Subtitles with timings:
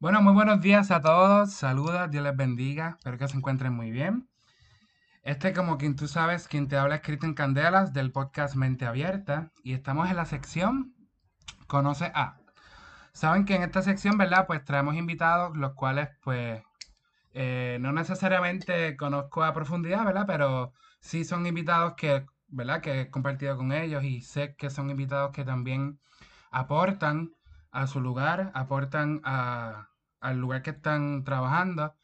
[0.00, 1.52] Bueno, muy buenos días a todos.
[1.52, 2.96] Saludos, Dios les bendiga.
[2.98, 4.28] Espero que se encuentren muy bien.
[5.22, 9.52] Este, como quien tú sabes, quien te habla escrito en Candelas del podcast Mente Abierta.
[9.62, 10.94] Y estamos en la sección
[11.68, 12.38] Conoce a.
[13.12, 14.46] Saben que en esta sección, ¿verdad?
[14.46, 16.62] Pues traemos invitados, los cuales, pues,
[17.32, 20.24] eh, no necesariamente conozco a profundidad, ¿verdad?
[20.26, 22.82] Pero sí son invitados que, ¿verdad?
[22.82, 26.00] Que he compartido con ellos y sé que son invitados que también
[26.50, 27.30] aportan
[27.74, 29.90] a su lugar, aportan a,
[30.20, 31.94] al lugar que están trabajando.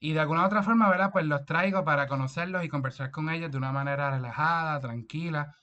[0.00, 1.12] Y de alguna otra forma, ¿verdad?
[1.12, 5.54] Pues los traigo para conocerlos y conversar con ellos de una manera relajada, tranquila.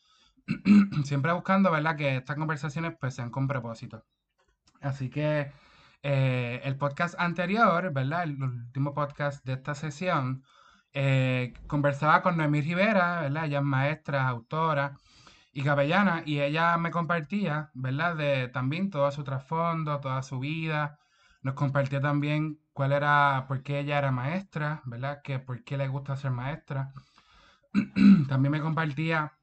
[1.03, 1.97] Siempre buscando, ¿verdad?
[1.97, 4.05] Que estas conversaciones pues sean con propósito.
[4.79, 5.51] Así que
[6.01, 8.23] eh, el podcast anterior, ¿verdad?
[8.23, 10.43] El, último podcast de esta sesión,
[10.93, 13.45] eh, conversaba con Noemí Rivera, ¿verdad?
[13.45, 14.95] Ella es maestra, autora
[15.57, 18.15] y capellana, y ella me compartía, ¿verdad?
[18.15, 20.99] De también todo su trasfondo, toda su vida.
[21.41, 25.23] Nos compartió también cuál era, por qué ella era maestra, ¿verdad?
[25.23, 26.93] Que por qué le gusta ser maestra.
[28.29, 29.33] también me compartía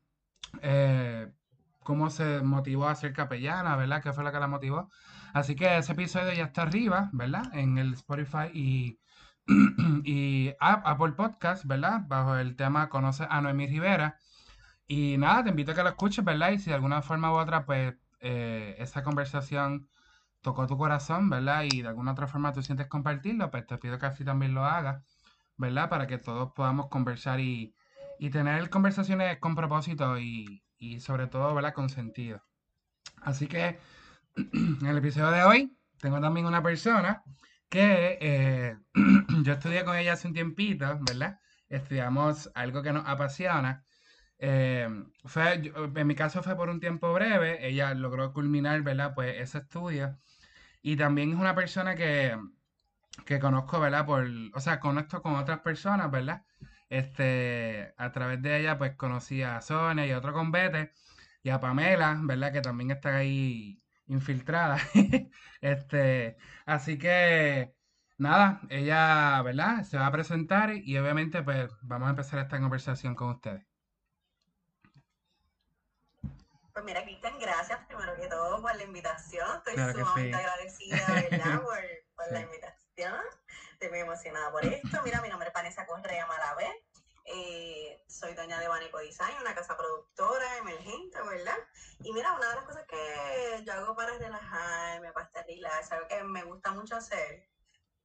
[0.62, 1.32] eh,
[1.80, 4.00] cómo se motivó a ser capellana, ¿verdad?
[4.00, 4.90] ¿Qué fue lo que la motivó?
[5.32, 7.52] Así que ese episodio ya está arriba, ¿verdad?
[7.54, 9.00] En el Spotify y,
[10.04, 12.02] y Apple Podcast, ¿verdad?
[12.06, 14.16] Bajo el tema Conoce a Noemí Rivera.
[14.86, 16.50] Y nada, te invito a que lo escuches, ¿verdad?
[16.52, 19.88] Y si de alguna forma u otra, pues, eh, esa conversación
[20.42, 21.64] tocó tu corazón, ¿verdad?
[21.70, 24.64] Y de alguna otra forma tú sientes compartirlo, pues te pido que así también lo
[24.64, 25.02] hagas,
[25.56, 25.88] ¿verdad?
[25.88, 27.74] Para que todos podamos conversar y,
[28.18, 31.74] y tener conversaciones con propósito y, y sobre todo, ¿verdad?
[31.74, 32.42] Con sentido.
[33.22, 33.78] Así que
[34.36, 37.22] en el episodio de hoy tengo también una persona
[37.68, 38.76] que eh,
[39.42, 41.38] yo estudié con ella hace un tiempito, ¿verdad?
[41.68, 43.84] Estudiamos algo que nos apasiona.
[44.38, 44.88] Eh,
[45.24, 49.14] fue, en mi caso fue por un tiempo breve, ella logró culminar, ¿verdad?
[49.14, 50.18] Pues ese estudio.
[50.82, 52.36] Y también es una persona que,
[53.26, 54.06] que conozco, ¿verdad?
[54.06, 56.44] Por, o sea, conecto con otras personas, ¿verdad?
[56.90, 60.92] Este, a través de ella, pues conocí a Sonia y a otro convete
[61.42, 62.52] y a Pamela, ¿verdad?
[62.52, 64.78] Que también está ahí infiltrada.
[65.60, 66.36] este,
[66.66, 67.74] así que
[68.18, 69.84] nada, ella, ¿verdad?
[69.84, 73.73] Se va a presentar y obviamente pues vamos a empezar esta conversación con ustedes.
[76.74, 79.48] Pues mira, Cristian, gracias primero que todo por la invitación.
[79.58, 81.62] Estoy sumamente agradecida, ¿verdad?
[81.62, 81.78] por,
[82.16, 83.14] por la invitación.
[83.74, 85.00] Estoy muy emocionada por esto.
[85.04, 86.84] Mira, mi nombre es Vanessa Correa Malavé.
[87.26, 91.56] Eh, soy doña de Banico Design, una casa productora emergente, ¿verdad?
[92.00, 96.08] Y mira, una de las cosas que yo hago para relajarme, para estar relax, algo
[96.08, 97.48] que me gusta mucho hacer,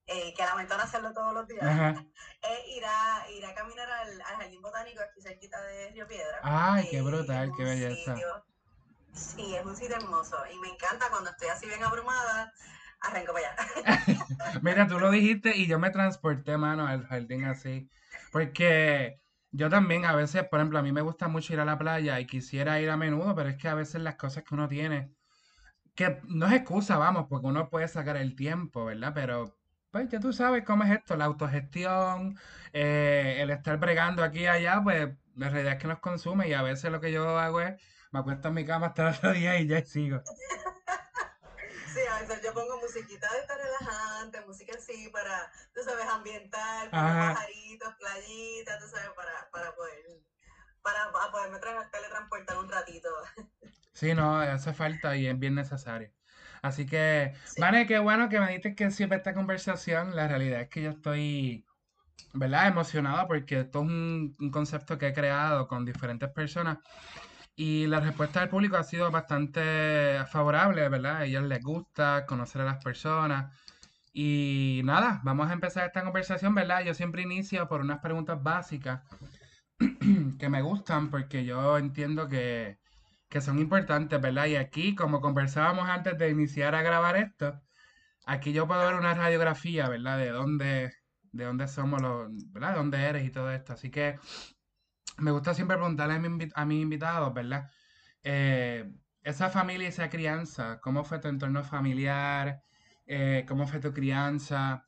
[0.06, 1.66] eh, que lamento no hacerlo todos los días,
[2.44, 6.40] es ir a, ir a caminar al, Jardín Botánico aquí cerquita de Río Piedra.
[6.44, 8.16] ¡Ay, qué brutal, qué belleza!
[9.14, 12.54] Sí, es un sitio hermoso y me encanta cuando estoy así bien abrumada,
[13.02, 14.20] arranco para allá.
[14.62, 17.90] Mira, tú lo dijiste y yo me transporté, mano, al jardín así.
[18.32, 19.20] Porque
[19.52, 22.20] yo también a veces, por ejemplo, a mí me gusta mucho ir a la playa
[22.20, 25.12] y quisiera ir a menudo, pero es que a veces las cosas que uno tiene,
[25.96, 29.12] que no es excusa, vamos, porque uno puede sacar el tiempo, ¿verdad?
[29.14, 29.60] Pero
[29.92, 32.38] pues ya tú sabes cómo es esto, la autogestión,
[32.74, 36.54] eh, el estar bregando aquí y allá, pues la realidad es que nos consume y
[36.54, 37.82] a veces lo que yo hago es,
[38.12, 40.22] me acuesto en mi cama hasta el otro día y ya sigo.
[41.94, 46.88] Sí, a veces yo pongo musiquita de esta relajante, música así para, tú sabes, ambiental,
[46.92, 50.04] pajaritos, playitas, tú sabes, para, para poder,
[50.84, 51.58] para, para poderme
[51.92, 53.10] teletransportar un ratito.
[53.94, 56.14] Sí, no, hace falta y es bien necesario.
[56.62, 60.70] Así que, Vane, qué bueno que me dices que siempre esta conversación, la realidad es
[60.70, 61.66] que yo estoy,
[62.34, 62.68] ¿verdad?
[62.68, 66.78] Emocionado porque esto es un, un concepto que he creado con diferentes personas
[67.60, 71.18] y la respuesta del público ha sido bastante favorable, ¿verdad?
[71.18, 73.54] A ellos les gusta conocer a las personas.
[74.14, 76.86] Y nada, vamos a empezar esta conversación, ¿verdad?
[76.86, 79.02] Yo siempre inicio por unas preguntas básicas
[80.40, 82.80] que me gustan porque yo entiendo que,
[83.28, 84.46] que son importantes, ¿verdad?
[84.46, 87.62] Y aquí, como conversábamos antes de iniciar a grabar esto,
[88.26, 90.18] aquí yo puedo ver una radiografía, ¿verdad?
[90.18, 90.94] De dónde,
[91.34, 92.72] de dónde somos los, ¿verdad?
[92.72, 93.74] De dónde eres y todo esto.
[93.74, 94.18] Así que
[95.22, 96.16] me gusta siempre preguntarle
[96.56, 97.70] a, mis invitados, ¿verdad?
[98.24, 98.92] Eh,
[99.24, 102.64] esa familia y esa crianza, ¿cómo fue tu entorno familiar?
[103.06, 104.88] Eh, ¿Cómo fue tu crianza?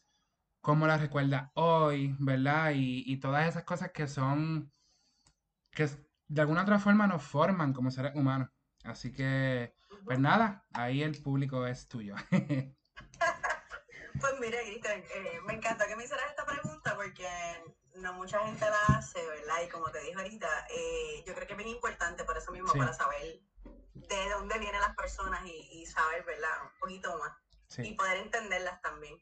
[0.62, 2.16] ¿Cómo la recuerdas hoy?
[2.20, 2.72] ¿Verdad?
[2.76, 4.72] Y, todas esas cosas que son,
[5.72, 5.90] que
[6.28, 8.50] de alguna otra forma nos forman como seres humanos.
[8.84, 9.74] Así que,
[10.06, 12.16] pues nada, ahí el público es tuyo.
[14.20, 17.28] pues mira, Cristian, eh, me encanta que me hicieras esta pregunta porque
[17.96, 19.62] no mucha gente la hace, ¿verdad?
[19.66, 22.72] Y como te dije ahorita, eh, yo creo que es bien importante por eso mismo,
[22.74, 23.40] para saber
[23.94, 26.64] de dónde vienen las personas y, saber, ¿verdad?
[26.64, 27.34] Un poquito más.
[27.78, 29.18] Y poder entenderlas también.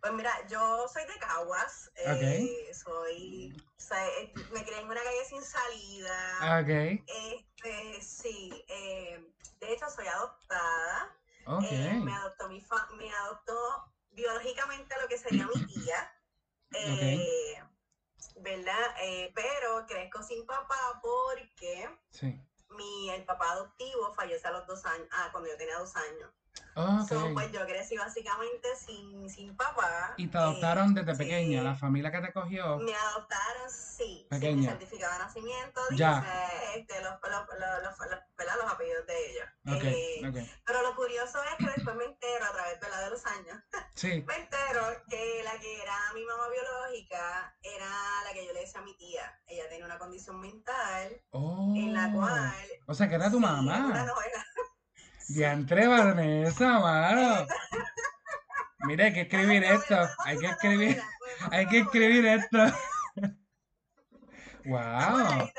[0.00, 1.90] Pues mira, yo soy de Caguas.
[1.96, 3.54] Eh, soy,
[3.90, 6.60] eh, me crié en una calle sin salida.
[6.60, 7.02] Ok.
[7.06, 8.64] Este, sí.
[8.68, 9.22] Eh,
[9.60, 11.14] de hecho, soy adoptada.
[11.48, 12.00] Okay.
[12.00, 12.60] me adoptó mi
[12.96, 13.85] me adoptó
[14.16, 16.12] biológicamente lo que sería mi tía.
[18.38, 18.94] ¿Verdad?
[19.34, 21.88] pero crezco sin papá porque
[22.70, 26.30] mi, el papá adoptivo falleció a los dos años, ah, cuando yo tenía dos años.
[26.78, 27.32] Okay.
[27.32, 30.12] pues yo crecí básicamente sin, sin papá.
[30.18, 31.62] ¿Y te adoptaron desde eh, pequeña?
[31.62, 32.76] ¿La familia que te cogió?
[32.76, 34.26] Me adoptaron, sí.
[34.28, 34.60] Pequeña.
[34.60, 36.20] Sin certificado de nacimiento, ya.
[36.20, 39.48] dice este, los, los, los, los, apellidos de ellos.
[39.78, 40.52] Okay, okay.
[40.66, 43.56] Pero lo curioso es que después me entero, a través de los años,
[43.94, 44.22] sí.
[44.26, 47.88] me entero que la que era mi mamá biológica era
[48.22, 49.40] la que yo le decía a mi tía.
[49.46, 51.72] Ella tenía una condición mental oh.
[51.74, 52.66] en la cual...
[52.86, 53.86] O sea, que era tu mamá.
[53.86, 54.44] Una novela.
[55.28, 57.46] Diantre Vanessa, mano.
[58.86, 59.96] Mira, hay que escribir esto.
[60.24, 61.02] Hay que escribir.
[61.50, 62.58] Hay que escribir esto.
[64.66, 65.50] Wow.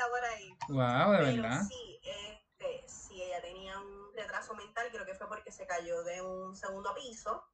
[0.68, 1.62] Wow, de verdad.
[1.68, 6.20] Sí, este, sí, ella tenía un retraso mental, creo que fue porque se cayó de
[6.20, 7.44] un segundo piso.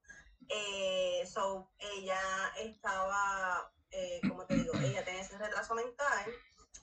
[0.48, 2.20] Eh, so, ella
[2.58, 6.26] estaba, eh, como te digo, ella tenía ese retraso mental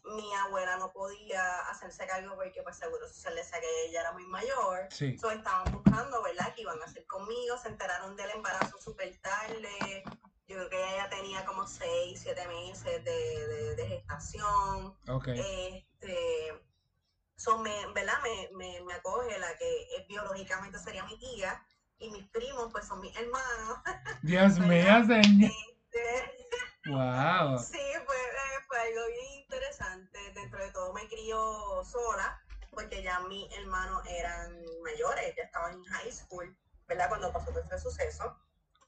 [0.04, 4.26] mi abuela no podía hacerse cargo porque pues seguro social decía que ella era muy
[4.26, 4.88] mayor.
[4.90, 5.18] Sí.
[5.18, 6.54] So, estaban buscando, ¿verdad?
[6.56, 7.58] Que iban a hacer conmigo.
[7.58, 10.04] Se enteraron del embarazo súper tarde.
[10.48, 14.98] Yo creo que ella ya tenía como 6, 7 meses de, de, gestación.
[15.08, 15.28] Ok.
[15.30, 16.62] Este,
[17.36, 18.16] so me, ¿verdad?
[18.24, 21.64] Me, me, me acoge la que biológicamente sería mi tía.
[22.00, 23.80] Y mis primos, pues son mis hermanos.
[24.24, 25.52] Dios mío, señor.
[26.86, 27.58] Wow.
[27.60, 28.20] Sí, pues
[28.68, 30.20] fue algo bien interesante.
[30.34, 32.42] Dentro de todo me crió sola,
[32.72, 36.58] porque ya mis hermanos eran mayores, ya estaban en high school,
[36.88, 37.10] ¿verdad?
[37.10, 38.38] Cuando pasó todo este suceso.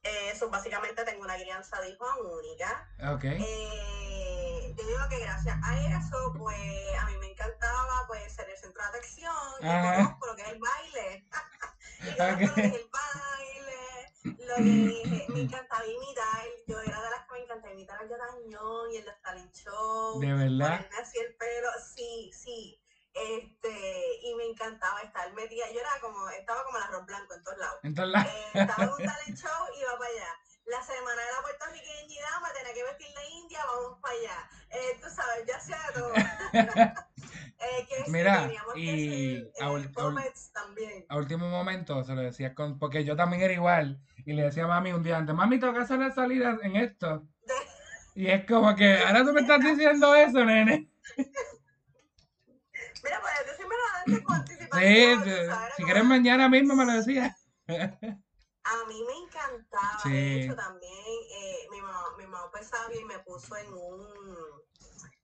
[0.04, 2.06] Eso, básicamente tengo una crianza de hijo
[2.38, 2.90] única.
[3.14, 3.24] Ok.
[3.24, 8.58] Eh, yo digo que gracias a eso, pues a mí me encantaba pues ser el
[8.58, 11.28] centro de atención, que conozco lo que es el baile.
[12.02, 12.48] y okay.
[12.48, 13.53] lo que es el baile,
[14.24, 16.46] lo que me encantaba imitar.
[16.68, 20.20] Yo era de las que me encantaba imitar a Yodañón y el de talent show.
[20.20, 20.88] De verdad.
[21.02, 22.80] Así el pelo, sí, sí.
[23.14, 25.72] Este, y me encantaba estar metida.
[25.72, 27.80] Yo era como, estaba como el arroz blanco en todos lados.
[27.84, 28.32] En todos lados.
[28.32, 30.40] Eh, estaba en un talent show y iba para allá.
[30.66, 34.50] La semana de la puertorriqueñidad me tenía que vestir de India, vamos para allá.
[34.70, 36.14] Eh, tú sabes, ya sea todo.
[37.64, 39.70] eh, que Mira, y a,
[40.54, 41.06] también.
[41.10, 44.00] a último momento se lo decía con, porque yo también era igual.
[44.26, 46.76] Y le decía a mami un día antes, mami, tengo que hacer la salida en
[46.76, 47.28] esto.
[48.16, 50.90] y es como que, ahora tú me estás diciendo eso, nene.
[53.04, 55.24] Mira, pues yo siempre lo antes con anticipación.
[55.24, 55.32] Sí,
[55.78, 57.36] si quieres mañana mismo me lo decía.
[58.66, 63.04] A mí me encantaba, de hecho también eh, mi, mamá, mi mamá pues sabia y
[63.04, 64.53] me puso en un,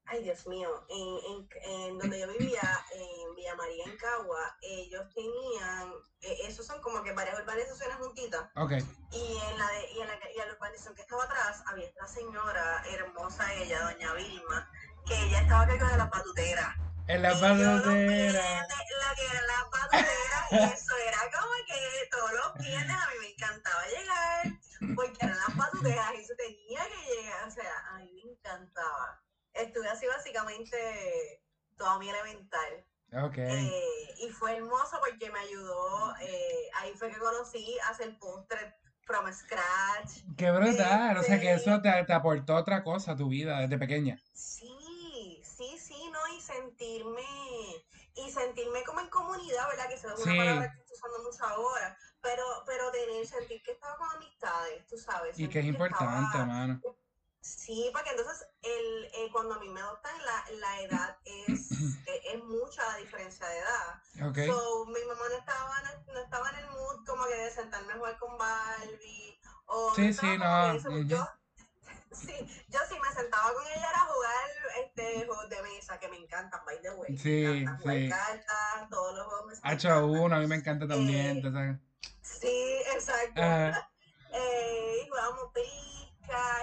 [0.09, 2.61] ay Dios mío, en, en, donde yo vivía,
[2.93, 8.49] en Villa María, en Cagua, ellos tenían, eh, esos son como que varias urbanizaciones juntitas.
[8.55, 8.79] Okay.
[9.11, 11.87] Y en la de, y en la, y en la urbanización que estaba atrás había
[11.87, 14.71] esta señora hermosa ella, doña Vilma,
[15.05, 16.75] que ella estaba cargada de la patutera.
[17.07, 18.67] En la patutera.
[18.99, 23.29] La que era la patutera, eso era como que todos los viernes a mí me
[23.29, 28.11] encantaba llegar, porque eran las patuteras y se tenía que llegar, o sea, a mí
[28.13, 29.21] me encantaba.
[29.59, 31.41] Estuve así básicamente
[31.77, 32.85] toda mi elemental.
[33.27, 33.67] Okay.
[33.67, 38.73] Eh, y fue hermoso porque me ayudó, eh, ahí fue que conocí a hacer postres
[39.03, 40.23] from scratch.
[40.37, 43.59] Qué brutal, o sea que eso este te, te aportó otra cosa a tu vida
[43.61, 44.21] desde pequeña.
[44.33, 44.69] Sí,
[46.49, 47.21] sentirme
[48.15, 49.87] y sentirme como en comunidad, ¿verdad?
[49.87, 53.95] Que es una palabra que estoy usando mucho ahora, pero, pero tener, sentir que estaba
[53.97, 55.39] con amistades, tú sabes.
[55.39, 56.81] Y que es importante, hermano.
[57.41, 61.71] Sí, porque entonces el, eh, cuando a mí me adoptan la, la edad es,
[62.07, 64.29] eh, es, mucha la diferencia de edad.
[64.29, 64.47] Okay.
[64.47, 65.81] So, mi mamá no estaba,
[66.13, 69.39] no, estaba en el mood como que de sentarme a jugar con Barbie.
[69.65, 71.03] O sí, sí, no.
[71.03, 71.25] Yo,
[72.11, 72.33] Sí,
[72.69, 74.49] yo sí me sentaba con ella a jugar
[74.83, 77.17] este juegos de mesa que me encantan, by the way.
[77.17, 78.09] Sí, me sí.
[78.09, 81.79] cartas, todos los juegos me H1, a mí me encanta también, eh.
[82.21, 83.41] Sí, exacto.
[83.41, 85.51] eh, y jugábamos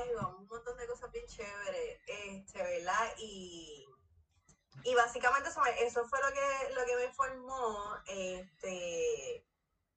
[0.06, 3.12] y un montón de cosas bien chéveres, este, ¿verdad?
[3.18, 3.86] Y,
[4.84, 9.46] y básicamente eso, eso fue lo que, lo que me formó, este,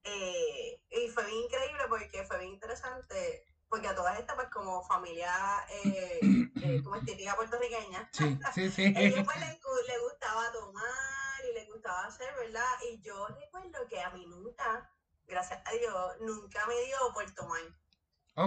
[0.03, 4.83] eh, y fue bien increíble porque fue bien interesante porque a todas estas, pues como
[4.83, 5.31] familia,
[5.69, 6.19] eh,
[6.63, 8.93] eh, como estética puertorriqueña, sí, sí, sí.
[8.95, 12.67] ellos pues les, gustaba tomar y les gustaba hacer, ¿verdad?
[12.89, 14.91] Y yo recuerdo que a mí nunca,
[15.27, 17.61] gracias a Dios, nunca me dio por tomar.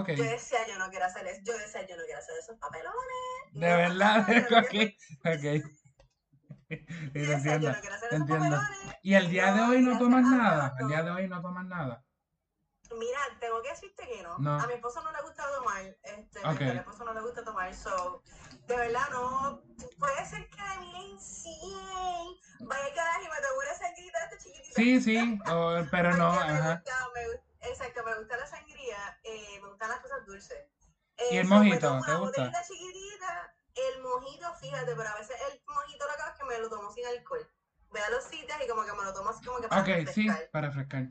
[0.01, 0.15] Okay.
[0.15, 1.41] Yo decía, yo no quiero hacer eso.
[1.43, 3.53] Yo decía, yo no quiero hacer esos papelones.
[3.53, 4.27] De verdad,
[4.59, 4.73] ok,
[5.25, 5.65] ok.
[7.13, 8.69] Y decía, yo no quiero hacer esos papelones.
[9.03, 10.73] ¿Y el día de hoy no tomas nada?
[10.79, 12.03] ¿El día de hoy no tomas nada?
[12.97, 14.35] Mira, tengo que decirte que no.
[14.35, 15.83] A mi esposo no le gusta tomar.
[16.03, 17.73] Este, A mi esposo no le gusta tomar.
[17.73, 18.23] So,
[18.67, 19.61] de verdad, no.
[19.99, 24.23] Puede ser que de mí en 100 vaya a quedar y me tomo una sangrita
[24.23, 24.75] esta chiquitita.
[24.75, 25.39] Sí, sí,
[25.91, 26.31] pero no.
[26.31, 26.83] Ajá.
[27.61, 29.19] exacto, me gusta la sangría.
[29.23, 30.67] Eh, me gustan las cosas dulces.
[31.33, 31.99] ¿Y el mojito?
[32.05, 32.51] ¿Te gusta?
[32.67, 36.69] chiquitita, el mojito, fíjate, pero a veces el mojito lo que es que me lo
[36.69, 37.49] tomo sin alcohol.
[37.91, 40.09] Ve a los sitios y como que me lo tomo así como que para Ok,
[40.13, 41.07] sí, para refrescar.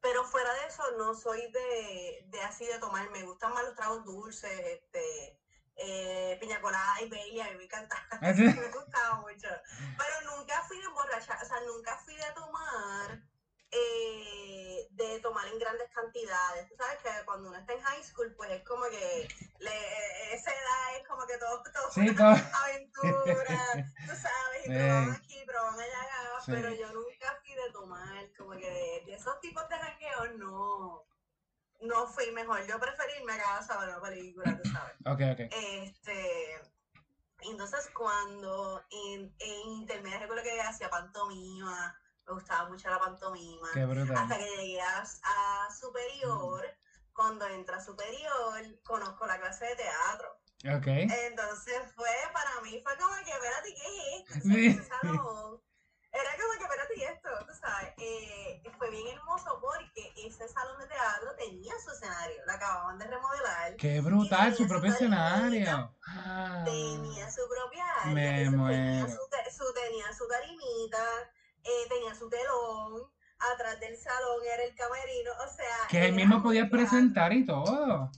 [0.00, 3.10] Pero fuera de eso, no soy de, de así de tomar.
[3.10, 5.38] Me gustan más los tragos dulces, este,
[5.76, 7.96] eh, piña colada y bella, a mí me encanta.
[8.20, 9.48] me gustaba mucho.
[9.98, 13.22] Pero nunca fui de emborrachar, o sea, nunca fui de tomar,
[13.70, 16.68] eh, de tomar en grandes cantidades.
[16.68, 20.50] Tú sabes que cuando uno está en high school, pues es como que le, esa
[20.50, 22.44] edad es como que todo, todo sí, aventura,
[24.06, 26.04] tú sabes, y probamos aquí, probamos allá,
[26.46, 31.04] pero yo nunca fui de tomar, como que de, esos tipos de jangueos no,
[31.80, 32.64] no fui mejor.
[32.66, 34.94] Yo preferí irme a casa a ver una película, tú sabes.
[35.06, 35.52] Ok, ok.
[35.52, 36.60] Este,
[37.40, 43.68] entonces cuando en, en intermedio recuerdo que hacía pantomima, me gustaba mucho la pantomima.
[43.72, 44.16] Qué brutal.
[44.16, 46.64] Hasta que llegué a, superior,
[47.12, 50.40] cuando entra a superior, conozco la clase de teatro.
[50.78, 51.02] Okay.
[51.02, 54.48] Entonces fue, para mí fue como que, espérate, ¿qué es esto?
[54.48, 54.88] Sí.
[54.88, 55.60] Salón
[56.14, 60.78] era como que, espérate, y esto, tú sabes, eh, fue bien hermoso porque ese salón
[60.78, 63.76] de teatro tenía su escenario, lo acababan de remodelar.
[63.76, 64.54] ¡Qué brutal!
[64.54, 65.94] Su propio escenario.
[66.64, 68.14] Tenía su propia área.
[68.14, 69.06] Me muero.
[69.06, 71.04] Tenía su, tenía su tarimita,
[71.64, 75.86] eh, tenía su telón, atrás del salón era el camerino, o sea...
[75.88, 78.10] Que él mismo podía presentar y todo.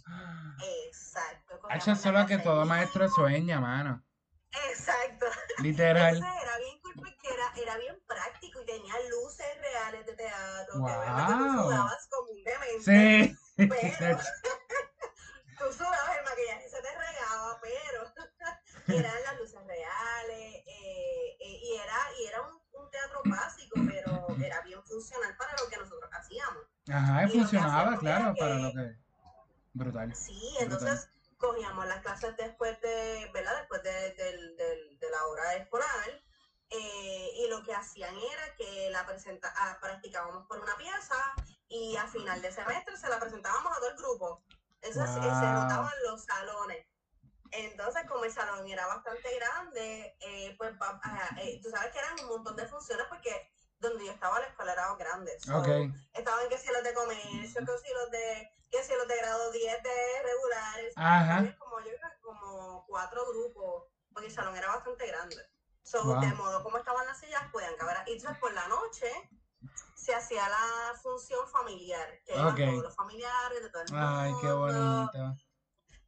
[0.87, 1.61] Exacto.
[1.75, 4.03] Es solo que todo maestro sueña, mano.
[4.71, 5.26] Exacto.
[5.59, 6.17] Literal.
[6.17, 10.79] era bien porque era, era bien práctico y tenía luces reales de teatro.
[10.79, 10.88] Wow.
[10.88, 12.85] Que tú sudabas como un demente.
[12.85, 13.37] Sí.
[13.57, 14.19] Pero
[15.59, 18.12] tú sudabas, el maquillaje se te regaba, pero
[18.99, 22.56] eran las luces reales eh, eh, y era, y era un,
[23.30, 26.62] básico, pero era bien funcional para lo que nosotros hacíamos.
[26.88, 28.97] Ajá, funcionaba, claro, para lo que...
[29.73, 30.14] Brutal.
[30.14, 33.59] Sí, entonces cogíamos las clases después de, ¿verdad?
[33.59, 33.90] Después de,
[35.00, 36.23] de la hora escolar
[36.71, 41.14] eh, y lo que hacían era que la presenta ah, practicábamos por una pieza
[41.68, 44.42] y a final de semestre se la presentábamos a todo el grupo.
[44.83, 46.87] Eso se notaban los salones.
[47.57, 50.73] Entonces, como el salón era bastante grande, eh, pues
[51.41, 54.73] eh, tú sabes que eran un montón de funciones porque donde yo estaba la escuela
[54.73, 55.33] era grande.
[56.13, 59.51] Estaban que si los de comercio, que si los de, que si los de grado
[59.51, 60.95] 10 de regulares.
[61.59, 65.37] Como yo como cuatro grupos, porque el salón era bastante grande.
[65.83, 67.97] So, De modo como estaban las sillas, podían caber.
[68.07, 69.11] Y entonces por la noche
[69.95, 74.07] se hacía la función familiar, que eran todos los familiares de todo el mundo.
[74.07, 75.46] Ay, qué bonito.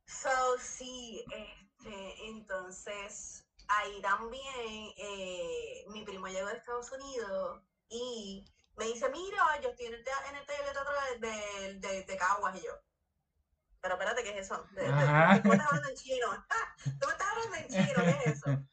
[0.09, 8.43] So, sí, este, entonces ahí también eh, mi primo llegó de Estados Unidos y
[8.77, 12.65] me dice, mira, yo estoy en el, en el teatro de, de, de, Caguas y
[12.65, 12.73] yo.
[13.83, 14.65] Pero espérate, ¿qué es eso?
[14.71, 16.47] Tú me estás hablando en chino.
[17.01, 18.47] tú me estás hablando en chino, ¿qué es eso?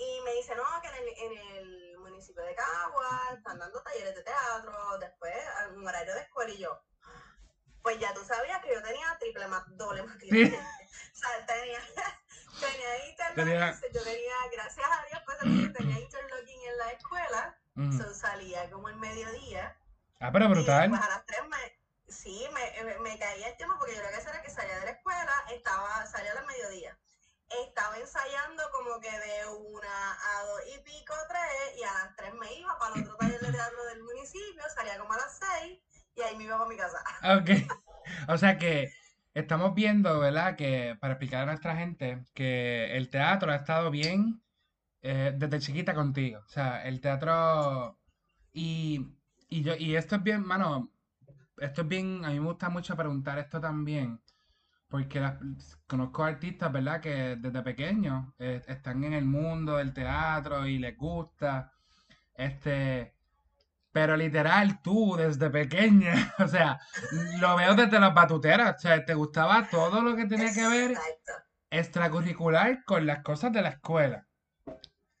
[0.00, 4.14] Y me dice, no, que en el, en el municipio de Cagua están dando talleres
[4.14, 5.34] de teatro, después
[5.74, 6.80] un horario de escuela y yo.
[7.82, 10.58] Pues ya tú sabías que yo tenía triple doble matrimonio.
[11.12, 11.80] o sea, tenía,
[12.60, 15.38] tenía interlocking, yo tenía, gracias a Dios, pues
[15.72, 19.76] tenía interlocking en la escuela, uh salía como el mediodía.
[20.20, 20.90] Ah, pero brutal.
[20.90, 24.16] pues a las tres me, sí, me, me, caía el tiempo porque yo lo que
[24.16, 26.98] hacía era que salía de la escuela, estaba, salía al mediodía
[27.48, 32.34] estaba ensayando como que de una a dos y pico, tres, y a las tres
[32.34, 35.80] me iba para el otro taller de teatro del municipio, salía como a las seis,
[36.18, 36.98] y ahí me iba para mi casa.
[37.38, 37.50] Ok.
[38.28, 38.90] O sea que
[39.34, 40.56] estamos viendo, ¿verdad?
[40.56, 44.42] Que para explicar a nuestra gente que el teatro ha estado bien
[45.02, 46.40] eh, desde chiquita contigo.
[46.46, 47.98] O sea, el teatro.
[48.52, 50.90] Y, y, yo, y esto es bien, mano.
[51.58, 52.24] Esto es bien.
[52.24, 54.20] A mí me gusta mucho preguntar esto también.
[54.88, 55.22] Porque
[55.86, 57.00] conozco artistas, ¿verdad?
[57.00, 61.72] Que desde pequeños eh, están en el mundo del teatro y les gusta.
[62.34, 63.17] Este,
[63.98, 66.78] pero literal, tú desde pequeña, o sea,
[67.40, 70.96] lo veo desde las batuteras, o sea, te gustaba todo lo que tenía que ver
[71.68, 74.24] extracurricular con las cosas de la escuela.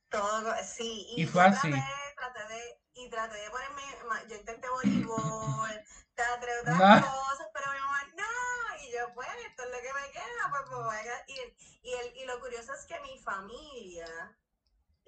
[0.08, 1.08] Todo, sí.
[1.16, 1.72] Y, fue así.
[1.72, 3.82] Traté, de, y traté de ponerme,
[4.28, 8.76] yo intenté voleibol, traté otras cosas, pero mi mamá, no,
[11.26, 11.34] y,
[11.82, 14.06] y, y lo curioso es que mi familia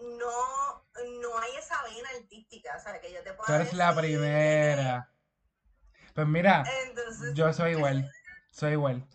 [0.00, 0.87] no,
[1.21, 5.12] no hay esa vena artística, o sea, que yo te puedo Tú eres la primera.
[6.14, 6.64] Pues mira,
[7.35, 8.11] yo soy igual,
[8.50, 9.07] soy igual.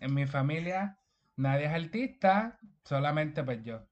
[0.00, 0.98] En mi familia
[1.36, 3.86] nadie es artista, solamente pues yo.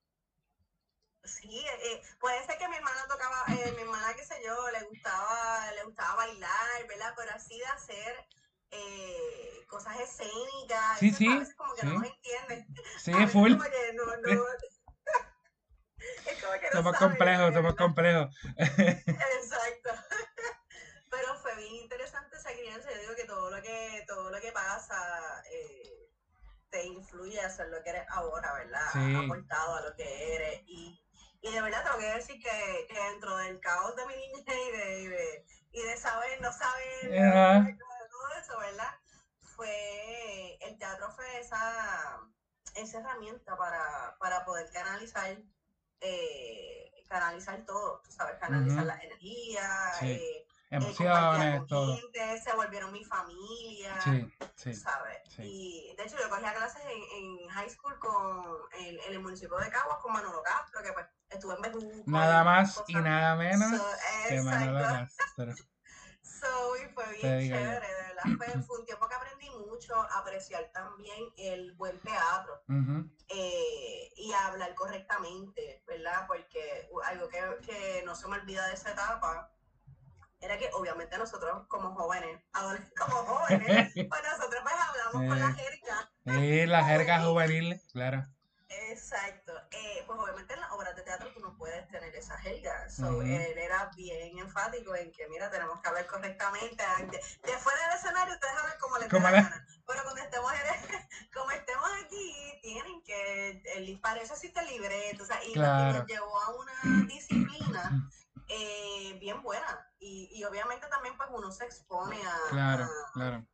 [1.24, 4.84] Sí, eh, puede ser que mi hermana tocaba, eh, mi hermana, qué sé yo, le
[4.86, 7.14] gustaba, le gustaba bailar, ¿verdad?
[7.16, 8.26] Pero así de hacer
[8.70, 11.86] eh, cosas escénicas, sí, sí, como que sí.
[11.86, 12.66] no nos entiende.
[12.98, 13.54] Sí, full.
[16.74, 18.34] somos complejos, somos complejos.
[18.56, 19.90] Exacto.
[21.10, 22.90] Pero fue bien interesante esa crianza.
[22.92, 24.96] Yo digo que todo lo que, todo lo que pasa
[25.50, 26.10] eh,
[26.70, 28.86] te influye a ser lo que eres ahora, ¿verdad?
[28.92, 29.14] Sí.
[29.14, 30.62] Aportado a lo que eres.
[30.66, 31.00] Y,
[31.40, 34.72] y de verdad tengo que decir que, que dentro del caos de mi niña y
[34.72, 37.78] de, y de, saber, no saber,
[38.10, 38.94] todo eso, ¿verdad?
[39.54, 42.18] Fue, el teatro fue esa,
[42.74, 45.36] esa herramienta para, para poder canalizar
[46.04, 49.68] eh, canalizar todo, tú sabes, canalizar la energía,
[50.02, 51.96] eh, emociones, todo.
[52.42, 54.00] se volvieron mi familia,
[54.56, 55.18] sí, ¿sabes?
[55.38, 58.44] Y de hecho yo cogía clases en, en high school con,
[58.78, 62.02] en, en, el municipio de Caguas con Manolo Castro, que pues estuve en Bejuco.
[62.06, 63.80] Nada más y nada menos
[64.28, 65.54] que Manolo Castro.
[66.44, 68.22] So, y fue bien chévere, de verdad.
[68.36, 72.62] Fue, fue, un tiempo que aprendí mucho a apreciar también el buen teatro
[73.28, 76.26] eh, y a hablar correctamente, ¿verdad?
[76.26, 79.50] Porque algo que, que no se me olvida de esa etapa
[80.40, 82.40] era que obviamente nosotros como jóvenes,
[82.98, 86.10] como jóvenes, pues nosotros pues hablamos con la eh, jerga.
[86.26, 88.26] Sí, la jerga juvenil, claro.
[88.68, 89.43] Exacto.
[89.76, 92.88] Eh, pues obviamente en las obras de teatro tú no puedes tener esa jerga.
[92.88, 96.84] So, Él era bien enfático en que, mira, tenemos que hablar correctamente.
[97.42, 100.52] De, fuera del escenario ustedes hablan como les da la Pero cuando estemos,
[101.34, 105.24] como estemos aquí, tienen que, el, para eso existe el libreto.
[105.24, 108.10] O sea, y, nos llevó a una disciplina
[108.48, 109.90] eh, bien buena.
[109.98, 112.50] Y, y obviamente también pues uno se expone a...
[112.50, 113.44] Claro, claro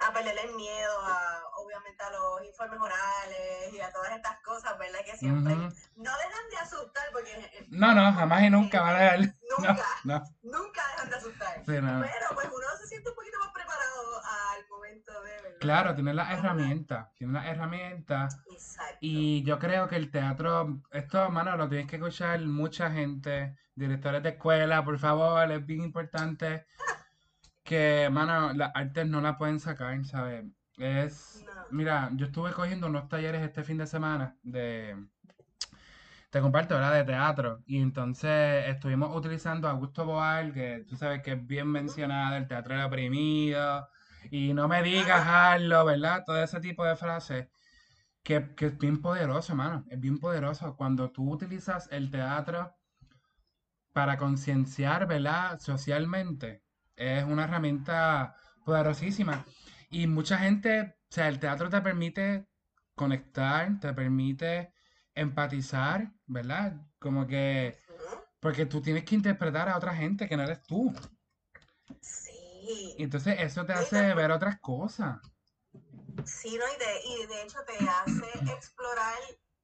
[0.00, 4.78] a perderle el miedo a, obviamente, a los informes orales y a todas estas cosas,
[4.78, 5.00] ¿verdad?
[5.04, 7.66] Que siempre no dejan de asustar porque...
[7.68, 9.20] No, no, jamás y nunca van a dejar.
[9.58, 11.62] Nunca, no, nunca dejan de asustar.
[11.66, 11.88] Pero
[12.34, 15.32] pues uno se siente un poquito más preparado al momento de...
[15.42, 15.58] ¿verdad?
[15.60, 18.38] Claro, tiene las herramientas, tiene las herramientas.
[18.50, 18.98] Exacto.
[19.00, 24.22] Y yo creo que el teatro, esto, mano, lo tienes que escuchar mucha gente, directores
[24.22, 26.64] de escuela, por favor, es bien importante
[27.70, 30.44] que, mano, las artes no la pueden sacar, ¿sabes?
[30.76, 34.96] Es, mira, yo estuve cogiendo unos talleres este fin de semana de,
[36.30, 36.94] te comparto, ¿verdad?
[36.94, 37.62] De teatro.
[37.66, 42.48] Y entonces estuvimos utilizando a Augusto Boal, que tú sabes que es bien mencionado, el
[42.48, 43.88] teatro del oprimido.
[44.32, 46.24] Y no me digas, Harlo, ¿verdad?
[46.26, 47.46] Todo ese tipo de frases.
[48.24, 49.84] Que, que es bien poderoso, mano.
[49.88, 50.74] Es bien poderoso.
[50.76, 52.74] Cuando tú utilizas el teatro
[53.92, 55.60] para concienciar, ¿verdad?
[55.60, 56.64] Socialmente
[57.00, 59.44] es una herramienta poderosísima.
[59.90, 62.46] Y mucha gente, o sea, el teatro te permite
[62.94, 64.74] conectar, te permite
[65.14, 66.76] empatizar, ¿verdad?
[66.98, 67.78] Como que,
[68.38, 70.94] porque tú tienes que interpretar a otra gente que no eres tú.
[72.00, 72.94] Sí.
[72.98, 75.18] Y entonces eso te hace ver otras cosas.
[76.24, 79.18] Sí, no, y de, y de hecho te hace explorar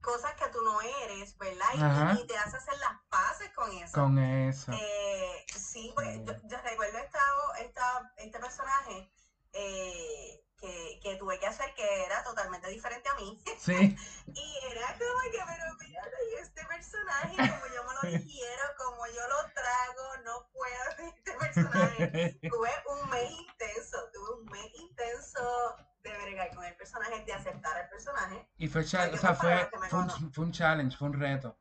[0.06, 1.66] cosas que tú no eres, ¿verdad?
[1.74, 3.92] Y, te hace hacer las paces con eso.
[3.92, 4.72] Con eso.
[4.72, 7.20] Eh, sí, pues yo, recuerdo esta,
[7.58, 9.10] esta, este personaje
[9.52, 13.42] eh, que, que, tuve que hacer que era totalmente diferente a mí.
[13.58, 13.72] Sí.
[14.32, 16.02] y era como que, pero mira,
[16.40, 22.38] este personaje, como yo me lo digiero, como yo lo trago, no puedo este personaje.
[22.48, 25.76] tuve un mes intenso, tuve un mes intenso
[26.10, 28.48] de bregar con el personaje, de aceptar el personaje.
[28.58, 31.58] Y fue, o sea, fue, fue, un, fue un challenge, fue un reto.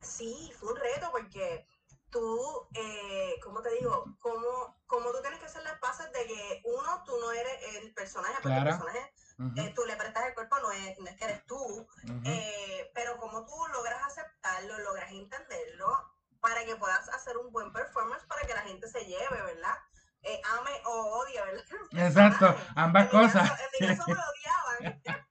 [0.00, 1.66] Sí, fue un reto porque
[2.10, 4.16] tú, eh, ¿cómo te digo?
[4.20, 7.94] ¿Cómo, ¿Cómo, tú tienes que hacer las pases de que, uno, tú no eres el
[7.94, 9.12] personaje, porque el personaje,
[9.56, 11.86] eh, tú le prestas el cuerpo, no es, no es que eres tú,
[12.24, 15.86] eh, pero cómo tú logras aceptarlo, logras entenderlo,
[16.40, 19.76] para que puedas hacer un buen performance, para que la gente se lleve, ¿verdad?
[20.22, 21.64] Eh, ame o odie, ¿verdad?
[21.92, 23.50] Exacto, ambas cosas.
[23.50, 25.02] en mi caso me odiaban.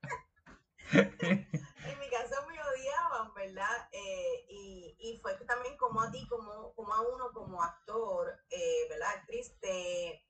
[0.91, 3.87] en mi caso me odiaban, ¿verdad?
[3.91, 8.87] Eh, y, y fue también como a ti, como, como a uno como actor, eh,
[8.89, 9.09] ¿verdad?
[9.09, 10.25] Actriz, te,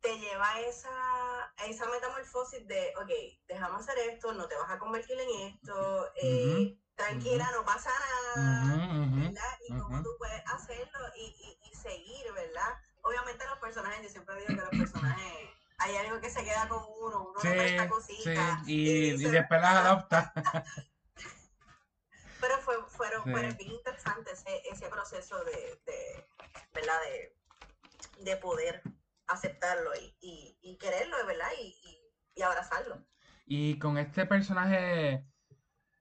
[0.00, 3.10] te lleva a esa, esa metamorfosis de, ok,
[3.48, 7.90] dejamos hacer esto, no te vas a convertir en esto, eh, tranquila, no pasa
[8.36, 9.58] nada, ¿verdad?
[9.66, 12.76] Y cómo tú puedes hacerlo y, y, y seguir, ¿verdad?
[13.02, 16.82] Obviamente los personajes, yo siempre digo que los personajes hay algo que se queda con
[17.00, 18.64] uno, uno sí, le cositas.
[18.64, 20.32] Sí, y, y, después las adopta.
[22.40, 26.26] Pero fue, fueron, bien interesante ese, ese proceso de, de
[26.74, 26.94] ¿verdad?
[27.04, 27.36] De,
[28.24, 28.82] de poder
[29.28, 31.48] aceptarlo y, y, quererlo, ¿verdad?
[31.60, 32.02] Y,
[32.34, 33.04] y, abrazarlo.
[33.46, 35.24] Y con este personaje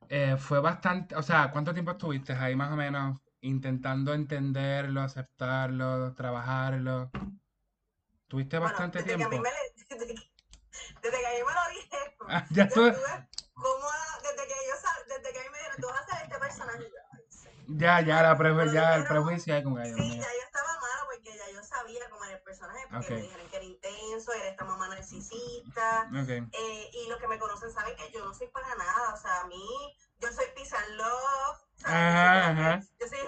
[0.09, 6.13] eh, fue bastante, o sea, ¿cuánto tiempo estuviste ahí más o menos intentando entenderlo, aceptarlo,
[6.13, 7.11] trabajarlo?
[8.27, 9.29] ¿Tuviste bastante tiempo?
[9.29, 9.49] Que a mí me
[9.89, 10.31] desde, que,
[11.01, 12.81] desde, que a mí me lo dije, ah, ya tú...
[13.53, 13.87] como
[14.21, 14.75] desde que yo
[15.07, 16.91] desde que a mí me dijeron, tú vas a hacer este personaje.
[17.67, 19.97] Ya, ya, la prejuicio, ya, el prejuicio hay con ellos.
[19.97, 23.21] Sí, ya yo estaba malo porque ya yo sabía cómo era el personaje, porque me
[23.21, 26.09] dijeron que era intenso, era esta mamá narcisista.
[26.23, 26.47] Okay.
[26.53, 29.41] Eh, y los que me conocen saben que yo no soy para nada, o sea,
[29.41, 32.81] a mí, yo soy peace and love, Ajá, ajá.
[32.99, 33.19] Yo soy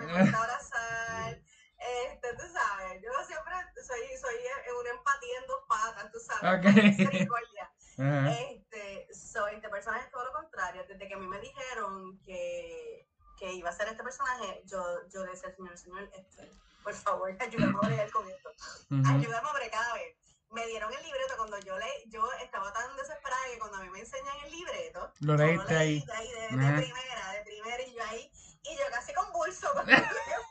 [0.00, 1.40] mí me gusta abrazar.
[1.78, 3.54] Este, tú sabes, yo siempre
[3.86, 4.36] soy, soy
[4.80, 6.60] una empatía en dos patas, tú sabes.
[6.60, 6.90] Okay.
[6.90, 7.70] Misericordia.
[8.00, 10.82] Este, soy este personaje es todo lo contrario.
[10.88, 13.06] Desde que a mí me dijeron que,
[13.38, 16.50] que iba a ser este personaje, yo, yo le decía al señor, señor, este,
[16.82, 18.50] por favor, ayúdame a bregar con esto.
[18.90, 20.16] Ayúdame a bregar, cada vez.
[20.50, 23.90] Me dieron el libreto cuando yo le, yo estaba tan desesperada que cuando a mí
[23.90, 26.00] me enseñan el libreto, lo leíste ahí.
[26.00, 28.30] De, ahí de, de, primera, de primera, y yo ahí,
[28.62, 29.96] y yo casi convulso cuando,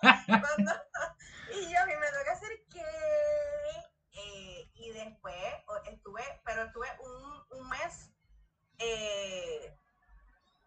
[0.02, 0.72] cuando
[1.54, 2.86] y yo a mí me toca hacer que
[4.14, 5.36] eh, y después
[5.86, 8.10] estuve, pero estuve un, un mes
[8.80, 9.76] eh,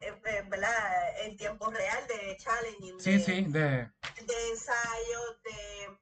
[0.00, 1.20] eh, eh, ¿verdad?
[1.20, 3.00] En tiempo real de challenging.
[3.00, 3.60] Sí, de, sí, de...
[3.60, 5.98] De ensayos, de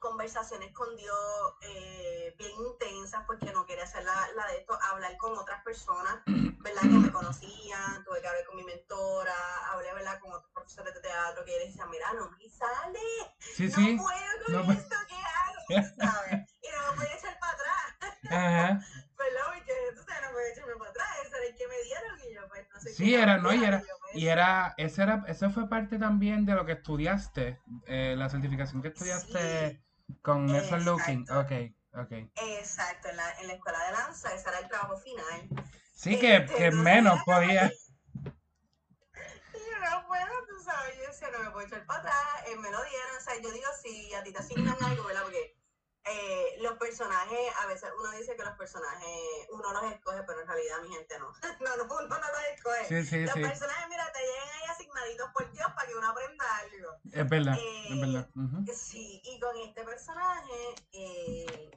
[0.00, 5.16] conversaciones con Dios eh, bien intensas porque no quería hacer la, la, de esto, hablar
[5.18, 6.82] con otras personas, ¿verdad?
[6.82, 9.36] Que me conocían, tuve que hablar con mi mentora,
[9.70, 10.18] hablé, ¿verdad?
[10.18, 12.98] Con otros profesores de teatro que decían, mira, no me sale,
[13.38, 13.98] sí, no sí.
[13.98, 15.86] puedo con esto, ¿qué hago?
[15.98, 16.56] ¿Sabes?
[16.62, 18.18] Y no me voy a echar para atrás.
[18.30, 18.80] Ajá.
[19.18, 19.42] ¿Verdad?
[19.54, 22.34] Porque entonces no voy a echarme para atrás, ese era el que me dieron y
[22.34, 23.82] yo, pues, no sé Sí, era, no, y era,
[24.14, 28.80] y era, ese era, eso fue parte también de lo que estudiaste, eh, la certificación
[28.80, 29.68] que estudiaste.
[29.68, 29.89] Sí
[30.22, 31.52] con eso looking, ok,
[31.94, 32.12] ok.
[32.36, 35.48] Exacto, en la, en la escuela de danza, ese era el trabajo final.
[35.94, 37.70] Sí, que, este, que menos podía.
[39.52, 42.70] Yo no puedo, tú sabes, yo decía, no me puedo echar para atrás, eh, me
[42.70, 45.22] lo dieron, o sea, yo digo, si a ti te asignan algo, ¿verdad?
[45.24, 45.59] Porque
[46.04, 50.48] eh, los personajes, a veces uno dice que los personajes uno los escoge, pero en
[50.48, 51.32] realidad mi gente no.
[51.60, 52.84] no, no uno no los escoge.
[52.88, 53.42] Sí, sí, los sí.
[53.42, 56.96] personajes, mira, te llegan ahí asignaditos por Dios para que uno aprenda algo.
[57.12, 58.28] Es verdad, eh, es verdad.
[58.74, 61.70] Sí, y con este personaje eh,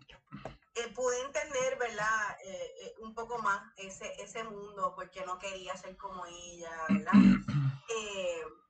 [0.75, 2.38] eh pude entender, ¿verdad?
[2.45, 7.12] Eh, un poco más ese, ese mundo, porque no quería ser como ella, ¿verdad?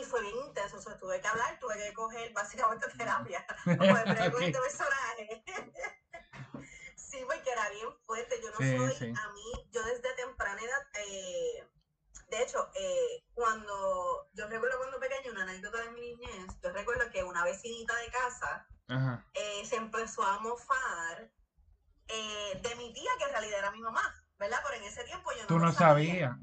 [0.00, 3.94] y fue bien intenso, o sea, tuve que hablar, tuve que coger básicamente terapia, como
[3.94, 5.44] de con este personaje.
[6.96, 11.68] sí, porque era bien fuerte, yo no soy, a mí, yo desde temprana edad, eh,
[12.30, 17.10] de hecho, eh, cuando, yo recuerdo cuando pequeño, una anécdota de mi niñez, yo recuerdo
[17.10, 18.66] que una vecinita de casa
[19.34, 21.30] eh, se empezó a mofar
[22.08, 24.02] eh, de mi tía, que en realidad era mi mamá,
[24.38, 24.58] ¿verdad?
[24.64, 26.36] Pero en ese tiempo yo no Tú no sabías.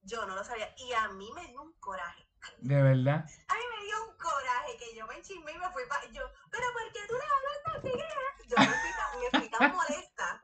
[0.00, 0.74] Yo no lo sabía.
[0.78, 3.24] Y a mí me dio un coraje ¿De verdad?
[3.48, 6.04] A mí me dio un coraje que yo me enchismé y me fui para...
[6.06, 8.48] Yo, pero ¿por qué tú le hablas así?
[8.48, 10.40] Yo me fui, me fui tan molesta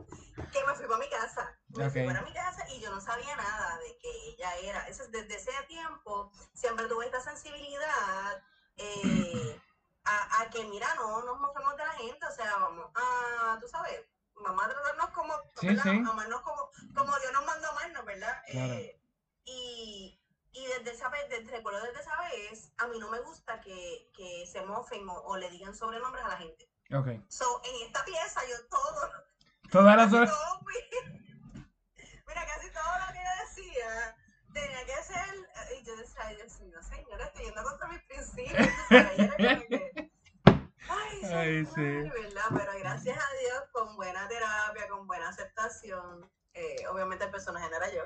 [0.52, 1.58] que me fui para mi casa.
[1.68, 4.88] Me fui para mi casa y yo no sabía nada de que ella era...
[4.88, 8.42] Eso, desde ese tiempo siempre tuve esta sensibilidad
[8.76, 9.60] eh,
[10.04, 13.68] a, a, que, mira, no nos mostramos de la gente, o sea, vamos a, tú
[13.68, 14.00] sabes,
[14.34, 15.88] mamá tratarnos como, sí, sí.
[15.88, 18.42] amarnos como, como Dios nos mandó a amarnos, ¿verdad?
[18.50, 18.74] Claro.
[18.74, 19.00] Eh,
[19.44, 20.17] y
[20.58, 24.10] y desde esa vez, desde, recuerdo desde esa vez, a mí no me gusta que,
[24.14, 26.68] que se mofen o, o, le digan sobrenombres a la gente.
[26.92, 27.08] Ok.
[27.28, 29.10] So, en esta pieza yo todo...
[29.70, 30.30] Todas las horas...
[32.26, 34.16] Mira, casi todo lo que yo decía
[34.52, 35.78] tenía que ser...
[35.78, 38.68] Y yo decía, Dios mío, señora, estoy yendo contra mis principios.
[40.90, 41.82] Ay, ay sí.
[41.82, 42.44] ¿verdad?
[42.56, 47.76] Pero gracias a Dios, con buena terapia, con buena aceptación, eh, obviamente el personaje no
[47.76, 48.02] era yo.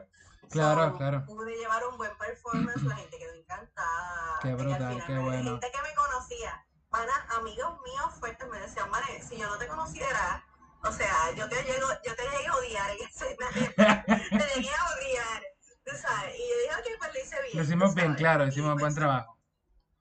[0.51, 1.25] Claro, claro.
[1.25, 4.39] Pude llevar un buen performance, la gente quedó encantada.
[4.43, 5.51] Qué brutal, qué bueno.
[5.51, 9.67] gente que me conocía, para amigos míos fuertes me decían, Mane, si yo no te
[9.67, 10.45] conociera,
[10.83, 12.99] o sea, yo te llego, yo te llegué a odiar en
[14.39, 15.43] te llegué a odiar.
[15.85, 16.35] ¿tú sabes?
[16.37, 17.57] Y yo dije, ok, pues lo hice bien.
[17.57, 19.39] Lo hicimos bien, claro, hicimos buen trabajo.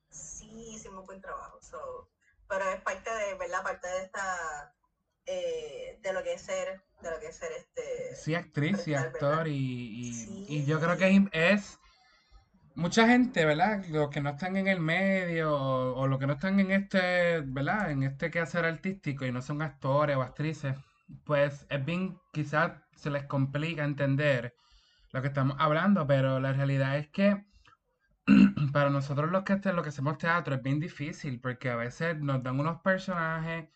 [0.10, 1.60] Sí, hicimos buen trabajo.
[1.62, 2.10] So,
[2.48, 3.64] pero es parte de, ¿verdad?
[3.64, 4.74] Parte de esta,
[5.32, 8.16] eh, de lo que es ser de lo que es ser este...
[8.16, 11.80] Sí, actriz y actor y, y, y, yo creo que es
[12.76, 13.84] mucha gente, ¿verdad?
[13.90, 17.42] Los que no están en el medio o, o los que no están en este,
[17.42, 17.92] ¿verdad?
[17.92, 20.76] En este quehacer artístico y no son actores o actrices,
[21.26, 24.54] pues es bien, quizás se les complica entender
[25.12, 27.44] lo que estamos hablando, pero la realidad es que
[28.74, 32.44] para nosotros los que, lo que hacemos teatro es bien difícil porque a veces nos
[32.44, 33.70] dan unos personajes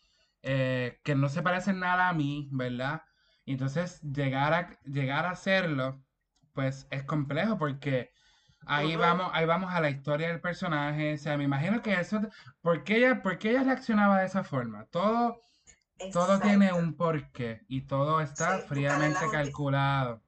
[0.48, 3.02] eh, que no se parecen nada a mí, ¿verdad?
[3.46, 6.04] Y entonces llegar a, llegar a hacerlo,
[6.54, 8.12] pues es complejo porque
[8.68, 11.16] ahí vamos, ahí vamos a la historia del personaje.
[11.16, 12.22] O sea, me imagino que eso,
[12.62, 14.86] ¿por qué ella, por qué ella reaccionaba de esa forma?
[14.92, 15.42] Todo,
[16.14, 20.22] todo tiene un porqué y todo está fríamente calculado.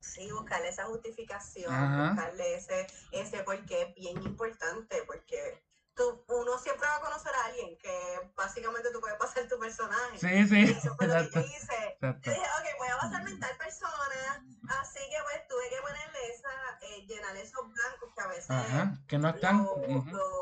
[0.00, 1.70] Sí, buscarle esa justificación,
[2.08, 5.62] buscarle ese, ese porqué es bien importante, porque
[5.94, 10.18] tú, uno siempre va a conocer a alguien que básicamente tú puedes pasar tu personaje.
[10.18, 10.60] Sí, sí.
[10.60, 11.98] Y eso fue lo que hice.
[12.00, 14.44] Yo dije, ok, voy a pasarme tal persona,
[14.80, 18.50] así que pues tuve que ponerle esa, eh, llenar esos blancos que a veces...
[18.50, 19.64] Ajá, que no están...
[19.64, 20.41] Lo,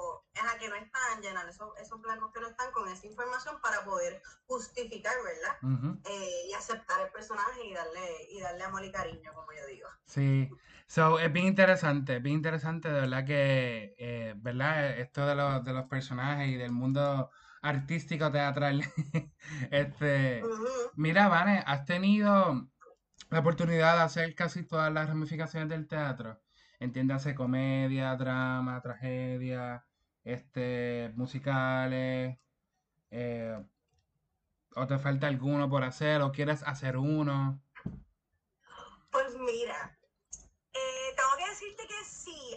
[0.60, 4.22] que no están, llenar esos, esos blancos que no están con esa información para poder
[4.46, 6.00] justificar, ¿verdad?
[6.08, 9.88] Eh, y aceptar el personaje y darle, y darle amor y cariño, como yo digo.
[10.06, 10.48] Sí.
[10.86, 14.98] So, es bien interesante, bien interesante, de verdad que, eh, ¿verdad?
[14.98, 17.30] Esto de los, de los personajes y del mundo
[17.62, 18.82] artístico teatral.
[19.70, 20.42] este,
[20.94, 22.68] mira, Vane, has tenido
[23.30, 26.40] la oportunidad de hacer casi todas las ramificaciones del teatro.
[26.80, 29.84] Entiéndase comedia, drama, tragedia,
[30.24, 32.38] este, musicales,
[33.10, 33.62] eh,
[34.76, 37.62] o te falta alguno por hacer, o quieres hacer uno.
[39.10, 39.98] Pues mira,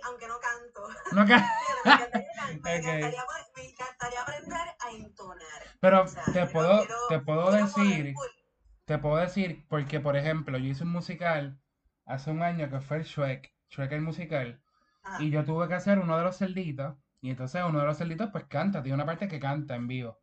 [0.04, 0.88] aunque no canto.
[1.14, 1.48] No canto.
[2.64, 5.64] me, encantaría, aprender a entonar.
[5.80, 8.14] Pero te puedo, te puedo decir,
[8.86, 11.60] te puedo decir, porque por ejemplo, yo hice un musical
[12.06, 14.62] hace un año que fue el Shrek, Shrek el musical,
[15.20, 18.30] y yo tuve que hacer uno de los cerditos, y entonces uno de los cerditos
[18.32, 20.20] pues canta, tiene una parte que canta en vivo.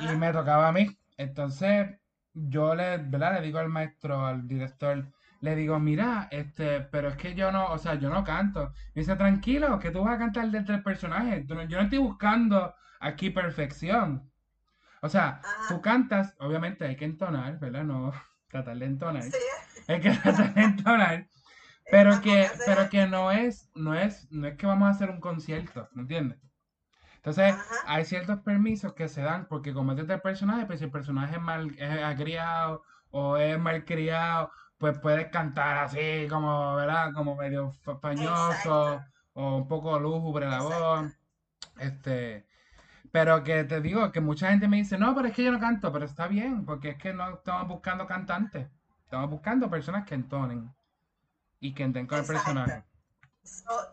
[0.00, 0.88] Y me tocaba a mí.
[1.18, 1.90] Entonces,
[2.32, 3.34] yo le, ¿verdad?
[3.34, 7.66] le digo al maestro, al director, le digo, mira, este, pero es que yo no,
[7.66, 8.72] o sea, yo no canto.
[8.94, 11.44] Me dice, tranquilo, que tú vas a cantar dentro del personaje.
[11.46, 14.32] Yo no estoy buscando aquí perfección.
[15.02, 17.84] O sea, tú cantas, obviamente hay que entonar, ¿verdad?
[17.84, 18.10] No
[18.48, 19.24] tratar de entonar.
[19.86, 21.26] Hay que tratar de entonar.
[21.90, 25.20] Pero que, pero que no es, no es, no es que vamos a hacer un
[25.20, 26.38] concierto, ¿me entiendes?
[27.16, 27.54] Entonces,
[27.86, 31.42] hay ciertos permisos que se dan porque como este personaje, pues si el personaje es
[31.42, 34.50] mal es agriado o es malcriado
[34.82, 37.12] pues puedes cantar así, como, ¿verdad?
[37.14, 39.00] Como medio pañoso
[39.32, 41.16] o un poco lúgubre la voz.
[41.78, 42.48] Este,
[43.12, 45.60] pero que te digo que mucha gente me dice, no, pero es que yo no
[45.60, 48.66] canto, pero está bien, porque es que no estamos buscando cantantes,
[49.04, 50.74] estamos buscando personas que entonen
[51.62, 52.84] y que entren con el personaje.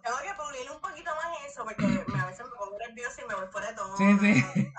[0.03, 3.36] tengo que pulir un poquito más eso, porque a veces me pongo nervioso y me
[3.36, 3.95] voy fuera de todo.
[3.95, 4.43] Sí, sí.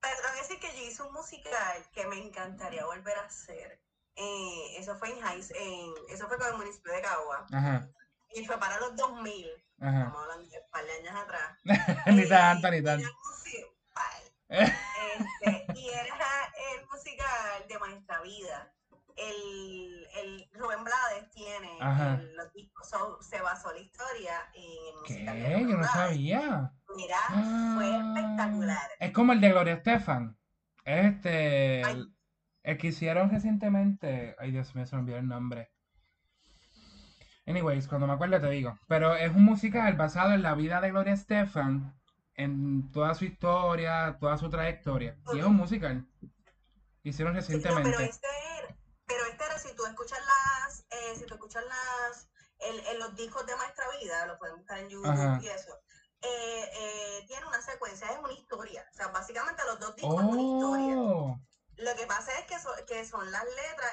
[0.00, 3.80] Pero tengo que decir que yo hice un musical que me encantaría volver a hacer
[4.16, 7.46] eh, eso fue en, High, en eso fue con el municipio de Cagua.
[8.34, 9.46] Y fue para los 2000.
[9.80, 9.98] Ajá.
[9.98, 11.58] Estamos hablando de un par de años atrás.
[12.06, 13.08] ni eh, tanto, ni tanto.
[14.46, 18.72] Este, y era el musical de Maestra Vida.
[19.16, 22.88] El, el Rubén Blades tiene el, los discos,
[23.20, 25.04] se basó la historia en.
[25.06, 25.66] ¿Qué?
[25.68, 26.72] Yo no sabía.
[26.96, 28.12] Mira, fue ah.
[28.14, 28.90] espectacular.
[28.98, 30.36] Es como el de Gloria Estefan.
[30.84, 31.82] Este.
[32.62, 34.34] El que hicieron recientemente.
[34.38, 35.70] Ay, Dios mío, se me olvidó el nombre.
[37.46, 38.78] Anyways, cuando me acuerdo te digo.
[38.88, 41.94] Pero es un musical basado en la vida de Gloria Estefan,
[42.34, 45.16] en toda su historia, toda su trayectoria.
[45.34, 46.06] Y es un musical.
[47.02, 47.90] Hicieron recientemente.
[47.90, 48.26] pero este
[49.58, 54.26] si tú escuchas las, eh, si tú escuchas las, el, los discos de Maestra Vida,
[54.26, 55.80] lo pueden buscar en YouTube y eso.
[56.20, 58.86] Eh, eh, tiene una secuencia, es una historia.
[58.90, 60.96] O sea, básicamente los dos discos son una historia.
[60.96, 61.38] Oh.
[61.76, 63.92] Lo que pasa es que, que son las letras,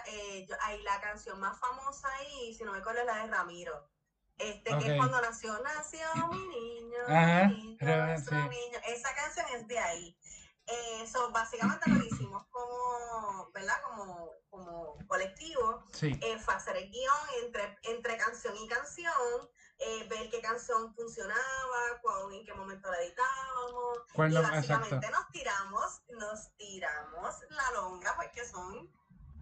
[0.61, 3.89] hay la canción más famosa ahí, si no me acuerdo, es la de Ramiro.
[4.37, 6.97] Este, que es cuando nació, nació mi niño,
[7.47, 7.77] mi niño,
[8.87, 10.17] Esa canción es de ahí.
[11.01, 13.81] Eso eh, básicamente lo hicimos como, ¿verdad?
[13.83, 15.83] Como, como colectivo.
[15.93, 16.17] Sí.
[16.21, 22.33] Eh, hacer el guion entre, entre canción y canción eh, ver qué canción funcionaba, cuál,
[22.33, 23.97] en qué momento la editábamos.
[24.13, 28.89] y básicamente nos tiramos, nos tiramos la longa porque son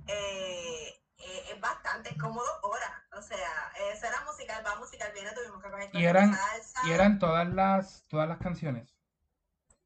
[0.08, 3.04] es bastante cómodo horas.
[3.14, 6.38] O sea, esa era musical, va musical, viene, tuvimos que coger y eran,
[6.86, 8.96] Y eran todas las, todas las canciones.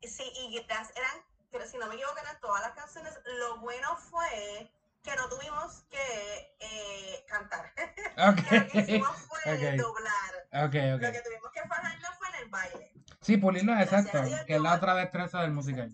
[0.08, 1.24] Sí, y eran,
[1.68, 3.14] si no me equivoco, eran todas las canciones.
[3.40, 4.72] Lo bueno fue
[5.04, 7.74] que no tuvimos que eh, cantar.
[8.14, 8.60] Okay.
[8.60, 10.66] Lo que hicimos fue doblar.
[10.66, 11.02] Ok, ok.
[11.02, 12.94] Lo que tuvimos que fajarnos fue en el baile.
[13.22, 15.90] Sí, pulirlo es exacto, que es la otra destreza del musical.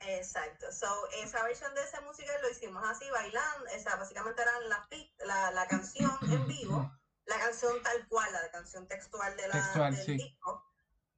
[0.00, 0.72] Exacto.
[0.72, 0.86] So,
[1.22, 3.66] esa versión de ese musical lo hicimos así, bailando.
[3.74, 4.88] O sea, básicamente eran la,
[5.24, 6.92] la, la canción en vivo,
[7.26, 10.65] la canción tal cual, la canción textual de la, del disco.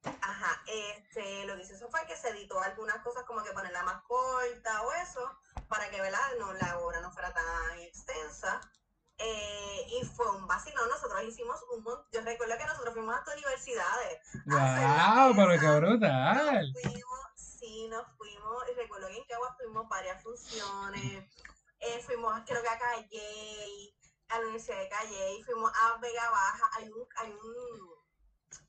[0.03, 4.01] Ajá, este, lo que hizo fue que se editó algunas cosas como que ponerla más
[4.03, 6.19] corta o eso, para que ¿verdad?
[6.39, 8.61] No, la obra no fuera tan extensa.
[9.21, 13.33] Eh, y fue un vacilón, nosotros hicimos un montón, yo recuerdo que nosotros fuimos a
[13.33, 14.19] universidades.
[14.45, 15.35] ¡Wow!
[15.35, 16.71] Pero qué brutal.
[16.71, 21.27] Nos fuimos, sí, nos fuimos, y recuerdo que en Caguas fuimos varias funciones,
[21.81, 23.93] eh, fuimos creo que a Calle,
[24.29, 27.98] a la Universidad de Calle, y fuimos a Vega Baja, hay un, hay un,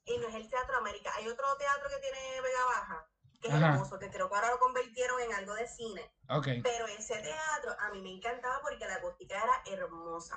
[0.04, 3.06] y no es el Teatro América, hay otro teatro que tiene Vega Baja,
[3.40, 6.10] que es hermoso, que creo que ahora lo convirtieron en algo de cine.
[6.28, 6.62] Okay.
[6.62, 10.36] Pero ese teatro a mí me encantaba porque la acústica era hermosa.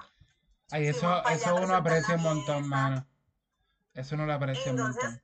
[0.72, 3.06] Ay, eso, eso uno aprecia un montón, mano.
[3.94, 5.22] Eso no lo aprecia un montón.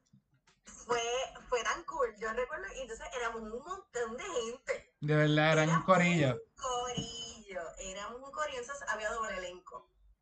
[0.66, 1.02] Fue,
[1.48, 2.16] fue tan cool.
[2.20, 4.94] Yo recuerdo, y entonces éramos un montón de gente.
[5.00, 6.36] De verdad, eran un corillo.
[6.36, 9.69] Un corillo, éramos un corillo, entonces había doble elenco.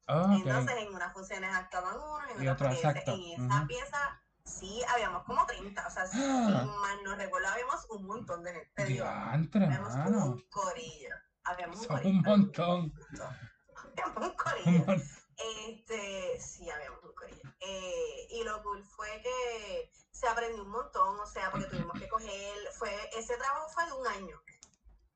[0.07, 5.45] Oh, Entonces en unas funciones actuaban unos, en otras en esa pieza Sí, habíamos como
[5.45, 9.01] 30, o sea, si mal no recuerdo, habíamos un montón de gente.
[9.01, 11.15] habíamos un corillo.
[11.43, 12.09] Habíamos un corillo.
[12.17, 12.93] Un montón.
[13.75, 14.85] Habíamos un corillo.
[15.37, 17.43] Este, sí, habíamos un corillo.
[17.59, 22.07] Eh, y lo cool fue que se aprendió un montón, o sea, porque tuvimos que
[22.07, 24.41] coger, fue, ese trabajo fue de un año.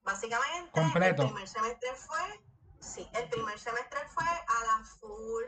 [0.03, 1.23] Básicamente, Completo.
[1.23, 2.43] el primer semestre fue,
[2.81, 5.45] sí, el primer semestre fue a la full,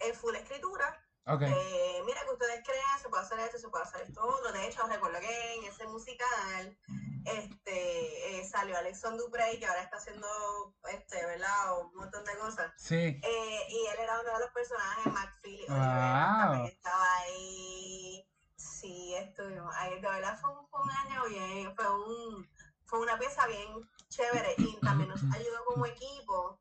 [0.00, 1.08] eh, full escritura
[1.40, 4.50] eh, mira que ustedes creen, se puede hacer esto, se puede hacer esto otro.
[4.50, 6.78] De hecho, recuerdo que en ese musical
[7.24, 10.26] este, eh, salió Alexon Duprey, que ahora está haciendo,
[10.90, 11.80] este, ¿verdad?
[11.80, 12.72] Un montón de cosas.
[12.78, 12.96] Sí.
[12.96, 15.66] Eh, y él era uno de los personajes, McPhilly.
[15.68, 16.66] Wow.
[16.66, 18.26] estaba ahí.
[18.56, 20.00] Sí, estuvimos ahí.
[20.00, 22.48] De verdad fue un, fue un año bien, fue, un,
[22.86, 23.68] fue una pieza bien
[24.08, 26.60] chévere y también nos ayudó como equipo.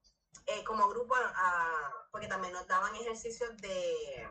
[0.66, 4.30] como grupo, a, porque también nos daban ejercicios de,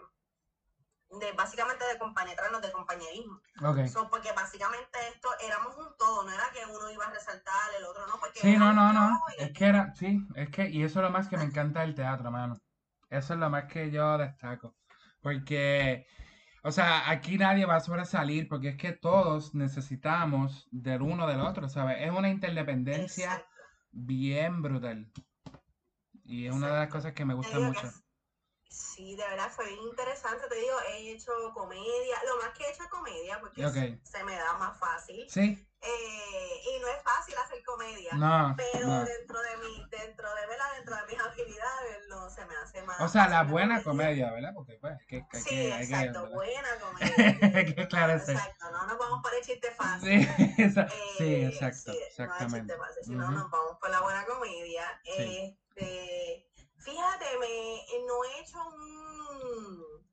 [1.11, 3.41] de básicamente de compenetrarnos, de compañerismo.
[3.63, 3.87] Okay.
[4.11, 8.07] porque básicamente esto éramos un todo, no era que uno iba a resaltar, el otro
[8.07, 11.05] no, porque Sí, no, no, no, es que era, sí, es que, y eso es
[11.05, 12.57] lo más que me encanta del teatro, mano.
[13.09, 14.75] Eso es lo más que yo destaco.
[15.23, 16.07] Porque,
[16.67, 21.41] o sea, aquí nadie va a sobresalir porque es que todos necesitamos del uno del
[21.41, 21.99] otro, ¿sabes?
[22.01, 23.47] Es una interdependencia
[23.93, 25.13] bien brutal.
[26.25, 27.89] Y es una de las cosas que me gusta mucho.
[28.69, 30.49] Sí, de verdad fue interesante.
[30.49, 32.17] Te digo, he hecho comedia.
[32.27, 35.25] Lo más que he hecho es comedia porque se me da más fácil.
[35.29, 35.65] Sí.
[35.87, 38.13] Eh, y no es fácil hacer comedia.
[38.15, 38.55] No.
[38.57, 40.67] Pero dentro de mi, dentro de ¿verdad?
[40.77, 43.01] dentro de mis habilidades, no se me hace más.
[43.01, 44.53] O sea, la buena comedia, ¿verdad?
[44.55, 47.65] Porque pues, que, que, sí, exacto, buena comedia.
[47.65, 50.29] que claro, exacto, no nos vamos por el chiste fácil.
[50.37, 50.45] Sí,
[51.21, 52.75] eh, exacto, sí, exactamente.
[52.75, 55.01] No chiste fácil, sino nos vamos por la buena comedia.
[55.05, 55.57] Este
[56.87, 60.07] Fíjate, me, no he hecho un,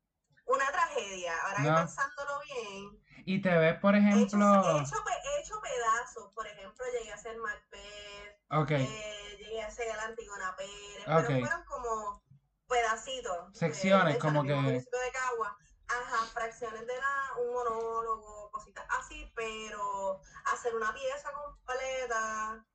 [0.47, 1.75] una tragedia, ahora no.
[1.75, 3.03] pensándolo bien.
[3.25, 4.19] Y te ves, por ejemplo...
[4.19, 8.83] He hecho, he hecho, pedazos, por ejemplo, llegué a ser Macbeth, okay.
[8.83, 12.23] eh, llegué a ser la Antigona Pérez, pero fueron como
[12.67, 13.57] pedacitos.
[13.57, 14.53] Secciones, como que...
[14.53, 15.57] De Cagua.
[15.88, 22.65] Ajá, fracciones de la, un monólogo, cositas así, pero hacer una pieza completa,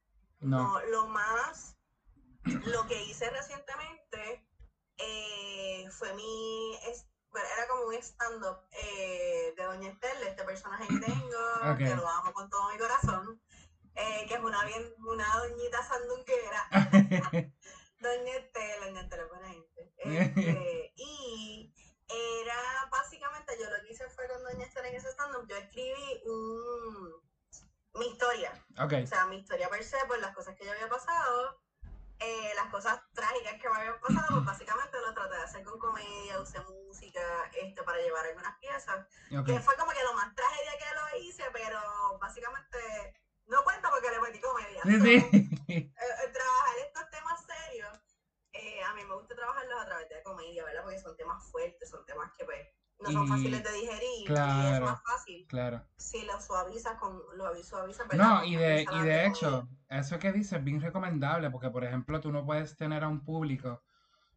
[0.40, 1.78] no, no lo más
[2.44, 4.46] lo que hice recientemente
[4.98, 6.78] eh, fue mi,
[7.54, 12.32] era como un stand-up eh, de Doña Estela, este personaje que tengo, que lo amo
[12.32, 13.40] con todo mi corazón,
[13.94, 16.68] eh, que es una, bien, una doñita sandunquera.
[18.00, 19.92] Doña Estela, Doña Estela es buena gente.
[19.98, 21.74] Este, y
[22.08, 26.22] era básicamente, yo lo que hice fue con Doña Estela en ese stand-up, yo escribí
[26.26, 27.22] un,
[27.94, 28.52] mi historia.
[28.78, 31.60] O sea, mi historia per se, por las cosas que yo había pasado
[32.20, 35.78] eh, las cosas trágicas que me habían pasado, pues básicamente lo traté de hacer con
[35.78, 37.20] comedia, usé música
[37.52, 39.06] este, para llevar algunas piezas.
[39.28, 41.80] Que fue como que lo más tragedia que lo hice, pero
[42.20, 42.78] básicamente
[43.46, 44.82] no cuento porque le metí comedia.
[45.68, 47.98] Eh, eh, trabajar estos temas serios,
[48.86, 50.82] a mí me gusta trabajarlos a través de comedia, ¿verdad?
[50.82, 52.66] Porque son temas fuertes, son temas que pues
[53.00, 55.84] no son fáciles de digerir y es más fácil claro.
[55.96, 60.54] si lo suavizas con lo suavizas no y de y de hecho eso que dices
[60.54, 63.82] es bien recomendable porque por ejemplo tú no puedes tener a un público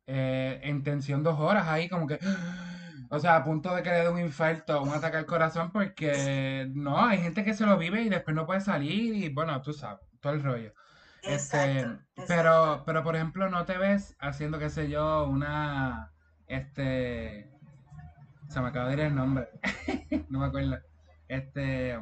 [0.08, 2.20] eh, en tensión dos horas ahí como que
[3.10, 6.70] o sea a punto de que le dé un infarto un ataque al corazón porque
[6.74, 9.74] no hay gente que se lo vive y después no puede salir y bueno tú
[9.74, 10.74] sabes todo el rollo.
[11.24, 11.88] Este
[12.28, 16.12] pero pero por ejemplo no te ves haciendo qué sé yo una
[16.48, 17.51] este
[18.52, 19.48] Se me acaba de ir el nombre.
[20.30, 20.78] no me acuerdo.
[21.30, 21.98] Este.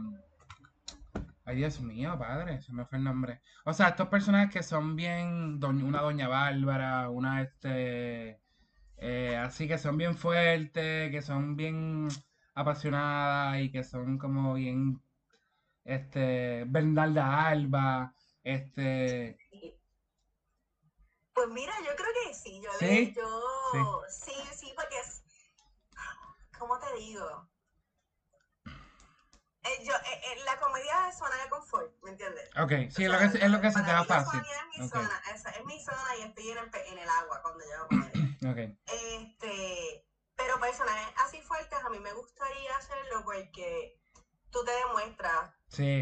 [1.45, 3.41] Ay, Dios mío, padre, se me fue el nombre.
[3.65, 5.63] O sea, estos personajes que son bien.
[5.63, 8.41] Una Doña Bárbara, una este.
[8.97, 12.07] Eh, así que son bien fuertes, que son bien
[12.55, 14.99] apasionadas y que son como bien.
[15.83, 16.63] Este.
[16.65, 18.15] Bernalda Alba.
[18.43, 19.37] Este.
[21.31, 22.59] Pues mira, yo creo que sí.
[22.59, 23.13] Yo, ¿Sí?
[23.15, 24.33] yo sí.
[24.55, 24.95] sí, porque.
[26.59, 27.49] ¿Cómo te digo?
[29.63, 32.49] Eh, yo, eh, eh, la comedia es zona de confort, ¿me entiendes?
[32.57, 34.39] Ok, sí, es, lo que, es lo que se te da fácil.
[34.39, 37.63] Es mi, zona, es, es, mi zona y estoy en el, en el agua cuando
[37.63, 38.11] yo comedia.
[38.51, 38.77] okay.
[38.85, 40.05] Este,
[40.35, 43.99] pero personajes así fuertes a mí me gustaría hacerlo porque
[44.49, 45.51] tú te demuestras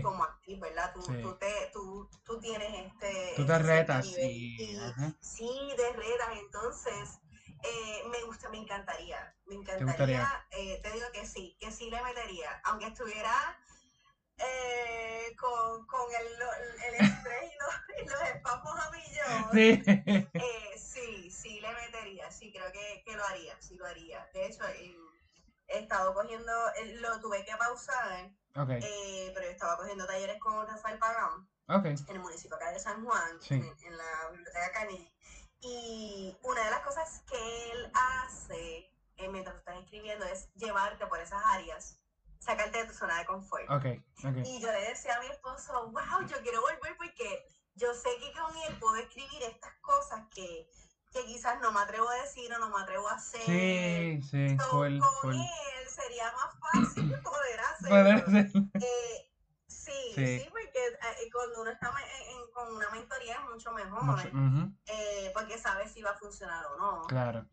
[0.02, 0.94] como actriz, ¿verdad?
[0.94, 3.34] Tú, tú, te, tú, tú tienes este...
[3.36, 4.06] Tú te retas.
[4.06, 4.80] Y,
[5.20, 6.30] sí, te retas.
[6.38, 7.20] Entonces,
[7.64, 9.36] eh, me gusta, me encantaría.
[9.46, 10.48] Me encantaría.
[10.52, 12.62] Eh, te digo que sí, que sí le metería.
[12.66, 13.58] Aunque estuviera
[14.38, 19.52] eh, con, con el, el estrés y los, los espamos a millón.
[19.54, 19.82] Sí.
[20.34, 22.32] Eh, sí, sí le metería.
[22.32, 23.60] Sí, creo que, que, lo haría.
[23.62, 24.28] Sí lo haría.
[24.34, 24.64] De hecho,
[25.68, 26.54] he estado cogiendo,
[27.02, 28.32] lo tuve que pausar
[28.66, 33.40] eh, pero estaba cogiendo talleres con Rafael Pagán en el municipio acá de San Juan,
[33.50, 35.14] en, la biblioteca Caney.
[35.60, 41.20] Y una de las cosas que él hace eh, mientras estás escribiendo es llevarte por
[41.20, 42.00] esas áreas,
[42.40, 43.66] sacarte de tu zona de confort.
[44.46, 48.32] Y yo le decía a mi esposo, wow, yo quiero volver porque yo sé que
[48.40, 50.70] con él puedo escribir estas cosas que,
[51.12, 53.42] que quizás no me atrevo a decir o no me atrevo a hacer.
[53.42, 58.66] Sí, sí, con él sería más fácil poder hacerlo.
[58.76, 59.27] Eh,
[60.16, 61.92] sí, sí, porque eh, cuando uno está
[62.54, 64.20] con una mentoría es mucho mejor,
[64.88, 67.02] eh, porque sabes si va a funcionar o no.
[67.08, 67.46] Claro,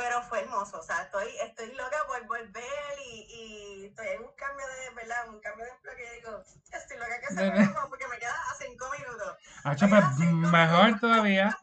[0.00, 2.64] pero fue hermoso, o sea, estoy, estoy loca por volver
[3.04, 5.28] y, y estoy en un cambio de, ¿verdad?
[5.28, 6.42] Un cambio de empleo que digo,
[6.72, 9.36] estoy loca que se me porque me queda a cinco minutos.
[9.62, 11.54] Ah, pues, mejor todavía,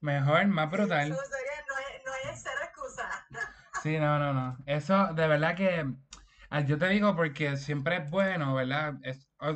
[0.00, 1.08] mejor, más brutal.
[1.10, 3.26] no, hay, no hay cero excusa.
[3.82, 4.56] Sí, no, no, no.
[4.64, 5.84] Eso, de verdad que,
[6.52, 8.94] ah, yo te digo porque siempre es bueno, ¿verdad?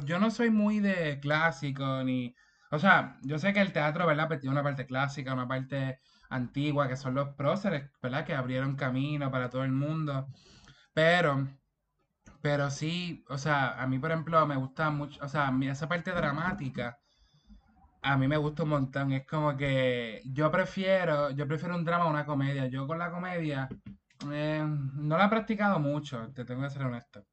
[0.05, 2.35] yo no soy muy de clásico, ni,
[2.71, 4.29] o sea, yo sé que el teatro, ¿verdad?
[4.29, 8.25] Pues tiene una parte clásica, una parte antigua, que son los próceres, ¿verdad?
[8.25, 10.27] Que abrieron camino para todo el mundo.
[10.95, 11.47] Pero,
[12.43, 16.13] pero sí, o sea, a mí, por ejemplo, me gusta mucho, o sea, esa parte
[16.13, 16.99] dramática,
[18.03, 19.13] a mí me gusta un montón.
[19.13, 22.67] Es como que yo prefiero, yo prefiero un drama a una comedia.
[22.69, 23.69] Yo con la comedia
[24.33, 27.27] eh, no la he practicado mucho, te tengo que ser honesto.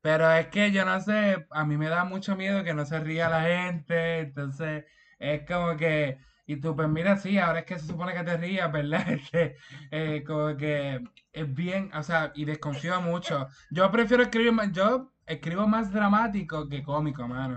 [0.00, 3.00] Pero es que yo no sé, a mí me da mucho miedo que no se
[3.00, 4.84] ría la gente, entonces
[5.18, 8.36] es como que, y tú pues mira, sí, ahora es que se supone que te
[8.36, 9.04] rías, ¿verdad?
[9.30, 9.56] Que
[9.90, 11.02] eh, como que
[11.32, 13.48] es bien, o sea, y desconfío mucho.
[13.70, 17.56] Yo prefiero escribir más, yo escribo más dramático que cómico, mano.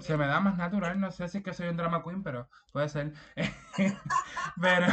[0.00, 2.48] Se me da más natural, no sé si es que soy un drama queen, pero
[2.72, 3.14] puede ser.
[4.60, 4.86] pero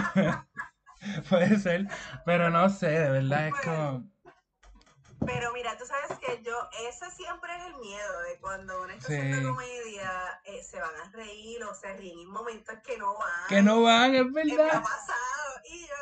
[1.29, 1.87] Puede ser,
[2.25, 4.03] pero no sé, de verdad es como...
[5.25, 9.07] Pero mira, tú sabes que yo, ese siempre es el miedo de cuando uno está
[9.07, 13.47] haciendo comedia, eh, se van a reír o se ríen en momentos que no van.
[13.47, 14.69] Que no van, es verdad.
[14.69, 15.61] ¿Qué ha pasado?
[15.65, 15.95] Y yo,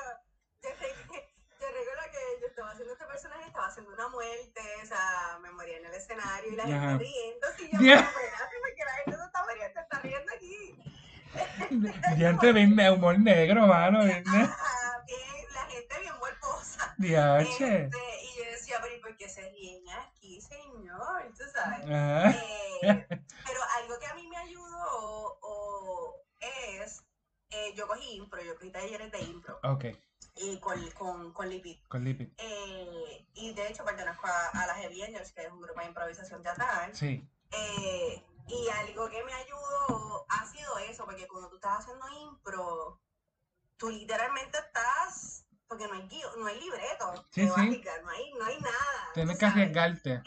[0.63, 0.69] yo,
[1.61, 5.51] yo recuerdo que yo estaba haciendo este personaje, estaba haciendo una muerte, o sea, me
[5.51, 8.01] moría en el escenario y la gente riendo, y yo, yeah.
[8.01, 10.82] me la gente no está muriendo, está riendo aquí.
[12.17, 14.01] Ya te ven humor negro, mano.
[17.03, 21.33] Este, y yo decía, pero ¿y por qué se ríen aquí, señor?
[21.37, 21.85] Tú sabes.
[21.85, 27.03] Eh, pero algo que a mí me ayudó o, es,
[27.49, 29.59] eh, yo cogí impro, yo cogí talleres de impro.
[29.63, 29.85] Ok.
[30.35, 31.77] Y con, con, con Lipid.
[31.87, 32.29] Con Lipid.
[32.37, 36.41] Eh, y de hecho pertenezco a, a las Angels, que es un grupo de improvisación
[36.41, 36.95] teatral.
[36.95, 37.27] Sí.
[38.47, 43.01] Y algo que me ayudó ha sido eso, porque cuando tú estás haciendo impro,
[43.77, 47.81] tú literalmente estás porque no hay, no hay libreto sí, no, hay,
[48.37, 49.11] no hay nada.
[49.15, 50.21] Tienes que arriesgarte.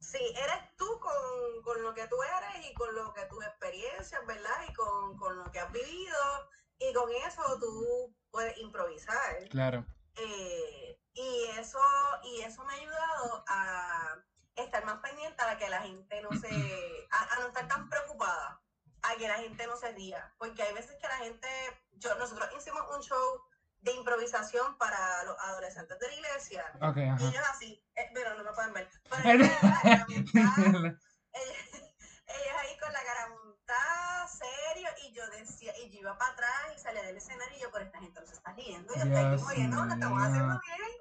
[0.00, 4.26] Sí, eres tú con, con, lo que tú eres y con lo que tus experiencias,
[4.26, 4.64] ¿verdad?
[4.68, 9.48] Y con, con lo que has vivido y con eso tú puedes improvisar.
[9.50, 9.84] Claro.
[10.16, 11.78] Eh, y eso
[12.24, 14.16] y eso me ha ayudado a
[14.56, 18.60] estar más pendiente a que la gente no se a, a no estar tan preocupada
[19.02, 21.48] a que la gente no se ría porque hay veces que la gente
[21.92, 23.42] yo nosotros hicimos un show
[23.82, 26.72] de improvisación para los adolescentes de la iglesia.
[26.82, 28.88] Okay, y ellos así, eh, pero no me pueden ver.
[29.24, 29.48] ellos,
[30.34, 30.96] ellos,
[32.58, 36.78] ahí con la cara montada, serio, y yo decía, y yo iba para atrás y
[36.78, 39.84] salía del escenario y yo, por esta gente no se está riendo, yo estoy muriendo,
[39.84, 40.99] lo estamos haciendo bien.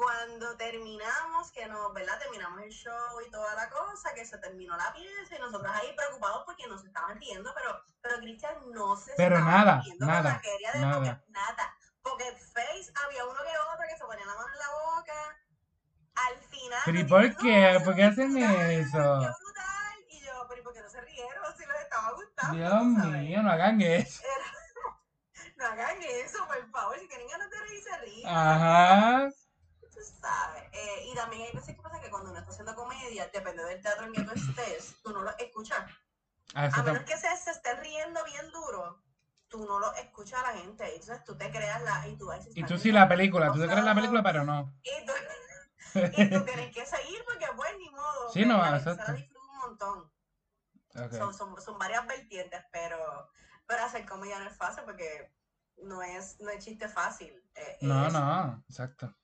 [0.00, 2.18] Cuando terminamos, que nos, ¿verdad?
[2.18, 5.94] Terminamos el show y toda la cosa, que se terminó la pieza y nosotros ahí
[5.94, 10.40] preocupados porque nos estaban riendo, pero, pero Cristian no se pero estaba nada, riendo nada,
[10.42, 11.22] de nada.
[11.28, 11.76] nada.
[12.00, 15.38] Porque Face había uno que otro que se ponía la mano en la boca.
[16.14, 16.80] Al final.
[16.86, 17.80] ¿Pero y por qué?
[17.84, 19.20] ¿Por qué hacen eso?
[19.20, 20.04] Qué brutal.
[20.08, 22.56] Y yo, pero ¿y por qué no se rieron si les estaba gustando?
[22.56, 24.22] Dios mío, no hagan eso.
[25.56, 26.98] no hagan eso, por favor.
[26.98, 28.26] Si tienen ganas de reír, se ríen.
[28.26, 29.28] Ajá.
[30.00, 30.62] Tú sabes.
[30.72, 33.82] Eh, y también hay veces que pasa que cuando uno está haciendo comedia, depende del
[33.82, 35.78] teatro en que tú estés, tú no lo escuchas.
[36.54, 39.02] Ah, A menos que se, se esté riendo bien duro,
[39.48, 40.84] tú no lo escuchas a la gente.
[40.94, 42.08] Entonces tú te creas la.
[42.08, 44.74] Y tú, vas y tú sí la película, tú te creas la película, pero no.
[44.82, 45.12] Y tú,
[46.16, 48.32] y tú tienes que seguir porque, pues, ni modo.
[48.32, 50.10] Sí, no, la un montón.
[50.94, 51.18] Okay.
[51.18, 53.30] Son, son, son varias vertientes, pero,
[53.66, 55.30] pero hacer comedia no es fácil porque
[55.82, 57.32] no es, no es chiste fácil.
[57.54, 59.14] Eh, No, es, no, exacto.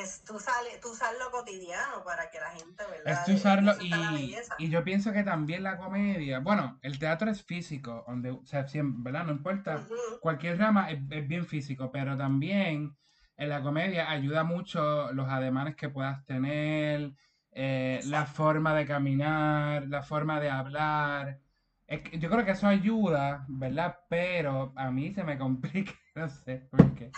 [0.00, 3.12] Es tú sales, tú usar lo cotidiano para que la gente, ¿verdad?
[3.12, 4.18] Es tú usarlo está la
[4.58, 8.66] y, yo pienso que también la comedia, bueno, el teatro es físico, donde, o sea,
[8.68, 9.26] siempre, ¿verdad?
[9.26, 9.86] No importa,
[10.20, 12.96] cualquier rama es, es bien físico, pero también
[13.36, 17.12] en la comedia ayuda mucho los ademanes que puedas tener,
[17.54, 21.40] eh, la forma de caminar, la forma de hablar.
[21.86, 23.98] Es que yo creo que eso ayuda, ¿verdad?
[24.08, 27.10] Pero a mí se me complica, no sé por qué.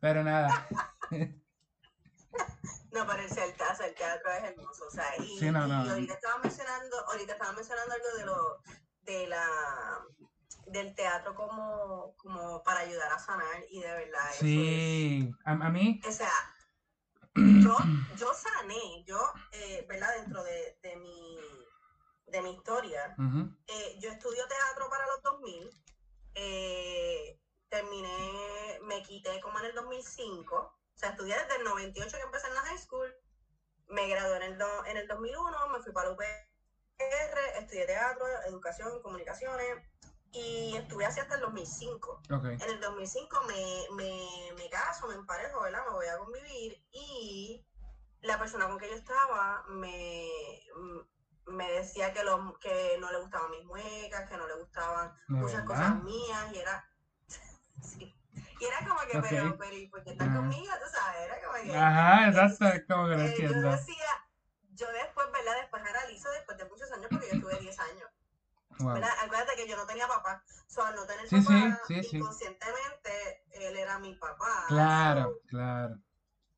[0.00, 0.66] Pero nada.
[2.94, 5.84] No, pero el teatro, el teatro es hermoso, o sea, y, Sí, no, no.
[5.84, 8.62] y ahorita estaba mencionando, ahorita estaba mencionando algo de lo,
[9.02, 10.06] de la,
[10.68, 15.70] del teatro como, como para ayudar a sanar y de verdad eso Sí, a, a
[15.70, 16.32] mí, es, o sea,
[17.34, 17.76] yo,
[18.16, 19.20] yo sané, yo,
[19.50, 20.14] eh, ¿verdad?
[20.20, 21.38] Dentro de, de mi,
[22.26, 23.16] de mi historia,
[23.66, 25.68] eh, yo estudio teatro para los 2000,
[26.36, 32.22] eh, terminé, me quité como en el 2005, o sea, estudié desde el 98 que
[32.22, 33.14] empecé en la high school,
[33.88, 38.26] me gradué en el, do- en el 2001, me fui para la UPR, estudié teatro,
[38.46, 39.78] educación, comunicaciones,
[40.32, 42.22] y estuve así hasta el 2005.
[42.30, 45.84] ok, En el 2005 me, me, me caso, me emparejo, ¿verdad?
[45.86, 47.64] Me voy a convivir y
[48.22, 50.60] la persona con que yo estaba me,
[51.46, 55.36] me decía que, lo, que no le gustaban mis muecas, que no le gustaban ¿De
[55.36, 55.66] muchas verdad?
[55.66, 56.84] cosas mías y era...
[57.82, 58.12] sí.
[58.60, 60.72] Y era como que, pero, pero, ¿y por qué estás conmigo?
[60.82, 61.76] Tú sabes, era como que...
[61.76, 63.70] Ajá, exacto, es como que no eh, yo entiendo.
[63.70, 64.28] decía,
[64.72, 65.56] yo después, ¿verdad?
[65.60, 68.10] Después analizo después de muchos años porque yo estuve 10 años.
[68.78, 68.96] Wow.
[69.24, 70.42] Acuérdate que yo no tenía papá.
[70.66, 72.16] So, al no tener Sí, papá, sí, sí.
[72.16, 74.64] inconscientemente, él era mi papá.
[74.68, 75.98] Claro, So, claro.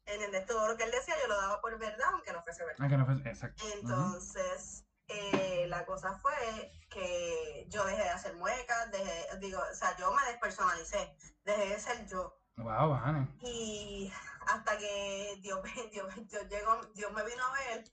[0.06, 0.46] ¿Entendés?
[0.46, 2.86] Todo lo que él decía yo lo daba por verdad, aunque no fuese verdad.
[2.86, 3.64] Ah, que no fue, exacto.
[3.74, 9.96] Entonces, eh, la cosa fue que yo dejé de hacer muecas, dejé, digo, o sea,
[9.96, 12.38] yo me despersonalicé, dejé de ser yo.
[12.56, 12.98] Wow.
[13.42, 14.10] Y
[14.46, 17.84] hasta que Dios, me- Dios, Dios llegó, Dios me vino a ver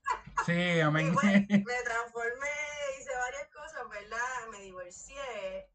[0.46, 0.52] Sí,
[0.82, 2.48] Y pues, me transformé,
[3.00, 4.48] hice varias cosas, ¿verdad?
[4.52, 5.70] Me divorcié.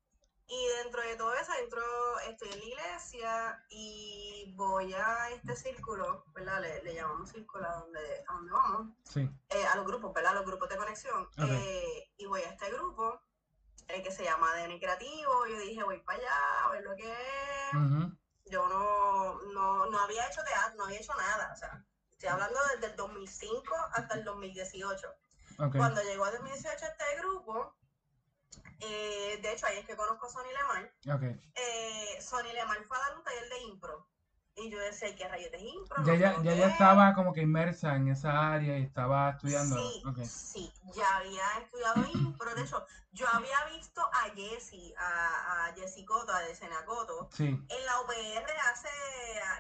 [0.48, 1.82] Y dentro de todo eso, dentro,
[2.20, 6.62] estoy en la iglesia y voy a este círculo, ¿verdad?
[6.62, 10.32] Le, le llamamos círculo a donde, a donde vamos, Sí, eh, a los grupos, ¿verdad?
[10.32, 11.28] A los grupos de conexión.
[11.38, 13.20] Eh, y voy a este grupo
[13.88, 15.46] eh, que se llama ADN Creativo.
[15.46, 18.18] Yo dije, voy para allá, a ver lo que es
[18.50, 21.52] yo no, no, no había hecho teatro, no había hecho nada.
[21.52, 25.08] O sea, estoy hablando desde el 2005 hasta el 2018.
[25.58, 25.76] ok.
[25.76, 27.74] Cuando llegó a 2018 este grupo,
[28.80, 31.22] eh, de hecho ahí es que conozco a Sonny Lemar, Ok.
[31.54, 34.06] eh, Sonny Lemar fue a dar un taller de impro.
[34.54, 35.96] Y yo decía, ¿qué rayos de impro?
[36.02, 36.72] Ya, No ya, ya, ya es".
[36.72, 39.76] estaba como que inmersa en esa área y estaba estudiando.
[39.76, 40.18] Sí, Ok.
[40.24, 42.52] sí, ya había estudiado impro.
[42.54, 47.44] De hecho, yo había visto a Jessie, a, a Jessie Coto, a Decena Coto, Sí,
[47.68, 48.88] en la UPR hace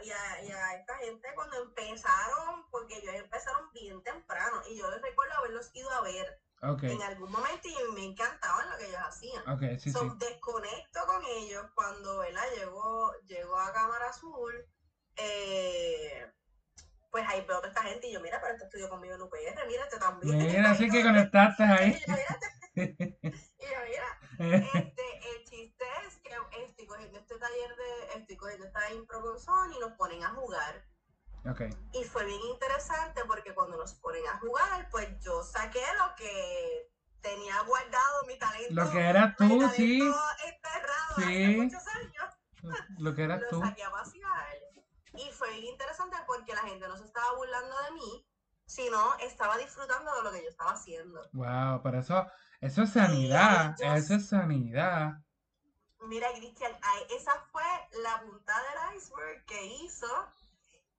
[0.02, 4.90] y a, y a esta gente cuando empezaron, porque ellos empezaron bien temprano y yo
[4.90, 6.82] les recuerdo haberlos ido a ver ok.
[6.84, 9.48] en algún momento y me encantaban lo que ellos hacían.
[9.48, 10.08] Ok, sí, So, sí.
[10.18, 12.42] desconecto con ellos cuando ¿verdad?
[12.56, 14.66] llegó, llegó a Cámara Azul.
[15.16, 16.30] eh,
[17.10, 19.66] pues ahí veo toda esta gente y yo, mira, pero este estudió conmigo en UPR,
[19.66, 20.36] mira, este también.
[20.36, 21.98] Mira, así que conectaste ahí.
[22.74, 25.02] y yo, mira, este,
[25.34, 26.30] el chiste es que
[26.64, 30.30] estoy cogiendo este taller de, estoy cogiendo esta impro con Sony y nos ponen a
[30.34, 30.84] jugar.
[31.50, 31.60] Ok,
[31.92, 36.90] Y fue bien interesante porque cuando nos ponen a jugar, pues yo saqué lo que
[37.20, 38.74] tenía guardado mi talento.
[38.74, 40.00] lo que eras mi tú, sí.
[40.44, 41.22] enterrado Sí.
[41.22, 42.34] hace muchos años.
[42.98, 43.60] Lo que eras Lo tú.
[43.62, 44.56] saqué a pasear.
[45.14, 48.28] Y fue bien interesante porque la gente no se estaba burlando de mí,
[48.66, 51.22] sino estaba disfrutando de lo que yo estaba haciendo.
[51.32, 52.26] Wow, pero eso,
[52.60, 53.74] eso es sanidad.
[53.80, 55.14] yo- Eso es sanidad.
[56.02, 56.72] mira, Cristian,
[57.10, 57.64] esa fue
[58.02, 60.06] la punta del iceberg que hizo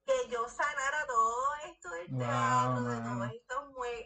[0.10, 3.50] que yo sanara todo esto del teatro, de todo esto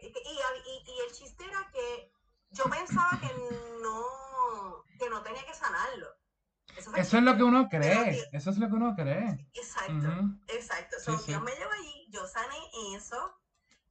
[0.01, 2.11] y, y, y, el chiste era que
[2.51, 3.33] yo pensaba que
[3.81, 6.07] no, que no tenía que sanarlo.
[6.95, 9.47] Eso, es lo que uno cree, eso es lo que uno cree.
[9.53, 10.97] Exacto, exacto.
[11.25, 12.57] Dios me llevó allí, yo sané
[12.95, 13.35] eso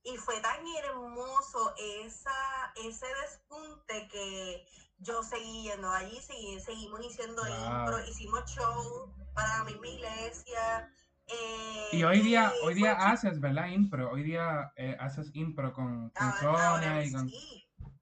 [0.03, 4.67] y fue tan hermoso esa, ese despunte que
[4.99, 10.93] yo seguí yendo allí, seguí, seguimos haciendo impro, hicimos show para la misma iglesia.
[11.27, 13.67] Eh, y hoy día, hoy día haces, ¿verdad?
[13.69, 14.11] Impro.
[14.11, 17.31] Hoy día eh, haces impro con, con Sonia y con.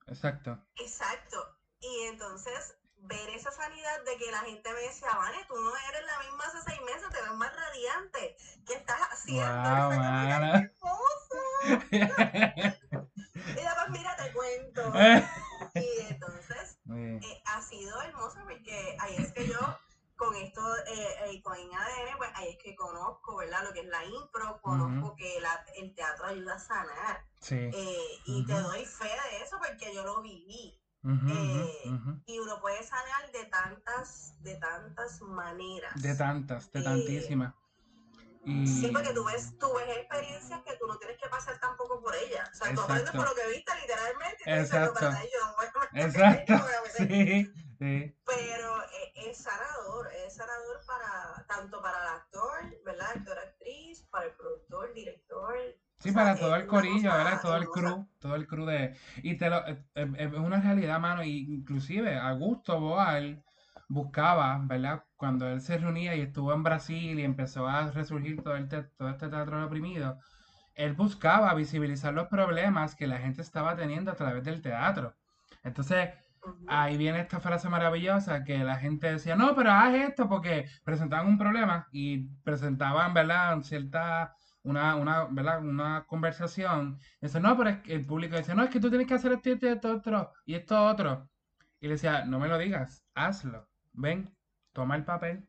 [0.07, 0.57] Exacto.
[0.77, 1.57] Exacto.
[1.79, 6.05] Y entonces, ver esa sanidad de que la gente me decía, Vane, tú no eres
[6.05, 8.35] la misma hace seis meses, te ves más radiante.
[8.65, 9.41] ¿Qué estás haciendo?
[11.91, 11.99] y
[13.53, 14.93] después, mira, te cuento.
[15.75, 19.59] y entonces, eh, ha sido hermoso porque ahí es que yo
[20.21, 23.63] con esto, eh, eh, con ADN, pues ahí es que conozco, ¿verdad?
[23.63, 25.41] Lo que es la impro, conozco que
[25.77, 27.25] el teatro ayuda a sanar.
[27.49, 30.79] Eh, y te doy fe de eso porque yo lo viví.
[32.27, 35.99] Y uno puede sanar de tantas, de tantas maneras.
[35.99, 37.55] De tantas, de tantísimas.
[38.45, 42.13] Sí, porque tú ves, tú ves experiencias que tú no tienes que pasar tampoco por
[42.15, 42.47] ellas.
[42.53, 44.43] O sea, tú aprendes por lo que viste literalmente.
[44.45, 45.09] Exacto.
[45.93, 46.53] Exacto.
[46.97, 47.47] Sí,
[47.81, 48.15] sí.
[48.25, 48.83] Pero
[49.15, 53.07] es sanador, es sanador para tanto para el actor, ¿verdad?
[53.15, 55.55] Actor, actriz, para el productor, director.
[55.99, 57.41] Sí, para todo el corillo, ¿verdad?
[57.41, 58.95] Todo el crew, todo el crew de...
[59.17, 63.43] Y te lo, eh, eh, es una realidad, mano, y inclusive Augusto Boal
[63.87, 65.03] buscaba, ¿verdad?
[65.15, 69.09] Cuando él se reunía y estuvo en Brasil y empezó a resurgir todo, el todo
[69.09, 70.17] este teatro oprimido,
[70.75, 75.13] él buscaba visibilizar los problemas que la gente estaba teniendo a través del teatro.
[75.63, 76.09] Entonces,
[76.67, 81.27] ahí viene esta frase maravillosa que la gente decía, no, pero haz esto porque presentaban
[81.27, 83.61] un problema y presentaban, ¿verdad?
[83.61, 85.59] Cierta, una, una, ¿verdad?
[85.61, 86.99] Una conversación.
[87.21, 89.33] Dice, no, pero es que el público dice, no, es que tú tienes que hacer
[89.33, 91.29] esto y esto, otro y esto otro.
[91.79, 93.67] Y le decía, no me lo digas, hazlo.
[93.93, 94.35] Ven,
[94.73, 95.47] toma el papel.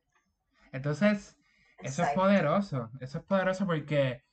[0.72, 1.36] Entonces,
[1.78, 2.90] eso es poderoso.
[3.00, 4.24] Eso es poderoso porque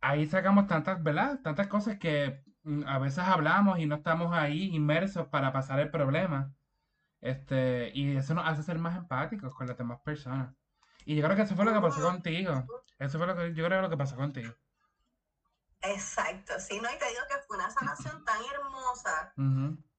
[0.00, 1.40] ahí sacamos tantas, ¿verdad?
[1.42, 2.42] Tantas cosas que
[2.86, 6.52] a veces hablamos y no estamos ahí inmersos para pasar el problema.
[7.20, 10.54] Este, y eso nos hace ser más empáticos con las demás personas.
[11.04, 12.64] Y yo creo que eso fue lo que pasó contigo.
[12.98, 14.52] Eso fue lo que yo creo lo que pasó contigo.
[15.82, 19.32] Exacto, sí, no, y te digo que fue una sanación tan hermosa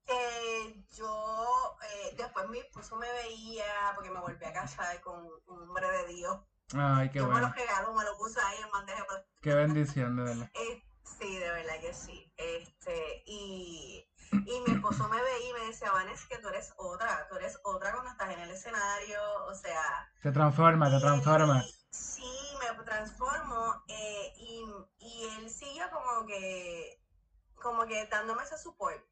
[0.05, 5.61] que yo eh, después mi esposo me veía porque me volví a casar con un
[5.63, 6.39] hombre de Dios.
[6.73, 7.41] Ay, qué yo bueno.
[7.41, 9.05] me lo regaló, me lo puse ahí en bandeja.
[9.41, 10.51] Qué bendición, de verdad.
[10.55, 10.83] Eh,
[11.19, 12.31] Sí, de verdad que sí.
[12.37, 17.27] Este, y, y mi esposo me veía y me decía, Vanessa, que tú eres otra,
[17.29, 20.11] tú eres otra cuando estás en el escenario, o sea...
[20.21, 21.87] Te transformas, te transformas.
[21.89, 22.23] Sí,
[22.59, 24.65] me transformo eh, y,
[24.99, 27.01] y, él sigue como que,
[27.55, 29.03] como que dándome ese support.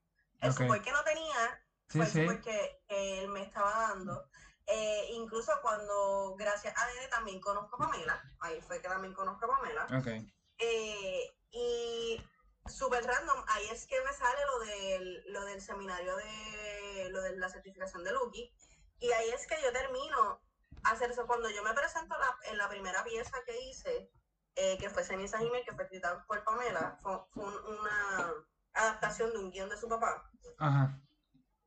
[0.42, 4.30] El support que no tenía fue el support que, él me estaba dando.
[4.68, 9.46] Eh, incluso cuando, gracias a él, también conozco a Pamela, ahí fue que también conozco
[9.46, 9.88] a Pamela.
[10.00, 10.34] Okay.
[10.58, 12.22] Eh, y
[12.68, 17.38] súper random, ahí es que me sale lo del, lo del seminario de, lo de
[17.38, 18.54] la certificación de Lucky.
[19.00, 20.42] Y ahí es que yo termino
[20.84, 21.26] hacer eso.
[21.26, 24.12] Cuando yo me presento en la primera pieza que hice,
[24.56, 28.34] eh, que fue Ceniza Jiménez, que fue escrita por Pamela, fue, una
[28.74, 30.30] adaptación de un guion de su papá.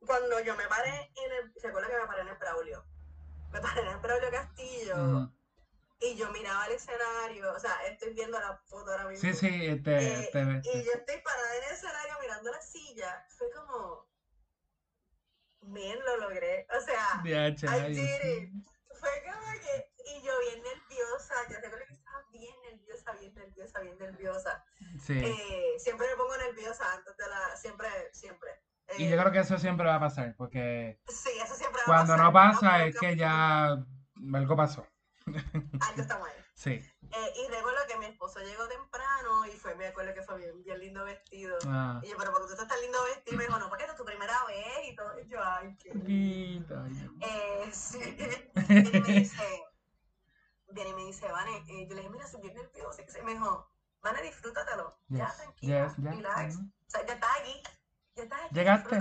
[0.05, 2.85] Cuando yo me paré en el, se acuerda que me paré en el Braulio,
[3.51, 5.33] me paré en el Braulio Castillo
[6.01, 9.29] y yo miraba el escenario, o sea, estoy viendo la foto ahora mismo.
[9.29, 13.25] Sí, sí, este, eh, Y yo estoy parada en el escenario mirando la silla.
[13.37, 14.07] Fue como,
[15.61, 16.65] bien, lo logré.
[16.77, 18.49] O sea, I did it.
[18.97, 23.79] Fue como que, y yo bien nerviosa, yo tengo que estaba bien nerviosa, bien nerviosa,
[23.81, 24.65] bien nerviosa.
[25.01, 25.19] Sí.
[25.19, 28.49] Eh, siempre me pongo nerviosa antes de la, siempre, siempre.
[28.97, 32.13] y yo creo que eso siempre va a pasar, porque sí, eso siempre va cuando
[32.13, 33.77] a pasar, no pasa es que ya
[34.33, 34.85] algo pasó.
[35.35, 36.31] Algo está mal.
[36.59, 36.71] Sí.
[36.71, 40.61] Eh, y recuerdo que mi esposo llegó temprano y fue, me acuerdo que fue bien,
[40.61, 41.57] bien lindo vestido.
[41.65, 42.01] Ah.
[42.03, 44.03] Y yo, pero porque tú estás tan lindo vestido, me dijo, no, porque es tu
[44.03, 45.17] primera vez y todo.
[45.21, 46.85] Y yo, ay, qué lindo.
[47.21, 47.99] Eh, sí.
[47.99, 49.63] y me dice,
[50.71, 53.01] viene y me dice, Vane, eh, yo le dije, mira, soy bien nervioso.
[53.01, 53.71] Y me dijo,
[54.01, 54.97] Vane, disfrútatelo.
[55.07, 56.55] ya, tranquilo, yes, relax.
[56.57, 57.63] O sea, ya estás aquí.
[58.15, 58.55] Ya estás aquí.
[58.55, 58.95] Llegaste.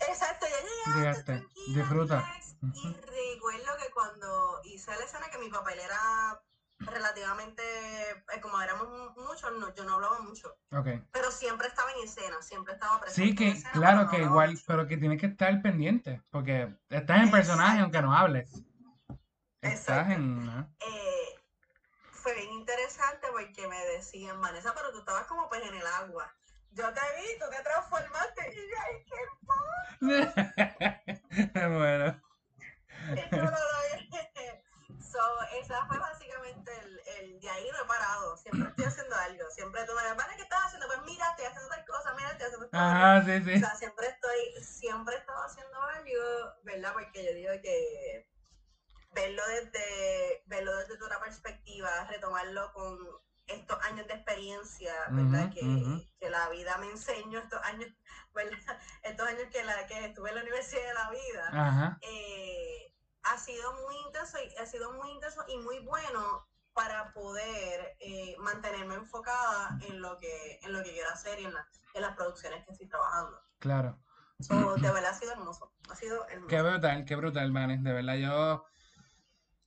[0.00, 1.32] Exacto, ya llegaste.
[1.32, 1.48] Llegaste.
[1.68, 2.24] Disfruta.
[2.62, 6.40] Y recuerdo que cuando hice la escena que mi papel era
[6.80, 7.62] relativamente,
[8.10, 10.56] eh, como éramos muchos, no, yo no hablaba mucho.
[10.70, 11.02] Okay.
[11.12, 13.30] Pero siempre estaba en escena, siempre estaba presente.
[13.30, 17.80] Sí, que claro que igual, pero que tienes que estar pendiente, porque estás en personaje
[17.80, 18.50] aunque no hables.
[19.60, 20.48] Estás en...
[20.80, 21.40] Eh,
[22.12, 26.32] fue bien interesante porque me decían, Vanessa, pero tú estabas como pues en el agua.
[26.72, 29.04] Yo te vi, tú te transformaste y yo, ay,
[31.50, 32.27] qué bueno.
[35.00, 35.18] so,
[35.60, 38.36] esa fue básicamente el, el, de ahí no he parado.
[38.36, 39.50] Siempre estoy haciendo algo.
[39.50, 40.86] Siempre tú me dices, ¿qué estás haciendo?
[40.86, 42.90] Pues mira, estoy haciendo tal cosa, mira, estoy haciendo tal cosa.
[42.90, 43.54] Ajá, sí, sí.
[43.54, 46.92] O sea, siempre estoy, siempre he estado haciendo algo, ¿verdad?
[46.92, 48.28] Porque yo digo que
[49.12, 52.98] verlo desde, verlo desde otra perspectiva, retomarlo con
[53.48, 55.50] estos años de experiencia, ¿verdad?
[55.52, 55.60] que,
[56.20, 57.88] que, la vida me enseñó, estos años,
[58.34, 58.58] ¿verdad?
[59.02, 63.72] Estos años que, la, que estuve en la Universidad de la Vida, eh, ha sido
[63.84, 69.78] muy intenso y ha sido muy intenso y muy bueno para poder eh, mantenerme enfocada
[69.88, 71.52] en lo que en lo que quiero hacer y en,
[71.94, 73.40] en las producciones que estoy trabajando.
[73.58, 73.98] Claro.
[74.38, 74.48] de
[74.92, 75.72] verdad ha sido hermoso.
[75.90, 76.48] Ha sido hermoso.
[76.48, 77.82] Qué brutal, qué brutal, Manes.
[77.82, 78.64] De verdad, yo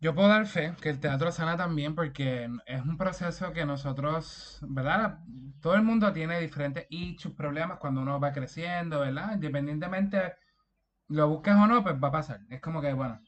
[0.02, 4.60] yo puedo dar fe que el teatro sana también porque es un proceso que nosotros,
[4.68, 5.20] ¿verdad?
[5.62, 9.36] Todo el mundo tiene diferentes issues, problemas cuando uno va creciendo, ¿verdad?
[9.36, 10.34] Independientemente
[11.08, 12.42] lo busques o no, pues va a pasar.
[12.50, 13.22] Es como que, bueno,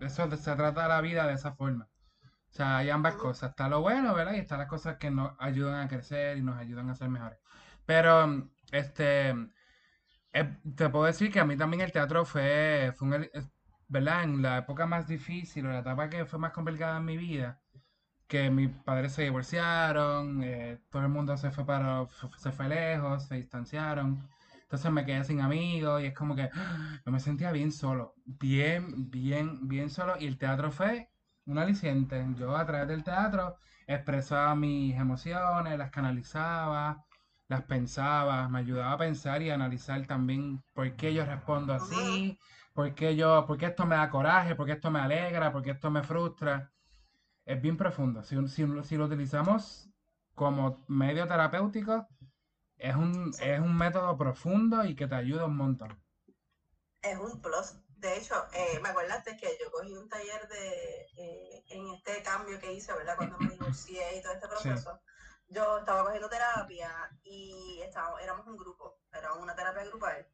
[0.00, 1.88] eso se trata la vida de esa forma.
[2.50, 3.50] O sea, hay ambas cosas.
[3.50, 4.34] Está lo bueno, ¿verdad?
[4.34, 7.38] Y están las cosas que nos ayudan a crecer y nos ayudan a ser mejores.
[7.86, 9.30] Pero, este,
[10.32, 13.28] eh, te puedo decir que a mí también el teatro fue, fue un,
[13.88, 14.24] ¿verdad?
[14.24, 17.60] En la época más difícil o la etapa que fue más complicada en mi vida,
[18.26, 22.06] que mis padres se divorciaron, eh, todo el mundo se fue para,
[22.38, 24.28] se fue lejos, se distanciaron.
[24.62, 26.48] Entonces me quedé sin amigos y es como que
[27.04, 30.14] yo me sentía bien solo, bien, bien, bien solo.
[30.18, 31.10] Y el teatro fue
[31.44, 32.24] un aliciente.
[32.38, 33.56] Yo a través del teatro
[33.86, 37.04] expresaba mis emociones, las canalizaba,
[37.48, 42.38] las pensaba, me ayudaba a pensar y analizar también por qué yo respondo así,
[42.74, 46.72] porque yo, porque esto me da coraje, porque esto me alegra, porque esto me frustra.
[47.44, 48.22] Es bien profundo.
[48.22, 49.88] Si, si, si lo utilizamos
[50.34, 52.06] como medio terapéutico,
[52.76, 56.02] es un, es un método profundo y que te ayuda un montón.
[57.02, 57.74] Es un plus.
[57.96, 62.58] De hecho, eh, me acordaste que yo cogí un taller de eh, en este cambio
[62.58, 63.16] que hice, ¿verdad?
[63.16, 65.00] Cuando me divorcié y todo este proceso.
[65.48, 66.90] Yo estaba cogiendo terapia
[67.22, 70.26] y estábamos, éramos un grupo, era una terapia grupal.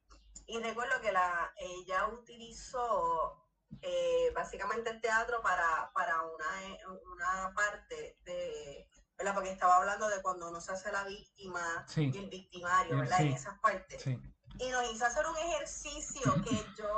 [0.48, 3.46] Y recuerdo que la, ella utilizó
[3.82, 8.88] eh, básicamente el teatro para, para una, una parte de,
[9.18, 9.34] ¿verdad?
[9.34, 13.20] Porque estaba hablando de cuando uno se hace la víctima y el victimario, ¿verdad?
[13.20, 14.06] En esas partes.
[14.06, 16.88] Y nos hizo hacer un ejercicio que yo,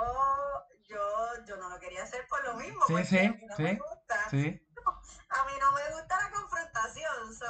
[0.85, 4.29] yo, yo no lo quería hacer por lo mismo, porque a mí no me gusta.
[5.29, 7.35] A mí no me gusta la confrontación.
[7.35, 7.47] So,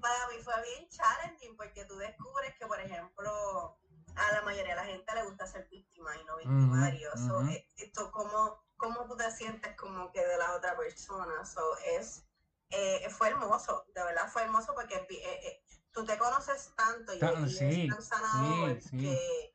[0.00, 3.78] para mí fue bien challenging porque tú descubres que, por ejemplo,
[4.16, 7.10] a la mayoría de la gente le gusta ser víctima y no victimario.
[7.48, 11.44] Eh, esto, ¿cómo, ¿Cómo tú te sientes como que de la otra persona?
[11.44, 12.24] So, es,
[12.70, 17.88] eh, fue hermoso, de verdad fue hermoso porque eh, tú te conoces tanto y, es
[17.88, 19.54] tan sanador que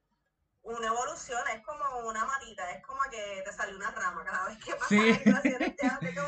[0.62, 4.64] una evolución es como una matita, es como que te sale una rama cada vez
[4.64, 4.95] que pasa sí.
[5.26, 5.41] como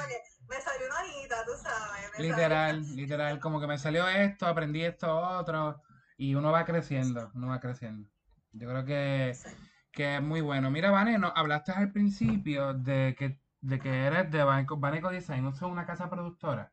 [0.08, 2.20] que me salió una hojita, tú sabes.
[2.20, 5.82] literal, literal, como que me salió esto, aprendí esto otro
[6.18, 8.10] y uno va creciendo, uno va creciendo.
[8.52, 10.72] Yo creo que, es muy bueno.
[10.72, 15.68] Mira, Vane, no, hablaste al principio de que, de que eres de Baneco Design, ¿no
[15.68, 16.72] una casa productora?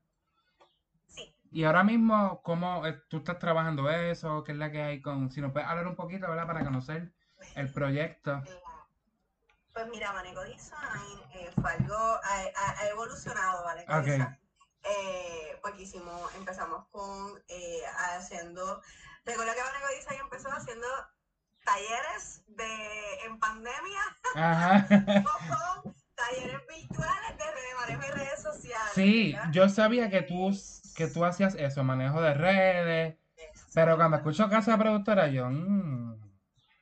[1.06, 1.34] Sí.
[1.50, 4.44] Y ahora mismo, ¿cómo tú estás trabajando eso?
[4.44, 5.30] ¿Qué es la que hay con...?
[5.30, 6.46] Si nos puedes hablar un poquito, ¿verdad?
[6.46, 7.12] Para conocer
[7.54, 8.42] el proyecto.
[9.72, 14.38] Pues mira, Baneco Design eh, fue algo, ha, evolucionado, Baneco Design.
[14.84, 17.82] Eh, porque hicimos, empezamos con eh,
[18.14, 18.80] haciendo,
[19.24, 20.86] recuerdo que Baneco Design empezó haciendo
[21.66, 24.00] talleres de en pandemia
[24.36, 24.86] Ajá.
[26.14, 28.92] talleres virtuales de, manejo de redes sociales.
[28.94, 30.50] Sí, yo sabía que tú,
[30.96, 33.16] que tú hacías eso, manejo de redes,
[33.74, 35.50] pero cuando escucho casa productora yo...
[35.50, 36.14] Mm.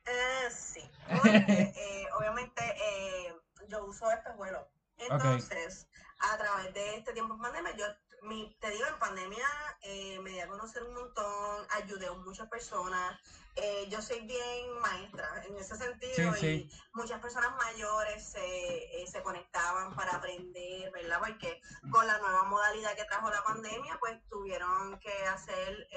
[0.05, 3.33] Eh, sí, porque eh, obviamente eh,
[3.67, 4.67] yo uso espejuelos.
[4.97, 7.85] Entonces, a través de este tiempo en pandemia, yo
[8.25, 9.47] mi, te digo, en pandemia
[9.81, 13.17] eh, me di a conocer un montón, ayudé a muchas personas.
[13.55, 19.95] Eh, yo soy bien maestra en ese sentido y muchas personas mayores eh, se conectaban
[19.95, 21.19] para aprender, ¿verdad?
[21.19, 25.87] Porque con la nueva modalidad que trajo la pandemia, pues tuvieron que hacer,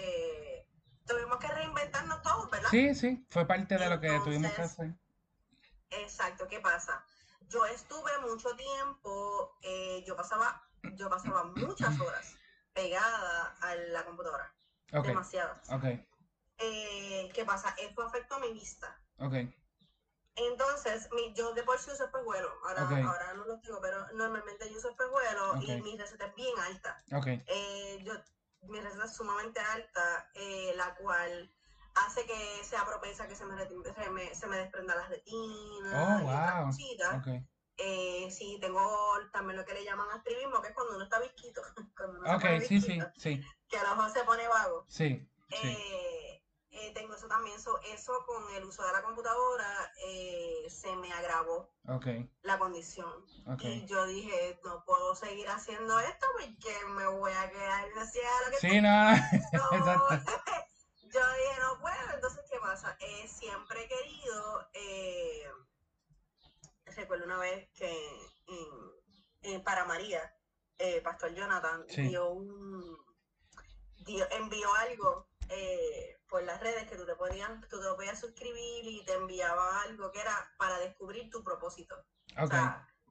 [1.04, 2.68] tuvimos que reinventarnos todos, ¿verdad?
[2.70, 4.94] Sí, sí, fue parte de lo que tuvimos que hacer.
[5.90, 7.04] Exacto, ¿qué pasa?
[7.48, 9.58] Yo estuve mucho tiempo,
[10.06, 12.34] yo pasaba yo pasaba muchas horas
[12.72, 14.52] pegada a la computadora.
[14.90, 15.68] Demasiadas.
[16.58, 17.74] Eh, ¿Qué pasa?
[17.78, 19.00] Esto afectó a mi vista.
[20.36, 24.70] Entonces, mi, yo de por sí uso espejuelo, ahora, ahora no lo tengo, pero normalmente
[24.70, 27.02] yo uso espejuelo y mi receta es bien alta.
[27.46, 28.12] Eh, yo,
[28.68, 31.52] mi receta es sumamente alta, eh, la cual
[32.06, 35.94] hace que sea propensa a que se me, se me, se me desprenda las retinas
[35.94, 36.72] oh, y wow.
[37.80, 38.80] Eh, sí, tengo
[39.32, 41.62] también lo que le llaman astribismo, que es cuando uno está visquito.
[42.26, 43.40] ok, sí, sí, sí.
[43.68, 44.84] Que a lo mejor se pone vago.
[44.88, 45.24] Sí.
[45.50, 49.92] Eh, eh, tengo eso también, eso, eso con el uso de la computadora
[50.68, 52.28] se me agravó okay.
[52.42, 53.24] la condición.
[53.60, 58.56] Y yo dije, no puedo seguir haciendo esto porque me voy a quedar lo que
[58.58, 59.68] Sí, no, exacto.
[61.02, 62.98] yo dije, no puedo, entonces, ¿qué pasa?
[63.26, 64.68] siempre he querido
[66.98, 70.34] recuerdo una vez que para María,
[70.78, 72.98] eh, Pastor Jonathan dio un,
[74.30, 79.04] envió algo eh, por las redes que tú te podías, tú te podías suscribir y
[79.04, 81.96] te enviaba algo que era para descubrir tu propósito.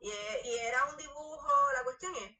[0.01, 2.37] y, era un dibujo, la cuestión es,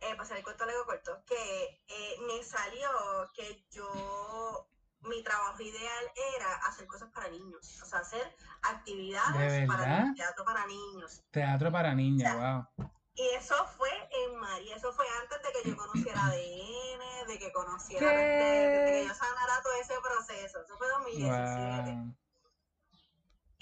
[0.00, 2.90] eh, pasar el corto algo corto, que eh, me salió
[3.34, 4.66] que yo
[5.02, 6.04] mi trabajo ideal
[6.36, 11.22] era hacer cosas para niños, o sea, hacer actividades para teatro para niños.
[11.30, 12.90] Teatro para niños, wow.
[13.14, 13.90] Y eso fue
[14.24, 19.06] en María, eso fue antes de que yo conociera ADN, de que conociera, de, que
[19.06, 22.16] yo sanara todo ese proceso, eso fue 2017.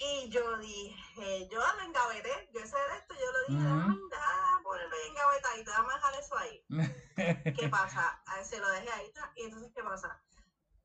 [0.01, 4.63] Y yo dije, yo lo engaveté, yo de esto, yo lo dije, uh -huh.
[4.63, 6.65] ponerlo engavetadito, déjame dejar eso ahí.
[7.59, 8.23] ¿Qué pasa?
[8.43, 10.21] Se lo dejé ahí, y entonces, ¿qué pasa?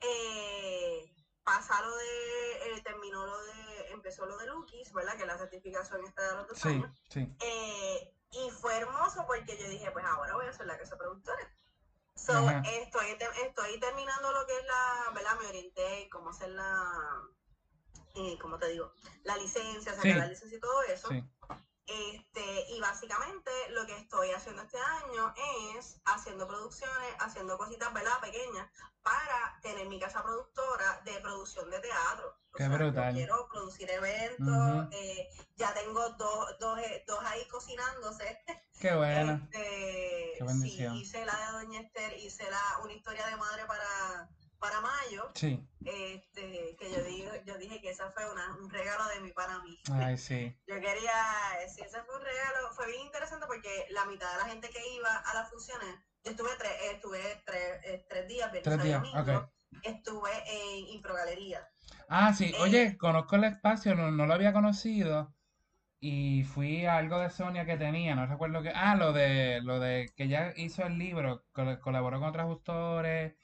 [0.07, 5.17] Eh, pasa lo de, eh, terminó lo de, empezó lo de Lukis, ¿verdad?
[5.17, 6.91] Que la certificación está de los dos años.
[7.09, 7.37] Sí.
[7.41, 11.51] Eh, y fue hermoso porque yo dije, pues ahora voy a ser la casa productora.
[12.17, 13.07] So, estoy,
[13.45, 15.37] estoy terminando lo que es la, ¿verdad?
[15.41, 16.93] Me orienté cómo hacer la,
[18.15, 18.93] eh, ¿cómo te digo?
[19.25, 21.09] La licencia, sacar la licencia y todo eso.
[21.09, 21.25] Sí.
[21.87, 25.35] Este, y básicamente lo que estoy haciendo este año
[25.77, 28.21] es haciendo producciones, haciendo cositas, ¿verdad?
[28.23, 28.69] Pequeñas,
[29.03, 32.39] para tener mi casa productora de producción de teatro.
[32.55, 33.13] Qué brutal.
[33.13, 38.39] quiero producir eventos, eh, ya tengo dos, dos, eh, dos ahí cocinándose.
[38.81, 39.41] Qué bueno.
[39.45, 40.95] Este, Qué bendición.
[40.95, 44.29] Sí, hice la de Doña Esther, hice la, una historia de madre para
[44.65, 45.63] para mayo, sí.
[45.85, 49.59] este, que yo, digo, yo dije que esa fue una, un regalo de mí para
[49.59, 49.79] mí.
[49.93, 50.57] Ay, sí.
[50.67, 51.13] Yo quería,
[51.69, 54.81] sí, ese fue un regalo, fue bien interesante porque la mitad de la gente que
[54.95, 55.95] iba a las funciones,
[56.25, 59.37] yo estuve tres, estuve tres, eh, tres días, tres días, okay.
[59.83, 61.69] estuve en Improgalería.
[62.09, 65.35] Ah, sí, eh, oye, conozco el espacio, no, no lo había conocido
[66.01, 69.79] y fui a algo de Sonia que tenía, no recuerdo qué, ah, lo de, lo
[69.79, 73.35] de que ella hizo el libro, colaboró con otros autores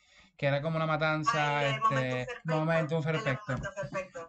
[0.40, 3.56] que era como una matanza, este, momento perfecto.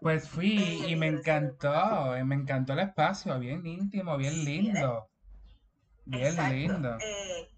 [0.01, 5.09] Pues fui y me encantó, me encantó el espacio, bien íntimo, bien lindo.
[6.03, 6.97] Bien lindo.
[6.99, 7.49] Eh,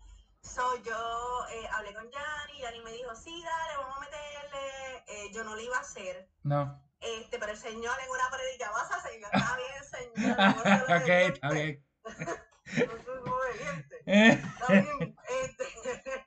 [0.85, 4.97] yo eh, hablé con Yanni, Yanni me dijo, sí, dale, vamos a meterle.
[5.07, 6.29] Eh, yo no lo iba a hacer.
[6.43, 6.79] No.
[6.99, 9.83] Este, pero el Señor en una predica, vas a seguir, está bien,
[10.13, 10.37] Señor.
[11.01, 11.83] ok, está bien.
[12.05, 13.95] no soy obediente.
[14.05, 16.22] Está bien, este.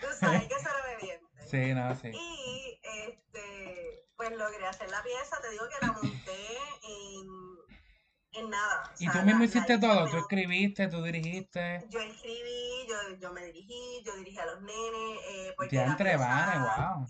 [0.00, 1.46] Tú sabes que ser obediente.
[1.50, 2.10] Sí, no, sí.
[2.12, 8.94] Y este, pues logré hacer la pieza, te digo que la monté en, en nada.
[8.98, 11.84] y tú mismo hiciste todo, tú escribiste, tú dirigiste.
[11.88, 15.18] Yo escribí, yo, yo me dirigí, yo dirigí a los nenes.
[15.28, 17.06] Eh, porque ya entre wow.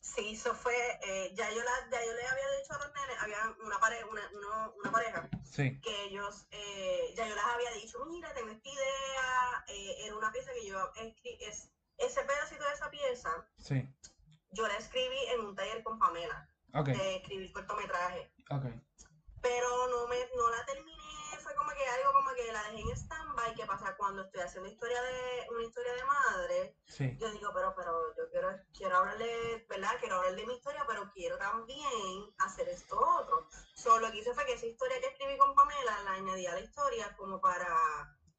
[0.00, 3.16] Sí, eso fue, eh, ya, yo la, ya yo le había dicho a los nenes,
[3.20, 5.78] había una, pareja, una, uno, una pareja, sí.
[5.80, 10.32] que ellos, eh, ya yo les había dicho, mira, tengo esta idea, eh, era una
[10.32, 13.88] pieza que yo escribí, es, ese pedacito de esa pieza, sí.
[14.52, 16.94] yo la escribí en un taller con Pamela, okay.
[16.94, 18.32] de escribir cortometraje.
[18.50, 18.80] Okay.
[19.42, 20.98] Pero no, me, no la terminé,
[21.40, 24.68] fue como que algo como que la dejé en stand-by, que pasa cuando estoy haciendo
[24.68, 27.16] historia de, una historia de madre, sí.
[27.20, 29.92] yo digo, pero, pero yo quiero, quiero hablarle, ¿verdad?
[30.00, 33.48] Quiero hablar de mi historia, pero quiero también hacer esto otro.
[33.74, 36.54] Solo lo que hice fue que esa historia que escribí con Pamela la añadí a
[36.54, 37.68] la historia como para,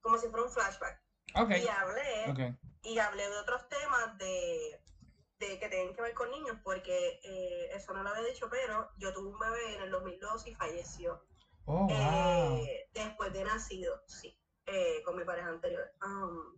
[0.01, 1.01] como si fuera un flashback.
[1.35, 1.63] Okay.
[1.63, 4.81] Y hablé, y hablé de otros temas de,
[5.39, 8.89] de, que tienen que ver con niños, porque eh, eso no lo había dicho, pero
[8.97, 11.25] yo tuve un bebé en el 2012 y falleció.
[11.65, 12.65] Oh, wow.
[12.65, 15.91] eh, después de nacido, sí, eh, con mi pareja anterior.
[16.01, 16.55] Um,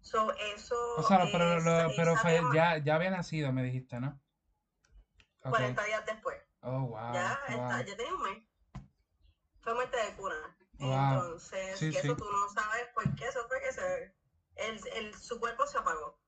[0.00, 0.96] so, eso.
[0.96, 2.14] O sea, pero, lo, pero
[2.52, 4.20] ya, ya había nacido, me dijiste, ¿no?
[5.40, 5.50] Okay.
[5.50, 6.42] 40 días después.
[6.62, 7.14] Oh, wow.
[7.14, 7.56] Ya, wow.
[7.56, 8.44] Está, ya tenía un mes.
[9.60, 10.56] Fue muerte de cuna.
[10.78, 13.72] Entonces, que eso tú no sabes por qué, eso fue que
[14.58, 16.18] el, su cuerpo se apagó.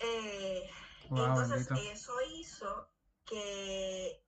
[0.00, 0.68] Eh,
[1.10, 2.90] entonces, eso hizo
[3.26, 4.24] que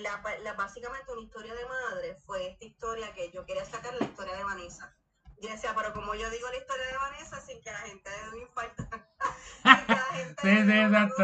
[0.00, 4.36] la, básicamente una historia de madre fue esta historia que yo quería sacar la historia
[4.36, 4.96] de Vanessa.
[5.40, 8.28] Yo decía, pero como yo digo la historia de Vanessa sin que la gente de
[8.30, 8.82] un infarto,
[9.62, 11.22] sin que la gente sí, sí, exacto.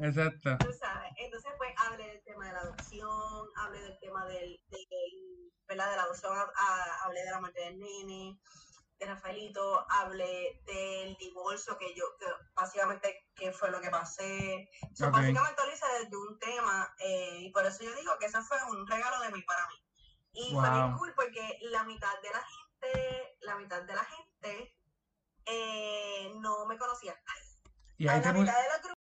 [0.00, 0.66] exacto.
[0.66, 1.12] Tú sabes.
[1.16, 6.36] Entonces, pues hablé del tema de la adopción, hablé del tema del, de la adopción,
[7.04, 13.28] hablé de la muerte del nene, de Rafaelito, hablé del divorcio que yo, que básicamente
[13.34, 14.70] qué fue lo que pasé.
[14.98, 18.56] Básicamente lo hice desde un tema eh, y por eso yo digo que ese fue
[18.70, 19.74] un regalo de mí para mí.
[20.32, 24.76] Y fue bien cool porque la mitad de la gente, la mitad de la gente
[25.46, 27.14] eh, no me conocía.
[27.96, 28.94] Y ahí la mitad de la grupo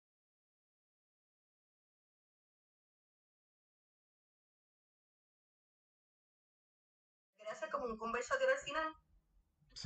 [7.38, 9.03] quería hacer como un conversatorio al final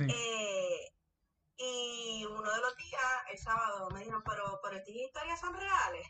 [0.00, 0.92] eh,
[1.56, 6.06] y uno de los días, el sábado, me dijeron, pero, pero estas historias son reales.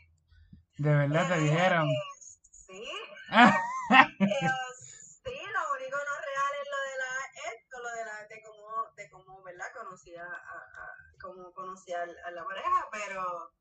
[0.77, 1.87] De verdad te dijeron.
[2.51, 2.83] sí.
[5.23, 7.11] sí, lo único no real es lo de la,
[7.51, 9.65] esto, lo de la, de cómo, de cómo, ¿verdad?
[9.73, 13.53] Conocía a, cómo conocía a, la pareja, pero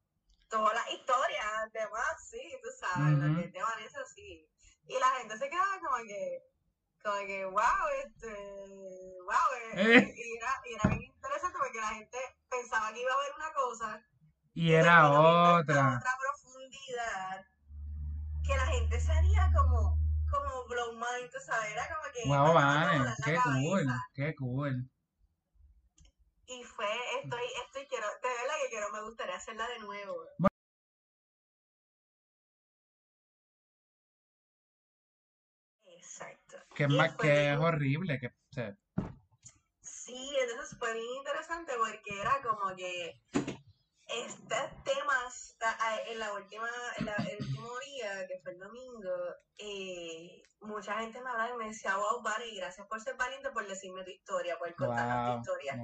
[0.48, 4.48] todas las historias, demás, sí, tú sabes, lo que te van eso sí.
[4.86, 6.42] Y la gente se quedaba como que,
[7.08, 8.34] como que, wow, este,
[9.24, 10.14] wow, eh, eh.
[10.16, 12.18] Y, era, y era bien interesante porque la gente
[12.50, 14.02] pensaba que iba a haber una cosa
[14.54, 15.98] y era otra.
[15.98, 17.46] otra profundidad
[18.44, 19.96] que la gente se haría como,
[20.30, 22.28] como blow mind, tú sabes, era como que...
[22.28, 24.90] Wow, vale, qué cool, qué cool.
[26.46, 26.86] Y fue,
[27.22, 30.24] estoy, estoy, quiero, de verdad que quiero, me gustaría hacerla de nuevo.
[36.78, 38.32] Que, más, que es horrible, que...
[39.80, 43.20] Sí, entonces fue bien interesante porque era como que
[44.06, 45.56] estos temas
[46.06, 46.68] en la última,
[46.98, 49.10] en el último día, que fue el domingo,
[49.58, 53.66] eh, mucha gente me hablaba y me decía, wow, Barry, gracias por ser valiente, por
[53.66, 55.74] decirme tu historia, por contarme tu historia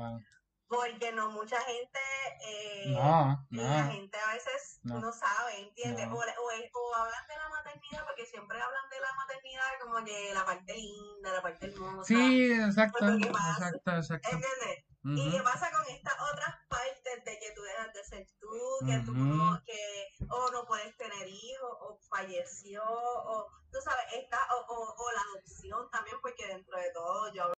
[0.75, 1.99] porque no mucha gente,
[2.47, 3.63] eh, no, no.
[3.63, 6.09] la gente a veces no, sabe, ¿entiendes?
[6.09, 10.45] O, o, hablan de la maternidad, porque siempre hablan de la maternidad como que la
[10.45, 12.05] parte linda, la parte hermosa.
[12.05, 14.29] Sí, exacto, exacto, exacto.
[14.31, 14.85] ¿Entiendes?
[15.07, 18.99] ¿Y qué pasa con estas otras partes de que tú dejas de ser tú, que
[19.05, 24.73] tú no, que o no puedes tener hijos, o falleció, o tú sabes, esta, o,
[24.73, 27.54] o, o la adopción también, porque dentro de todo yo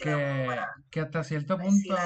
[0.00, 1.96] que, hasta cierto punto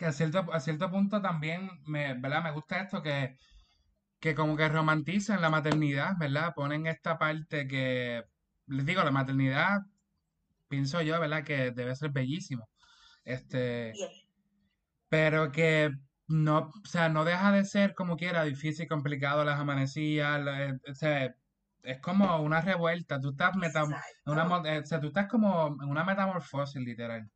[0.00, 2.42] que a cierto, a cierto punto también me, ¿verdad?
[2.42, 3.36] me gusta esto que,
[4.18, 6.54] que como que romantizan la maternidad, ¿verdad?
[6.54, 8.24] Ponen esta parte que,
[8.66, 9.80] les digo, la maternidad,
[10.68, 11.44] pienso yo, ¿verdad?
[11.44, 12.70] Que debe ser bellísimo.
[13.24, 13.92] Este,
[15.10, 15.90] pero que
[16.28, 20.94] no, o sea, no deja de ser como quiera difícil, complicado las amanecías, eh, o
[20.94, 21.34] sea,
[21.82, 23.20] es como una revuelta.
[23.20, 27.30] Tú estás, una, eh, o sea, tú estás como en una metamorfosis, literal.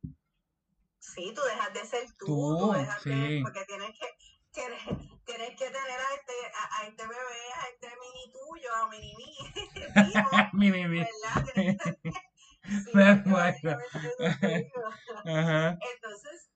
[0.99, 4.07] Sí, tú dejas de ser tú, tú, dejas de, porque tienes que,
[4.51, 4.81] tienes,
[5.23, 6.33] tienes que tener a este,
[6.71, 9.13] a, este bebé, a este mini tuyo, a mini
[10.53, 11.77] mini, mini mini.
[12.93, 13.85] ¿verdad?
[15.93, 16.49] Entonces,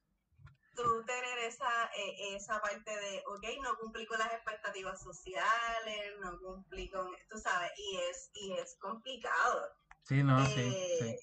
[0.82, 6.40] tú tener esa, eh, esa parte de, ok, no cumplí con las expectativas sociales, no
[6.40, 9.70] cumplí con, tú sabes, y es, y es complicado.
[10.04, 10.76] Sí, no, sí, sí.
[10.76, 11.20] Eh,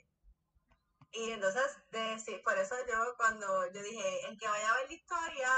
[1.12, 4.88] y entonces, de, sí, por eso yo cuando yo dije, el que vaya a ver
[4.88, 5.48] la historia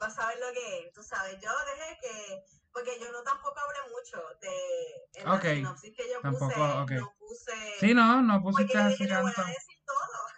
[0.00, 3.58] va a saber lo que es, tú sabes, yo dejé que, porque yo no tampoco
[3.58, 6.56] hablé mucho de en la sinopsis que yo puse,
[6.96, 7.52] no puse...
[7.80, 9.22] Sí, no, no pusiste así tanto.
[9.22, 10.32] voy a decir todo.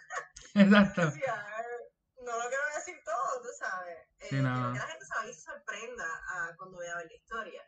[0.55, 1.13] Exacto.
[2.25, 3.97] No lo quiero decir todo, tú sabes.
[4.19, 7.63] Eh, que la gente se se sorprenda a, cuando vea ver la historia.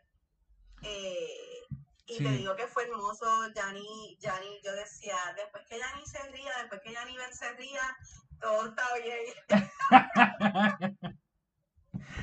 [0.82, 1.62] Eh,
[2.06, 6.52] y te digo que fue hermoso, Yanni, Yanni, yo decía, después que Yanni se ría,
[6.60, 7.96] después que Yanni se ría,
[8.40, 9.34] todo está bien.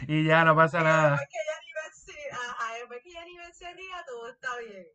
[0.08, 1.12] y ya no pasa nada.
[1.12, 1.30] Después
[3.04, 4.88] que Yanni se ría, todo está bien.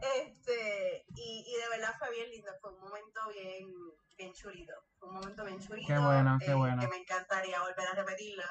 [0.00, 3.68] Este, y, y de verdad fue bien lindo, fue un momento bien,
[4.16, 4.72] bien chulito.
[4.98, 5.86] Fue un momento bien chulito.
[5.86, 6.80] Qué bueno, qué eh, bueno.
[6.80, 8.42] Que me encantaría volver a repetirlo.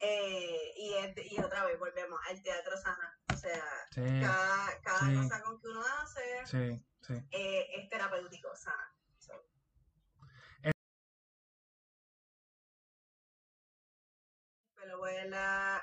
[0.00, 3.18] Eh, y, y otra vez volvemos al teatro sana.
[3.32, 3.62] O sea,
[3.94, 7.14] cada, cada cosa con que uno hace sí, sí.
[7.30, 8.92] Eh, es terapéutico, sana.
[14.74, 15.00] Pero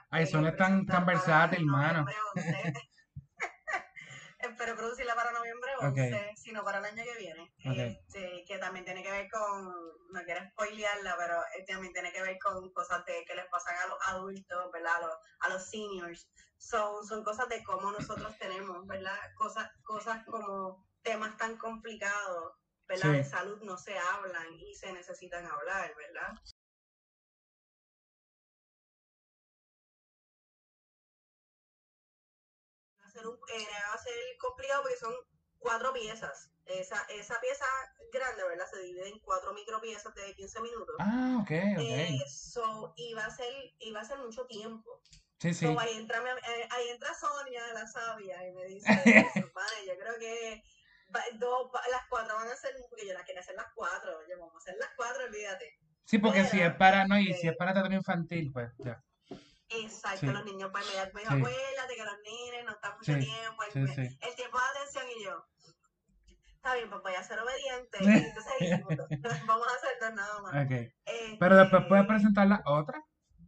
[0.10, 2.06] Ay, son tan, tan versátiles, hermano.
[4.40, 7.54] Espero producirla para noviembre 11, sino para el año que viene.
[7.66, 12.22] Este, que también tiene que ver con, no quiero spoilearla, pero eh, también tiene que
[12.22, 14.96] ver con cosas de que les pasan a los adultos, ¿verdad?
[14.96, 16.30] A los, a los seniors.
[16.58, 19.18] Son, son cosas de cómo nosotros tenemos, ¿verdad?
[19.36, 22.54] Cosas, cosas como temas tan complicados,
[22.88, 23.12] ¿verdad?
[23.12, 26.34] De salud no se hablan y se necesitan hablar, ¿verdad?
[33.20, 35.13] Eh, va a ser complicado porque son
[35.57, 36.51] cuatro piezas.
[36.65, 37.65] Esa, esa pieza
[38.11, 38.65] grande, ¿verdad?
[38.72, 40.95] Se divide en cuatro micropiezas de 15 minutos.
[40.99, 41.80] Ah, ok, ok.
[41.80, 42.20] Eh,
[42.95, 43.53] y va a ser,
[43.95, 45.01] va a ser mucho tiempo.
[45.39, 45.65] Sí, sí.
[45.65, 48.88] ahí, entra, eh, ahí entra Sonia, la sabia, y me dice,
[49.55, 50.61] vale, yo creo que
[51.39, 54.53] dos, las cuatro van a ser, porque yo las quería hacer las cuatro, oye, vamos
[54.55, 55.80] a hacer las cuatro, olvídate.
[56.03, 59.01] Sí, porque si es para, no, y si es para teatro infantil, pues ya.
[59.70, 63.72] Exacto, los niños pues me pues, acuérdate que los niños no están mucho tiempo, el,
[64.36, 65.45] tiempo de atención y yo,
[66.55, 67.97] está bien, pues voy a ser obediente,
[69.09, 70.65] entonces vamos a hacer nada más.
[70.65, 70.91] Okay.
[71.39, 73.03] Pero después puedes este presentar la otra,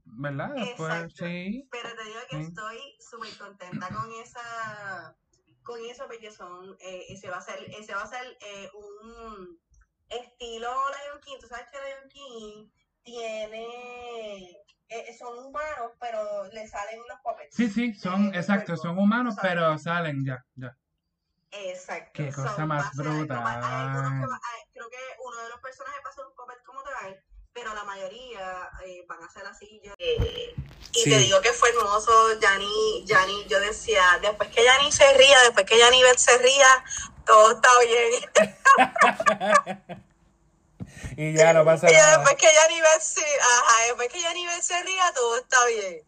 [0.06, 0.54] ¿verdad?
[0.54, 1.26] Después, exacto.
[1.26, 1.68] sí.
[1.72, 5.18] Pero te digo que estoy súper contenta con esa,
[5.64, 9.60] con eso, porque son, eh, ese va a ser, ese va a ser eh, un
[10.08, 12.70] estilo Lion King, tú sabes que Lion King
[13.04, 14.62] tiene
[14.92, 17.56] eh, son humanos, pero le salen los puppets.
[17.56, 20.76] Sí, sí, son, exacto, son humanos, pero salen ya, ya.
[21.52, 22.12] Exacto.
[22.14, 23.38] Qué cosa más brutal.
[24.74, 27.24] creo que uno de los personajes va a ser un puppet como tal,
[27.54, 29.80] pero la mayoría eh, van a ser así.
[29.82, 30.54] Yo, eh,
[30.94, 35.42] y te digo que fue hermoso, Yanni, Yanni, yo decía, después que Yanni se ría,
[35.44, 36.84] después que Yanni se ría,
[37.26, 38.12] todo está bien.
[41.18, 42.18] y ya no pasa nada.
[42.18, 46.04] después que ya ni ajá, después que ya ni se ría, todo está bien.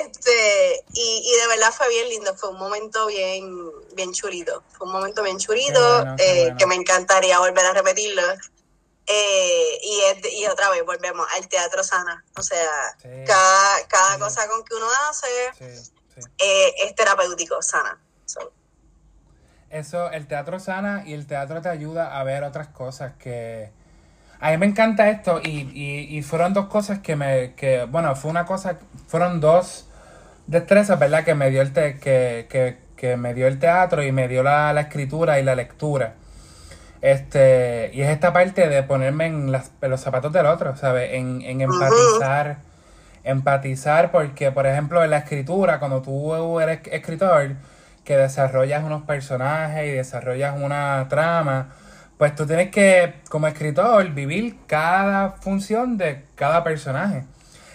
[0.00, 4.86] Este, y, y de verdad fue bien lindo, fue un momento bien, bien churito, fue
[4.86, 8.22] un momento bien churito, eh, que me encantaría volver a repetirlo.
[9.08, 14.64] Eh, y, y otra vez volvemos al teatro sana, o sea, cada, cada cosa con
[14.64, 15.28] que uno hace
[16.38, 18.00] eh, es terapéutico, sana.
[19.70, 23.70] Eso, el teatro sana y el teatro te ayuda a ver otras cosas que,
[24.40, 28.14] a mí me encanta esto y, y, y fueron dos cosas que me, que, bueno,
[28.16, 29.88] fue una cosa, fueron dos
[30.46, 31.24] destrezas, ¿verdad?
[31.24, 34.42] Que me dio el, te, que, que, que me dio el teatro y me dio
[34.42, 36.14] la, la, escritura y la lectura.
[37.00, 41.14] Este, y es esta parte de ponerme en, las, los zapatos del otro, ¿sabes?
[41.14, 42.58] En, en empatizar,
[43.24, 47.56] empatizar, porque, por ejemplo, en la escritura, cuando tú eres escritor,
[48.04, 51.70] que desarrollas unos personajes y desarrollas una trama,
[52.18, 57.24] pues tú tienes que, como escritor, vivir cada función de cada personaje.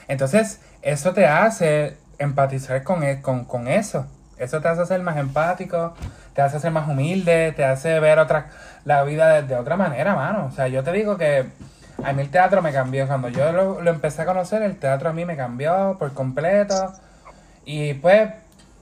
[0.08, 4.08] Entonces, eso te hace empatizar con, e, con, con eso.
[4.38, 5.94] Eso te hace ser más empático,
[6.34, 8.50] te hace ser más humilde, te hace ver otra,
[8.86, 10.48] la vida de, otra manera, mano.
[10.48, 11.46] O sea, yo te digo que
[12.04, 13.06] a mí el teatro me cambió.
[13.06, 16.94] Cuando yo lo, empecé a conocer, el teatro a mí me cambió por completo.
[17.66, 18.32] Y pues,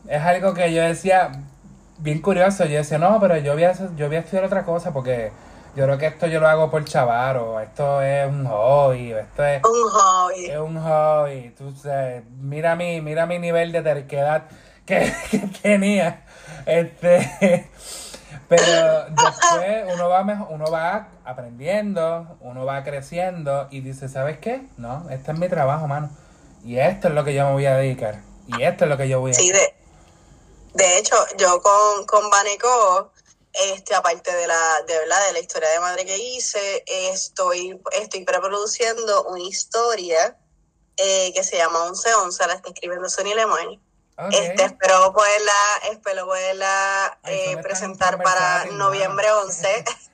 [0.08, 1.32] es algo que yo decía,
[1.98, 2.64] bien curioso.
[2.66, 5.32] Yo decía, no, pero yo voy a, yo voy a estudiar otra cosa porque
[5.80, 9.18] yo creo que esto yo lo hago por chavar, o esto es un hobby, o
[9.18, 10.46] esto es un hobby.
[10.48, 11.56] Es un hobby.
[11.58, 14.44] Tú sabes, mira mi, mira mi nivel de terquedad
[14.86, 15.10] que,
[15.62, 16.26] tenía.
[16.66, 17.70] Este,
[18.50, 24.68] pero después uno va mejor, uno va aprendiendo, uno va creciendo y dice, ¿sabes qué?
[24.76, 26.10] No, este es mi trabajo, mano.
[26.66, 28.20] Y esto es lo que yo me voy a dedicar.
[28.48, 29.74] Y esto es lo que yo voy a Sí, de,
[30.74, 33.14] de hecho, yo con, con Baneco
[33.54, 35.28] este, aparte de la, de, ¿verdad?
[35.28, 40.38] de la historia de madre que hice, estoy, estoy preproduciendo una historia
[40.98, 43.80] eh, que se llama 1111, la está escribiendo Sonny Lemoyne.
[44.32, 45.54] Este, espero poderla,
[45.92, 49.86] espero poderla eh, presentar para noviembre 11.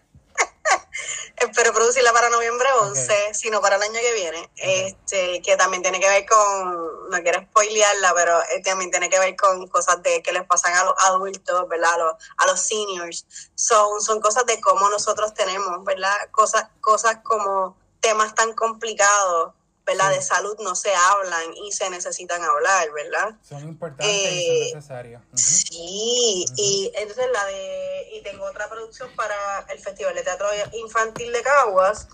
[1.37, 4.49] espero producirla para noviembre 11, sino para el año que viene.
[4.55, 9.19] Este, que también tiene que ver con, no quiero spoilearla, pero eh, también tiene que
[9.19, 11.93] ver con cosas de que les pasan a los adultos, ¿verdad?
[11.93, 13.25] A los, a los seniors.
[13.55, 16.15] Son, son cosas de cómo nosotros tenemos, ¿verdad?
[16.31, 19.54] Cosas, cosas como temas tan complicados
[19.85, 20.11] ¿verdad?
[20.11, 23.35] De salud no se hablan y se necesitan hablar, ¿verdad?
[23.47, 25.21] Son importantes y son eh, necesarios.
[25.35, 29.35] Sí, y entonces la de, y tengo otra producción para
[29.69, 32.07] el Festival de Teatro Infantil de Caguas,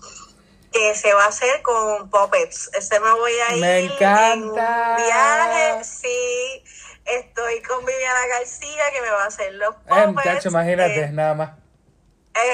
[0.70, 2.70] que se va a hacer con puppets.
[2.74, 3.60] Ese me voy a ir.
[3.60, 4.96] Me encanta.
[4.98, 6.64] En viaje, sí.
[7.04, 10.44] Estoy con Viviana García, que me va a hacer los eh, puppets.
[10.46, 11.50] imagínate, eh, nada más.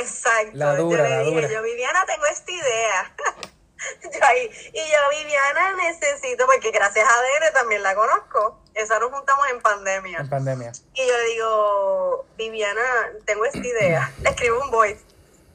[0.00, 0.50] Exacto.
[0.54, 1.48] La dura, la dura.
[1.48, 3.14] Yo, Viviana, tengo esta idea.
[4.72, 8.60] y yo, Viviana, necesito, porque gracias a ADN también la conozco.
[8.74, 10.18] esa nos juntamos en pandemia.
[10.18, 10.72] En pandemia.
[10.94, 14.12] Y yo le digo, Viviana, tengo esta idea.
[14.22, 15.00] Le escribo un voice.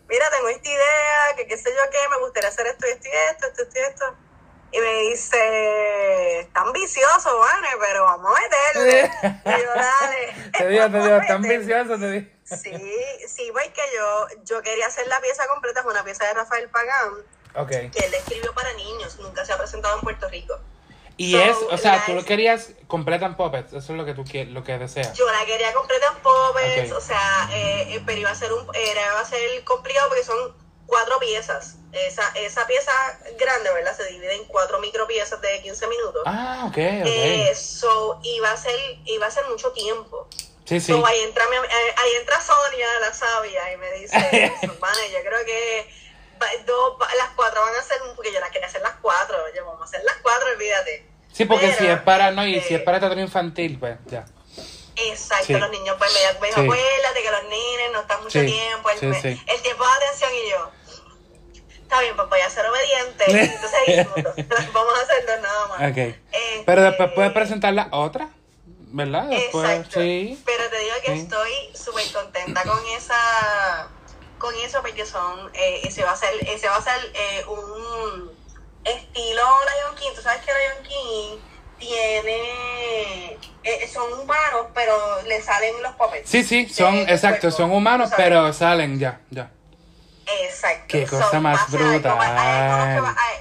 [0.08, 3.08] Mira, tengo esta idea, que qué sé yo qué, me gustaría hacer esto y esto
[3.08, 4.16] y esto, esto y esto.
[4.72, 9.12] Y me dice, está ambicioso, Vane, pero vamos a meterle.
[9.46, 10.52] y yo, dale.
[10.58, 12.28] Te digo, te digo, está ambicioso, te digo.
[12.44, 12.72] Sí,
[13.28, 16.70] sí, pues que yo, yo quería hacer la pieza completa, es una pieza de Rafael
[16.70, 17.14] Pagán.
[17.56, 17.90] Okay.
[17.90, 20.60] Que él escribió para niños, nunca se ha presentado en Puerto Rico.
[21.16, 24.24] Y es, o sea, tú lo querías completa en puppets, eso es lo que tú
[24.50, 25.14] lo que deseas.
[25.14, 29.02] Yo la quería completa en puppets, o sea, eh, pero iba a ser un, era,
[29.12, 30.56] iba a ser complicado porque son
[30.88, 31.76] cuatro piezas.
[31.92, 32.92] Esa, esa pieza
[33.38, 33.96] grande, ¿verdad?
[33.96, 36.24] Se divide en cuatro micro piezas de 15 minutos.
[36.26, 37.06] Ah, ok, ok.
[37.06, 38.76] Eh, so, iba a ser,
[39.06, 40.28] iba a ser mucho tiempo.
[40.66, 40.94] Sí, sí.
[40.94, 44.18] ahí entra, eh, ahí entra Sonia, la sabia, y me dice,
[44.80, 45.88] vale, yo creo que
[46.66, 49.82] dos, las cuatro van a ser, porque yo las quería hacer las cuatro, yo vamos
[49.82, 51.06] a hacer las cuatro, olvídate.
[51.32, 54.26] Sí, porque si es para, no, y si es para teatro infantil, pues ya.
[54.96, 56.60] Exacto, los niños, pues me, me sí.
[56.60, 60.72] acuérdate que los niños no están mucho tiempo, el, el, tiempo de atención y yo.
[61.82, 63.24] Está bien, pues voy a ser obediente.
[64.38, 65.92] Entonces vamos a hacer dos nada más.
[65.92, 66.16] Okay.
[66.66, 68.30] Pero después puedes presentar la otra,
[68.66, 69.26] ¿verdad?
[69.26, 70.02] Después, Exacto.
[70.02, 70.42] Sí.
[70.46, 73.90] Pero te digo que estoy súper contenta con esa
[74.44, 78.30] con eso porque son eh, ese va a ser ese va a ser eh, un
[78.84, 80.12] estilo Lion King.
[80.14, 81.40] Tú sabes que Lion King
[81.80, 88.12] tiene eh, son humanos pero le salen los puppets sí sí son exacto son humanos
[88.18, 89.50] pero salen ya ya.
[90.26, 90.86] Exacto.
[90.88, 92.02] Qué cosa más brutal.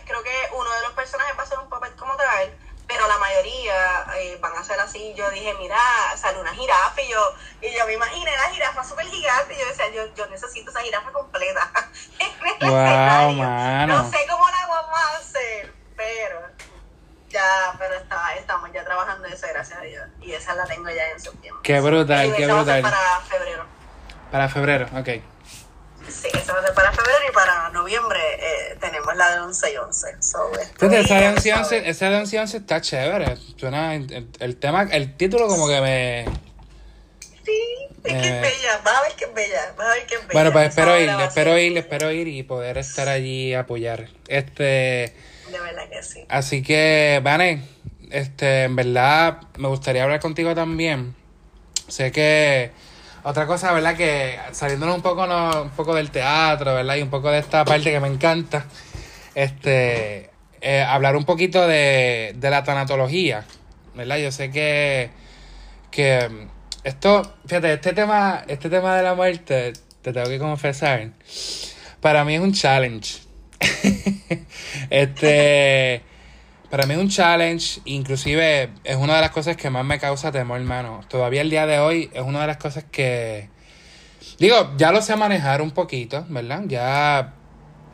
[0.05, 2.57] creo que uno de los personajes va a ser un puppet como tal
[2.93, 5.14] pero la mayoría eh, van a ser así.
[5.16, 5.77] Yo dije, mira,
[6.16, 9.66] sale una jirafa y yo, y yo me imaginé la jirafa súper gigante y yo
[9.66, 11.70] decía, yo, yo necesito esa jirafa completa.
[12.60, 13.97] wow, mano.
[13.97, 16.40] No sé cómo la vamos a hacer, pero
[17.28, 20.06] ya, pero está, estamos ya trabajando eso, gracias a Dios.
[20.20, 21.62] Y esa la tengo ya en septiembre.
[21.62, 22.82] Qué brutal, qué brutal.
[22.82, 23.66] para febrero.
[24.31, 25.32] Para febrero, ok.
[26.13, 29.73] Sí, eso va a ser para febrero y para noviembre eh, tenemos la de 11
[29.73, 30.09] y 11.
[30.11, 33.37] Entonces, esa de 11 y 11, esa de 11 y 11 está chévere.
[33.57, 36.25] Suena el, el, tema, el título como que me...
[37.45, 40.07] Sí, es que es eh, bella, vas a ver que es bella, vas a ver
[40.07, 40.33] que es bella.
[40.33, 44.09] Bueno, pues espero ir, espero ir, espero ir y poder estar allí y apoyar.
[44.29, 45.15] Este...
[45.51, 46.25] De verdad que sí.
[46.29, 47.63] Así que, Vane,
[48.11, 51.15] este, en verdad me gustaría hablar contigo también.
[51.89, 52.71] Sé que
[53.24, 53.97] otra cosa, ¿verdad?
[53.97, 56.97] Que saliéndonos un poco, no, un poco del teatro, ¿verdad?
[56.97, 58.66] Y un poco de esta parte que me encanta,
[59.35, 60.31] este,
[60.61, 63.44] eh, hablar un poquito de, de la tanatología,
[63.94, 64.19] ¿verdad?
[64.19, 65.11] Yo sé que,
[65.90, 66.49] que
[66.85, 69.73] esto, fíjate, este tema, este tema de la muerte,
[70.03, 71.11] te tengo que confesar,
[72.01, 73.20] para mí es un challenge.
[74.90, 76.03] este
[76.73, 80.32] para mí es un challenge, inclusive es una de las cosas que más me causa
[80.32, 81.03] temor, hermano.
[81.07, 83.51] Todavía el día de hoy es una de las cosas que...
[84.39, 86.62] Digo, ya lo sé manejar un poquito, ¿verdad?
[86.69, 87.35] Ya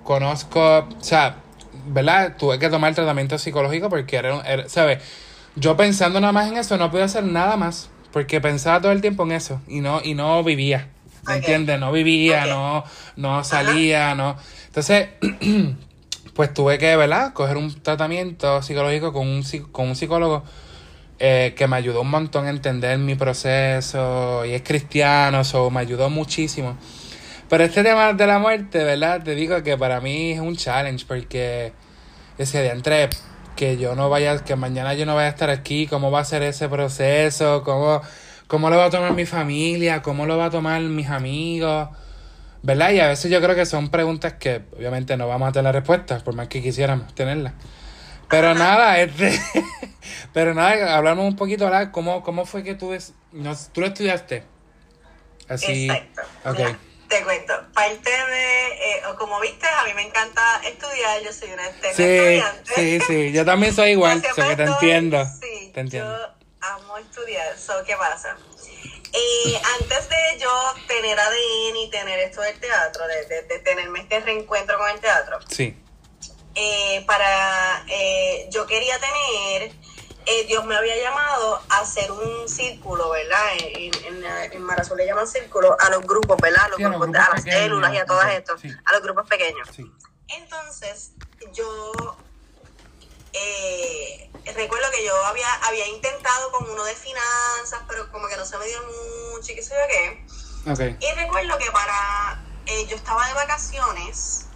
[0.04, 1.38] conozco, o sea,
[1.88, 2.36] ¿verdad?
[2.38, 5.02] Tuve que tomar tratamiento psicológico porque era, ¿sabes?
[5.56, 9.00] Yo pensando nada más en eso no podía hacer nada más porque pensaba todo el
[9.00, 10.86] tiempo en eso y no y no vivía.
[11.26, 11.80] ¿Me entiendes?
[11.80, 12.84] No vivía, no
[13.16, 14.36] no salía, no.
[14.68, 15.08] Entonces,
[16.38, 17.32] pues tuve que, ¿verdad?
[17.32, 19.42] Coger un tratamiento psicológico con un,
[19.72, 20.44] con un psicólogo
[21.18, 25.80] eh, que me ayudó un montón a entender mi proceso y es cristiano, eso me
[25.80, 26.76] ayudó muchísimo.
[27.48, 29.20] Pero este tema de la muerte, ¿verdad?
[29.24, 31.72] Te digo que para mí es un challenge porque
[32.38, 33.10] ese de entre
[33.56, 36.24] que yo no vaya, que mañana yo no vaya a estar aquí, cómo va a
[36.24, 38.00] ser ese proceso, cómo,
[38.46, 41.88] cómo lo va a tomar mi familia, cómo lo va a tomar mis amigos.
[42.62, 42.90] ¿Verdad?
[42.90, 46.22] Y a veces yo creo que son preguntas que obviamente no vamos a tener respuestas,
[46.22, 47.54] por más que quisiéramos tenerlas.
[48.28, 49.40] Pero nada, este,
[50.32, 51.90] pero nada, hablamos un poquito, ¿verdad?
[51.90, 52.94] ¿Cómo, cómo fue que tú,
[53.32, 54.44] no, tú lo estudiaste?
[55.48, 55.88] Así.
[55.88, 56.22] Exacto.
[56.44, 56.76] Okay.
[57.08, 61.64] te cuento, parte de, eh, como viste, a mí me encanta estudiar, yo soy una
[61.64, 62.74] sí, estudiante.
[62.74, 65.24] Sí, sí, yo también soy igual, so que te entiendo.
[65.40, 66.14] Sí, te entiendo.
[66.14, 68.36] yo amo estudiar, so, ¿qué pasa?
[69.20, 70.50] Eh, antes de yo
[70.86, 75.38] tener ADN y tener esto del teatro, de, de, tenerme este reencuentro con el teatro,
[75.48, 75.76] sí.
[76.54, 79.72] Eh, para eh, yo quería tener,
[80.46, 83.44] Dios me había llamado a hacer un círculo, ¿verdad?
[83.58, 86.64] En, en, en Marazón le llaman círculo a los grupos, ¿verdad?
[86.64, 89.68] A, los grupos, a, las células y a todas esto, a los grupos pequeños.
[90.28, 91.12] Entonces,
[91.52, 92.16] yo
[93.32, 98.44] eh, recuerdo que yo había, había intentado con uno de finanzas, pero como que no
[98.44, 98.78] se me dio
[99.32, 100.26] mucho y qué sé yo qué.
[101.00, 104.46] Y recuerdo que para, eh, yo estaba de vacaciones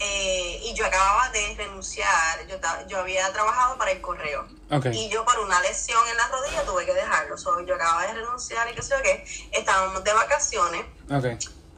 [0.00, 2.56] eh, y yo acababa de renunciar, yo,
[2.88, 4.46] yo había trabajado para el correo.
[4.92, 7.36] Y yo por una lesión en la rodilla tuve que dejarlo.
[7.64, 9.24] yo acababa de renunciar y qué sé yo qué.
[9.52, 10.84] Estábamos de vacaciones.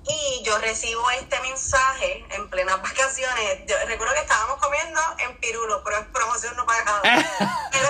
[0.08, 3.62] Y yo recibo este mensaje en plenas vacaciones.
[3.86, 7.02] recuerdo que estábamos comiendo en Pirulo, pero es promoción no pagada.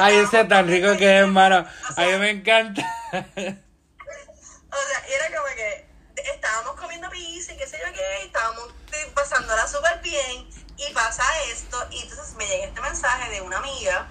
[0.00, 1.66] Ay, ese es tan rico que es, hermano.
[1.96, 2.82] a mí me encanta.
[3.12, 5.86] o sea, era como que
[6.32, 8.72] estábamos comiendo pizza y qué sé yo qué, estábamos
[9.14, 14.08] pasándola súper bien y pasa esto y entonces me llega este mensaje de una amiga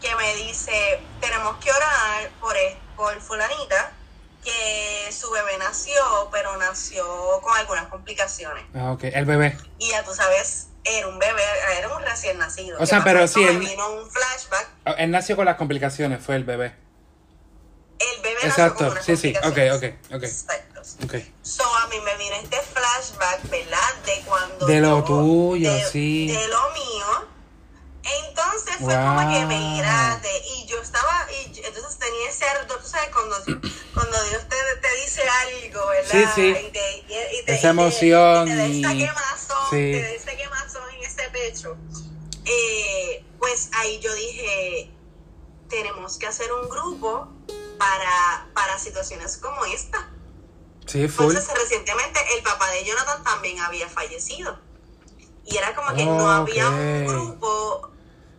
[0.00, 2.56] que me dice, tenemos que orar por,
[2.96, 3.92] por fulanita
[4.42, 6.02] que su bebé nació,
[6.32, 7.04] pero nació
[7.42, 8.64] con algunas complicaciones.
[8.74, 9.56] Ah, ok, el bebé.
[9.78, 11.42] Y ya tú sabes, era un bebé,
[11.78, 12.78] era un recién nacido.
[12.80, 13.42] O sea, pero sí.
[13.42, 14.68] Él vino un flashback.
[14.86, 16.74] Oh, él nació con las complicaciones, fue el bebé.
[17.98, 20.24] El bebé Exacto, nació con sí, sí, ok, ok, ok.
[21.04, 21.34] Okay.
[21.42, 23.94] So a mí me viene este flashback, ¿verdad?
[24.06, 24.66] De cuando.
[24.66, 26.28] De lo tuyo, sí.
[26.28, 27.28] De lo mío.
[28.02, 30.20] Entonces fue como que mira,
[30.56, 33.36] y yo estaba, y entonces tenía ese ardor, tú sabes, cuando,
[33.94, 36.10] cuando Dios te, te dice algo, ¿verdad?
[36.10, 36.56] Sí, sí.
[36.66, 38.48] Y te, y te, Esa emoción.
[38.48, 39.92] Y te, y te da esa quemazón, sí.
[39.92, 41.76] te da esa quemazón en ese pecho.
[42.46, 44.90] Eh, pues ahí yo dije,
[45.68, 47.28] tenemos que hacer un grupo
[47.78, 50.10] para, para situaciones como esta.
[50.86, 51.26] Sí, full.
[51.26, 54.58] Entonces, recientemente el papá de Jonathan también había fallecido.
[55.44, 57.90] Y era como que no había un grupo,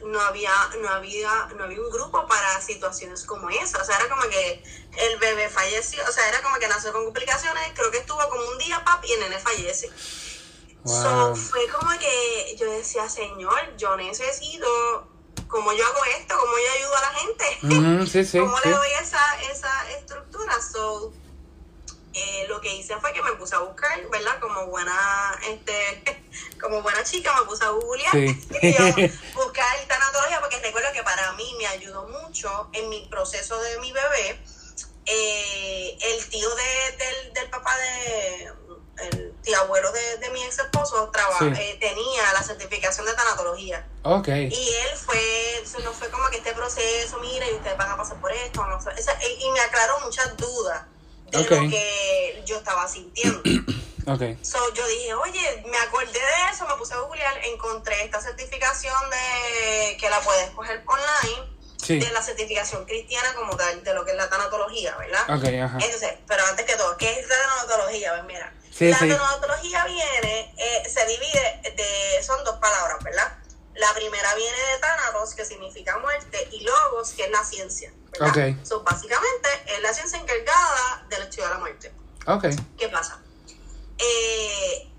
[0.06, 0.52] no había,
[0.82, 3.82] no había, no había un grupo para situaciones como esa.
[3.82, 4.64] O sea, era como que
[4.98, 8.48] el bebé falleció, o sea, era como que nació con complicaciones, creo que estuvo como
[8.50, 9.90] un día, pap, y el nene fallece.
[10.84, 15.08] So, fue como que yo decía, Señor, yo necesito,
[15.48, 18.90] como yo hago esto, como yo ayudo a la gente, sí, sí, cómo le doy
[19.00, 20.60] esa, esa estructura.
[20.60, 21.14] So,
[22.14, 24.40] eh, lo que hice fue que me puse a buscar, ¿verdad?
[24.40, 26.22] Como buena, este,
[26.62, 28.34] como buena chica, me puse a googlear y
[29.34, 33.92] buscar tanatología, porque recuerdo que para mí me ayudó mucho en mi proceso de mi
[33.92, 34.42] bebé.
[35.06, 38.54] Eh, el tío de, del, papá de
[38.98, 41.12] el tío abuelo de, mi ex esposo
[41.58, 43.88] eh, tenía la certificación de tanatología.
[44.04, 44.48] Okay.
[44.52, 48.22] Y él fue, no fue como que este proceso, mira, y ustedes van a pasar
[48.22, 48.78] por esto, no
[49.40, 50.84] y me aclaró muchas dudas
[51.32, 53.42] de lo que yo estaba sintiendo.
[54.08, 54.36] Okay.
[54.42, 58.96] So, yo dije, oye, me acordé de eso, me puse a googlear, encontré esta certificación
[59.12, 64.12] de que la puedes coger online, de la certificación cristiana como tal, de lo que
[64.12, 65.38] es la tanatología, ¿verdad?
[65.38, 65.78] Okay, ajá.
[65.82, 68.12] Entonces, pero antes que todo, ¿qué es la tanatología?
[68.14, 73.38] Pues mira, la tanatología viene, eh, se divide de, son dos palabras, ¿verdad?
[73.76, 77.94] La primera viene de Thanatos, que significa muerte, y Logos, que es la ciencia.
[78.20, 78.56] ¿verdad?
[78.64, 81.94] So, básicamente es la ciencia encargada del estudio de la muerte.
[82.28, 82.56] Okay.
[82.78, 83.22] ¿Qué pasa?
[83.98, 84.92] Eh,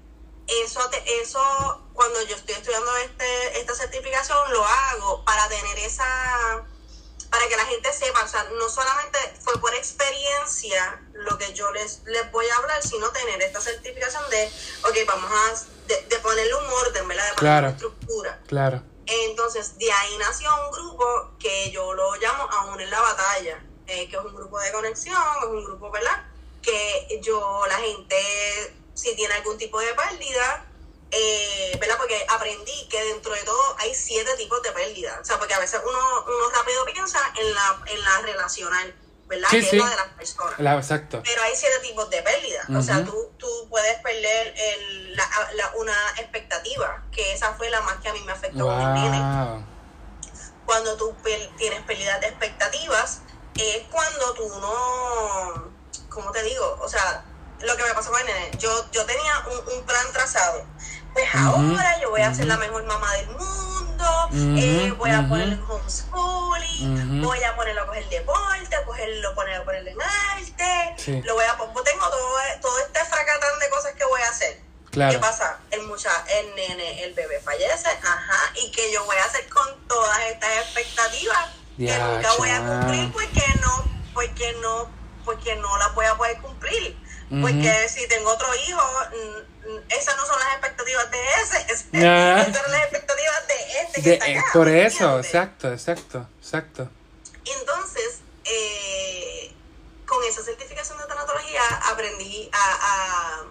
[0.46, 0.80] eso,
[1.20, 6.64] eso, cuando yo estoy estudiando este, esta certificación, lo hago para tener esa,
[7.32, 11.72] para que la gente sepa, o sea, no solamente fue por experiencia lo que yo
[11.72, 14.52] les, les voy a hablar, sino tener esta certificación de,
[14.84, 17.26] ok, vamos a de, ponerle un orden, ¿verdad?
[17.30, 18.40] De ponerle una estructura.
[18.46, 18.82] Claro.
[19.06, 24.10] Entonces, de ahí nació un grupo que yo lo llamo Aún en la Batalla, eh,
[24.10, 26.26] que es un grupo de conexión, es un grupo, ¿verdad?
[26.60, 30.66] Que yo, la gente, si tiene algún tipo de pérdida,
[31.12, 31.96] eh, ¿verdad?
[31.98, 35.18] Porque aprendí que dentro de todo hay siete tipos de pérdida.
[35.20, 38.94] O sea, porque a veces uno, uno rápido piensa en la, en la relacional
[39.26, 39.48] ¿verdad?
[39.50, 40.54] que es la de las personas.
[40.58, 41.22] exacto.
[41.22, 42.66] Pero hay siete tipos de pérdidas.
[42.70, 47.82] O sea, tú, tú puedes perder el, la, la, una expectativa, que esa fue la
[47.82, 49.64] más que a mí me afectó con el
[50.64, 51.14] Cuando tú
[51.56, 53.20] tienes pérdidas de expectativas,
[53.54, 55.72] es cuando tú no,
[56.08, 56.78] ¿cómo te digo?
[56.80, 57.24] O sea,
[57.60, 60.66] lo que me pasó con el nene, yo, yo tenía un, un plan trazado.
[61.12, 63.62] Pues ahora yo voy a ser la mejor mamá del mundo
[64.34, 69.64] eh, voy a ponerlo en homeschooling, voy a ponerlo a coger deporte, a cogerlo, ponerlo,
[69.64, 74.20] ponerlo en arte, lo voy a tengo todo, todo este fracatán de cosas que voy
[74.22, 74.60] a hacer.
[74.90, 75.58] ¿Qué pasa?
[75.70, 79.86] El mucha, el nene, el bebé fallece, ajá, y que yo voy a hacer con
[79.86, 83.84] todas estas expectativas que nunca voy a cumplir porque no,
[84.14, 84.90] porque no,
[85.24, 86.96] porque no las voy a poder cumplir.
[87.40, 88.82] Porque si tengo otro hijo,
[89.88, 94.26] esas no son las expectativas de ese, esas son las expectativas de este que está
[94.26, 94.50] acá.
[94.52, 96.90] Por eso, exacto, exacto, exacto.
[97.58, 99.50] Entonces, eh,
[100.06, 103.44] con esa certificación de tanatología aprendí a,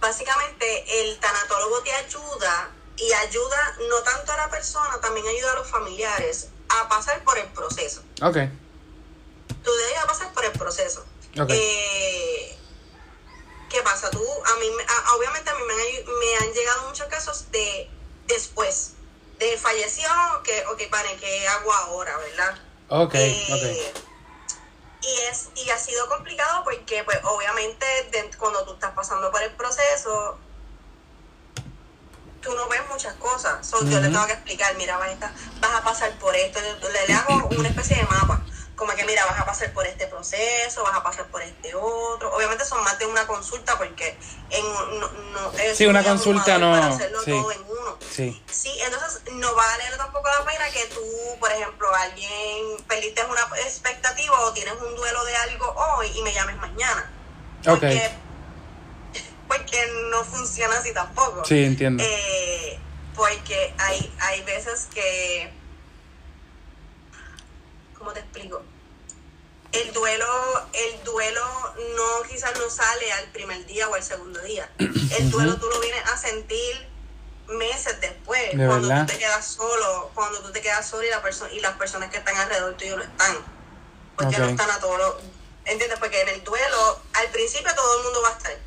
[0.00, 5.54] básicamente el tanatólogo te ayuda y ayuda no tanto a la persona, también ayuda a
[5.56, 8.02] los familiares a pasar por el proceso.
[8.20, 8.36] Ok.
[9.62, 11.04] Tú debes pasar por el proceso.
[11.38, 11.56] Okay.
[11.56, 12.59] Eh,
[13.70, 14.10] ¿Qué pasa?
[14.10, 14.66] Tú, a mí,
[15.16, 17.88] obviamente a mí me han, llegado muchos casos de
[18.26, 18.94] después,
[19.38, 20.08] de falleció,
[20.42, 22.58] que, ok, para ¿qué hago ahora, verdad?
[22.88, 23.92] Ok, eh,
[25.02, 27.86] Y, es, y ha sido complicado porque, pues, obviamente,
[28.38, 30.36] cuando tú estás pasando por el proceso,
[32.42, 33.64] tú no ves muchas cosas.
[33.64, 36.58] So, Yo le tengo que explicar, mira, vas a, vas a pasar por esto.
[36.60, 38.42] Le, le hago una especie de mapa
[38.80, 42.34] como que mira, vas a pasar por este proceso, vas a pasar por este otro.
[42.34, 44.16] Obviamente son más de una consulta porque
[44.48, 46.72] en, no, no es sí, una consulta no.
[46.72, 47.98] Para hacerlo todo en uno.
[48.10, 48.42] Sí.
[48.50, 51.02] sí, entonces no vale tampoco la pena que tú,
[51.38, 56.32] por ejemplo, alguien perdiste una expectativa o tienes un duelo de algo hoy y me
[56.32, 57.12] llames mañana.
[57.62, 58.10] Porque,
[59.46, 61.44] porque no funciona así tampoco.
[61.44, 62.02] Sí, entiendo.
[62.02, 62.78] Eh,
[63.14, 65.59] porque hay, hay veces que
[68.00, 68.62] ¿cómo te explico?
[69.72, 70.26] El duelo,
[70.72, 71.44] el duelo
[71.94, 74.68] no quizás no sale al primer día o al segundo día.
[74.78, 76.88] El duelo tú lo vienes a sentir
[77.46, 81.52] meses después, cuando tú te quedas solo, cuando tú te quedas solo y la persona
[81.52, 83.36] y las personas que están alrededor tuyo no están.
[84.16, 85.22] Porque no están a todos
[85.64, 85.98] ¿Entiendes?
[85.98, 88.58] Porque en el duelo, al principio todo el mundo va a estar.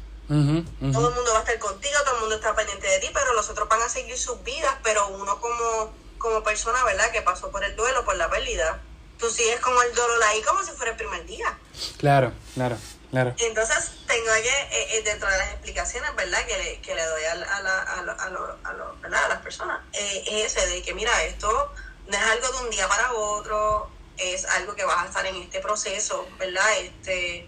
[0.94, 3.34] Todo el mundo va a estar contigo, todo el mundo está pendiente de ti, pero
[3.34, 7.12] los otros van a seguir sus vidas, pero uno como, como persona, ¿verdad?
[7.12, 8.82] Que pasó por el duelo, por la pérdida,
[9.18, 11.58] tú sigues con el dolor ahí como si fuera el primer día.
[11.98, 12.78] Claro, claro,
[13.12, 13.34] claro.
[13.40, 17.24] Entonces, tengo que, eh, eh, dentro de las explicaciones, ¿verdad?, que le, que le doy
[17.24, 21.74] a, a, la, a, a, las personas, eh, es ese de que, mira, esto
[22.08, 25.36] no es algo de un día para otro, es algo que vas a estar en
[25.38, 26.66] este proceso, ¿verdad?
[26.80, 27.48] Este,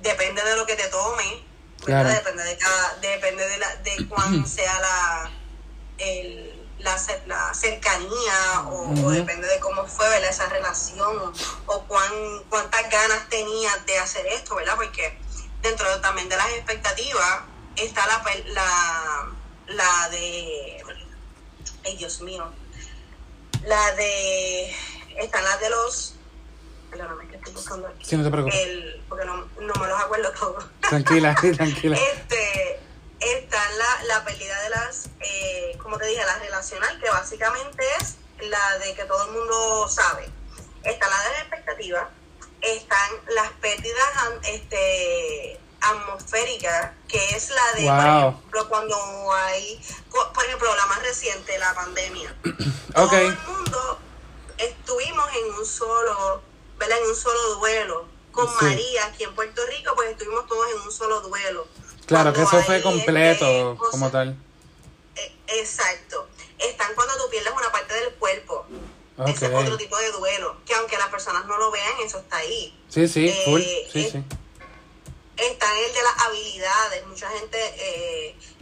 [0.00, 1.44] depende de lo que te tome,
[1.86, 2.16] ¿verdad?
[2.16, 5.30] Depende de cada, depende de, la, de cuán sea la,
[5.98, 6.51] el,
[6.82, 6.96] la,
[7.26, 10.30] la cercanía o, depende de cómo fue ¿verdad?
[10.30, 11.32] esa relación
[11.66, 12.12] o, cuán,
[12.48, 14.74] cuántas ganas tenías de hacer esto, ¿verdad?
[14.76, 15.18] Porque
[15.62, 17.42] dentro también de las expectativas
[17.76, 19.28] está la, la,
[19.68, 20.82] la de...
[21.84, 22.52] Ay, Dios mío.
[23.64, 24.74] La de...
[25.16, 26.14] Están las de los...
[26.90, 28.04] Perdóname, que estoy buscando aquí.
[28.04, 28.60] Sí, no te preocupes.
[28.60, 30.64] El, porque no, no me los acuerdo todos.
[30.80, 31.96] Tranquila, tranquila.
[32.12, 32.80] Este
[33.22, 38.16] está la, la pérdida de las, eh, como te dije, la relacional, que básicamente es
[38.40, 40.28] la de que todo el mundo sabe.
[40.82, 42.10] Está la de la expectativa,
[42.60, 44.08] están las pérdidas
[44.44, 49.80] este, atmosféricas, que es la de, por ejemplo, cuando hay,
[50.10, 52.36] por ejemplo, la más reciente, la pandemia.
[52.94, 53.98] Todo el mundo
[54.58, 56.42] estuvimos en un solo,
[56.78, 56.98] ¿verdad?
[56.98, 58.12] En un solo duelo.
[58.32, 61.68] Con María, aquí en Puerto Rico, pues estuvimos todos en un solo duelo
[62.06, 64.36] Claro, que eso fue completo como tal.
[65.16, 66.28] Eh, exacto.
[66.58, 68.66] Están cuando tú pierdes una parte del cuerpo.
[69.26, 70.56] Ese es otro tipo de duelo.
[70.66, 72.78] Que aunque las personas no lo vean, eso está ahí.
[72.88, 73.60] Sí, sí, eh, full.
[73.92, 74.24] Sí, sí.
[75.36, 77.06] Está el de las habilidades.
[77.06, 77.58] Mucha gente,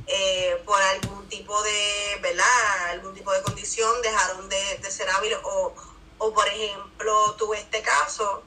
[0.07, 2.91] eh, por algún tipo de, ¿verdad?
[2.91, 5.39] Algún tipo de condición, dejaron de, de ser hábiles.
[5.45, 5.75] O,
[6.19, 8.43] o, por ejemplo, tuve este caso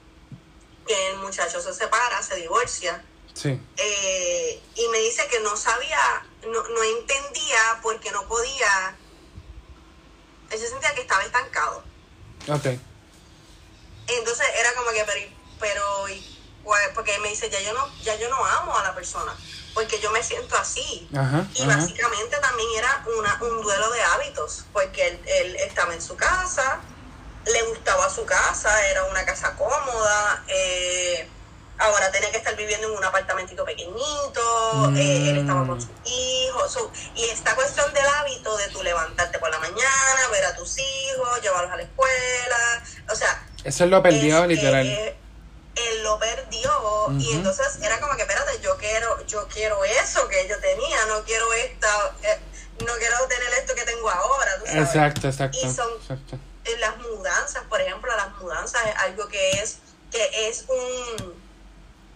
[0.86, 3.04] que el muchacho se separa, se divorcia
[3.34, 3.60] Sí.
[3.78, 8.96] Eh, y me dice que no sabía, no, no entendía porque no podía.
[10.50, 11.84] Él se sentía que estaba estancado.
[12.48, 12.66] Ok.
[14.08, 15.28] Entonces era como que, pero,
[15.60, 16.06] pero
[16.64, 19.36] pues, porque me dice, ya yo no, ya yo no amo a la persona,
[19.74, 21.10] porque yo me siento así.
[21.56, 26.16] y básicamente también era una, un duelo de hábitos, porque él, él, estaba en su
[26.16, 26.80] casa,
[27.46, 31.28] le gustaba su casa, era una casa cómoda, eh,
[31.78, 35.82] ahora tenía que estar viviendo en un apartamentito pequeñito, eh, él estaba con mm.
[35.82, 40.56] sus hijos, y esta cuestión del hábito de tú levantarte por la mañana, ver a
[40.56, 43.48] tus hijos, llevarlos a la escuela, o sea...
[43.64, 44.86] Eso lo perdió literal.
[44.86, 46.72] él lo perdió
[47.18, 51.24] y entonces era como que espérate yo quiero yo quiero eso que yo tenía no
[51.24, 52.40] quiero esta eh,
[52.86, 54.88] no quiero tener esto que tengo ahora ¿tú sabes?
[54.88, 55.90] exacto exacto y son
[56.80, 59.80] las mudanzas por ejemplo las mudanzas es algo que es
[60.12, 61.43] que es un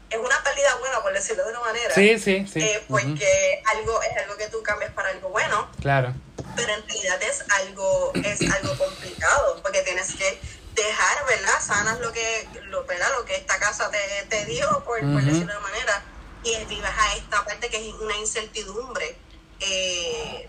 [0.10, 1.94] es una pérdida buena, por decirlo de una manera.
[1.94, 2.60] Sí, sí, sí.
[2.62, 5.70] Eh, porque algo es algo que tú cambias para algo bueno.
[5.82, 6.14] Claro.
[6.56, 10.40] Pero en realidad es algo, es algo complicado, porque tienes que
[10.76, 11.60] dejar, ¿verdad?
[11.60, 13.08] Sanas lo que, lo, ¿verdad?
[13.18, 16.04] Lo que esta casa te, te dio, por, por decirlo de una manera,
[16.44, 19.16] y vivas a esta parte que es una incertidumbre.
[19.60, 20.48] Eh,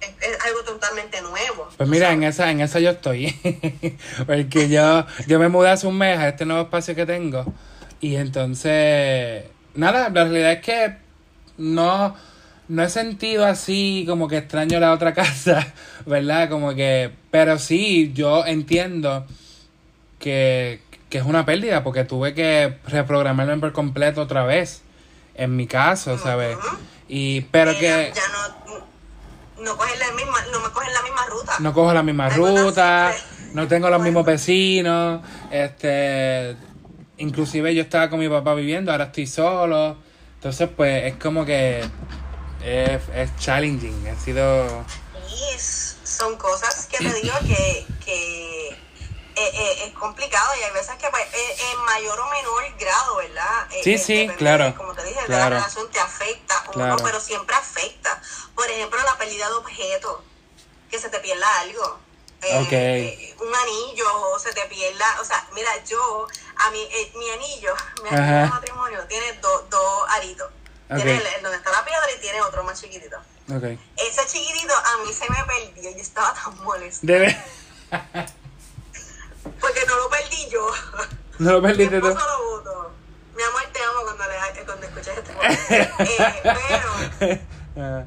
[0.00, 1.68] es, algo totalmente nuevo.
[1.76, 3.32] Pues mira, en esa, en esa yo estoy.
[4.26, 7.44] Porque yo, yo me mudé hace un mes a este nuevo espacio que tengo.
[8.00, 9.44] Y entonces,
[9.74, 10.96] nada, la realidad es que
[11.56, 12.14] no,
[12.68, 15.72] no he sentido así como que extraño la otra casa,
[16.06, 16.48] ¿verdad?
[16.48, 19.26] Como que, pero sí, yo entiendo
[20.18, 20.80] que,
[21.10, 24.82] que es una pérdida porque tuve que reprogramarme por completo otra vez.
[25.34, 26.56] en mi caso, ¿sabes?
[27.08, 28.12] Y, pero que...
[28.14, 31.52] Ya no, no, cogen la misma, no me cogen la misma ruta.
[31.60, 33.12] No cojo la misma ruta,
[33.54, 36.67] no tengo los mismos vecinos, este...
[37.18, 39.96] Inclusive yo estaba con mi papá viviendo, ahora estoy solo.
[40.34, 41.84] Entonces, pues, es como que
[42.64, 44.84] es, es challenging, ha sido...
[45.28, 50.96] Sí, son cosas que te digo que, que eh, eh, es complicado y hay veces
[50.96, 53.68] que pues, eh, en mayor o menor grado, ¿verdad?
[53.84, 54.74] Sí, sí, claro.
[54.76, 58.20] como te dije, la relación te afecta, uno, pero siempre afecta.
[58.56, 60.22] Por ejemplo, la pérdida de objetos,
[60.90, 62.00] que se te pierda algo.
[62.40, 68.08] Un anillo o se te pierda, o sea, mira, yo, a mi, mi anillo, mi
[68.10, 70.50] anillo de matrimonio tiene dos aritos.
[70.88, 73.18] Tiene el, donde está la piedra y tiene otro más chiquitito.
[73.96, 77.06] Ese chiquitito a mí se me perdió y estaba tan molesto.
[77.06, 77.38] Debe.
[79.60, 80.70] Porque no lo perdí yo.
[81.38, 82.08] No lo perdiste tú.
[82.08, 85.30] Mi amor, te amo cuando, le, cuando escuchas este
[85.70, 85.90] eh,
[86.42, 87.38] Pero
[87.76, 88.04] ah.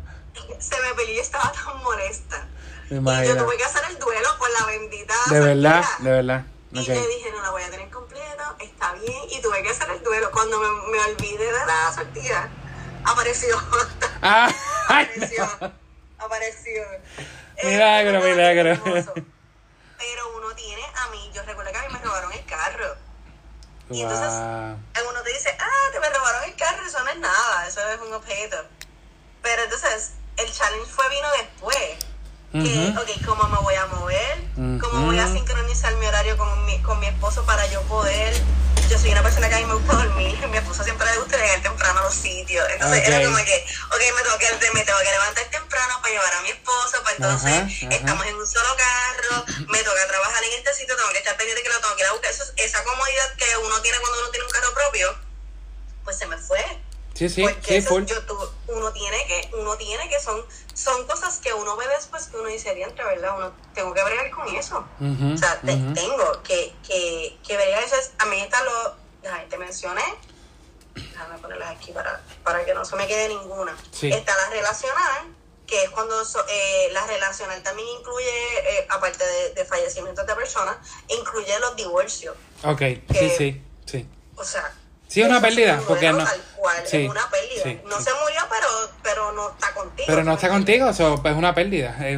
[0.60, 2.46] se me perdió y estaba tan molesta.
[2.92, 5.14] Y yo tuve que hacer el duelo por la bendita.
[5.30, 6.46] De verdad, de verdad.
[6.74, 9.24] Y le dije, no la voy a tener completa, está bien.
[9.30, 10.30] Y tuve que hacer el duelo.
[10.32, 12.50] Cuando me, me olvidé de la sortida,
[13.06, 13.58] apareció.
[14.24, 14.54] Ah,
[14.86, 15.44] apareció.
[16.20, 16.84] Apareció.
[17.64, 18.80] Milagro, eh, milagro
[20.02, 22.96] pero uno tiene a mí, yo recuerdo que a mí me robaron el carro.
[23.90, 27.68] Y entonces uno te dice, ah, te me robaron el carro, eso no es nada,
[27.68, 28.58] eso es un objeto.
[29.42, 32.11] Pero entonces el challenge fue vino después.
[32.52, 34.44] Que, ok, ¿cómo me voy a mover?
[34.82, 38.34] ¿Cómo voy a sincronizar mi horario con mi, con mi esposo para yo poder
[38.92, 41.38] yo soy una persona que a mí me gusta dormir, mi esposa siempre le gusta
[41.38, 42.68] llegar temprano a los sitios.
[42.72, 46.34] Entonces era como que, ok, me tengo que, me tengo que levantar temprano para llevar
[46.34, 50.74] a mi esposo, pues entonces estamos en un solo carro, me toca trabajar en este
[50.74, 52.32] sitio, tengo que estar pendiente que lo tengo que ir a buscar.
[52.32, 55.16] Eso, esa comodidad que uno tiene cuando uno tiene un carro propio,
[56.04, 56.60] pues se me fue.
[57.14, 57.86] Sí, sí, sí,
[58.68, 60.44] uno tiene que, uno tiene que son,
[60.74, 63.36] son cosas que uno ve después que uno dice, entre ¿verdad?
[63.38, 64.86] Uno tengo que bregar con eso.
[65.00, 67.96] o sea, tengo que, que, que bregar eso.
[67.96, 68.96] Es, a mí está lo,
[69.50, 70.04] te mencioné,
[70.96, 73.76] déjame ponerlas aquí para, para que no se me quede ninguna.
[74.02, 75.36] Está la relacional,
[75.68, 80.78] que es cuando eh, la relacional también incluye, eh, aparte de, de, fallecimientos de personas,
[81.08, 82.36] incluye los divorcios.
[82.64, 82.82] Ok,
[83.12, 84.10] sí, sí, sí.
[84.36, 84.74] O sea,
[85.12, 86.24] Sí, una pérdida, porque no.
[86.24, 87.82] Tal cual, es una pérdida.
[87.84, 88.68] no se murió, pero,
[89.04, 90.06] pero no está contigo.
[90.08, 91.98] Pero no está contigo, eso es una pérdida.
[92.08, 92.18] Es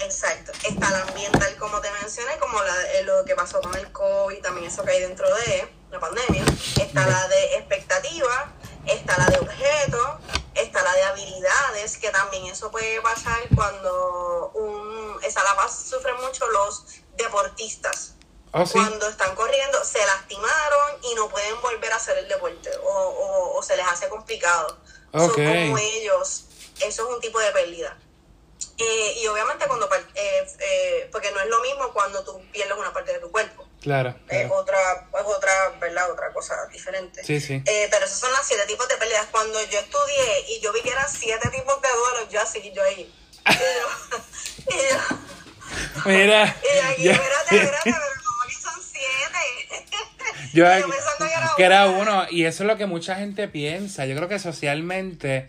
[0.00, 0.52] Exacto.
[0.68, 2.74] Está la ambiental, como te mencioné, como la,
[3.06, 6.44] lo que pasó con el COVID, también eso que hay dentro de la pandemia.
[6.78, 8.52] Está la de expectativa,
[8.84, 10.08] está la de objetos,
[10.56, 16.16] está la de habilidades, que también eso puede pasar cuando un, esa la paz sufren
[16.20, 16.84] mucho los
[17.16, 18.14] deportistas
[18.56, 23.56] Oh, cuando están corriendo se lastimaron y no pueden volver a hacer el deporte o,
[23.56, 24.78] o, se les hace complicado.
[25.12, 26.44] Son como ellos,
[26.80, 27.98] eso es un tipo de pérdida.
[28.78, 32.92] Eh, y obviamente cuando, eh, eh, porque no es lo mismo cuando tú pierdes una
[32.92, 33.66] parte de tu cuerpo.
[33.80, 34.14] Claro.
[34.28, 36.12] Es otra, es otra, ¿verdad?
[36.12, 37.24] Otra cosa diferente.
[37.24, 37.60] Sí, sí.
[37.64, 39.26] pero esos son las siete tipos de pérdidas.
[39.32, 42.84] Cuando yo estudié y yo vi que eran siete tipos de duelo, yo así, yo
[42.84, 43.12] ahí.
[44.66, 44.98] Y yo,
[46.06, 46.56] Mira.
[46.98, 47.94] Y espérate, espérate,
[50.52, 50.66] yo,
[51.56, 54.06] que era uno, y eso es lo que mucha gente piensa.
[54.06, 55.48] Yo creo que socialmente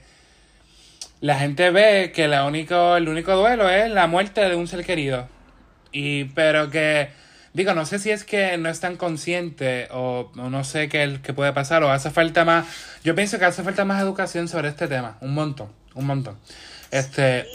[1.21, 4.85] la gente ve que la único, el único duelo es la muerte de un ser
[4.85, 5.27] querido.
[5.91, 7.09] Y, pero que,
[7.53, 11.53] digo, no sé si es que no están conscientes o, no sé qué, qué puede
[11.53, 12.67] pasar o hace falta más,
[13.03, 16.37] yo pienso que hace falta más educación sobre este tema, un montón, un montón.
[16.91, 17.47] Este,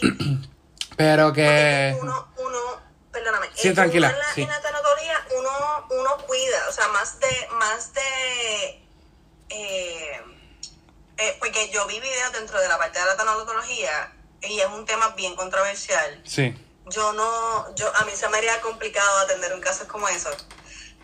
[0.96, 1.94] pero que...
[2.00, 2.58] Uno, uno,
[3.12, 3.46] perdóname.
[3.54, 4.14] Sí, tranquila.
[4.34, 4.46] sí
[6.68, 8.82] o sea, más de, más de,
[9.50, 10.20] eh,
[11.18, 14.12] eh, porque yo vi videos dentro de la parte de la tanatología
[14.42, 16.20] y es un tema bien controversial.
[16.24, 16.54] Sí.
[16.86, 20.30] Yo no, yo, a mí se me haría complicado atender un caso como eso.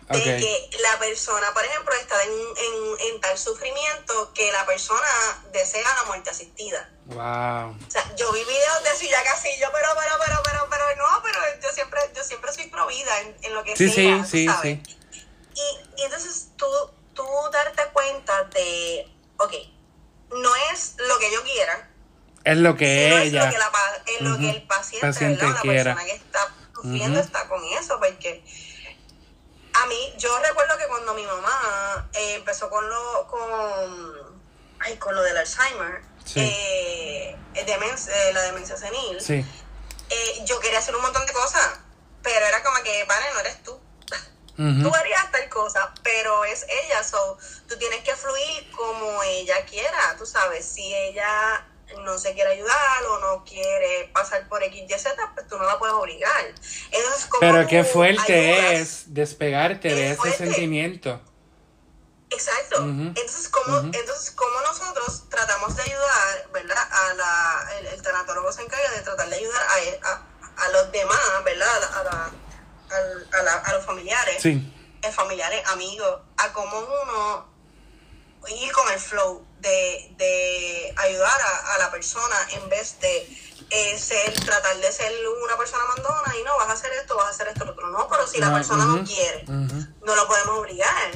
[0.09, 5.07] De que la persona, por ejemplo, está en, en, en, tal sufrimiento que la persona
[5.51, 6.89] desea la muerte asistida.
[7.07, 7.75] Wow.
[7.75, 10.67] O sea, yo vi videos de eso y ya casi yo, pero, pero, pero, pero,
[10.69, 14.23] pero, no, pero yo siempre, yo siempre soy provida en, en lo que sí, sea,
[14.23, 14.97] sí, sí, Sí.
[15.57, 16.67] Y, y entonces tú,
[17.13, 19.53] tú darte cuenta de, ok,
[20.29, 21.89] no es lo que yo quiera.
[22.43, 23.23] Es lo que ella.
[23.23, 23.71] Es lo que, la,
[24.05, 25.63] es lo que el paciente, paciente ¿verdad?
[25.63, 28.43] La persona que está sufriendo está con eso, porque
[29.73, 34.41] a mí, yo recuerdo que cuando mi mamá eh, empezó con lo, con,
[34.79, 36.01] ay, con lo del Alzheimer,
[36.35, 39.45] eh, eh, la demencia senil, sí.
[40.45, 41.79] yo quería hacer un montón de cosas,
[42.23, 43.79] pero era como que, vale, no eres tú.
[44.57, 47.37] Tú harías tal cosa, pero es ella, so,
[47.69, 51.65] tú tienes que fluir como ella quiera, tú sabes, si ella
[52.03, 55.63] no se quiere ayudar o no quiere pasar por X, Y, Z, pues tú no
[55.65, 56.53] la puedes obligar.
[57.39, 61.21] pero qué fuerte es despegarte de ese sentimiento.
[62.29, 62.83] Exacto.
[62.83, 66.77] Entonces, ¿cómo, entonces, ¿cómo nosotros tratamos de ayudar, ¿verdad?
[66.91, 70.91] A la, el, el tanatólogo se encarga de tratar de ayudar a, a, a los
[70.91, 71.69] demás, ¿verdad?
[71.69, 72.31] A, la, a, la,
[73.65, 74.41] a los familiares.
[74.41, 74.73] Sí.
[75.01, 77.45] Eh, familiares, amigos, a cómo uno
[78.49, 83.17] ir con el flow de, de ayudar a, la persona en vez de
[83.69, 85.11] eh, ser, tratar de ser
[85.43, 87.89] una persona mandona y no, vas a hacer esto, vas a hacer esto, otro.
[87.89, 91.11] No, pero si la persona no quiere, no lo podemos obligar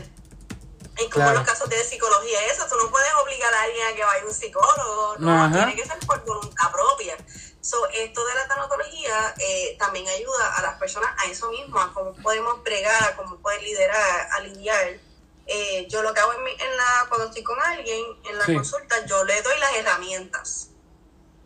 [1.10, 4.04] como en los casos de psicología eso, tú no puedes obligar a alguien a que
[4.04, 7.18] vaya a un psicólogo, no, tiene que ser por voluntad propia.
[7.62, 11.94] So, esto de la tanatología eh, también ayuda a las personas a eso mismo, a
[11.94, 14.98] cómo podemos bregar, a cómo poder liderar, a lidiar.
[15.46, 19.06] Eh, yo lo que hago en, en, la, cuando estoy con alguien en la consulta,
[19.06, 20.70] yo le doy las herramientas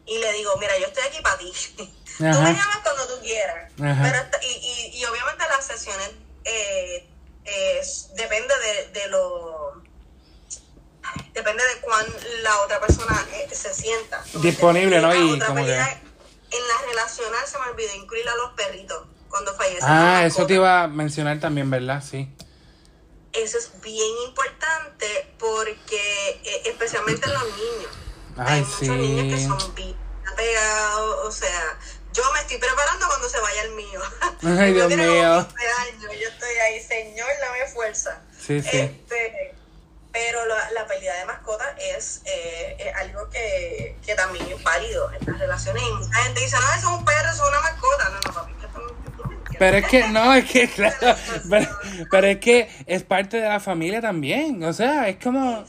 [0.06, 1.52] y le digo, mira, yo estoy aquí para ti.
[2.18, 3.72] tú me llamas cuando tú quieras.
[3.78, 6.12] y, y, y, obviamente las sesiones
[6.46, 7.10] eh,
[8.16, 9.84] depende de, de, lo
[11.34, 12.06] depende de cuán
[12.42, 16.05] la otra persona eh, se sienta disponible no y como que...
[16.52, 20.56] en la relacional se me olvidó incluir a los perritos cuando fallecen ah eso te
[20.56, 22.30] iba a mencionar también verdad sí
[23.34, 27.92] eso es bien importante porque eh, especialmente en los niños
[28.38, 29.96] hay muchos niños que son bien
[30.26, 31.78] apegados o sea
[32.16, 34.00] yo me estoy preparando cuando se vaya el mío.
[34.62, 35.34] Ay, Dios mío.
[35.36, 35.50] Años,
[36.02, 38.22] yo estoy ahí, Señor, dame fuerza.
[38.40, 38.78] Sí, sí.
[38.78, 39.54] Este,
[40.16, 45.26] pero la, la, pérdida de mascota es, eh, algo que, que, también es válido en
[45.26, 45.84] las relaciones.
[45.84, 48.10] Y mucha gente dice, no, eso es un perro, eso es una mascota.
[48.10, 48.54] No, no, papi,
[49.60, 50.98] pero es que, no, es que, claro,
[51.50, 51.68] pero,
[52.10, 55.66] pero, es que es parte de la familia también, o sea, es como...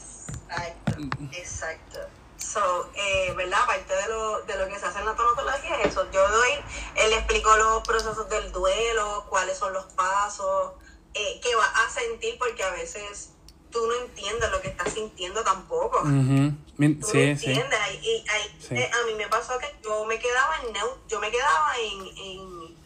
[0.49, 1.99] Exacto, exacto.
[2.37, 3.59] So, eh, ¿verdad?
[3.63, 6.09] Aparte de lo, de lo que se hace en la tonotología es eso.
[6.11, 6.51] Yo doy,
[6.95, 10.71] él explico los procesos del duelo, cuáles son los pasos,
[11.13, 13.31] eh, qué va a sentir, porque a veces
[13.71, 16.01] tú no entiendes lo que estás sintiendo tampoco.
[16.01, 17.79] Tú no entiendes.
[18.01, 18.25] Y,
[18.71, 20.73] eh, a mí me pasó que yo me quedaba en
[21.07, 22.77] yo me quedaba en, en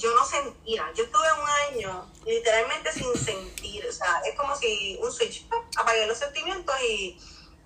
[0.00, 4.98] yo no sentía, yo estuve un año literalmente sin sentir, o sea, es como si
[5.02, 7.18] un switch, apagué los sentimientos y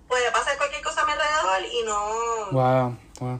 [0.07, 2.51] puede pasar cualquier cosa a mi alrededor y no...
[2.51, 3.39] Wow, wow.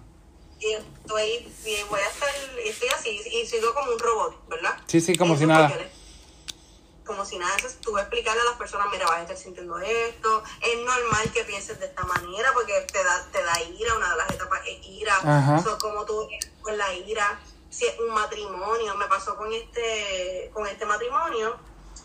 [0.60, 2.30] Y estoy, y voy a estar,
[2.64, 4.78] y estoy así, y sigo como un robot, ¿verdad?
[4.88, 5.78] Sí, sí, como si nada.
[7.06, 10.44] Como si nada, entonces tú explicarle a las personas, mira, vas a estar sintiendo esto,
[10.62, 14.18] es normal que pienses de esta manera porque te da, te da ira, una de
[14.18, 16.28] las etapas es ira, so, como tú
[16.62, 21.58] con la ira, si es un matrimonio, me pasó con este, con este matrimonio,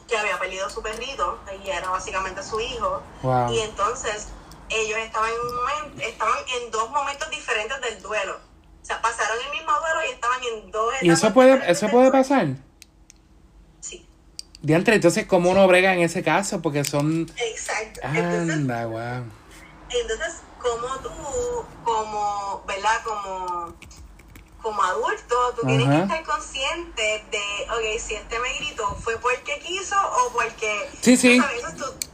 [0.06, 3.02] que había perdido a su perrito, y era básicamente su hijo,
[3.50, 4.28] y entonces
[4.68, 8.38] ellos estaban en un momento, estaban en dos momentos diferentes del duelo.
[8.82, 12.10] O sea, pasaron el mismo duelo y estaban en dos ¿Y eso puede, eso puede
[12.10, 12.46] pasar?
[14.62, 16.60] Diantre, entonces, ¿cómo uno brega en ese caso?
[16.60, 17.30] Porque son...
[17.36, 18.00] Exacto.
[18.02, 19.24] Anda, wow.
[19.88, 21.10] Entonces, como tú,
[21.82, 23.02] como, ¿verdad?
[23.02, 23.74] Como,
[24.60, 29.58] como adulto, tú tienes que estar consciente de, ok, si este me gritó, ¿fue porque
[29.60, 30.90] quiso o porque...
[31.00, 31.40] Sí, sí.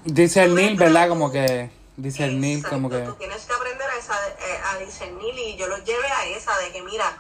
[0.05, 1.09] Dice el Neil, ¿verdad?
[1.09, 2.99] Como que discernir como que...
[3.01, 6.57] Tú tienes que aprender a, esa, eh, a discernir y yo los llevé a esa
[6.59, 7.17] de que mira,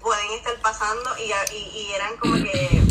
[0.00, 2.82] pueden estar pasando y, y, eran como que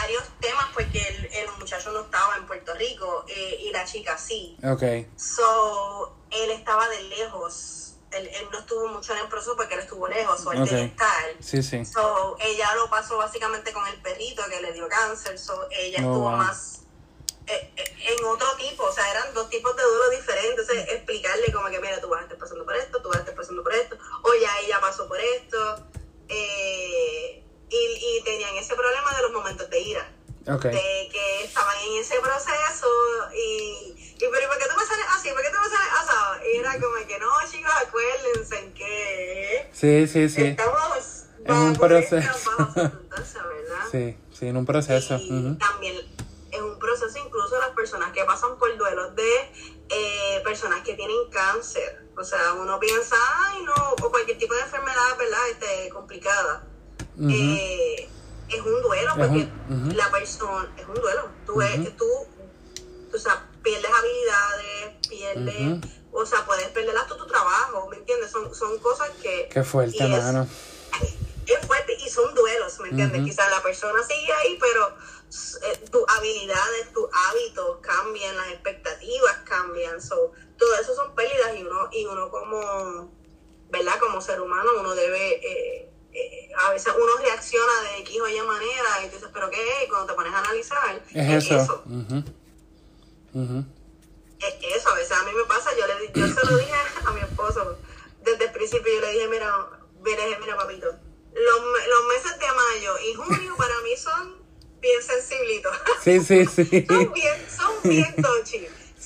[0.00, 4.18] varios temas porque el, el, muchacho no estaba en Puerto Rico eh, y la chica
[4.18, 4.56] sí.
[4.62, 4.82] Ok.
[5.16, 7.94] So, él estaba de lejos.
[8.10, 10.84] Él, él, no estuvo mucho en el proceso porque él estuvo lejos, o él okay.
[10.84, 11.24] estar.
[11.40, 11.84] Sí, sí.
[11.84, 16.12] So, ella lo pasó básicamente con el perrito que le dio cáncer, so, ella oh,
[16.12, 16.80] estuvo más
[17.46, 21.52] eh, eh, en otro tipo, o sea, eran dos tipos de duelo diferentes, entonces explicarle
[21.52, 23.62] como que, mira, tú vas a estar pasando por esto, tú vas a estar pasando
[23.62, 25.86] por esto, o ya ella pasó por esto,
[26.28, 30.12] eh, y, y, tenían ese problema de los momentos de ira,
[30.46, 30.70] okay.
[30.70, 32.88] de que estaban en ese proceso
[33.34, 35.30] y, y pero ¿por qué tú me sales así?
[35.30, 36.48] ¿Por qué tú me sales así?
[36.52, 40.44] Y era como que, no, chicos, acuérdense en que sí, sí, sí.
[40.46, 42.16] estamos en un proceso.
[42.68, 43.84] ¿verdad?
[43.90, 45.16] Sí, sí, en un proceso.
[45.18, 45.96] Y también
[46.50, 49.32] es un proceso incluso las personas que pasan por duelos de
[49.88, 52.06] eh, personas que tienen cáncer.
[52.16, 55.48] O sea, uno piensa, ay, no, o cualquier tipo de enfermedad, ¿verdad?
[55.50, 56.66] Este, complicada.
[57.20, 58.08] Eh,
[58.48, 59.48] es un duelo, porque
[59.94, 61.28] la persona, es un duelo.
[61.46, 61.54] Tú,
[61.96, 62.06] tú,
[63.14, 68.30] o sea, pierdes habilidades, pierdes, o sea, puedes perder hasta tu trabajo, ¿me entiendes?
[68.30, 69.48] Son, son cosas que...
[69.50, 70.24] Qué fuerte, es,
[71.46, 73.22] es fuerte y son duelos, ¿me entiendes?
[73.24, 80.00] Quizás la persona sigue ahí, pero eh, tus habilidades, tus hábitos cambian, las expectativas cambian,
[80.00, 83.12] so, todo eso son pérdidas y uno, y uno como,
[83.70, 83.98] ¿verdad?
[83.98, 88.40] Como ser humano, uno debe, eh, eh, a veces uno reacciona de X o Y
[88.40, 89.84] manera y tú dices, ¿pero qué?
[89.84, 91.84] Y cuando te pones a analizar, es, eso.
[94.38, 96.72] Es eso, a veces a mí me pasa, yo, le, yo se lo dije
[97.04, 97.78] a mi esposo
[98.22, 99.68] desde el principio, yo le dije, mira,
[100.02, 104.36] mira, mira papito, los, los meses de mayo y junio para mí son
[104.80, 105.76] bien sensiblitos.
[106.02, 106.86] Sí, sí, sí.
[106.88, 108.14] son bien, son bien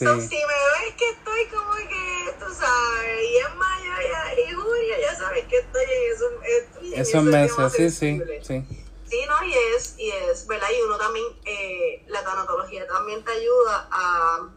[0.05, 0.29] tochi.
[0.29, 3.91] si me ves que estoy como que, tú sabes, y en mayo
[4.49, 8.87] y junio ya sabes que estoy en esos, estoy en esos meses, sí, sí, sí.
[9.11, 10.69] Sí, no, y es, y es, ¿verdad?
[10.77, 14.51] Y uno también, eh, la tanatología también te ayuda a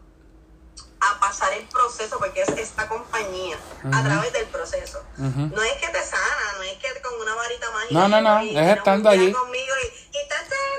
[1.04, 3.58] a pasar el proceso, porque es esta compañía,
[3.92, 5.04] a través del proceso.
[5.18, 7.94] No es que te sana, no es que con una varita mágica.
[7.94, 9.32] No, no, no, es estando allí.
[9.32, 10.36] Conmigo y, y, te,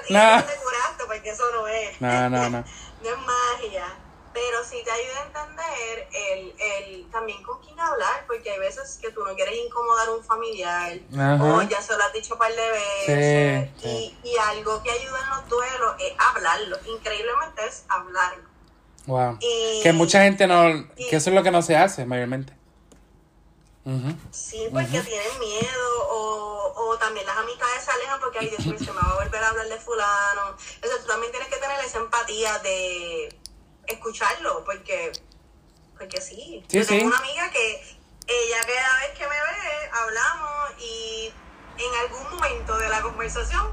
[0.09, 2.01] y te curaste, porque eso no es.
[2.01, 2.65] No, no, no.
[3.03, 3.86] no es magia.
[4.35, 8.98] Pero sí te ayuda a entender el, el, también con quién hablar, porque hay veces
[9.01, 10.98] que tú no quieres incomodar a un familiar,
[11.40, 15.20] o ya se lo has dicho un par de veces, Y, y algo que ayuda
[15.23, 16.77] en los duelos es hablarlo.
[16.86, 18.43] Increíblemente es hablarlo
[19.06, 19.39] Wow.
[19.39, 22.52] que mucha gente no, que eso es lo que no se hace mayormente.
[24.32, 28.78] Sí, porque tienen miedo o, o también las amistades se alejan porque, ay, Dios mío,
[28.78, 30.56] se me va a volver a hablar de fulano.
[30.77, 33.28] Entonces tú también tienes que tener esa empatía de
[33.86, 35.12] escucharlo porque,
[35.98, 36.65] porque sí.
[36.69, 37.97] Yo tengo una amiga que
[38.27, 41.32] ella cada vez que me ve hablamos y
[41.78, 43.73] en algún momento de la conversación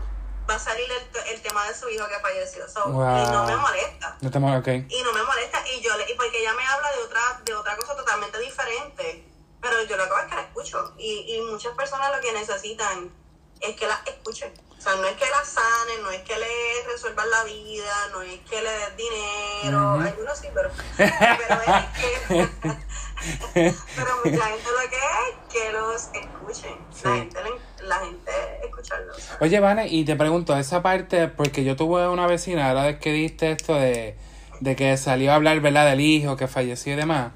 [0.49, 0.87] va a salir
[1.29, 2.65] el, tema de su hijo que falleció.
[2.67, 4.17] Y no me molesta.
[4.21, 5.63] No te molesta, Y no me molesta.
[5.69, 9.25] Y yo le, y porque ella me habla de otra, de otra cosa totalmente diferente.
[9.61, 10.93] Pero yo lo hago es que la escucho.
[10.97, 13.11] Y, y muchas personas lo que necesitan
[13.59, 14.51] es que la escuchen.
[14.81, 18.23] O sea, no es que la sanen, no es que le resuelvan la vida, no
[18.23, 19.91] es que le des dinero.
[19.91, 22.49] Algunos sí, pero, pero es que.
[23.53, 26.79] pero mucha gente lo que es que los escuchen.
[27.03, 27.39] La gente,
[27.83, 28.31] la gente
[28.63, 29.29] escucharlos.
[29.39, 33.11] Oye, Vane, y te pregunto, esa parte, porque yo tuve una vecina, ahora vez que
[33.11, 34.17] diste esto de,
[34.61, 37.33] de que salió a hablar, ¿verdad?, del hijo que falleció y demás.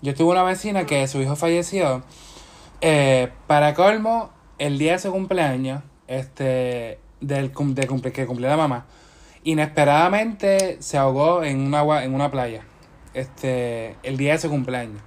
[0.00, 2.02] Yo tuve una vecina que su hijo falleció.
[2.80, 8.56] Eh, para colmo, el día de su cumpleaños, este, del de cumple, que cumplió la
[8.56, 8.86] mamá,
[9.44, 12.62] inesperadamente se ahogó en un agua, en una playa.
[13.14, 15.00] Este, el día de su cumpleaños.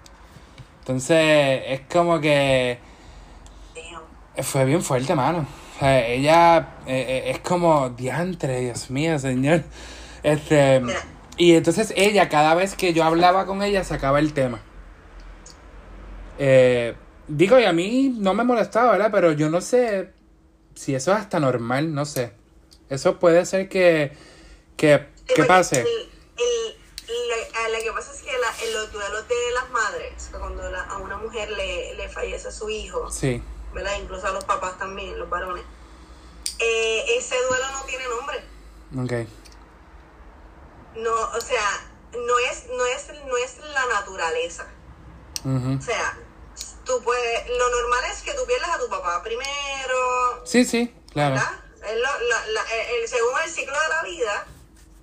[0.80, 2.80] Entonces, es como que
[4.42, 5.46] fue bien fuerte, mano.
[5.76, 9.64] O sea, ella eh, eh, es como diantre, Dios mío, señor.
[10.24, 10.82] Este,
[11.38, 14.60] y entonces ella, cada vez que yo hablaba con ella, sacaba el tema.
[16.38, 16.96] Eh,
[17.28, 19.10] digo, y a mí no me molestaba, ¿verdad?
[19.12, 20.12] Pero yo no sé
[20.80, 22.32] si eso es hasta normal, no sé.
[22.90, 24.16] Eso puede ser que,
[24.78, 25.84] que, que pase.
[25.84, 31.18] lo que pasa es que la, en los duelos de las madres, cuando a una
[31.18, 33.44] mujer le, le fallece su hijo, sí.
[33.74, 33.92] ¿verdad?
[34.00, 35.66] Incluso a los papás también, los varones.
[36.60, 38.38] Eh, ese duelo no tiene nombre.
[39.04, 39.12] Ok.
[40.96, 44.66] No, o sea, no es, no es, no es la naturaleza.
[45.44, 46.18] O sea,
[46.90, 50.44] tú puedes, lo normal es que tú pierdas a tu papá primero.
[50.44, 51.40] Sí, sí, claro.
[53.06, 54.48] según el ciclo de la vida,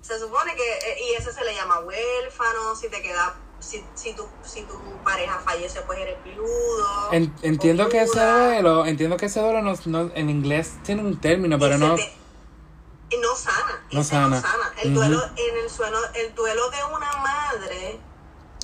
[0.01, 4.13] se supone que, eh, y eso se le llama huérfano, si te queda si, si,
[4.13, 7.09] tu, si tu pareja fallece, pues eres viudo.
[7.41, 11.77] entiendo que ese duelo, entiendo que ese duelo no, en inglés tiene un término, pero
[11.77, 11.95] no.
[11.95, 13.87] no sana.
[13.91, 14.43] No sana.
[14.83, 17.99] El duelo, en el suelo, el duelo de una madre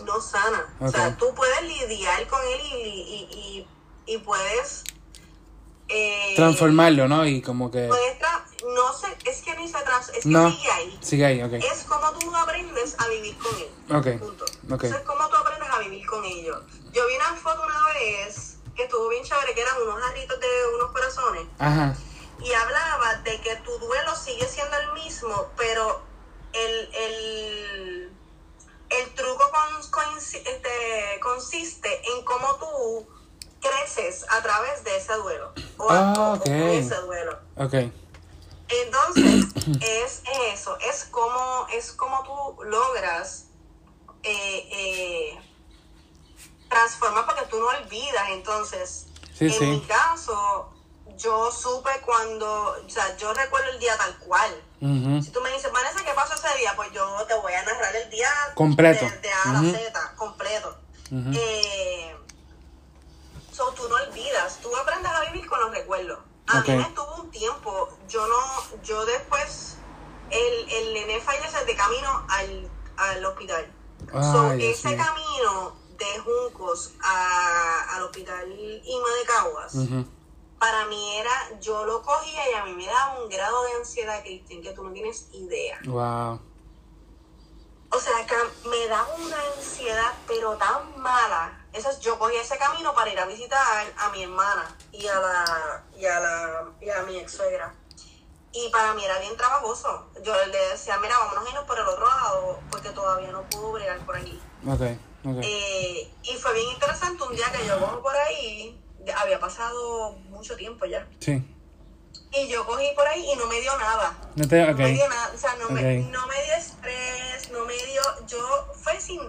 [0.06, 0.76] no sana.
[0.80, 3.68] O sea, tú puedes lidiar con él y, y,
[4.08, 4.84] y, y puedes
[5.90, 7.26] eh, Transformarlo, ¿no?
[7.26, 7.88] Y como que...
[7.88, 10.10] no sé, es que ni se trans...
[10.10, 11.00] Es que sigue ahí.
[11.02, 11.54] Sigue ahí, ok.
[11.54, 13.70] Es como tú aprendes a vivir con él.
[13.96, 14.20] Ok.
[14.20, 14.46] Punto.
[14.74, 14.90] okay.
[14.90, 16.62] es como tú aprendes a vivir con ellos.
[16.92, 20.48] Yo vi una foto una vez que estuvo bien chévere, que eran unos jarritos de
[20.76, 21.48] unos corazones.
[21.60, 21.96] Ajá.
[22.42, 26.02] Y hablaba de que tu duelo sigue siendo el mismo, pero
[26.54, 28.12] el, el,
[29.00, 29.44] el truco
[29.92, 33.08] con, este, consiste en cómo tú
[33.62, 35.54] creces a través de ese duelo.
[35.78, 37.40] O ah, ese duelo.
[37.58, 37.92] Okay.
[38.68, 39.46] Entonces,
[39.82, 43.48] es eso, es como, es como tú logras
[44.24, 45.40] eh, eh,
[46.70, 48.30] transformar porque tú no olvidas.
[48.30, 49.08] Entonces,
[49.40, 50.73] en mi caso,
[51.24, 54.52] yo supe cuando, o sea, yo recuerdo el día tal cual.
[55.24, 56.74] Si tú me dices, Vanessa, ¿qué pasó ese día?
[56.76, 59.06] Pues yo te voy a narrar el día completo.
[59.22, 60.78] De, A a la Z, completo.
[63.52, 66.20] So, tú no olvidas, tú aprendes a vivir con los recuerdos.
[66.48, 69.78] A mí me estuvo un tiempo, yo no, yo después,
[70.30, 73.72] el, el nene fallece de camino al, al hospital.
[74.60, 79.74] ese camino de Juncos a, al hospital Ima de Caguas,
[80.64, 84.22] para mí era, yo lo cogía y a mí me daba un grado de ansiedad,
[84.24, 85.78] Cristian, que tú no tienes idea.
[85.84, 86.40] Wow.
[87.90, 91.68] O sea, que me daba una ansiedad, pero tan mala.
[91.74, 93.62] Eso es, yo cogí ese camino para ir a visitar
[93.98, 97.76] a mi hermana y a la y a la y a mi ex suegra.
[98.54, 100.12] Y para mí era bien trabajoso.
[100.24, 103.74] Yo le decía, mira, vámonos a irnos por el otro lado, porque todavía no puedo
[103.74, 104.42] bregar por aquí.
[104.66, 108.82] Okay, eh, y fue bien interesante un día que yo voy por ahí,
[109.12, 111.08] había pasado mucho tiempo ya.
[111.20, 111.44] Sí.
[112.36, 114.18] Y yo cogí por ahí y no me dio nada.
[114.36, 117.74] No, te, me dio nada, o sea, no, me, no me dio estrés, no me
[117.74, 119.20] dio, yo fue sin,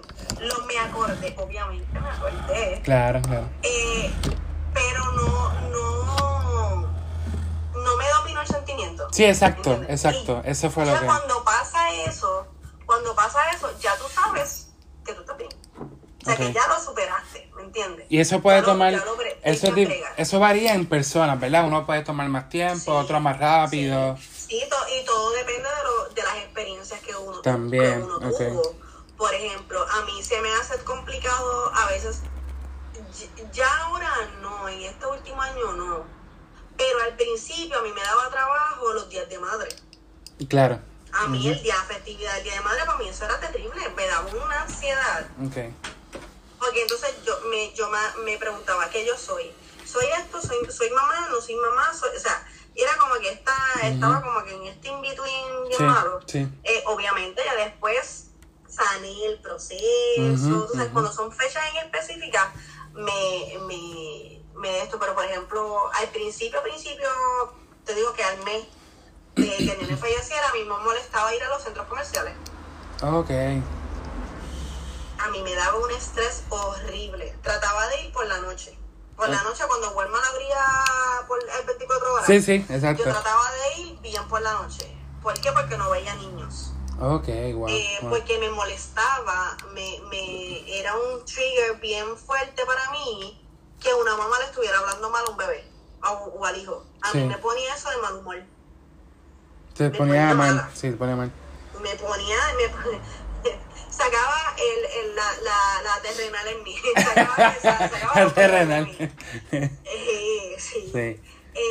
[0.40, 2.80] lo me acordé, obviamente me acordé.
[2.82, 3.46] Claro, claro.
[3.62, 4.10] Eh,
[4.72, 6.80] pero no, no,
[7.74, 9.06] no me dominó el sentimiento.
[9.12, 11.04] Sí, exacto, exacto, eso fue lo que...
[11.04, 12.46] cuando pasa eso,
[12.86, 14.70] cuando pasa eso, ya tú sabes
[15.04, 15.50] que tú estás bien.
[16.24, 18.06] O sea, que ya lo superaste, ¿me entiendes?
[18.08, 18.94] Y eso puede tomar...
[19.42, 19.74] eso,
[20.16, 21.66] eso varía en personas, ¿verdad?
[21.66, 24.16] Uno puede tomar más tiempo, otro más rápido.
[24.16, 28.76] Sí, y todo depende de, lo, de las experiencias que uno, También, que uno tuvo.
[29.18, 32.22] Por ejemplo, a mí se me hace complicado a veces,
[33.52, 34.10] ya ahora
[34.40, 36.04] no, en este último año no,
[36.76, 39.68] pero al principio a mí me daba trabajo los días de madre.
[40.48, 40.80] Claro.
[41.12, 43.88] A mí el día de festividad, el día de madre, para mí eso era terrible,
[43.96, 45.26] me daba una ansiedad.
[45.46, 45.72] Okay.
[46.64, 47.90] Porque entonces yo me, yo
[48.24, 49.52] me preguntaba, ¿qué yo soy?
[49.84, 50.40] ¿Soy esto?
[50.40, 51.28] ¿Soy, soy mamá?
[51.30, 51.90] ¿No soy mamá?
[51.92, 56.20] o sea, era como que esta, estaba como que en este in-between bien malo.
[56.32, 58.28] Eh, obviamente ya después
[58.66, 60.68] sané el proceso.
[60.92, 62.46] cuando son fechas en específicas,
[62.94, 64.98] me, me, me esto.
[64.98, 67.08] Pero por ejemplo, al principio, principio,
[67.84, 68.64] te digo que al mes
[69.36, 72.32] de que el nene falleciera, a mí me molestaba ir a los centros comerciales.
[73.02, 73.30] Ok
[75.18, 77.36] a mí me daba un estrés horrible.
[77.42, 78.78] Trataba de ir por la noche.
[79.16, 80.58] Por la noche, cuando Walmart abría
[81.28, 82.26] por el 24 horas.
[82.26, 83.04] Sí, sí, exacto.
[83.04, 84.92] Yo trataba de ir bien por la noche.
[85.22, 85.52] ¿Por qué?
[85.52, 86.72] Porque no veía niños.
[87.00, 93.40] Ok, wow, eh, Porque me molestaba, me, me, era un trigger bien fuerte para mí
[93.80, 95.64] que una mamá le estuviera hablando mal a un bebé
[96.02, 96.84] o, al hijo.
[97.02, 98.36] A mí me ponía eso de mal humor.
[99.76, 101.32] Te ponía, mal, sí, te ponía mal.
[101.82, 103.00] Me ponía, me ponía,
[103.96, 106.76] sacaba el, el, la, la, la, terrenal en mí.
[106.96, 109.12] Sacaba, sacaba la terrenal.
[109.52, 110.90] Eh, sí.
[110.92, 111.20] sí.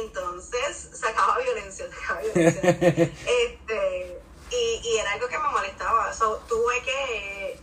[0.01, 2.61] Entonces, sacaba violencia, sacaba violencia.
[3.43, 4.21] este,
[4.51, 6.13] y, y era algo que me molestaba.
[6.13, 7.59] So, tuve que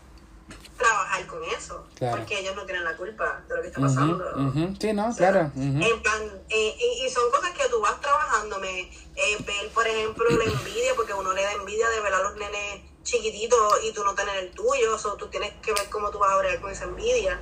[0.76, 4.52] trabajar con eso, porque ellos no tienen la culpa de lo que está pasando.
[4.80, 5.50] Sí, no, claro.
[5.54, 9.86] En plan, eh, y, y, son cosas que tú vas trabajando, me, eh, ver, por
[9.86, 13.92] ejemplo, la envidia, porque uno le da envidia de ver a los nenes chiquitito y
[13.92, 16.60] tú no tener el tuyo, o tú tienes que ver cómo tú vas a bregar
[16.60, 17.40] con esa envidia.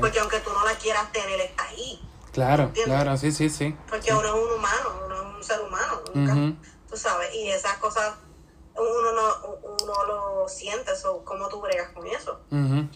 [0.00, 2.00] Porque aunque tú no la quieras tener, está ahí.
[2.32, 3.76] Claro, claro, sí, sí, sí.
[3.88, 6.56] Porque uno es un humano, uno es un ser humano, nunca,
[6.88, 8.14] tú sabes, y esas cosas
[8.76, 12.40] uno no uno lo siente, o cómo tú bregas con eso.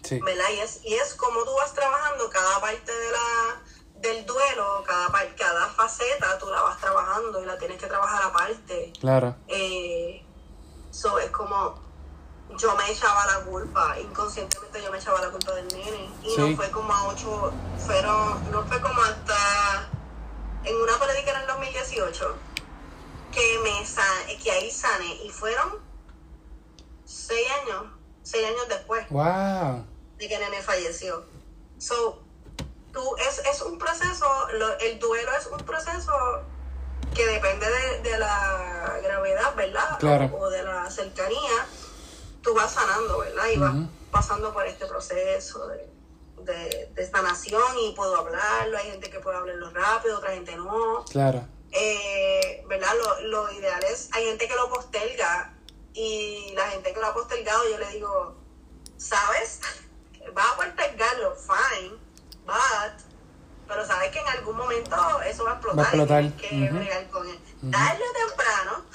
[0.03, 0.19] sí.
[0.21, 0.45] ¿Verdad?
[0.55, 3.61] Y es, y es como tú vas trabajando cada parte de la
[3.95, 8.91] del duelo, cada, cada faceta tú la vas trabajando y la tienes que trabajar aparte.
[8.99, 9.35] Claro.
[9.47, 10.25] Eh,
[10.91, 11.82] so es como
[12.57, 16.09] yo me echaba la culpa, inconscientemente yo me echaba la culpa del nene.
[16.23, 17.51] Y no fue como a ocho,
[17.85, 19.89] fueron, no fue como hasta
[20.63, 22.35] en una política en el 2018
[23.31, 25.79] que me que ahí sane y fueron
[27.05, 27.85] seis años,
[28.21, 29.85] seis años después wow.
[30.17, 31.25] de que el nene falleció.
[31.79, 32.23] So,
[32.91, 34.25] tú, es, es un proceso,
[34.79, 36.13] el duelo es un proceso
[37.13, 37.65] que depende
[38.03, 40.33] de, la gravedad, ¿verdad?
[40.33, 41.67] o de la cercanía
[42.43, 43.45] tú vas sanando, ¿verdad?
[43.53, 43.73] Y vas
[44.11, 48.77] pasando por este proceso de, de, sanación y puedo hablarlo.
[48.77, 51.03] Hay gente que puede hablarlo rápido, otra gente no.
[51.09, 51.47] Claro.
[51.71, 52.91] Eh, ¿Verdad?
[53.01, 55.53] Lo, lo ideal es, hay gente que lo posterga
[55.93, 58.35] y la gente que lo ha postergado, yo le digo,
[58.97, 59.61] ¿sabes?
[60.33, 61.95] Vas a postergarlo, fine,
[62.45, 63.03] but,
[63.67, 64.95] pero sabes que en algún momento
[65.27, 65.79] eso va a explotar.
[65.79, 66.23] Va a explotar.
[66.23, 67.39] Y que bregar con él.
[67.71, 68.85] Tarde o temprano.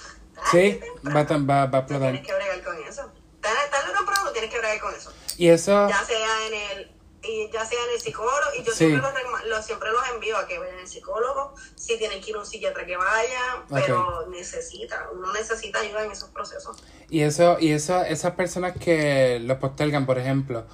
[0.50, 2.12] sí, Va, va, va a explotar.
[2.12, 3.92] Tienes que bregar con eso tarde
[4.22, 4.32] o
[4.80, 5.12] con eso.
[5.36, 5.88] Y eso...
[5.88, 9.02] Ya sea en el y ya sea en el psicólogo, y yo siempre,
[9.46, 12.46] los, siempre los envío a que vayan al psicólogo, si tienen que ir a un
[12.46, 16.76] psiquiatra que vaya, pero necesita, uno necesita ayuda en esos procesos.
[17.10, 20.64] Y eso, y eso, esas personas que los postergan, por ejemplo,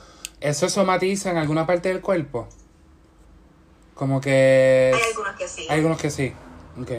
[0.40, 2.48] ¿eso somatiza en alguna parte del cuerpo?
[3.94, 4.92] Como que...
[4.94, 5.66] Hay algunos que sí.
[5.70, 6.34] Hay algunos que sí,
[6.80, 6.90] ok.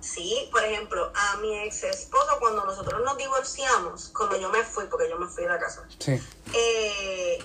[0.00, 4.84] Sí, por ejemplo, a mi ex esposo, cuando nosotros nos divorciamos, cuando yo me fui,
[4.86, 6.18] porque yo me fui de la casa, sí.
[6.54, 7.38] eh,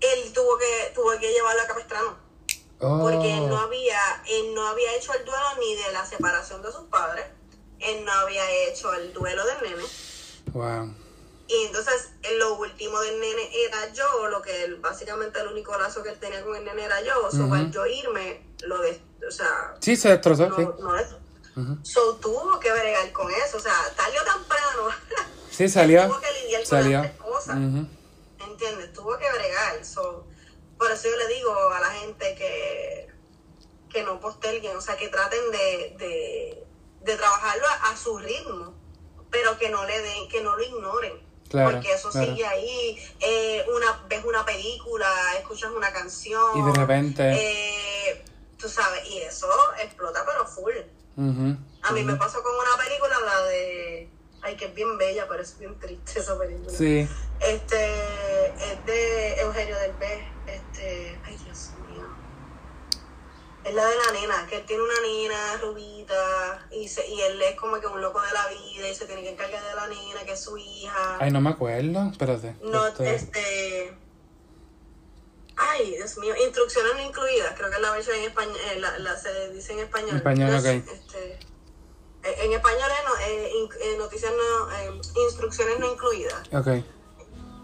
[0.00, 2.30] él tuvo que, tuvo que llevarlo a Capestrano.
[2.78, 6.62] Porque él no Oh, había, él no había hecho el duelo ni de la separación
[6.62, 7.26] de sus padres,
[7.78, 9.82] él no había hecho el duelo del nene.
[10.52, 10.94] wow.
[11.46, 16.02] Y entonces lo último del nene era yo, lo que él, básicamente el único lazo
[16.02, 17.26] que él tenía con el nene era yo.
[17.26, 17.54] O sea, Ujú.
[17.54, 20.62] al yo irme, lo de, o sea, Sí, se destrozó, no, sí.
[20.78, 20.96] no
[21.56, 21.78] Ujú.
[21.84, 24.88] So tuvo que bregar con eso, o sea, tarde o temprano.
[25.50, 26.06] Sí, salió.
[26.06, 27.02] tuvo que lidiar con Salió.
[27.02, 27.56] las cosas.
[28.38, 28.92] ¿Entiendes?
[28.94, 29.84] Tuvo que bregar.
[29.84, 30.26] So,
[30.78, 33.08] por eso yo le digo a la gente que,
[33.90, 36.64] que no posterguen, o sea, que traten de, de,
[37.02, 38.74] de trabajarlo a, a su ritmo,
[39.30, 41.28] pero que no le den, que no lo ignoren.
[41.50, 42.28] Claro, porque eso claro.
[42.28, 46.56] sigue ahí, eh, una, ves una película, escuchas una canción.
[46.58, 47.22] Y de repente.
[47.34, 48.24] eh,
[48.56, 49.48] tú sabes, y eso
[49.82, 50.72] explota pero full.
[51.16, 54.08] Ujú, A mí me pasó con una película, la de...
[54.42, 56.70] Ay, que es bien bella, pero es bien triste esa película.
[56.70, 57.06] Sí.
[57.40, 58.04] Este,
[58.56, 60.06] es de Eugenio del B.
[60.46, 62.06] Este, ay Dios mío.
[63.64, 67.40] Es la de la nena, que él tiene una nena rubita y, se, y él
[67.42, 69.86] es como que un loco de la vida y se tiene que encargar de la
[69.88, 71.18] nena, que es su hija.
[71.20, 72.08] Ay, no me acuerdo.
[72.10, 72.56] Espérate.
[72.62, 73.94] no, Este, este...
[75.62, 78.98] Ay, Dios mío, instrucciones no incluidas, creo que es la versión en español, eh, la,
[78.98, 80.10] la- se dice en español.
[80.10, 80.70] En español, No es, ok.
[80.90, 81.32] este,
[82.22, 84.94] eh, en español es no, eh, eh, noticias no,
[85.26, 86.48] instrucciones no incluidas.
[86.52, 86.68] Ok.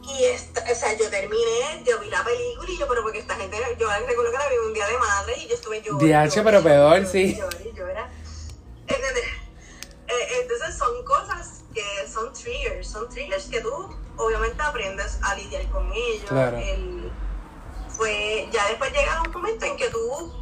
[0.09, 3.35] Y esta, o sea, yo terminé, yo vi la película y yo, pero porque esta
[3.35, 5.97] gente, yo recuerdo que la vi un día de madre y yo estuve yo.
[5.99, 7.39] DH, pero peor, sí.
[8.87, 9.25] ¿Entendés?
[10.09, 11.83] Eh, entonces son cosas que
[12.13, 13.73] son triggers, son triggers que tú
[14.17, 16.25] obviamente aprendes a lidiar con ellos.
[16.29, 16.59] Claro.
[16.59, 17.11] El-
[17.97, 20.33] fue, ya después llega un momento en que tú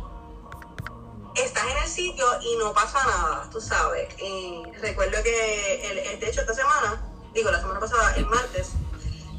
[1.37, 4.09] estás en el sitio y no pasa nada, tú sabes.
[4.21, 7.03] Y recuerdo que, el, el- de hecho, esta semana,
[7.33, 8.71] digo, la semana pasada, el martes,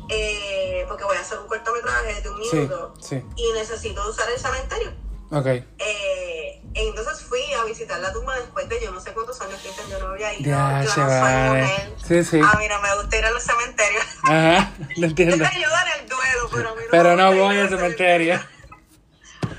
[0.09, 3.23] eh, porque voy a hacer un cortometraje de un Sí, minuto sí.
[3.35, 4.93] y necesito usar el cementerio.
[5.31, 5.45] Ok.
[5.47, 9.69] Eh, entonces fui a visitar la tumba después de yo no sé cuántos años que
[9.89, 10.51] yo no había ido.
[10.51, 11.93] Ya, yo no soy mujer.
[12.05, 12.39] Sí, sí.
[12.39, 14.05] A mí no me gusta ir a los cementerios.
[14.23, 15.37] Ajá, lo Yo entiendo.
[15.37, 18.35] te ayudo en el duelo, pero a mí no Pero no voy a al cementerio.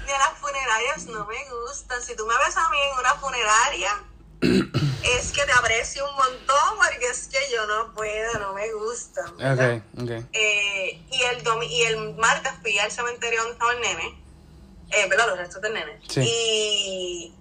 [0.06, 2.02] Ni a las funerarias no me gustan.
[2.02, 4.05] Si tú me ves a mí en una funeraria,
[5.18, 9.22] es que te aprecio un montón porque es que yo no puedo, no me gusta.
[9.38, 9.82] ¿verdad?
[9.97, 10.10] Ok, ok.
[10.32, 14.22] Eh, y, el y el martes fui al cementerio donde estaba el nene,
[14.90, 15.28] eh, ¿verdad?
[15.28, 16.00] Los restos del nene.
[16.08, 16.20] Sí.
[16.20, 17.34] Y,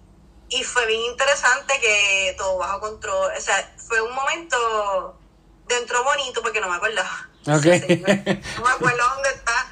[0.49, 3.31] y fue bien interesante que todo bajo control.
[3.37, 5.19] O sea, fue un momento
[5.67, 7.29] dentro bonito porque no me acordaba.
[7.47, 7.61] Ok.
[7.61, 9.67] Sí, no, me acuerdo dónde está.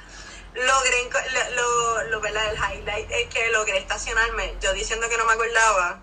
[0.53, 1.09] Logré,
[1.55, 2.43] lo, lo, ¿verdad?
[2.51, 4.55] el highlight es que logré estacionarme.
[4.61, 5.99] Yo diciendo que no me acordaba,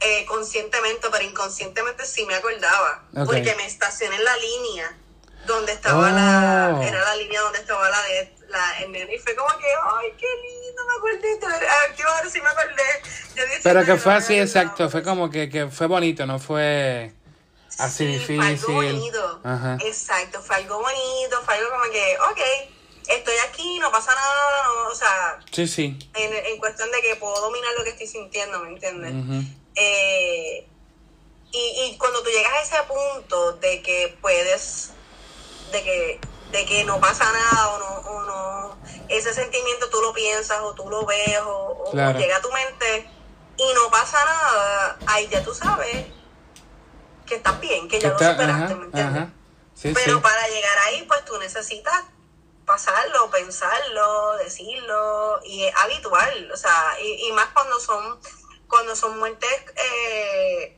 [0.00, 3.04] eh, conscientemente, pero inconscientemente sí me acordaba.
[3.14, 3.26] Ok.
[3.26, 4.96] Porque me estacioné en la línea
[5.46, 6.10] donde estaba Oh.
[6.10, 6.80] la.
[6.88, 8.34] Era la línea donde estaba la de.
[8.48, 11.38] La, el nene, y fue como que, ay, qué lindo, me acordé.
[11.68, 12.82] Ah, qué bueno, sí me acordé.
[13.34, 14.88] Yo diciendo Pero que fue así, exacto.
[14.88, 17.12] Fue como que, que fue bonito, no fue
[17.78, 18.74] así Sí, Fue algo difícil.
[18.74, 19.40] bonito.
[19.44, 19.76] Ajá.
[19.84, 22.40] Exacto, fue algo bonito, fue algo como que, ok,
[23.08, 25.98] estoy aquí, no pasa nada, no, o sea, Sí, sí.
[26.14, 29.12] en, en cuestión de que puedo dominar lo que estoy sintiendo, ¿me entiendes?
[29.76, 30.66] Eh,
[31.52, 31.58] y,
[31.92, 34.90] y cuando tú llegas a ese punto de que puedes,
[35.70, 36.20] de que,
[36.50, 40.74] de que no pasa nada o no, o no, ese sentimiento tú lo piensas o
[40.74, 42.18] tú lo ves o, o Claro.
[42.18, 43.10] llega a tu mente
[43.56, 46.06] y no pasa nada, ahí ya tú sabes
[47.26, 49.22] que estás bien, que ya lo superaste, ajá, ¿me entiendes?
[49.22, 49.32] ajá.
[49.74, 50.20] Sí, Pero sí.
[50.22, 52.04] para llegar ahí, pues tú necesitas
[52.64, 58.20] pasarlo, pensarlo, decirlo y es habitual, o sea, y, y más cuando son
[58.68, 60.77] cuando son muertes eh,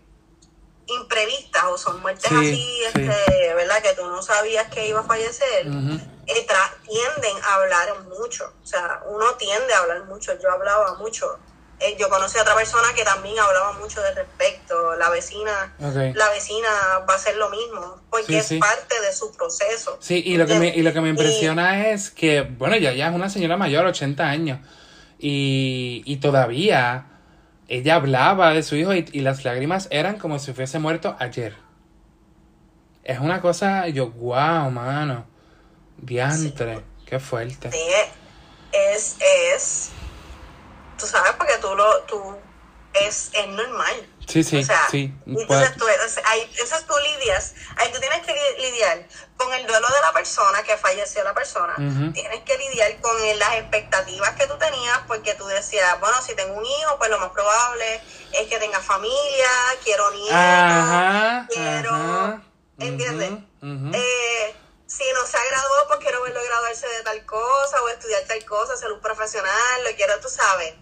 [0.86, 2.56] imprevistas o son muertes Sí, así,
[2.92, 3.00] sí.
[3.00, 3.82] este, ¿verdad?
[3.82, 8.66] Que tú no sabías que iba a fallecer, eh, tra- tienden a hablar mucho, o
[8.66, 11.26] sea, uno tiende a hablar mucho, yo hablaba mucho.
[11.82, 15.74] Eh, yo conocí a otra persona que también hablaba mucho de respecto, la vecina,
[16.14, 16.68] la vecina
[17.08, 19.96] va a hacer lo mismo, porque Sí, es parte de su proceso.
[19.98, 22.92] Sí, y lo que me, y lo que me Y- impresiona es que, bueno, ya,
[22.92, 24.58] ya es una señora mayor, 80 años,
[25.18, 27.06] y, y todavía
[27.70, 31.56] ella hablaba de su hijo y, y las lágrimas eran como si hubiese muerto ayer.
[33.04, 35.24] Es una cosa, yo, wow, mano,
[35.96, 37.70] diantre, qué fuerte.
[37.70, 37.78] Sí,
[38.72, 39.16] es,
[39.54, 39.90] es,
[40.98, 42.36] tú sabes, porque tú lo, tú,
[43.06, 44.06] es, es normal.
[44.30, 45.14] Sí, sí, sí.
[45.26, 45.84] Entonces tú,
[46.24, 50.62] ahí, entonces tú lidias, ahí tú tienes que lidiar con el duelo de la persona,
[50.62, 51.74] que falleció la persona.
[52.12, 56.54] Tienes que lidiar con las expectativas que tú tenías, porque tú decías, bueno, si tengo
[56.54, 58.00] un hijo, pues lo más probable
[58.32, 59.48] es que tenga familia,
[59.82, 62.50] quiero nietos, quiero...
[62.80, 63.30] ¿Entiendes?
[63.92, 64.54] Eh,
[64.86, 68.44] si no se ha graduado, pues quiero verlo graduarse de tal cosa o estudiar tal
[68.44, 70.74] cosa, ser un profesional, lo quiero, tú sabes.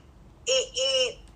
[0.47, 1.28] Y, y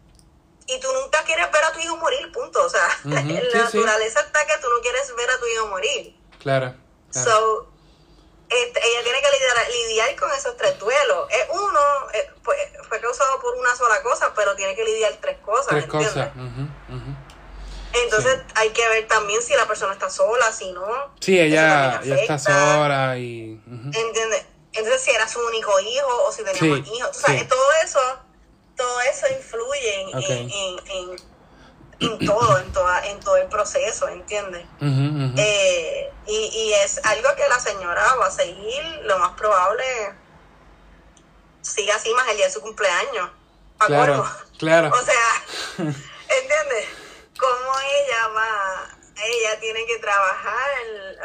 [0.67, 2.65] y tú nunca quieres ver a tu hijo morir, punto.
[2.65, 6.17] O sea, la naturaleza está que tú no quieres ver a tu hijo morir.
[6.41, 6.75] Claro.
[7.11, 7.69] So,
[8.49, 11.29] este, ella tiene que lidiar, lidiar, con esos tres duelos.
[11.31, 11.81] Es uno,
[12.15, 12.57] eh, fue,
[12.89, 15.69] fue, causado por una sola cosa, pero tiene que lidiar tres cosas.
[15.69, 16.31] Tres cosas.
[17.95, 21.15] Entonces hay que ver también si la persona está sola, si no.
[21.21, 23.61] Sí, ella, está sola y...
[23.67, 24.47] ¿Entiendes?
[24.73, 27.11] Entonces si era su único hijo o si tenía más hijos.
[27.11, 28.01] O sea, todo eso
[28.77, 30.51] todo eso influye en,
[32.01, 34.67] en, todo, en, toda, en todo el proceso, ¿entiendes?
[34.81, 39.85] Eh, y, y es algo que la señora va a seguir, lo más probable,
[41.63, 43.31] siga así más el día de su cumpleaños.
[43.79, 44.25] Claro,
[44.59, 44.91] claro.
[44.95, 45.45] O sea,
[45.79, 46.87] ¿entiendes?
[47.39, 50.71] Cómo ella va, ella tiene que trabajar,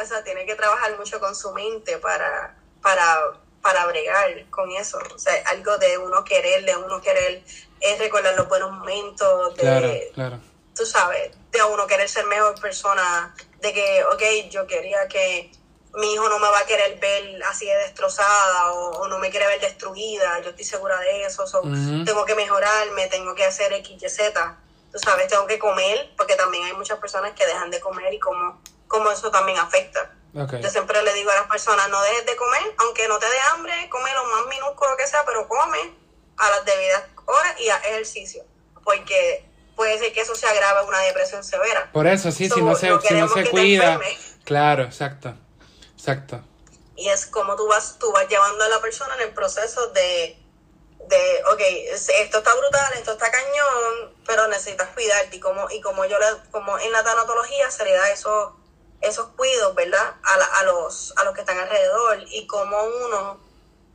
[0.01, 4.97] o sea, tiene que trabajar mucho con su mente para, para para bregar con eso.
[5.13, 7.43] O sea, algo de uno querer, de uno querer
[7.81, 10.39] es recordar los buenos momentos, de, claro,
[10.73, 15.51] tú sabes, de uno querer ser mejor persona, de que, ok, yo quería que
[15.95, 19.47] mi hijo no me va a querer ver así de destrozada o, no me quiere
[19.47, 21.43] ver destruida, yo estoy segura de eso,
[22.05, 24.57] tengo que mejorarme, tengo que hacer X, Y, Z,
[24.93, 28.19] tú sabes, tengo que comer, porque también hay muchas personas que dejan de comer y
[28.19, 30.16] como, como eso también afecta.
[30.33, 33.39] Yo siempre le digo a las personas, no dejes de comer, aunque no te dé
[33.51, 35.95] hambre, come lo más minúsculo que sea, pero come
[36.37, 38.43] a las debidas horas y a ejercicio,
[38.83, 41.89] porque puede ser que eso se agrave una depresión severa.
[41.91, 43.99] Por eso, sí, si no se, si no se cuida.
[44.43, 45.33] Claro, exacto,
[45.93, 46.41] exacto.
[46.95, 50.37] Y es como tú vas, tú vas llevando a la persona en el proceso de,
[51.07, 55.37] de ok, esto está brutal, esto está cañón, pero necesitas cuidarte.
[55.37, 58.55] Y como, y como yo le, como en la tanatología se le da eso
[59.01, 60.15] esos cuidos, ¿verdad?
[60.23, 63.39] A, a, los, a los que están alrededor y como uno,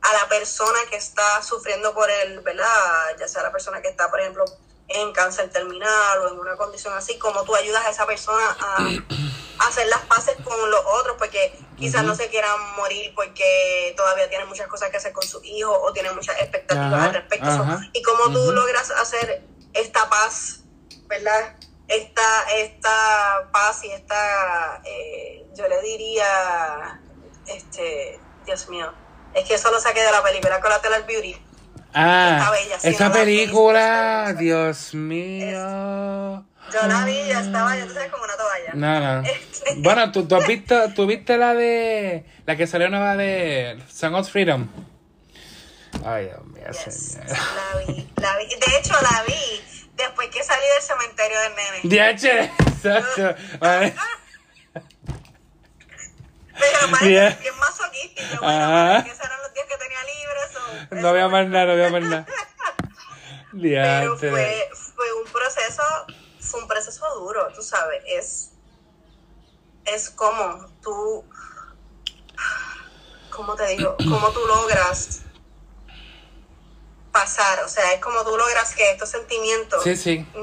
[0.01, 3.15] a la persona que está sufriendo por él, ¿verdad?
[3.19, 4.45] Ya sea la persona que está, por ejemplo,
[4.87, 8.77] en cáncer terminal o en una condición así, como tú ayudas a esa persona a,
[9.67, 14.47] hacer las paces con los otros, porque quizás no se quieran morir porque todavía tienen
[14.47, 17.65] muchas cosas que hacer con su hijo o tienen muchas expectativas al respecto.
[17.93, 19.43] Y como tú logras hacer
[19.73, 20.61] esta paz,
[21.07, 21.55] ¿verdad?
[21.87, 26.99] Esta, esta paz y esta, eh, yo le diría,
[27.47, 28.91] este, Dios mío,
[29.33, 31.35] es que eso lo saqué de la película Collateral Beauty.
[31.93, 32.51] Ah,
[32.81, 36.43] esa película, Dios mío.
[36.73, 38.71] yo la vi, ya estaba, ya tú sabes, como una toalla.
[38.73, 39.29] No, no.
[39.63, 43.81] Este, bueno, ¿tú, tú, has visto, tú viste la de, la que salió nueva de
[43.89, 44.67] Song of Freedom.
[46.03, 48.45] Ay, Dios mío, La vi, la vi.
[48.47, 51.79] De hecho, la vi después que salí del cementerio del nene.
[51.83, 52.25] DH,
[52.67, 53.35] exacto.
[56.59, 58.41] Pero parece bien masoquístico.
[58.41, 61.01] Bueno, que esos eran los días que tenía libres.
[61.01, 62.25] no había más nada, no había más nada.
[63.61, 65.83] Pero fue, fue un proceso,
[66.39, 68.03] fue un proceso duro, tú sabes.
[68.07, 68.51] Es,
[69.85, 71.23] es como tú,
[73.29, 73.95] ¿cómo te digo?
[73.97, 75.21] Cómo tú logras
[77.13, 79.85] pasar, o sea, es como tú logras que estos sentimientos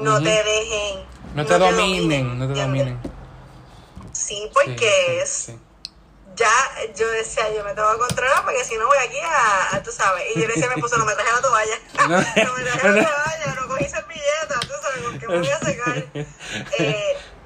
[0.01, 1.05] no te dejen...
[1.35, 2.99] No te, dominen, no te dominen.
[4.13, 5.51] Sí, porque es...
[6.33, 6.49] Ya,
[6.95, 10.23] yo decía, yo me tengo que controlar porque si no voy aquí a, tú sabes,
[10.33, 13.55] y yo decía me puso, no me traje la toalla, no, me traje la toalla,
[13.59, 16.05] no cogí servilleta, tú sabes, ¿con qué me voy a secar?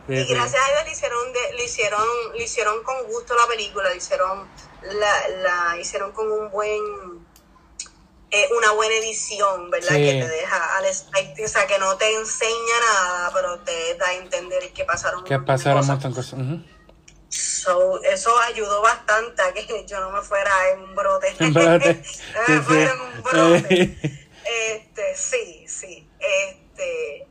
[0.07, 3.89] Eh, y gracias a Dios le hicieron, le hicieron, le hicieron con gusto la película,
[3.89, 4.47] le hicieron,
[4.83, 7.14] la, la hicieron con un buen
[8.57, 9.95] una buena edición, ¿verdad?
[9.95, 14.13] Que te deja al o sea, que no te enseña nada, pero te da a
[14.13, 16.13] entender que pasaron que pasaron cosas.
[16.13, 16.39] cosas.
[17.29, 21.35] so, eso ayudó bastante a que yo no me fuera en un brote.
[21.39, 22.03] En brote.
[22.03, 23.99] sí, fuera en un brote.
[24.73, 26.07] este, sí, sí.
[26.19, 27.27] Este,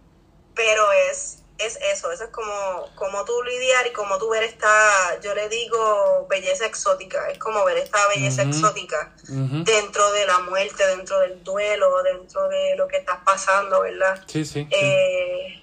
[0.55, 5.21] pero es es eso, eso es como, como tú lidiar y como tú ver esta,
[5.23, 10.85] yo le digo belleza exótica, es como ver esta belleza exótica dentro de la muerte,
[10.87, 14.21] dentro del duelo, dentro de lo que estás pasando, ¿verdad?
[14.27, 14.67] Sí, sí.
[14.71, 15.63] Eh,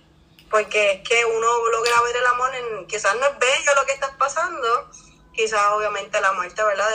[0.49, 3.93] porque es que uno logra ver el amor, en, quizás no es bello lo que
[3.93, 4.89] estás pasando,
[5.33, 6.89] quizás obviamente la muerte, ¿verdad?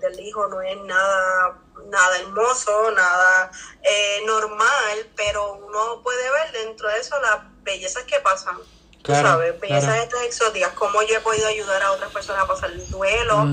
[0.00, 1.60] del hijo no es nada
[1.90, 3.50] nada hermoso, nada
[3.82, 8.58] eh, normal, pero uno puede ver dentro de eso la bellezas que pasan.
[9.02, 12.70] Tú sabes, bellezas estas exóticas, cómo yo he podido ayudar a otras personas a pasar
[12.70, 13.46] el duelo,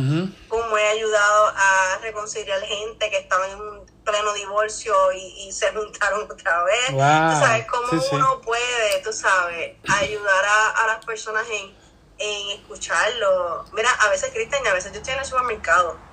[0.48, 6.24] cómo he ayudado a reconciliar gente que estaba en un pleno divorcio y, se juntaron
[6.32, 6.88] otra vez.
[6.88, 10.46] Tú sabes, cómo uno puede, tú sabes, ayudar
[10.78, 11.76] a, las personas en,
[12.18, 13.66] en escucharlo.
[13.74, 16.11] Mira, a veces, Cristian, a veces yo estoy en el supermercado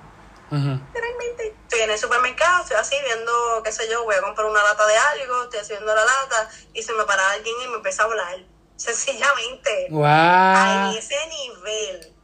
[0.49, 4.63] Realmente estoy en el supermercado, estoy así viendo, qué sé yo, voy a comprar una
[4.63, 8.03] lata de algo, estoy haciendo la lata y se me para alguien y me empieza
[8.03, 8.39] a hablar.
[8.75, 9.87] Sencillamente.
[9.89, 10.05] Wow.
[10.05, 12.15] A ese nivel.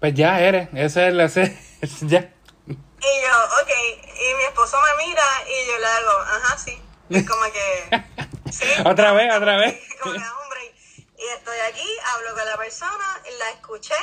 [0.00, 1.58] Pues ya eres, ese es el ese,
[2.02, 2.32] ya.
[2.66, 3.70] Y yo, ok,
[4.04, 6.82] y mi esposo me mira y yo le hago, ajá, sí.
[7.10, 8.04] Es como que.
[8.52, 9.80] sí, otra vez, otra vez.
[10.00, 10.74] Como que, hombre,
[11.18, 13.94] y estoy aquí, hablo con la persona, la escuché,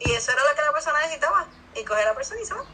[0.00, 2.54] y eso era lo que la persona necesitaba y coge a la persona y se
[2.54, 2.64] va.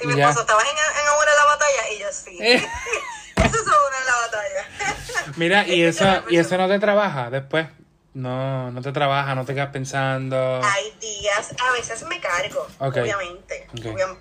[0.00, 1.92] Y mi esposo, ¿estabas en, en una de la batalla?
[1.92, 2.38] Y yo, sí.
[2.40, 2.56] Eh.
[3.36, 5.32] eso es una de la batalla.
[5.36, 7.68] Mira, y eso, y eso no te trabaja después.
[8.14, 10.60] No, no te trabaja, no te quedas pensando.
[10.64, 13.68] Hay días, a veces me cargo, obviamente.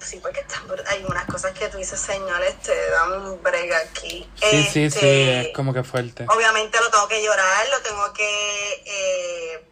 [0.01, 0.45] sí, porque
[0.87, 4.29] hay unas cosas que tú dices, señores, te dan un brega aquí.
[4.35, 6.27] Sí, sí, sí, este, es como que fuerte.
[6.29, 9.65] Obviamente lo tengo que llorar, lo tengo que eh,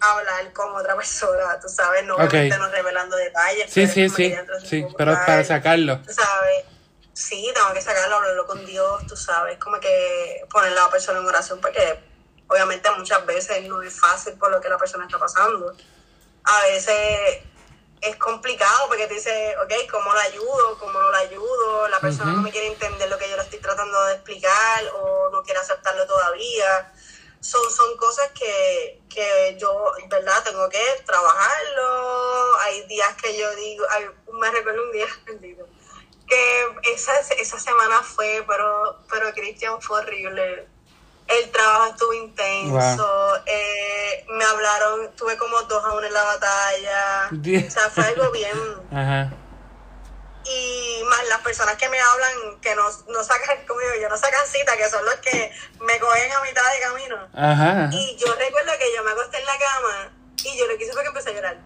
[0.00, 3.70] hablar con otra persona, tú sabes, no, no revelando detalles.
[3.72, 6.00] Sí, sí, sí, sí, pero para sacarlo.
[6.02, 6.64] Tú sabes,
[7.12, 11.18] sí, tengo que sacarlo, hablarlo con Dios, tú sabes, como que poner a la persona
[11.18, 11.98] en oración, porque
[12.48, 15.74] obviamente muchas veces no es fácil por lo que la persona está pasando.
[16.44, 17.42] A veces
[18.02, 20.78] es complicado porque te dices, ok, ¿cómo la ayudo?
[20.78, 21.88] ¿Cómo no la ayudo?
[21.88, 25.30] La persona no me quiere entender lo que yo le estoy tratando de explicar o
[25.32, 26.92] no quiere aceptarlo todavía
[27.46, 30.42] son, son cosas que, que yo, ¿verdad?
[30.44, 32.58] Tengo que trabajarlo.
[32.60, 33.84] Hay días que yo digo,
[34.32, 35.06] me recuerdo un día,
[36.26, 40.66] que esa, esa semana fue, pero, pero Cristian fue horrible.
[41.28, 47.30] El trabajo estuvo intenso, eh, me hablaron, tuve como dos a uno en la batalla,
[47.66, 48.56] o sea, fue algo bien.
[48.92, 49.45] Ajá
[50.48, 54.46] y más las personas que me hablan que no, no sacan conmigo, yo no sacan
[54.46, 57.28] cita, que son los que me cogen a mitad de camino.
[57.34, 60.12] Ajá, Y yo recuerdo que yo me acosté en la cama
[60.44, 61.58] y yo lo que hice fue que empecé a llorar.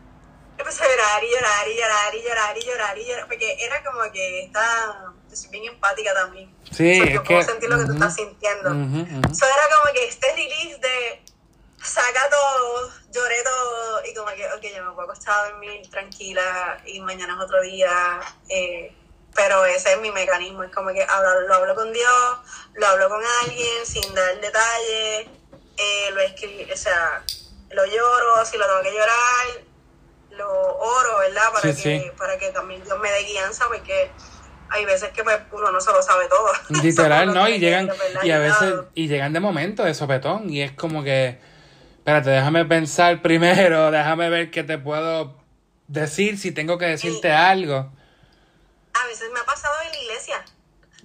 [0.56, 3.82] Empecé a llorar y llorar y llorar y llorar y llorar y llorar, porque era
[3.82, 6.54] como que está, yo soy bien empática también.
[6.70, 8.68] Sí, porque es puedo sentir lo que tú estás sintiendo.
[8.68, 11.22] Eso era como que este release de
[11.82, 16.80] saca todo, lloré todo y como que, ok, ya me puedo acostar a dormir tranquila
[16.84, 18.20] y mañana es otro día.
[18.48, 18.94] Eh,
[19.34, 22.38] pero ese es mi mecanismo, es como que hablo, lo hablo con Dios,
[22.74, 25.28] lo hablo con alguien sin dar detalles,
[25.76, 27.22] eh, lo escribo, o sea,
[27.70, 29.64] lo lloro, si lo tengo que llorar,
[30.30, 31.42] lo oro, ¿verdad?
[31.52, 34.10] Para, que, para que también Dios me dé guianza, porque
[34.68, 36.50] hay veces que pues, uno no se lo sabe todo.
[36.82, 37.48] Literal, ¿no?
[37.48, 37.90] Y llegan,
[38.22, 41.40] y a veces, y llegan de momento de sopetón, y es como que
[42.00, 45.36] Espérate, déjame pensar primero, déjame ver qué te puedo
[45.86, 47.92] decir, si tengo que decirte algo.
[48.94, 50.44] A veces me ha pasado en la iglesia,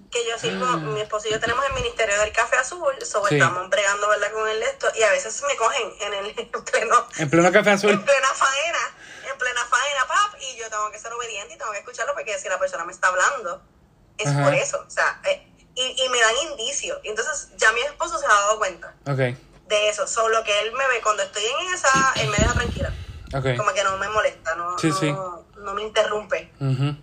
[0.09, 0.77] que yo sirvo, ah.
[0.77, 4.31] mi esposo y yo tenemos el ministerio del café azul, sobre estamos bregando, ¿verdad?
[4.31, 6.33] Con el esto, y a veces me cogen en el
[6.71, 7.07] pleno...
[7.17, 7.91] En pleno café azul.
[7.91, 11.71] En plena faena, en plena faena, pap, y yo tengo que ser obediente y tengo
[11.73, 13.61] que escucharlo porque si la persona me está hablando,
[14.17, 15.45] es por eso, o sea, eh,
[15.75, 16.99] y, y me dan indicios.
[17.03, 18.95] Entonces ya mi esposo se ha dado cuenta.
[19.07, 19.35] Ok
[19.67, 20.07] de eso.
[20.07, 22.93] Solo que él me ve cuando estoy en esa, él me deja tranquila.
[23.57, 24.75] Como que no me molesta, no,
[25.57, 26.51] no, me interrumpe.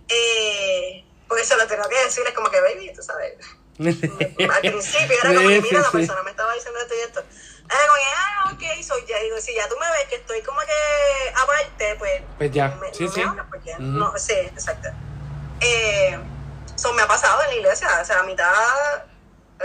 [0.09, 3.37] eh, porque se lo tengo que decir, es como que, baby, tú sabes.
[3.79, 7.23] Al principio era como que, mira, la persona me estaba diciendo esto y esto.
[7.65, 9.19] Era como que, ah, ok, soy ya.
[9.19, 12.21] Digo, si ya tú me ves que estoy como que aparte, pues.
[12.37, 13.21] Pues ya, sí, sí.
[13.79, 14.89] no, sí, exacto.
[15.59, 16.19] Eh,
[16.75, 19.05] eso me ha pasado en la iglesia, o sea, a mitad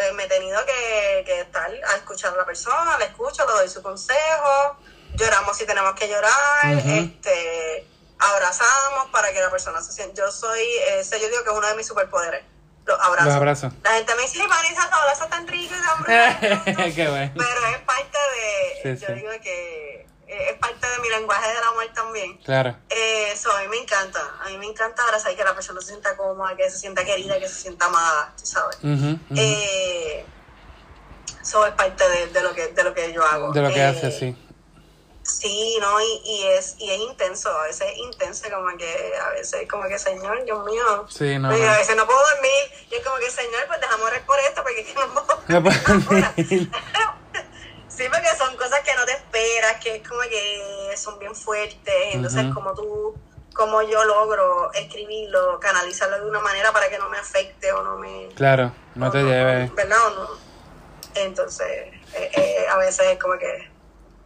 [0.01, 3.53] eh, me he tenido que, que, estar a escuchar a la persona, le escucho, le
[3.53, 4.77] doy su consejo,
[5.15, 7.87] lloramos si tenemos que llorar, este
[8.19, 10.23] abrazamos para que la persona se sienta.
[10.23, 10.61] Yo soy,
[10.99, 12.45] ese yo digo que es uno de mis superpoderes.
[12.87, 13.73] Los abrazos.
[13.83, 17.33] La gente me dice, Vanessa, te abrazas tan rico y tan Qué bueno.
[17.37, 22.36] Pero es parte de, yo digo que es parte de mi lenguaje del amor también.
[22.38, 22.76] Claro.
[22.90, 24.20] Eh, eso a mí me encanta.
[24.44, 27.05] A mí me encanta abrazar y que la persona se sienta cómoda, que se sienta
[27.05, 28.78] querida, que se sienta amada, ¿sabes?
[29.34, 30.24] Eh,
[31.40, 33.52] eso es parte de, lo que, de lo que yo hago.
[33.52, 34.36] De lo que hace, sí.
[35.22, 36.00] Sí, ¿no?
[36.00, 39.86] Y, y, es, y es intenso, a veces es intenso, como que a veces como
[39.86, 41.06] que, Señor, Dios mío.
[41.09, 44.24] Sí, no, A veces no puedo dormir y es como que, Señor, pues déjame orar
[44.24, 45.42] por esto porque es que no puedo.
[45.48, 45.76] No puedo
[47.99, 51.95] Sí, porque son cosas que no te esperas, que es como que son bien fuertes.
[52.12, 53.16] Entonces, como tú,
[53.53, 57.99] como yo logro escribirlo, canalizarlo de una manera para que no me afecte o no
[57.99, 58.29] me.
[58.37, 59.69] Claro, no te lleve.
[59.75, 60.29] ¿Verdad o no?
[61.16, 63.69] Entonces, eh, eh, a veces es como que,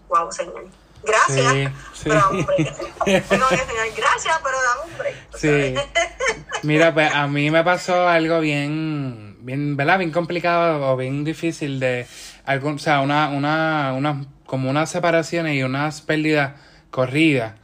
[0.08, 0.66] wow, señor.
[1.02, 1.72] Gracias,
[2.04, 2.76] pero dame un break.
[3.04, 5.16] Tengo que señor, gracias, pero dame un break.
[5.34, 5.74] Sí.
[6.62, 9.98] Mira, pues a mí me pasó algo bien, bien, ¿verdad?
[9.98, 12.06] Bien complicado o bien difícil de,
[12.44, 16.52] algún, o sea, una, una, una, como unas separaciones y unas pérdidas
[16.90, 17.54] corridas.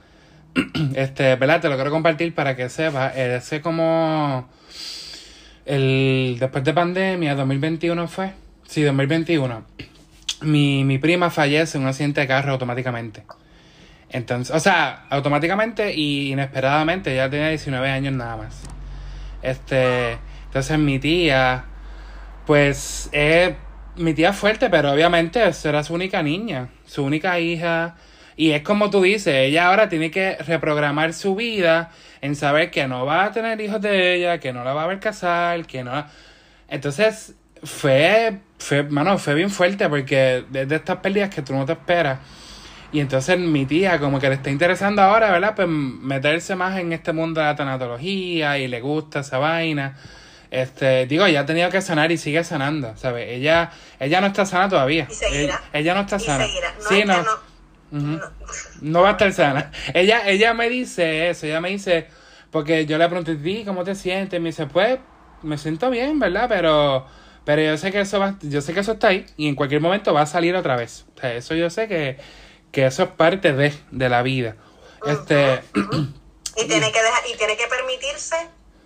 [0.94, 1.60] Este, ¿verdad?
[1.60, 3.16] Te lo quiero compartir para que sepas.
[3.16, 4.48] Ese como
[5.66, 8.32] el después de pandemia, 2021 fue.
[8.66, 9.64] Sí, 2021.
[10.42, 13.24] Mi, mi prima fallece en un accidente de carro automáticamente.
[14.10, 18.62] Entonces, o sea, automáticamente y inesperadamente, ya tenía 19 años nada más.
[19.42, 21.66] Este, entonces mi tía,
[22.46, 23.54] pues, es
[23.98, 27.96] mi tía fuerte, pero obviamente era su única niña, su única hija.
[28.36, 32.86] Y es como tú dices, ella ahora tiene que reprogramar su vida en saber que
[32.86, 35.84] no va a tener hijos de ella, que no la va a ver casar, que
[35.84, 36.06] no...
[36.68, 41.72] Entonces, fue, fue, mano, fue bien fuerte porque desde estas pérdidas que tú no te
[41.72, 42.18] esperas.
[42.90, 45.54] Y entonces mi tía como que le está interesando ahora, ¿verdad?
[45.54, 49.96] Pues meterse más en este mundo de la tanatología y le gusta esa vaina.
[50.50, 53.28] Este, digo, ella ha tenido que sanar y sigue sanando, ¿sabes?
[53.30, 53.70] Ella,
[54.00, 55.06] ella no está sana todavía.
[55.72, 56.46] Ella, no está sana.
[56.46, 57.22] No sí, no.
[57.90, 58.20] No,
[58.80, 59.02] no.
[59.02, 59.70] va a estar sana.
[59.94, 62.06] Ella, ella me dice eso, ella me dice,
[62.50, 64.40] porque yo le pregunté, ¿cómo te sientes?
[64.40, 64.98] Me dice, pues,
[65.42, 66.46] me siento bien, ¿verdad?
[66.48, 67.06] Pero
[67.48, 69.80] pero yo sé que eso va, yo sé que eso está ahí y en cualquier
[69.80, 71.06] momento va a salir otra vez.
[71.16, 72.18] O sea, eso yo sé que,
[72.74, 74.56] eso es parte de, la vida.
[75.06, 78.36] Este y tiene que dejar, y tiene que permitirse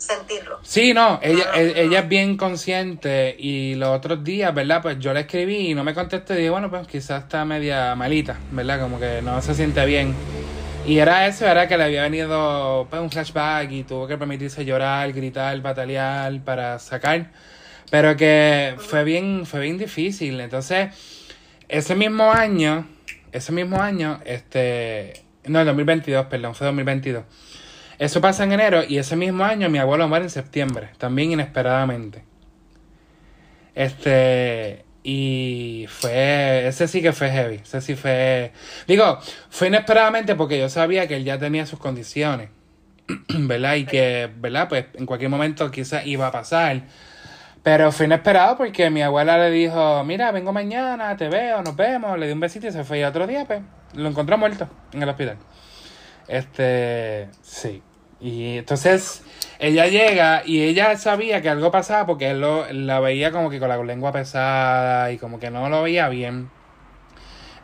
[0.03, 0.59] sentirlo.
[0.63, 4.83] Sí, no, ella, ella es bien consciente y los otros días, ¿verdad?
[4.83, 7.95] Pues yo le escribí y no me contesté y dije, bueno, pues quizás está media
[7.95, 8.81] malita, ¿verdad?
[8.81, 10.15] Como que no se siente bien.
[10.87, 14.65] Y era eso, era que le había venido pues, un flashback y tuvo que permitirse
[14.65, 17.31] llorar, gritar, batalear para sacar
[17.93, 20.41] pero que fue bien, fue bien difícil.
[20.41, 20.95] Entonces,
[21.69, 22.87] ese mismo año,
[23.33, 25.13] ese mismo año, este,
[25.45, 27.23] no, el 2022, perdón, fue 2022.
[28.03, 32.25] Eso pasa en enero y ese mismo año mi abuelo muere en septiembre, también inesperadamente.
[33.77, 38.51] Este, y fue, ese sí que fue heavy, ese sí fue,
[38.89, 39.21] digo,
[39.51, 42.49] fue inesperadamente porque yo sabía que él ya tenía sus condiciones,
[43.39, 43.77] ¿verdad?
[43.77, 44.69] Y que, ¿verdad?
[44.69, 46.83] Pues en cualquier momento quizás iba a pasar.
[47.63, 52.19] Pero fue inesperado porque mi abuela le dijo, mira, vengo mañana, te veo, nos vemos,
[52.19, 53.61] le di un besito y se fue y otro día, pues,
[53.95, 55.37] lo encontró muerto en el hospital.
[56.27, 57.81] Este, sí.
[58.23, 59.25] Y entonces
[59.59, 63.59] ella llega y ella sabía que algo pasaba porque él lo, la veía como que
[63.59, 66.49] con la lengua pesada y como que no lo veía bien.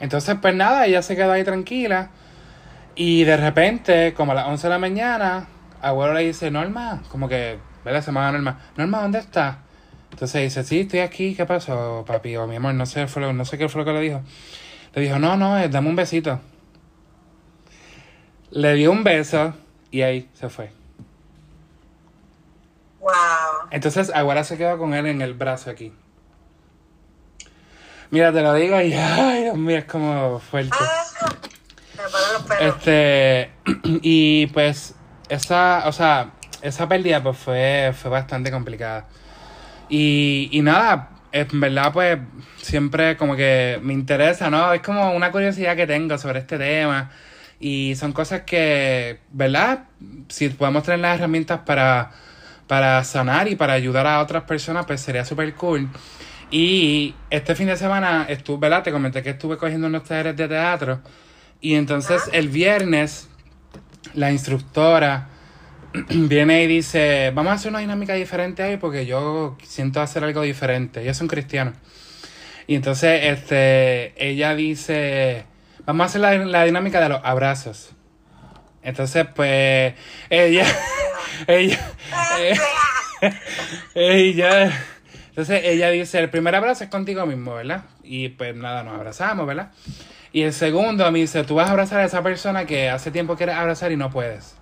[0.00, 2.10] Entonces, pues nada, ella se quedó ahí tranquila.
[2.96, 5.46] Y de repente, como a las 11 de la mañana,
[5.80, 8.00] abuelo le dice, Norma, como que, ¿verdad?
[8.00, 9.58] Se llama Norma, Norma, ¿dónde estás?
[10.10, 12.36] Entonces dice, sí, estoy aquí, ¿qué pasó, papi?
[12.36, 14.22] O mi amor, no sé, fue no sé qué fue lo que le dijo.
[14.94, 16.40] Le dijo, no, no, eh, dame un besito.
[18.50, 19.54] Le dio un beso
[19.90, 20.70] y ahí se fue.
[23.00, 23.68] Wow.
[23.70, 25.92] Entonces Aguara se quedó con él en el brazo aquí.
[28.10, 30.76] Mira, te lo digo y ay, Dios mío, es como fuerte.
[30.80, 31.04] Ah,
[32.60, 33.50] este,
[33.84, 34.94] y pues
[35.28, 36.30] esa, o sea,
[36.62, 39.06] esa pérdida pues fue, fue bastante complicada.
[39.88, 42.18] Y, y nada, en verdad, pues
[42.56, 44.72] siempre como que me interesa, ¿no?
[44.72, 47.10] Es como una curiosidad que tengo sobre este tema.
[47.60, 49.84] Y son cosas que, ¿verdad?
[50.28, 52.12] Si podemos tener las herramientas para,
[52.66, 55.88] para sanar y para ayudar a otras personas, pues sería súper cool.
[56.50, 58.82] Y este fin de semana estuve, ¿verdad?
[58.82, 61.00] Te comenté que estuve cogiendo unos talleres de teatro.
[61.60, 63.28] Y entonces el viernes,
[64.14, 65.28] la instructora
[66.08, 70.42] viene y dice, vamos a hacer una dinámica diferente ahí porque yo siento hacer algo
[70.42, 71.02] diferente.
[71.02, 71.74] Ellos son cristianos.
[72.66, 75.44] Y entonces este, ella dice,
[75.88, 77.90] vamos a hacer la, dinámica de los abrazos.
[78.82, 79.94] Entonces, pues,
[80.30, 80.66] ella,
[81.48, 81.78] ella,
[83.94, 84.72] ella,
[85.30, 87.84] entonces ella dice, el primer abrazo es contigo mismo, ¿verdad?
[88.04, 89.72] Y pues nada, nos abrazamos, ¿verdad?
[90.32, 93.36] Y el segundo me dice, tú vas a abrazar a esa persona que hace tiempo
[93.36, 94.58] quieres abrazar y no puedes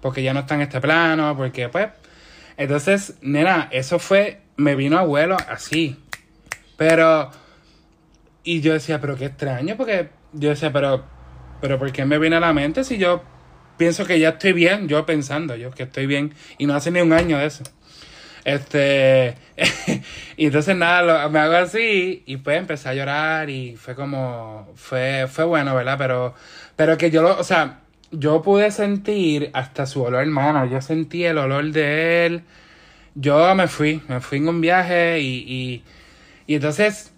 [0.00, 1.88] porque ya no está en este plano, porque pues...
[2.56, 5.98] Entonces, nena, eso fue, me vino abuelo así.
[6.76, 7.30] Pero,
[8.44, 11.04] y yo decía, pero qué extraño, porque yo decía, pero,
[11.60, 13.22] pero ¿por qué me viene a la mente si yo
[13.76, 17.00] pienso que ya estoy bien, yo pensando, yo que estoy bien, y no hace ni
[17.00, 17.64] un año de eso.
[18.44, 19.36] Este,
[20.36, 25.26] y entonces nada, me hago así y pues empecé a llorar y fue como, fue,
[25.28, 25.96] fue bueno, ¿verdad?
[25.98, 26.34] Pero,
[26.76, 27.80] pero que yo lo, o sea,
[28.12, 30.66] yo pude sentir hasta su olor, hermano.
[30.66, 32.42] Yo sentí el olor de él.
[33.14, 35.84] Yo me fui, me fui en un viaje y,
[36.46, 37.09] Y entonces,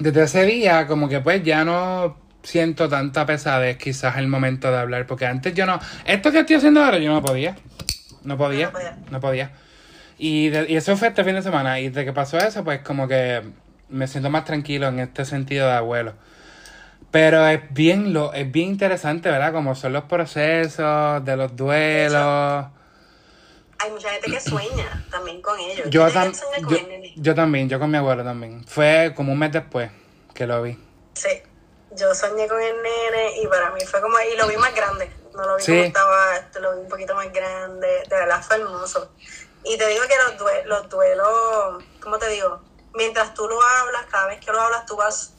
[0.00, 4.78] desde ese día, como que pues ya no siento tanta pesadez quizás el momento de
[4.78, 5.78] hablar, porque antes yo no...
[6.04, 7.56] Esto que estoy haciendo ahora yo no podía.
[8.24, 8.72] No podía.
[9.10, 9.52] No podía.
[10.18, 11.80] Y, y eso fue este fin de semana.
[11.80, 13.42] Y de que pasó eso, pues como que
[13.88, 16.14] me siento más tranquilo en este sentido de abuelo.
[17.10, 19.52] Pero es bien lo, es bien interesante, ¿verdad?
[19.52, 22.66] Como son los procesos de los duelos.
[23.82, 25.88] Hay mucha gente que sueña también con ellos.
[25.88, 26.06] Yo,
[27.16, 28.62] yo, también, yo con mi abuelo también.
[28.66, 29.90] Fue como un mes después
[30.34, 30.78] que lo vi.
[31.14, 31.42] Sí,
[31.92, 35.10] yo soñé con el nene y para mí fue como, y lo vi más grande.
[35.34, 37.88] No lo vi como estaba, este, lo vi un poquito más grande.
[38.06, 39.10] De verdad fue hermoso.
[39.64, 42.60] Y te digo que los, duelos, los duelos, ¿cómo te digo?
[42.94, 45.34] Mientras tú lo hablas, cada vez que lo hablas, tú vas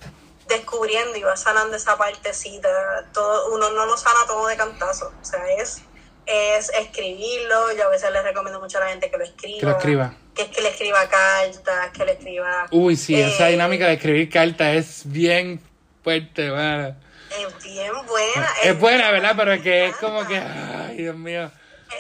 [0.47, 2.69] descubriendo y vas sanando esa partecita.
[3.13, 5.11] Todo, uno no lo sana todo de cantazo.
[5.22, 5.81] O sea, es,
[6.26, 7.76] es escribirlo.
[7.77, 9.60] Yo a veces les recomiendo mucho a la gente que lo escriba.
[9.60, 10.14] Que lo escriba.
[10.35, 12.68] Que es que le escriba cartas, que le escriba.
[12.72, 15.61] Uy, sí, esa eh, dinámica de escribir cartas es bien
[16.03, 18.49] fuerte, Es bien buena.
[18.64, 19.34] Es, buena, ¿verdad?
[19.35, 20.38] Pero es que es como que.
[20.38, 21.52] Ay, Dios mío.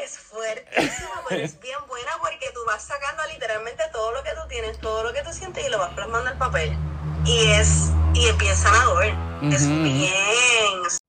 [0.01, 4.47] Es fuertísima, pero es bien buena porque tú vas sacando literalmente todo lo que tú
[4.47, 6.77] tienes, todo lo que tú sientes y lo vas plasmando en el papel
[7.25, 9.05] y es y empieza a
[9.51, 11.01] Es bien.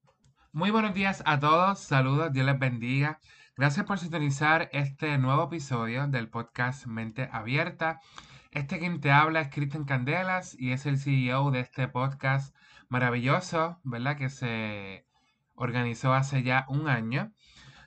[0.55, 3.19] Muy buenos días a todos, saludos, Dios les bendiga.
[3.57, 8.01] Gracias por sintonizar este nuevo episodio del podcast Mente Abierta.
[8.51, 12.55] Este quien te habla es Cristian Candelas y es el CEO de este podcast
[12.91, 14.19] maravilloso, ¿verdad?
[14.19, 15.07] Que se
[15.55, 17.33] organizó hace ya un año.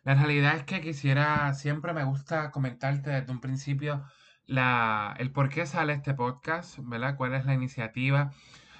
[0.03, 4.03] La realidad es que quisiera, siempre me gusta comentarte desde un principio
[4.47, 7.15] la, el por qué sale este podcast, ¿verdad?
[7.15, 8.31] ¿Cuál es la iniciativa?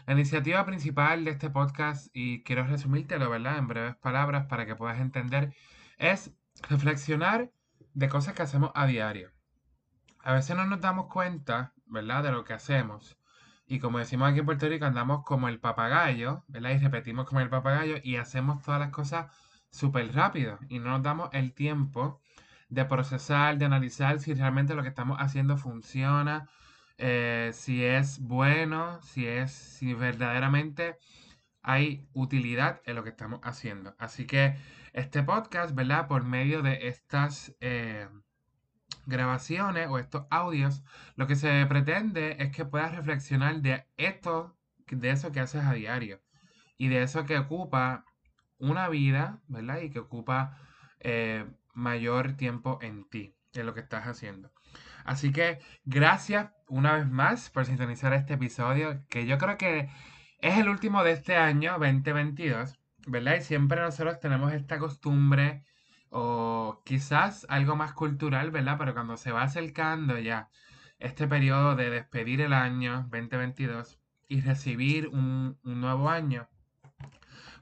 [0.06, 3.57] La iniciativa principal de este podcast, y quiero resumírtelo, ¿verdad?
[3.57, 5.56] En breves palabras para que puedas entender,
[5.98, 6.32] es
[6.69, 7.52] reflexionar
[7.95, 9.32] de cosas que hacemos a diario.
[10.19, 12.22] A veces no nos damos cuenta, ¿verdad?
[12.22, 13.18] De lo que hacemos.
[13.65, 16.72] Y como decimos aquí en Puerto Rico, andamos como el papagayo, ¿verdad?
[16.72, 19.36] Y repetimos como el papagayo y hacemos todas las cosas
[19.72, 20.60] súper rápido.
[20.69, 22.22] Y no nos damos el tiempo
[22.69, 26.48] de procesar, de analizar si realmente lo que estamos haciendo funciona,
[26.97, 30.97] eh, si es bueno, si es, si verdaderamente
[31.61, 33.95] hay utilidad en lo que estamos haciendo.
[33.97, 34.55] Así que
[34.93, 36.07] este podcast, ¿verdad?
[36.07, 38.07] Por medio de estas eh,
[39.05, 40.84] grabaciones o estos audios,
[41.15, 44.55] lo que se pretende es que puedas reflexionar de esto,
[44.89, 46.22] de eso que haces a diario
[46.77, 48.05] y de eso que ocupa
[48.57, 49.81] una vida, ¿verdad?
[49.81, 50.57] Y que ocupa
[50.99, 54.51] eh, mayor tiempo en ti, en lo que estás haciendo.
[55.03, 59.89] Así que gracias una vez más por sintonizar este episodio, que yo creo que
[60.39, 63.35] es el último de este año 2022, ¿verdad?
[63.37, 65.63] Y siempre nosotros tenemos esta costumbre
[66.09, 68.77] o quizás algo más cultural, ¿verdad?
[68.77, 70.49] Pero cuando se va acercando ya
[70.99, 76.47] este periodo de despedir el año 2022 y recibir un, un nuevo año,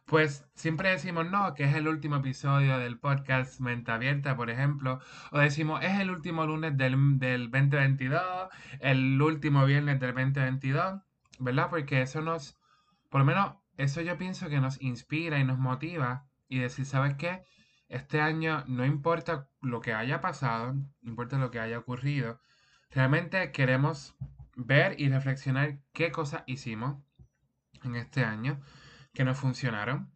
[0.05, 4.99] pues siempre decimos no, que es el último episodio del podcast Mente Abierta, por ejemplo,
[5.31, 8.21] o decimos es el último lunes del, del 2022,
[8.81, 11.01] el último viernes del 2022,
[11.39, 11.69] ¿verdad?
[11.69, 12.59] Porque eso nos,
[13.09, 17.15] por lo menos eso yo pienso que nos inspira y nos motiva y decir, ¿sabes
[17.15, 17.43] qué?
[17.87, 22.39] Este año no importa lo que haya pasado, no importa lo que haya ocurrido,
[22.91, 24.15] realmente queremos
[24.55, 27.01] ver y reflexionar qué cosas hicimos
[27.83, 28.61] en este año
[29.13, 30.11] que no funcionaron.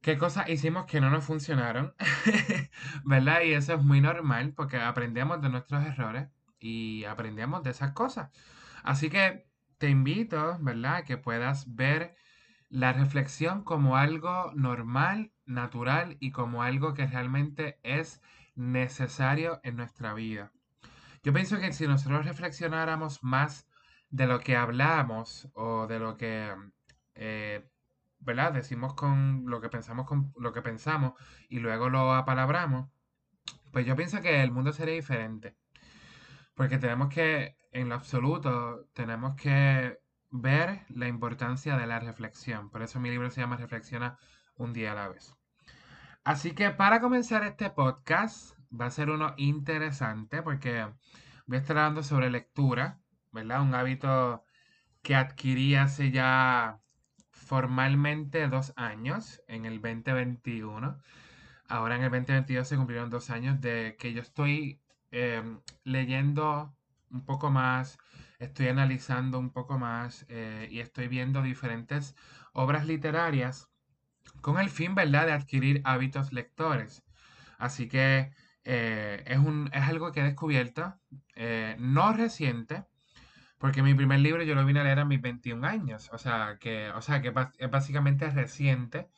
[0.00, 1.94] ¿Qué cosas hicimos que no nos funcionaron?
[3.04, 3.42] ¿Verdad?
[3.42, 8.30] Y eso es muy normal porque aprendemos de nuestros errores y aprendemos de esas cosas.
[8.82, 9.46] Así que
[9.78, 11.04] te invito, ¿verdad?
[11.04, 12.16] Que puedas ver
[12.68, 18.20] la reflexión como algo normal, natural y como algo que realmente es
[18.54, 20.52] necesario en nuestra vida.
[21.22, 23.66] Yo pienso que si nosotros reflexionáramos más
[24.10, 26.54] de lo que hablamos o de lo que
[27.14, 27.66] eh,
[28.24, 28.52] ¿verdad?
[28.52, 31.14] Decimos con lo que pensamos con lo que pensamos
[31.48, 32.90] y luego lo apalabramos,
[33.72, 35.56] pues yo pienso que el mundo sería diferente.
[36.54, 39.98] Porque tenemos que, en lo absoluto, tenemos que
[40.30, 42.70] ver la importancia de la reflexión.
[42.70, 44.18] Por eso mi libro se llama Reflexiona
[44.56, 45.34] un día a la vez.
[46.24, 50.86] Así que para comenzar este podcast, va a ser uno interesante porque
[51.46, 53.00] voy a estar hablando sobre lectura,
[53.32, 53.62] ¿verdad?
[53.62, 54.44] Un hábito
[55.02, 56.80] que adquirí hace ya
[57.44, 60.98] formalmente dos años en el 2021.
[61.68, 64.80] Ahora en el 2022 se cumplieron dos años de que yo estoy
[65.10, 66.74] em, leyendo
[67.10, 67.98] un poco más,
[68.38, 72.16] estoy analizando un poco más eh, y estoy viendo diferentes
[72.52, 73.70] obras literarias
[74.40, 77.04] con el fin, ¿verdad?, de adquirir hábitos lectores.
[77.58, 78.32] Así que
[78.64, 80.94] eh, es, un, es algo que he descubierto,
[81.34, 82.84] eh, no reciente,
[83.58, 86.10] Porque mi primer libro yo lo vine a leer a mis 21 años.
[86.12, 89.08] O sea, que, o sea, que es básicamente reciente,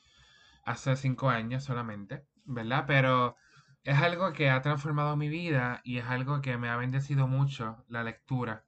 [0.63, 2.85] hace 5 años solamente, ¿verdad?
[2.87, 3.35] Pero
[3.83, 7.85] es algo que ha transformado mi vida y es algo que me ha bendecido mucho,
[7.87, 8.65] la lectura.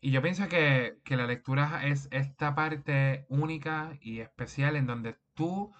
[0.00, 5.18] Y yo pienso que, que la lectura es esta parte única y especial en donde
[5.34, 5.72] tú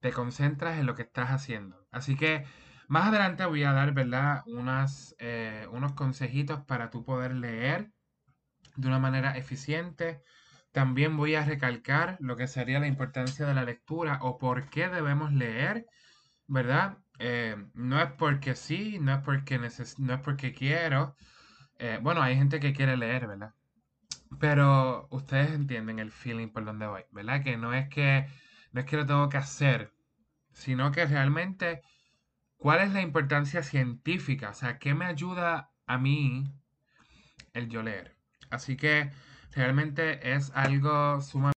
[0.00, 1.86] te concentras en lo que estás haciendo.
[1.92, 2.44] Así que
[2.88, 4.42] más adelante voy a dar, ¿verdad?
[4.46, 7.92] Unas, eh, unos consejitos para tú poder leer
[8.80, 10.22] de una manera eficiente.
[10.72, 14.88] También voy a recalcar lo que sería la importancia de la lectura o por qué
[14.88, 15.86] debemos leer,
[16.46, 16.98] ¿verdad?
[17.18, 21.16] Eh, no es porque sí, no es porque, no es porque quiero.
[21.78, 23.54] Eh, bueno, hay gente que quiere leer, ¿verdad?
[24.38, 27.42] Pero ustedes entienden el feeling por donde voy, ¿verdad?
[27.42, 28.28] Que no es que
[28.72, 29.92] no es que lo tengo que hacer,
[30.52, 31.82] sino que realmente
[32.56, 36.44] cuál es la importancia científica, o sea, qué me ayuda a mí
[37.52, 38.19] el yo leer.
[38.50, 39.10] Así que
[39.52, 41.54] realmente es algo sumamente...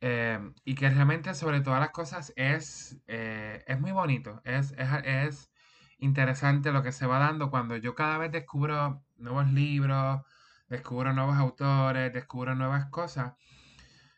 [0.00, 4.88] Eh, y que realmente sobre todas las cosas es, eh, es muy bonito, es, es,
[5.04, 5.50] es
[5.98, 10.22] interesante lo que se va dando cuando yo cada vez descubro nuevos libros,
[10.68, 13.34] descubro nuevos autores, descubro nuevas cosas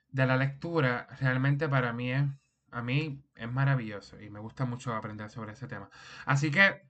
[0.08, 2.24] de la lectura, realmente para mí es,
[2.70, 5.90] a mí es maravilloso y me gusta mucho aprender sobre ese tema.
[6.24, 6.88] Así que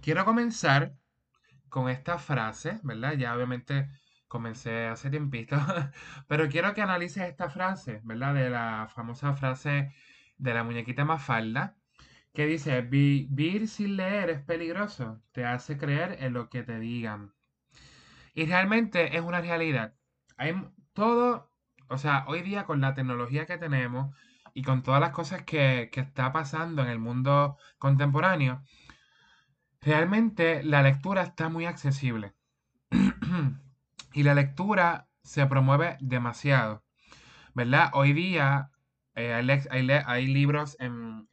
[0.00, 0.94] quiero comenzar
[1.74, 3.14] con esta frase, ¿verdad?
[3.14, 3.90] Ya obviamente
[4.28, 5.56] comencé hace tiempito,
[6.28, 8.32] pero quiero que analices esta frase, ¿verdad?
[8.34, 9.92] De la famosa frase
[10.38, 11.76] de la muñequita Mafalda,
[12.32, 17.34] que dice, vivir sin leer es peligroso, te hace creer en lo que te digan.
[18.34, 19.94] Y realmente es una realidad.
[20.36, 20.54] Hay
[20.92, 21.52] todo
[21.88, 24.14] o sea, hoy día con la tecnología que tenemos
[24.54, 28.62] y con todas las cosas que, que está pasando en el mundo contemporáneo,
[29.84, 32.34] realmente la lectura está muy accesible.
[34.14, 36.84] y la lectura se promueve demasiado,
[37.54, 37.90] ¿verdad?
[37.92, 38.70] Hoy día
[39.14, 41.28] eh, hay, libros en,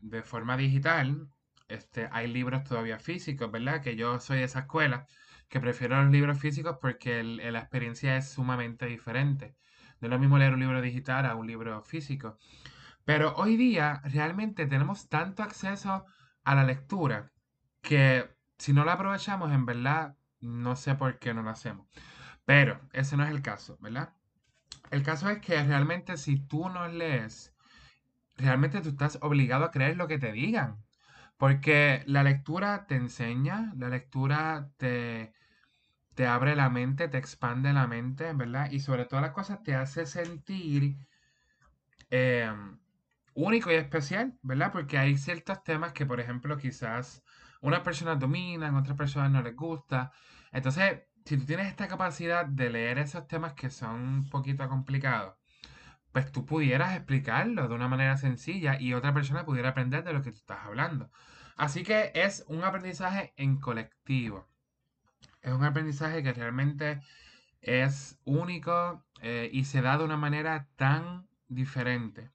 [0.00, 1.28] de forma digital,
[1.68, 3.82] este, hay libros todavía físicos, ¿verdad?
[3.82, 5.06] Que yo soy de esa escuela,
[5.48, 9.56] que prefiero los libros físicos porque la experiencia es sumamente diferente.
[10.00, 12.38] No es lo mismo leer un libro digital a un libro físico.
[13.04, 16.04] Pero hoy día realmente tenemos tanto acceso
[16.44, 17.33] a la lectura
[17.84, 18.28] que
[18.58, 21.86] si no la aprovechamos, en verdad, no sé por qué no lo hacemos.
[22.44, 24.14] Pero ese no es el caso, ¿verdad?
[24.90, 27.54] El caso es que realmente si tú no lees,
[28.36, 30.84] realmente tú estás obligado a creer lo que te digan.
[31.36, 35.34] Porque la lectura te enseña, la lectura te,
[36.14, 38.70] te abre la mente, te expande la mente, ¿verdad?
[38.70, 40.96] Y sobre todas las cosas te hace sentir
[42.10, 42.78] em,
[43.34, 44.72] único y especial, ¿verdad?
[44.72, 47.23] Porque hay ciertos temas que, por ejemplo, quizás
[47.64, 50.12] unas personas dominan, otras personas no les gusta.
[50.52, 55.34] Entonces, si tú tienes esta capacidad de leer esos temas que son un poquito complicados,
[56.12, 60.22] pues tú pudieras explicarlo de una manera sencilla y otra persona pudiera aprender de lo
[60.22, 61.10] que tú estás hablando.
[61.56, 64.46] Así que es un aprendizaje en colectivo.
[65.40, 67.00] Es un aprendizaje que realmente
[67.62, 72.30] es único eh, y se da de una manera tan diferente.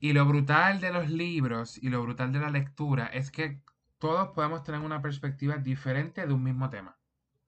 [0.00, 3.62] Y lo brutal de los libros y lo brutal de la lectura es que
[4.04, 6.98] todos podemos tener una perspectiva diferente de un mismo tema,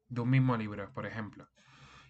[0.09, 1.51] de un mismo libro, por ejemplo.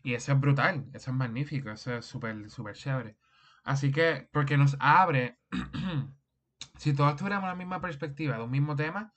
[0.05, 3.16] Y eso es brutal, eso es magnífico, eso es súper, súper chévere.
[3.64, 5.40] Así que, porque nos abre,
[6.78, 9.14] si todos tuviéramos la misma perspectiva de un mismo tema,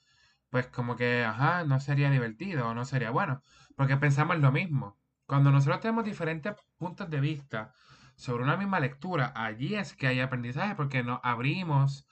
[0.49, 3.43] pues como que, ajá, no sería divertido o no sería bueno,
[3.75, 4.97] porque pensamos lo mismo.
[5.27, 7.71] Cuando nosotros tenemos diferentes puntos de vista
[8.15, 12.08] sobre una misma lectura, allí es que hay aprendizaje porque nos abrimos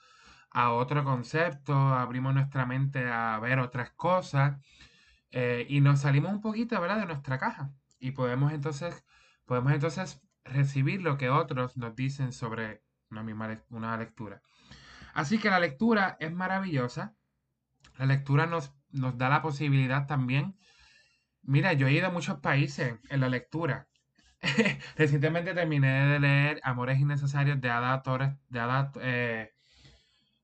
[0.50, 4.58] a otro concepto, abrimos nuestra mente a ver otras cosas
[5.30, 9.04] eh, y nos salimos un poquito, ¿verdad?, de nuestra caja y podemos entonces,
[9.44, 14.42] podemos entonces recibir lo que otros nos dicen sobre una misma una lectura.
[15.14, 17.18] Así que la lectura es maravillosa
[17.98, 20.56] la lectura nos, nos da la posibilidad también.
[21.42, 23.88] Mira, yo he ido a muchos países en la lectura.
[24.96, 28.02] Recientemente terminé de leer Amores Innecesarios de Ada
[28.48, 29.52] de Ada, eh,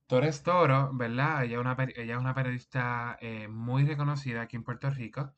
[0.06, 1.44] Torres Toro, ¿verdad?
[1.44, 5.35] Ella, una, ella es una periodista eh, muy reconocida aquí en Puerto Rico.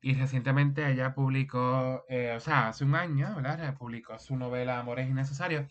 [0.00, 3.76] Y recientemente ella publicó, eh, o sea, hace un año, ¿verdad?
[3.76, 5.66] Publicó su novela Amores Innecesarios.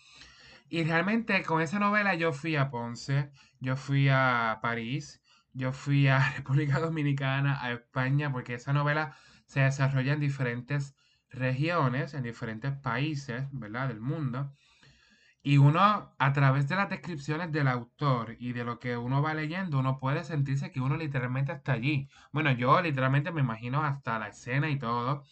[0.70, 5.22] Y realmente con esa novela yo fui a Ponce, yo fui a París,
[5.54, 9.16] yo fui a República Dominicana, a España, porque esa novela
[9.46, 10.96] se desarrolla en diferentes
[11.30, 13.88] regiones, en diferentes países, ¿verdad?
[13.90, 14.54] Del mundo.
[15.48, 19.34] Y uno, a través de las descripciones del autor y de lo que uno va
[19.34, 22.10] leyendo, uno puede sentirse que uno literalmente está allí.
[22.34, 25.24] Bueno, yo literalmente me imagino hasta la escena y todo.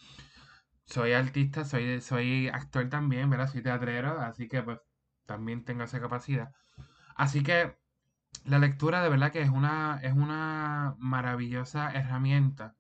[0.86, 3.52] Soy artista, soy, soy actor también, ¿verdad?
[3.52, 4.80] Soy teatrero, así que pues
[5.26, 6.54] también tengo esa capacidad.
[7.18, 7.78] Así que
[8.46, 12.78] la lectura de verdad que es una, es una maravillosa herramienta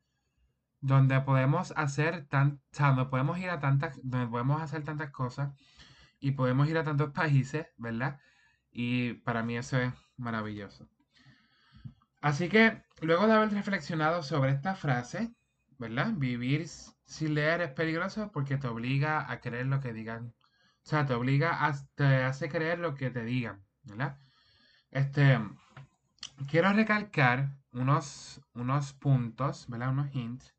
[0.79, 5.51] donde podemos hacer tan, o sea, podemos ir a tantas, donde podemos hacer tantas cosas
[6.25, 8.19] y podemos ir a tantos países, ¿verdad?
[8.71, 10.89] Y para mí eso es maravilloso.
[12.19, 15.35] Así que luego de haber reflexionado sobre esta frase,
[15.77, 16.13] ¿verdad?
[16.15, 20.33] Vivir sin leer es peligroso porque te obliga a creer lo que digan.
[20.83, 24.17] O sea, te obliga a, te hace creer lo que te digan, ¿verdad?
[24.89, 25.39] Este,
[26.49, 29.89] quiero recalcar unos, unos puntos, ¿verdad?
[29.91, 30.55] Unos hints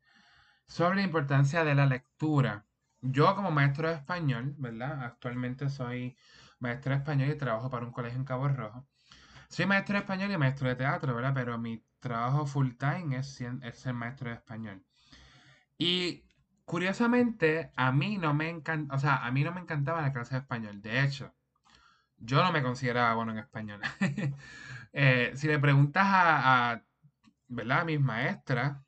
[0.65, 2.66] sobre la importancia de la lectura.
[3.01, 5.03] Yo como maestro de español, ¿verdad?
[5.03, 6.17] Actualmente soy
[6.59, 8.87] maestro de español y trabajo para un colegio en Cabo Rojo.
[9.49, 11.33] Soy maestro de español y maestro de teatro, ¿verdad?
[11.33, 14.83] Pero mi trabajo full time es, ser maestro de español.
[15.77, 16.23] Y
[16.65, 20.35] curiosamente, a mí no me encanta, o sea, a mí no me encantaba la clase
[20.35, 20.81] de español.
[20.81, 21.33] De hecho,
[22.17, 23.81] yo no me consideraba bueno en español.
[24.93, 26.81] Eh, si le preguntas a,
[27.49, 27.81] ¿verdad?
[27.81, 28.81] a mis maestras,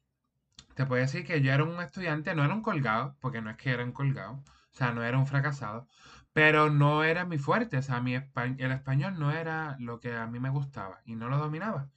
[0.79, 3.57] te puedo decir que yo era un estudiante, no era un colgado, porque no es
[3.57, 5.89] que era un colgado, o sea, no era un fracasado,
[6.31, 10.25] pero no era mi fuerte, o sea, mi el español no era lo que a
[10.27, 11.89] mí me gustaba y no lo dominaba.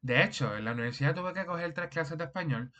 [0.00, 2.72] De hecho, en la universidad tuve que coger tres clases de español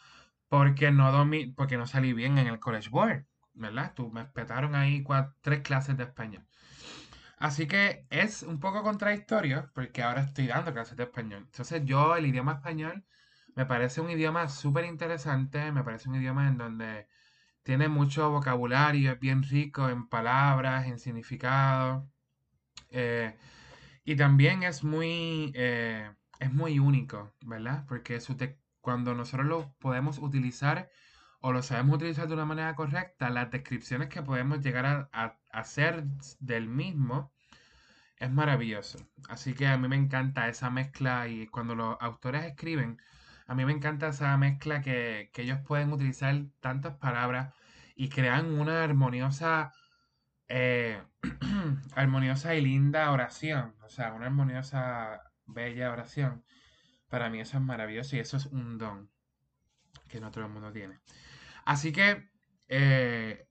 [0.49, 3.93] porque no, domi porque no salí bien en el College Board, ¿verdad?
[3.95, 5.05] Tú me espetaron ahí
[5.43, 6.47] tres clases de español.
[7.37, 11.43] Así que es un poco contradictorio porque ahora estoy dando clases de español.
[11.45, 13.05] Entonces yo el idioma español
[13.57, 17.09] me parece un idioma súper interesante, me parece un idioma en donde
[17.63, 22.09] tiene mucho vocabulario, es bien rico en palabras, en significado.
[22.91, 23.37] Eh,
[24.05, 27.85] y también es muy, eh, es muy único, ¿verdad?
[27.89, 28.19] Porque
[28.81, 30.91] cuando nosotros lo podemos utilizar
[31.41, 35.39] o lo sabemos utilizar de una manera correcta, las descripciones que podemos llegar a, a
[35.53, 36.05] hacer
[36.41, 37.33] del mismo
[38.17, 38.99] es maravilloso.
[39.29, 43.01] Así que a mí me encanta esa mezcla y cuando los autores escriben,
[43.51, 47.53] a mí me encanta esa mezcla que, ellos pueden utilizar tantas palabras
[47.97, 49.73] y crean una armoniosa,
[50.47, 51.03] eh,
[51.97, 53.75] armoniosa y linda oración.
[53.83, 56.45] O sea, una armoniosa, bella oración.
[57.09, 59.11] Para mí eso es maravilloso y eso es un don
[60.07, 61.01] que no todo el mundo tiene.
[61.65, 62.31] Así que,
[62.69, 63.49] eh,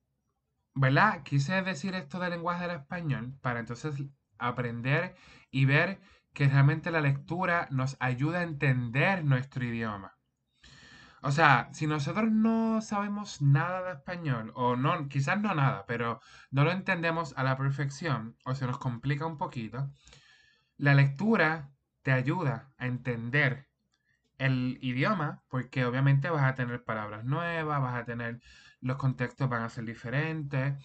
[0.76, 1.24] ¿verdad?
[1.24, 3.96] Quise decir esto del lenguaje del español para entonces
[4.38, 5.18] aprender
[5.52, 6.00] y ver
[6.40, 10.18] que realmente la lectura nos ayuda a entender nuestro idioma.
[11.22, 16.22] O sea, si nosotros no sabemos nada de español, o no, quizás no nada, pero
[16.50, 19.92] no lo entendemos a la perfección, o se nos complica un poquito,
[20.78, 21.72] la lectura
[22.04, 23.68] te ayuda a entender
[24.38, 28.40] el idioma, porque obviamente vas a tener palabras nuevas, vas a tener,
[28.80, 30.76] los contextos van a ser diferentes,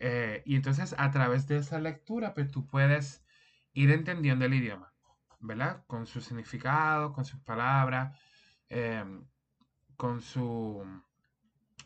[0.00, 3.24] eh, y entonces a través de esa lectura, pues tú puedes
[3.72, 4.95] ir entendiendo el idioma.
[5.46, 5.84] ¿Verdad?
[5.86, 8.18] Con su significado, con sus palabras,
[8.68, 9.26] em,
[9.96, 10.84] con, su,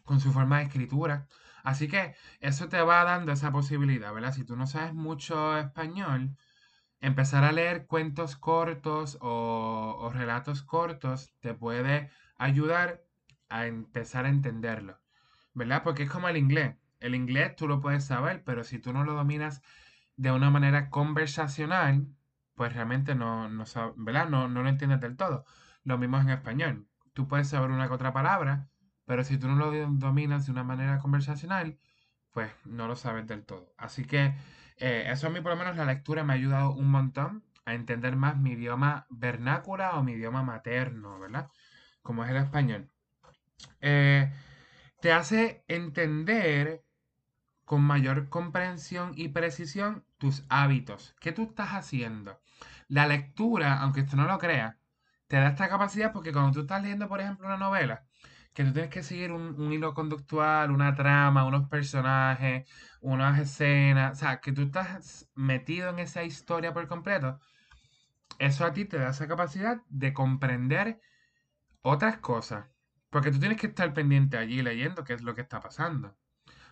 [0.05, 1.27] con su forma de escritura.
[1.63, 4.33] Así que eso te va dando esa posibilidad, ¿verdad?
[4.33, 6.37] Si tú no sabes mucho español,
[7.01, 13.05] empezar a leer cuentos cortos o, o relatos cortos te puede ayudar
[13.49, 15.01] a empezar a entenderlo,
[15.55, 15.83] ¿verdad?
[15.83, 16.77] Porque es como el inglés.
[17.01, 19.63] El inglés tú lo puedes saber, pero si tú no lo dominas
[20.17, 22.07] de una manera conversacional,
[22.55, 23.65] pues realmente no, no,
[23.97, 24.29] ¿verdad?
[24.29, 25.45] No, no lo entiendes del todo.
[25.85, 26.89] Lo mismo en español.
[27.13, 28.69] Tú puedes saber una que otra palabra,
[29.07, 31.79] pero si tú no lo dominas de una manera conversacional,
[32.33, 33.75] pues no lo sabes del todo.
[33.77, 34.35] Así que
[34.77, 37.75] eh, eso a mí por lo menos la lectura me ha ayudado un montón a
[37.75, 41.49] entender más mi idioma vernácula o mi idioma materno, ¿verdad?
[42.03, 42.91] Como es el español.
[43.81, 44.33] Eh,
[45.01, 46.85] te hace entender
[47.65, 51.17] con mayor comprensión y precisión tus hábitos.
[51.21, 52.41] ¿Qué tú estás haciendo?
[52.89, 54.77] La lectura, aunque tú no lo creas,
[55.27, 58.05] te da esta capacidad porque cuando tú estás leyendo, por ejemplo, una novela,
[58.55, 62.69] que tú tienes que seguir un, hilo conductual, una trama, unos personajes,
[63.01, 67.41] unas escenas, o sea, que tú estás metido en esa historia por completo,
[68.39, 71.01] eso a ti te da esa capacidad de comprender
[71.83, 72.67] otras cosas.
[73.11, 76.17] Porque tú tienes que estar pendiente allí leyendo qué es lo que está pasando.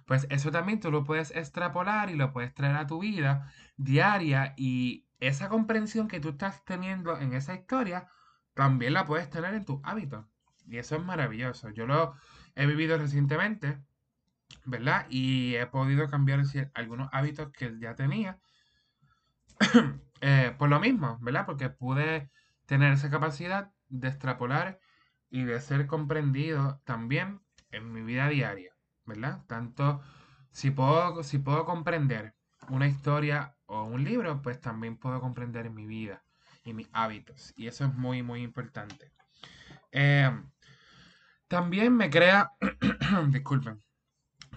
[0.08, 4.54] Pues eso también tú lo puedes extrapolar y lo puedes traer a tu vida diaria
[4.56, 8.08] y esa comprensión que tú estás teniendo en esa historia
[8.54, 10.24] también la puedes tener en tus hábitos.
[10.66, 11.68] Y eso es maravilloso.
[11.70, 12.14] Yo lo
[12.54, 13.84] he vivido recientemente,
[14.64, 15.06] ¿verdad?
[15.10, 18.40] Y he podido cambiar algunos hábitos que ya tenía
[20.22, 21.44] eh, por lo mismo, ¿verdad?
[21.44, 22.30] Porque pude
[22.64, 24.80] tener esa capacidad de extrapolar
[25.28, 28.72] y de ser comprendido también en mi vida diaria,
[29.08, 29.42] ¿verdad?
[29.48, 30.00] Tanto
[30.52, 32.34] si puedo, si puedo comprender
[32.68, 36.22] una historia o un libro, pues también puedo comprender mi vida
[36.64, 37.52] y mis hábitos.
[37.56, 39.10] Y eso es muy, muy importante.
[39.90, 40.50] Em,
[41.48, 42.52] también me crea,
[43.28, 43.82] disculpen,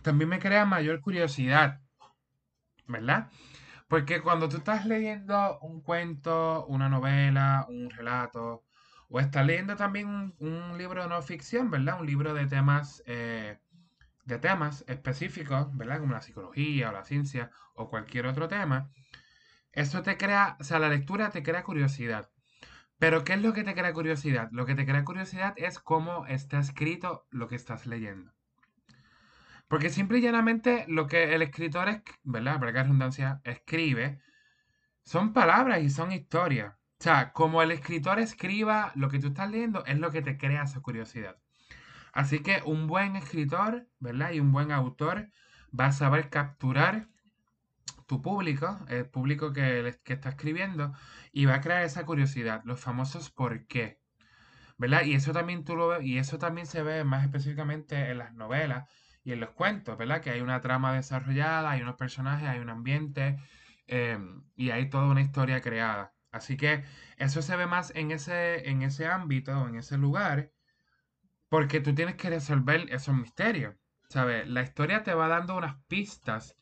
[0.01, 1.81] también me crea mayor curiosidad,
[2.87, 3.29] ¿verdad?
[3.87, 8.63] Porque cuando tú estás leyendo un cuento, una novela, un relato,
[9.09, 11.99] o estás leyendo también un, libro de no ficción, ¿verdad?
[11.99, 13.59] Un libro de temas, eh,
[14.25, 15.99] de temas específicos, ¿verdad?
[15.99, 18.91] Como la psicología o la ciencia o cualquier otro tema.
[19.71, 22.29] Eso te crea, o sea, la lectura te crea curiosidad.
[22.99, 24.49] Pero ¿qué es lo que te crea curiosidad?
[24.51, 28.31] Lo que te crea curiosidad es cómo está escrito lo que estás leyendo.
[29.67, 32.59] Porque simple y llanamente lo que el escritor, es, ¿verdad?
[32.59, 34.21] Para que redundancia, escribe,
[35.03, 36.75] son palabras y son historias.
[36.75, 40.37] O sea, como el escritor escriba lo que tú estás leyendo, es lo que te
[40.37, 41.40] crea esa curiosidad.
[42.13, 44.31] Así que un buen escritor, ¿verdad?
[44.31, 45.29] Y un buen autor
[45.77, 47.07] va a saber capturar
[48.07, 50.93] tu público, el público que, que está escribiendo,
[51.31, 54.01] y va a crear esa curiosidad, los famosos por qué.
[54.77, 55.03] ¿Verdad?
[55.05, 58.89] Y eso también tú lo y eso también se ve más específicamente en las novelas
[59.23, 60.21] y en los cuentos, ¿verdad?
[60.21, 63.37] Que hay una trama desarrollada, hay unos personajes, hay un ambiente
[63.87, 66.13] em, y hay toda una historia creada.
[66.31, 66.83] Así que
[67.17, 70.51] eso se ve más en ese, en ese ámbito, en ese lugar,
[71.51, 73.75] porque tú tienes que resolver esos misterios.
[74.07, 74.47] ¿Sabes?
[74.47, 76.55] La historia te va dando unas pistas,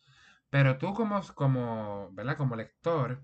[0.50, 2.38] pero tú como, como, ¿verdad?
[2.38, 3.24] como lector,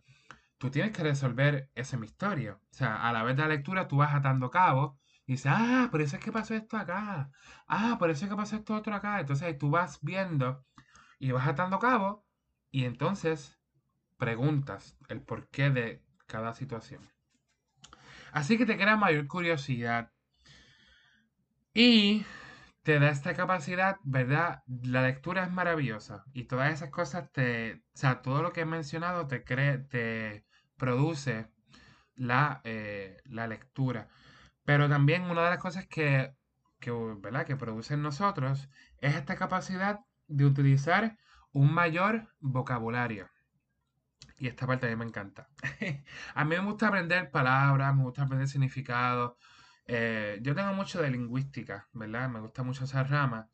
[0.60, 2.62] tú tienes que resolver ese misterio.
[2.72, 4.96] O sea, a la vez de la lectura tú vas atando cabos
[5.26, 7.32] y dices, ah, por eso es que pasó esto acá.
[7.68, 9.20] Ah, por eso es que pasó esto otro acá.
[9.20, 10.64] Entonces tú vas viendo
[11.18, 12.20] y vas atando cabos
[12.70, 13.60] y entonces
[14.18, 17.02] preguntas el porqué de cada situación.
[18.32, 20.12] Así que te crea mayor curiosidad.
[21.78, 22.26] Y
[22.84, 24.64] te da esta capacidad, ¿verdad?
[24.66, 28.66] La lectura es maravillosa y todas esas cosas te, o sea, todo lo que he
[28.66, 30.46] mencionado te, cree, te
[30.78, 31.52] produce
[32.16, 34.08] la, eh, la lectura.
[34.64, 36.34] Pero también una de las cosas que,
[36.80, 37.46] que, ¿verdad?
[37.46, 41.18] que produce en nosotros es esta capacidad de utilizar
[41.52, 43.30] un mayor vocabulario.
[44.38, 45.50] Y esta parte a mí me encanta.
[46.36, 49.34] a mí me gusta aprender palabras, me gusta aprender significados.
[49.88, 52.30] Eh, yo tengo mucho de lingüística, ¿verdad?
[52.30, 53.50] Me gusta mucho esa rama.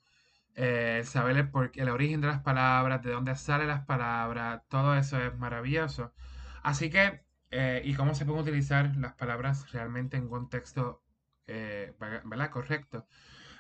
[0.55, 4.95] Eh, saber el, por, el origen de las palabras, de dónde salen las palabras, todo
[4.95, 6.13] eso es maravilloso.
[6.63, 11.03] Así que, eh, y cómo se pueden utilizar las palabras realmente en contexto,
[11.47, 12.51] ¿verdad?
[12.51, 13.07] Correcto.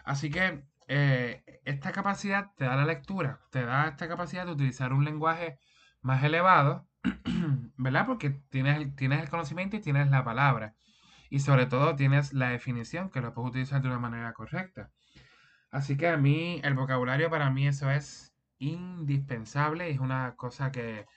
[0.05, 0.65] Así que
[1.65, 5.59] esta capacidad te da la lectura, te da esta capacidad de utilizar un lenguaje
[6.01, 6.87] más elevado
[7.77, 8.05] ¿verdad?
[8.05, 10.75] Porque tienes, tienes el conocimiento y tienes la palabra.
[11.31, 14.91] Y sobre todo tienes la definición que lo puedes utilizar de una manera correcta.
[15.71, 19.89] Así que a mí, el vocabulario para mí eso es indispensable.
[19.89, 21.07] Es una cosa que,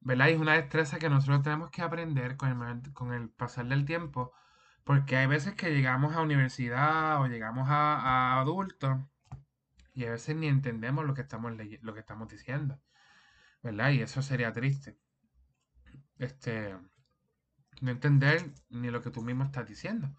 [0.00, 0.30] ¿verdad?
[0.30, 4.32] Es una destreza que nosotros tenemos que aprender con el, con el pasar del tiempo.
[4.84, 8.98] Porque hay veces que llegamos a universidad o llegamos a, a adultos
[9.94, 12.80] y a veces ni entendemos lo que estamos, lo que estamos diciendo.
[13.62, 13.90] ¿verdad?
[13.90, 14.98] Y eso sería triste.
[16.18, 16.76] Este,
[17.80, 20.14] no entender ni lo que tú mismo estás diciendo.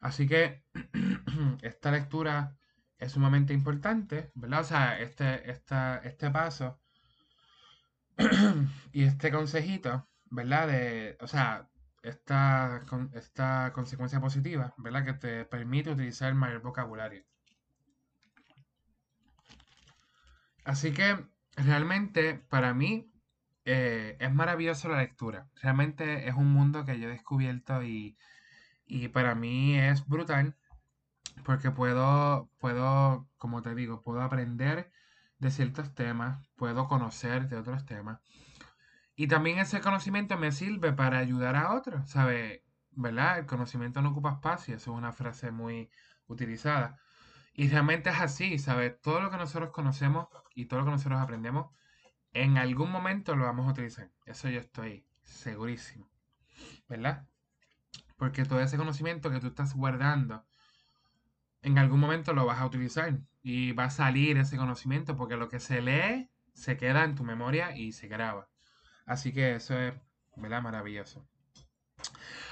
[0.00, 0.64] Así que
[1.62, 2.56] esta lectura
[2.98, 4.60] es sumamente importante, ¿verdad?
[4.60, 6.80] O sea, este, esta, este paso
[8.92, 10.68] y este consejito, ¿verdad?
[10.68, 11.68] De, o sea,
[12.02, 12.82] esta,
[13.12, 15.04] esta consecuencia positiva, ¿verdad?
[15.04, 17.24] Que te permite utilizar el mayor vocabulario.
[20.64, 23.11] Así que realmente para mí
[23.64, 25.48] eh, es maravilloso la lectura.
[25.62, 28.16] Realmente es un mundo que yo he descubierto y,
[29.12, 30.56] para mí es brutal
[31.44, 34.92] porque puedo, puedo, como te digo, puedo aprender
[35.38, 38.20] de ciertos temas, puedo conocer de otros temas.
[39.16, 42.62] Y también ese conocimiento me sirve para ayudar a otros, ¿sabes?
[42.92, 43.38] ¿Verdad?
[43.38, 45.90] El conocimiento no ocupa espacio, eso es una frase muy
[46.26, 46.98] utilizada.
[47.54, 49.00] Y realmente es así, ¿sabes?
[49.00, 51.70] Todo lo que nosotros conocemos y todo lo que nosotros aprendemos,
[52.32, 54.10] en algún momento lo vamos a utilizar.
[54.26, 56.08] Eso yo estoy segurísimo.
[56.88, 57.26] ¿Verdad?
[58.16, 60.44] Porque todo ese conocimiento que tú estás guardando,
[61.62, 63.18] en algún momento lo vas a utilizar.
[63.42, 67.24] Y va a salir ese conocimiento porque lo que se lee se queda en tu
[67.24, 68.48] memoria y se graba.
[69.04, 69.94] Así que eso es,
[70.36, 70.62] ¿verdad?
[70.62, 71.26] Maravilloso.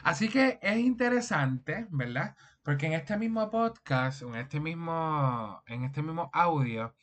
[0.03, 2.37] Así que es interesante, ¿verdad?
[2.63, 6.95] Porque en este mismo podcast, en este mismo, en este mismo audio,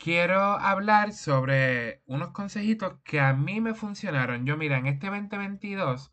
[0.00, 4.46] quiero hablar sobre unos consejitos que a mí me funcionaron.
[4.46, 6.12] Yo, mira, en este 2022,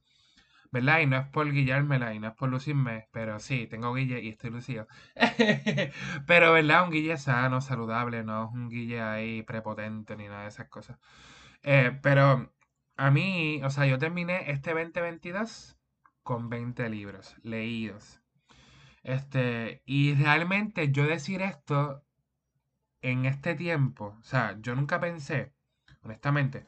[0.72, 0.99] ¿verdad?
[0.99, 4.30] Y no es por guillármela y no es por lucirme, pero sí, tengo guille y
[4.30, 4.88] estoy lucido.
[6.27, 6.83] pero, ¿verdad?
[6.85, 10.99] Un guille sano, saludable, no es un guille ahí prepotente ni nada de esas cosas.
[11.64, 12.53] Eh, pero
[12.98, 15.77] a mí, o sea, yo terminé este 2022
[16.24, 18.22] con 20 libros leídos.
[19.03, 22.03] Este, y realmente yo decir esto
[23.01, 25.53] en este tiempo, o sea, yo nunca pensé,
[26.01, 26.66] honestamente,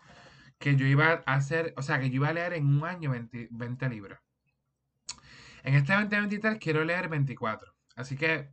[0.59, 3.11] que yo iba a hacer, o sea, que yo iba a leer en un año
[3.11, 4.19] 20, libros.
[5.63, 8.49] En este 2023 quiero leer 24, así que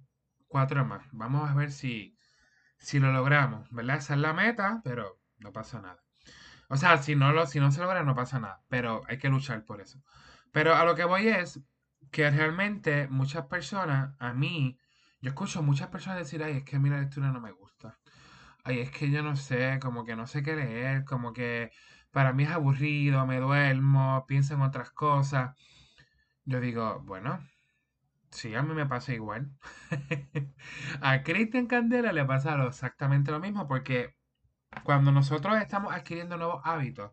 [0.48, 1.06] cuatro más.
[1.12, 2.16] Vamos a ver si,
[2.78, 3.96] si lo logramos, ¿verdad?
[3.98, 6.02] Esa es la meta, pero no pasa nada.
[6.68, 9.28] O sea, si no, lo, si no se logra, no pasa nada, pero hay que
[9.28, 10.02] luchar por eso.
[10.52, 11.60] Pero a lo que voy es
[12.10, 14.78] que realmente muchas personas, a mí,
[15.20, 17.65] yo escucho muchas personas decir, ay, es que a mí la lectura no me gusta.
[18.66, 21.70] Ay, es que yo no sé, como que no sé qué leer, como que
[22.10, 25.56] para mí es aburrido, me duermo, pienso en otras cosas.
[26.44, 27.40] Yo digo, bueno,
[28.30, 29.52] sí, a mí me pasa igual.
[31.02, 34.16] a Cristian Candela le pasa exactamente lo mismo, porque
[34.84, 37.12] cuando nosotros estamos adquiriendo nuevos hábitos,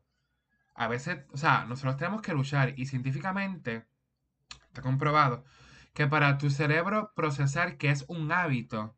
[0.76, 3.88] a veces, o sea, nosotros tenemos que luchar y científicamente
[4.68, 5.46] está comprobado
[5.94, 8.98] que para tu cerebro procesar que es un hábito,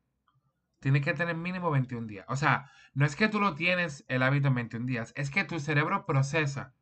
[0.86, 2.28] tiene que tener mínimo 21 días.
[2.30, 5.44] O sea, no es que tú lo tienes el hábito en 21 días, es que
[5.44, 6.76] tu cerebro procesa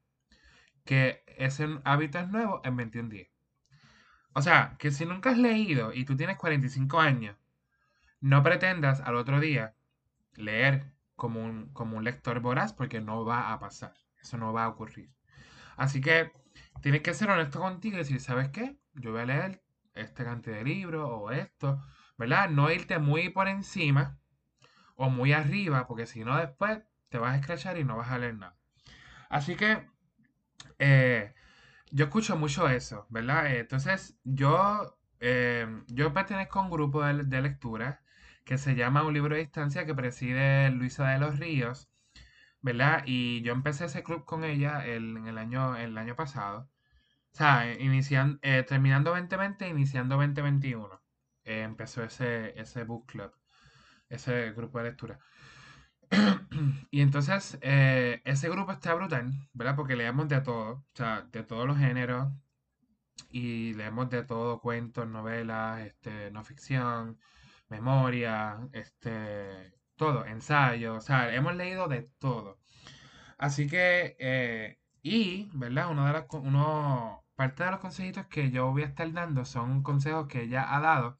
[0.84, 3.30] que ese hábito es nuevo en 21 días.
[4.34, 7.38] O sea, que si nunca has leído y tú tienes 45 años,
[8.20, 9.74] no pretendas al otro día
[10.34, 13.94] leer como un, como un lector voraz porque no va a pasar.
[14.22, 15.14] Eso no va a ocurrir.
[15.78, 16.34] Así que
[16.82, 18.76] tienes que ser honesto contigo y decir, ¿sabes qué?
[18.96, 21.82] Yo voy a leer este cantidad de libros o esto,
[22.18, 22.50] ¿verdad?
[22.50, 24.20] No irte muy por encima
[24.96, 28.20] o muy arriba, porque si no después te vas a escrachar y no vas a
[28.20, 28.58] leer nada.
[29.30, 29.88] Así que
[30.80, 31.34] eh,
[31.92, 33.56] yo escucho mucho eso, ¿verdad?
[33.56, 38.04] entonces yo, eh, yo pertenezco a un grupo de, de lectura
[38.46, 41.90] que se llama Un libro de distancia que preside Luisa de los Ríos,
[42.62, 43.04] ¿verdad?
[43.06, 46.70] Y yo empecé ese club con ella en el año, el año pasado.
[47.34, 51.03] O sea, iniciando, eh, terminando 2020, iniciando 2021.
[51.46, 53.32] Empezó ese, ese book club,
[54.10, 55.20] ese grupo de lectura.
[56.92, 59.76] y entonces, eh, ese grupo está brutal, ¿verdad?
[59.76, 62.32] Porque leemos de todo, o sea, de todos los géneros.
[63.30, 67.20] Y leemos de todo, cuentos, novelas, este, no ficción,
[67.70, 72.60] memoria, este, todo, ensayo, o sea, hemos leído de todo.
[73.38, 75.92] Así que, eh, y, ¿verdad?
[75.92, 79.84] Uno de las, uno, parte de los consejitos que yo voy a estar dando son
[79.84, 81.20] consejos que ella ha dado,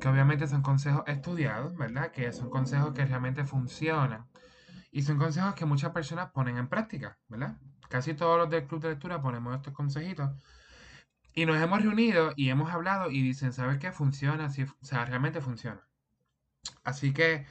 [0.00, 2.10] que obviamente son consejos estudiados, ¿verdad?
[2.10, 4.26] Que son consejos que realmente funcionan.
[4.90, 7.56] Y son consejos que muchas personas ponen en práctica, ¿verdad?
[7.88, 10.30] Casi todos los del club de lectura ponemos estos consejitos
[11.34, 13.92] y nos hemos reunido y hemos hablado y dicen, ¿sabes qué?
[13.92, 15.86] Funciona, sí, o sea, realmente funciona.
[16.82, 17.46] Así que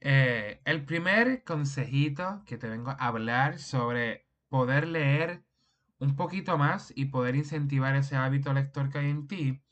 [0.00, 5.44] eh, el primer consejito que te vengo a hablar sobre poder leer
[6.00, 9.62] un poquito más y poder incentivar ese hábito lector que hay en ti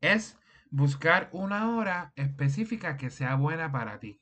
[0.00, 0.38] es
[0.70, 4.20] buscar una hora específica que sea buena para ti.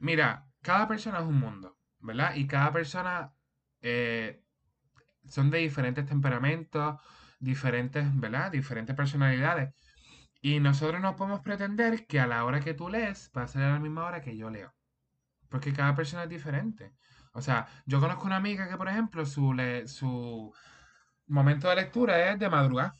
[0.00, 2.34] Mira, cada persona es un mundo, ¿verdad?
[2.34, 3.34] Y cada persona
[3.80, 4.42] eh,
[5.28, 7.00] son de diferentes temperamentos,
[7.40, 8.52] diferentes, ¿verdad?
[8.52, 9.74] Diferentes personalidades.
[10.40, 13.62] Y nosotros no podemos pretender que a la hora que tú lees va a ser
[13.62, 14.74] a la misma hora que yo leo.
[15.48, 16.92] Porque cada persona es diferente.
[17.36, 19.54] O sea, yo conozco una amiga que, por ejemplo, su,
[19.86, 20.54] su
[21.26, 22.96] momento de lectura es de madrugada.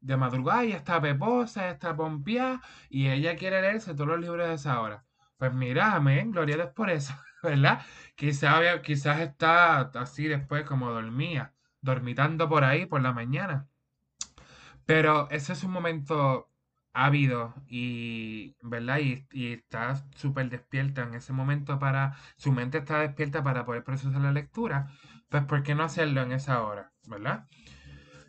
[0.00, 2.60] De madrugada y está peposa, está pompeada
[2.90, 5.06] y ella quiere leerse todos los libros de esa hora.
[5.38, 7.80] Pues mira, amén, gloria a Dios por eso, ¿verdad?
[8.16, 13.66] Quizás, quizás está así después como dormía, dormitando por ahí por la mañana.
[14.84, 16.49] Pero ese es un momento
[16.92, 18.98] ávido y, ¿verdad?
[18.98, 24.20] Y, está súper despierta en ese momento para, su mente está despierta para poder procesar
[24.20, 24.88] la lectura,
[25.28, 27.46] pues ¿por qué no hacerlo en esa hora, ¿verdad?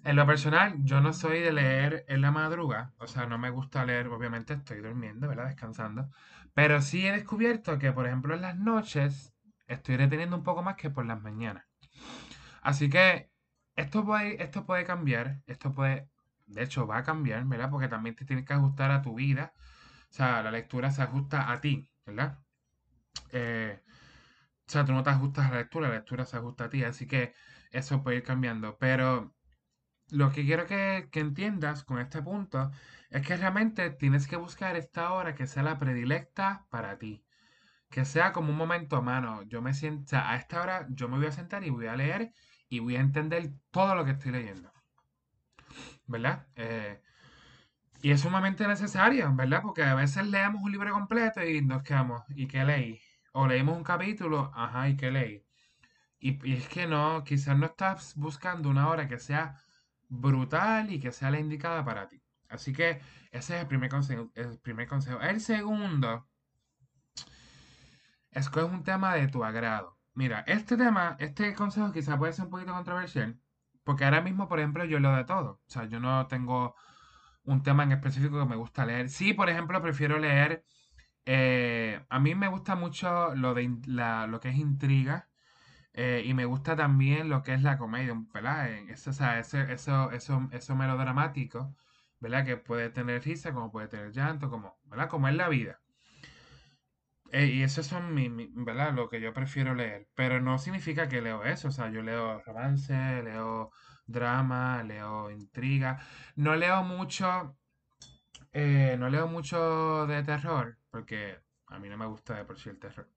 [0.04, 3.52] En lo personal, yo no soy de leer en la madruga, o sea, no me
[3.52, 5.48] gusta leer, obviamente estoy durmiendo, ¿verdad?
[5.48, 6.10] Descansando,
[6.54, 9.34] pero sí he descubierto que, por ejemplo, en las noches
[9.68, 11.66] estoy reteniendo un poco más que por las mañanas.
[12.62, 13.32] Así que
[13.76, 16.11] esto puede, esto puede cambiar, esto puede
[16.54, 17.70] de hecho va a cambiar, ¿verdad?
[17.72, 19.54] Porque también te tienes que ajustar a tu vida.
[20.12, 22.40] O sea, la lectura se ajusta a ti, ¿verdad?
[23.32, 23.82] Eh,
[24.68, 26.84] o sea, tú no te ajustas a la lectura, la lectura se ajusta a ti,
[26.84, 27.34] así que
[27.72, 28.78] eso puede ir cambiando.
[28.80, 29.36] Pero
[30.12, 32.72] lo que quiero que, que entiendas con este punto
[33.10, 37.26] es que realmente tienes que buscar esta hora que sea la predilecta para ti.
[37.90, 41.10] que sea como un momento, mano, yo me siento, o sea, a esta hora yo
[41.10, 42.34] me voy a sentar y voy a leer
[42.70, 44.71] y voy a entender todo lo que estoy leyendo.
[46.12, 46.46] ¿Verdad?
[46.56, 47.02] Eh,
[48.02, 49.62] y es sumamente necesario, ¿verdad?
[49.62, 53.00] Porque a veces leemos un libro completo y nos quedamos, ¿y qué leí?
[53.34, 55.46] O leímos un capítulo, ajá, ¿y qué leí?
[56.20, 59.56] Y, es que no, quizás no estás buscando una hora que sea
[60.10, 62.22] brutal y que sea la indicada para ti.
[62.50, 64.32] Así que ese es el primer consejo.
[64.36, 65.22] El, primer consejo.
[65.22, 66.28] el segundo,
[68.32, 69.98] escoge un tema de tu agrado.
[70.14, 73.40] Mira, este tema, este consejo quizá puede ser un poquito controversial,
[73.84, 75.62] porque ahora mismo, por ejemplo, yo leo de todo.
[75.66, 76.76] O sea, yo no tengo
[77.44, 79.10] un tema en específico que me gusta leer.
[79.10, 80.66] Sí, por ejemplo, prefiero leer...
[81.26, 83.64] Eh, a mí me gusta mucho lo, de
[84.28, 85.30] lo que es intriga.
[85.94, 88.70] Eh, y me gusta también lo que es la comedia, ¿verdad?
[89.08, 91.76] O sea, eso, eso, eso, eso melodramático,
[92.20, 92.46] ¿verdad?
[92.46, 95.10] Que puede tener risa, como puede tener llanto, como, ¿verdad?
[95.10, 95.82] Como es la vida.
[97.32, 98.94] Eh, y eso son mi, ¿verdad?
[98.94, 100.08] Lo que yo prefiero leer.
[100.16, 101.70] Pero no significa que leo eso.
[101.70, 102.94] O sea, yo leo romance,
[103.24, 103.72] leo
[104.06, 106.00] drama, leo intriga.
[106.36, 107.58] No leo mucho.
[108.54, 110.78] Eh, no leo mucho de terror.
[110.90, 113.08] Porque a mí no me gusta de por sí el terror.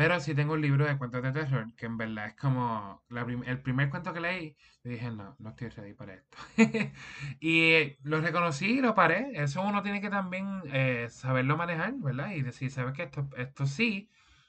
[0.00, 3.02] Pero sí tengo un libro de cuentos de terror que en verdad es como
[3.44, 4.56] el primer cuento que leí.
[4.82, 6.38] Y dije, no, no estoy ready para esto.
[7.38, 9.30] y lo reconocí y lo paré.
[9.34, 12.30] Eso uno tiene que también eh, saberlo manejar, ¿verdad?
[12.30, 13.02] Y decir, ¿sabes qué?
[13.02, 14.08] Esto, esto sí,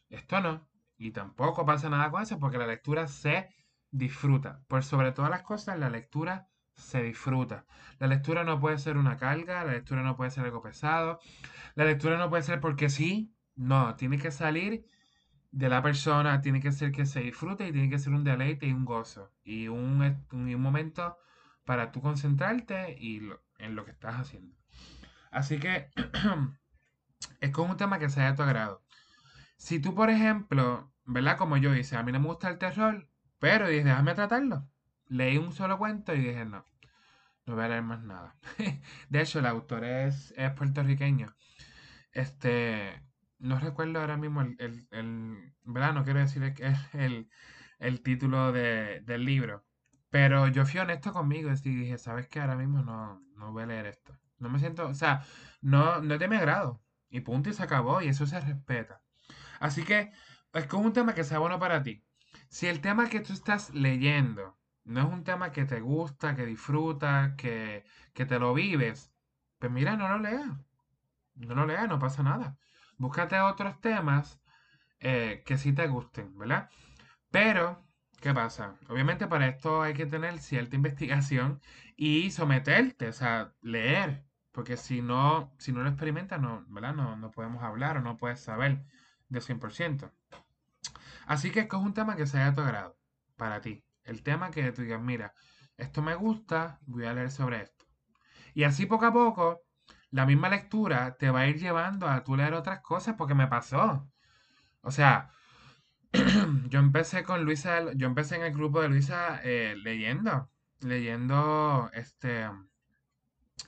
[0.10, 0.70] esto no.
[0.98, 3.50] Y tampoco pasa nada con eso porque la lectura se
[3.92, 4.62] disfruta.
[4.70, 7.66] Por sobre todas las cosas, la lectura se disfruta.
[8.00, 11.20] La lectura no puede ser una carga, la lectura no puede ser algo pesado,
[11.76, 14.86] la lectura no puede ser porque sí, no, tiene que salir
[15.52, 18.68] de la persona tiene que ser que se disfrute y tiene que ser un deleite
[18.68, 21.18] y un gozo y un, un momento
[21.66, 23.22] para tú concentrarte y
[23.60, 24.56] en lo que estás haciendo.
[25.30, 25.90] Así que
[27.42, 28.84] es como un tema que sea de tu agrado.
[29.58, 31.38] Si tú, por ejemplo, ¿verdad?
[31.38, 33.08] Como yo hice, a mí no me gusta el terror,
[33.40, 34.68] pero dije, déjame tratarlo.
[35.08, 36.66] Leí un solo cuento y dije, no,
[37.46, 38.36] no voy a leer más nada.
[39.10, 41.36] de hecho, el autor es, es puertorriqueño.
[42.14, 43.04] Este,
[43.42, 45.94] no recuerdo ahora mismo el, el, ¿verdad?
[45.94, 47.30] No quiero decir que es el,
[47.80, 49.66] el título de, del libro.
[50.10, 52.40] Pero yo fui honesto conmigo y dije, ¿sabes qué?
[52.40, 54.18] Ahora mismo no, no voy a leer esto.
[54.38, 55.24] No me siento, o sea,
[55.62, 56.82] no, no es de mi agrado.
[57.10, 59.02] Y punto y se acabó y eso se respeta.
[59.60, 60.12] Así que
[60.54, 62.06] es como un tema que sea bueno para ti.
[62.50, 66.46] Si el tema que tú estás leyendo no es un tema que te gusta, que
[66.46, 69.14] disfrutas, que, que te lo vives,
[69.60, 70.50] pues mira, no lo leas.
[71.36, 72.58] No lo leas, no pasa nada
[73.02, 74.40] búscate otros temas
[75.00, 76.70] eh, que sí te gusten, ¿verdad?
[77.32, 77.84] Pero,
[78.22, 78.78] ¿qué pasa?
[78.90, 81.62] Obviamente para esto hay que tener cierta investigación
[81.98, 86.94] y someterte, o sea, leer, porque si no, si no lo experimentas, no, ¿verdad?
[86.94, 88.84] No, no podemos hablar o no puedes saber
[89.30, 90.12] de 100%.
[91.26, 92.98] Así que escoge un tema que sea de tu agrado,
[93.36, 93.84] para ti.
[94.04, 95.34] El tema que tú digas, mira,
[95.78, 97.86] esto me gusta, voy a leer sobre esto.
[98.54, 99.62] Y así poco a poco
[100.12, 103.48] la misma lectura te va a ir llevando a tú leer otras cosas porque me
[103.48, 104.08] pasó.
[104.82, 105.32] O sea,
[106.70, 110.50] yo empecé con Luisa, yo empecé en el grupo de Luisa eh, leyendo,
[110.82, 112.50] leyendo, este,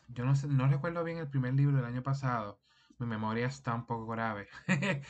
[0.07, 2.59] yo no sé, no recuerdo bien el primer libro del año pasado,
[2.99, 4.47] mi memoria está un poco grave,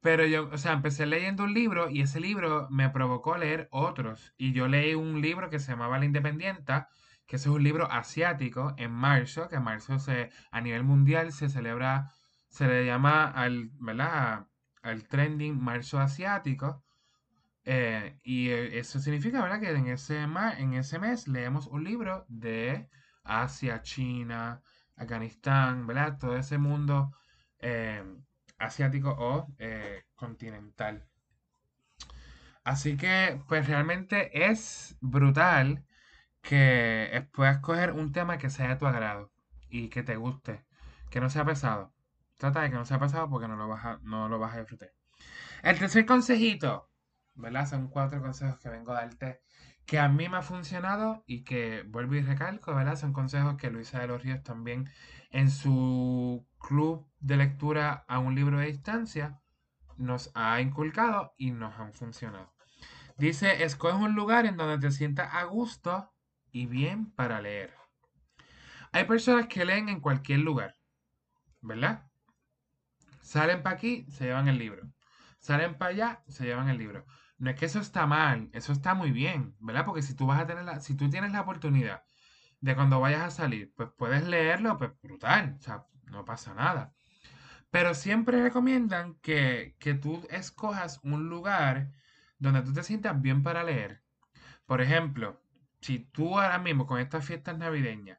[0.00, 4.34] pero yo, o sea, empecé leyendo un libro y ese libro me provocó leer otros,
[4.36, 6.88] y yo leí un libro que se llamaba La Independienta,
[7.32, 11.48] que es un libro asiático en marzo, que en marzo se, a nivel mundial se
[11.48, 12.12] celebra,
[12.48, 14.48] se le llama al, ¿verdad?
[14.82, 16.84] al trending marzo asiático.
[17.64, 19.60] Eh, y eh, eso significa, ¿verdad?
[19.60, 22.90] Que en ese, en ese mes leemos un libro de
[23.24, 24.60] Asia, China,
[24.96, 26.18] Afganistán, ¿verdad?
[26.18, 27.16] Todo ese mundo
[27.60, 28.04] eh,
[28.58, 29.46] asiático o
[30.16, 31.08] continental.
[32.62, 35.86] Así que, pues realmente es brutal
[36.42, 39.32] que puedas escoger un tema que sea de tu agrado
[39.70, 40.64] y que te guste,
[41.10, 41.94] que no sea pesado.
[42.36, 44.60] Trata de que no sea pesado porque no lo vas a, no lo vas a
[44.60, 44.92] disfrutar.
[45.62, 46.90] El tercer consejito,
[47.34, 47.68] ¿verdad?
[47.68, 49.40] Son cuatro consejos que vengo a darte
[49.86, 52.96] que a mí me ha funcionado y que vuelvo y recalco, ¿verdad?
[52.96, 54.88] Son consejos que Luisa de los Ríos también
[55.30, 59.40] en su club de lectura a un libro de distancia
[59.96, 62.52] nos ha inculcado y nos han funcionado.
[63.18, 66.11] Dice, escoge un lugar en donde te sientas a gusto
[66.52, 67.74] y bien para leer.
[68.92, 70.76] Hay personas que leen en cualquier lugar,
[71.62, 72.10] ¿verdad?
[73.22, 74.92] Salen para aquí, se llevan el libro.
[75.38, 77.06] Salen para allá, se llevan el libro.
[77.38, 79.84] No es que eso está mal, eso está muy bien, ¿verdad?
[79.86, 82.04] Porque si tú vas a tener la, si tú tienes la oportunidad
[82.60, 86.94] de cuando vayas a salir, pues puedes leerlo, pues brutal, o sea, no pasa nada.
[87.70, 91.90] Pero siempre recomiendan que, que tú escojas un lugar
[92.38, 94.04] donde tú te sientas bien para leer.
[94.66, 95.41] Por ejemplo,
[95.82, 98.18] si tú ahora mismo con estas fiestas navideñas,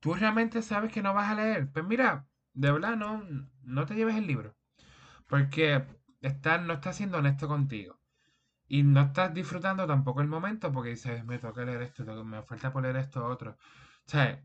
[0.00, 3.22] tú realmente sabes que no vas a leer, pues mira, de verdad no,
[3.62, 4.54] no te lleves el libro.
[5.26, 5.84] Porque
[6.20, 7.98] no estás siendo honesto contigo.
[8.66, 12.72] Y no estás disfrutando tampoco el momento porque dices, me toca leer esto, me falta
[12.72, 13.52] por leer esto otro.
[13.52, 14.44] O sea,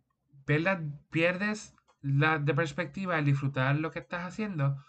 [1.10, 4.84] pierdes la de perspectiva el disfrutar lo que estás haciendo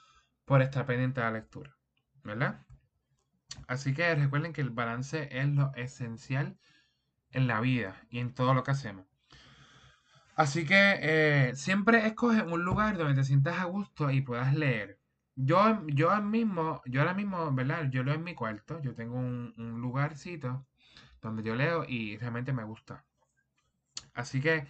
[0.44, 1.76] por estar pendiente de la lectura.
[2.22, 2.66] ¿Verdad?
[3.66, 6.58] Así que recuerden que el balance es lo esencial
[7.32, 9.06] en la vida y en todo lo que hacemos.
[10.40, 14.98] Así que eh, siempre escoge un lugar donde te sientas a gusto y puedas leer.
[15.36, 17.90] Yo, yo ahora mismo, yo ahora mismo, ¿verdad?
[17.90, 20.66] Yo leo en mi cuarto, yo tengo un, lugarcito
[21.20, 23.04] donde yo leo y realmente me gusta.
[24.14, 24.66] Así que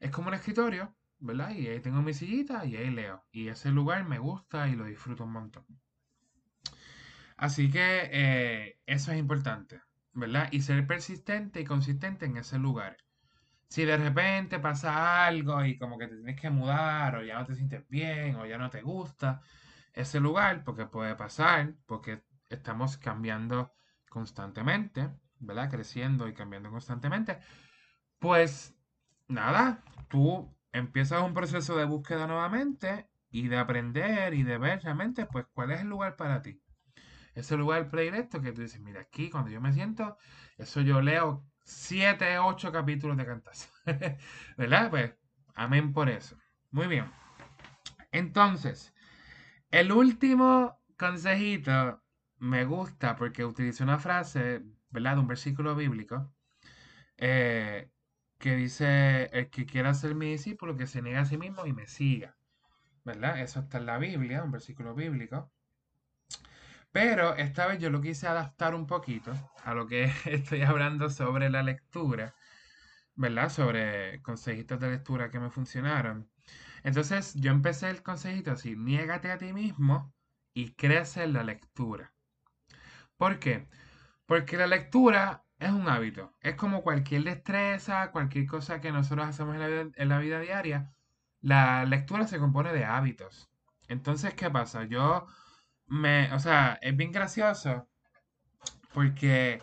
[0.00, 1.50] es como un escritorio, ¿verdad?
[1.54, 3.24] Y ahí tengo mi sillita y ahí leo.
[3.30, 5.64] Y ese lugar me gusta y lo disfruto un montón.
[7.36, 9.80] Así que eh, eso es importante,
[10.14, 10.48] ¿verdad?
[10.52, 12.96] Y ser persistente y consistente en ese lugar.
[13.68, 17.46] Si de repente pasa algo y como que te tienes que mudar o ya no
[17.46, 19.42] te sientes bien o ya no te gusta
[19.94, 23.72] ese lugar, porque puede pasar, porque estamos cambiando
[24.10, 25.10] constantemente,
[25.40, 25.70] ¿verdad?
[25.70, 27.38] Creciendo y cambiando constantemente.
[28.20, 28.76] Pues
[29.28, 35.26] nada, tú empiezas un proceso de búsqueda nuevamente y de aprender y de ver realmente,
[35.26, 36.61] pues, cuál es el lugar para ti.
[37.34, 40.16] Ese lugar predilecto que tú dices, mira, aquí cuando yo me siento,
[40.58, 43.68] eso yo leo 7, 8 capítulos de cantazo.
[44.56, 44.90] ¿Verdad?
[44.90, 45.14] Pues,
[45.54, 46.36] amén por eso.
[46.70, 47.10] Muy bien.
[48.10, 48.94] Entonces,
[49.70, 52.02] el último consejito
[52.38, 55.14] me gusta porque utiliza una frase, ¿verdad?
[55.14, 56.32] De un versículo bíblico
[57.18, 57.90] eh,
[58.38, 61.72] que dice, el que quiera ser mi discípulo, que se niegue a sí mismo y
[61.72, 62.36] me siga.
[63.04, 63.40] ¿Verdad?
[63.40, 65.52] Eso está en la Biblia, un versículo bíblico.
[66.92, 69.32] Pero esta vez yo lo quise adaptar un poquito
[69.64, 72.34] a lo que estoy hablando sobre la lectura,
[73.14, 73.50] ¿verdad?
[73.50, 76.30] Sobre consejitos de lectura que me funcionaron.
[76.84, 80.14] Entonces yo empecé el consejito así, niégate a ti mismo
[80.54, 82.12] y crece en la lectura.
[83.16, 83.68] ¿Por qué?
[84.26, 86.34] Porque la lectura es un hábito.
[86.40, 90.40] Es como cualquier destreza, cualquier cosa que nosotros hacemos en la vida, en la vida
[90.40, 90.92] diaria.
[91.40, 93.50] La lectura se compone de hábitos.
[93.88, 94.84] Entonces, ¿qué pasa?
[94.84, 95.26] Yo
[95.92, 97.86] me, o sea, es bien gracioso
[98.94, 99.62] porque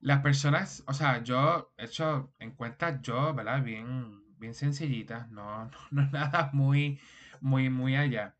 [0.00, 3.62] las personas, o sea, yo he hecho encuestas yo, ¿verdad?
[3.62, 7.00] Bien, bien sencillitas, no, no, nada muy,
[7.40, 8.36] muy, muy allá.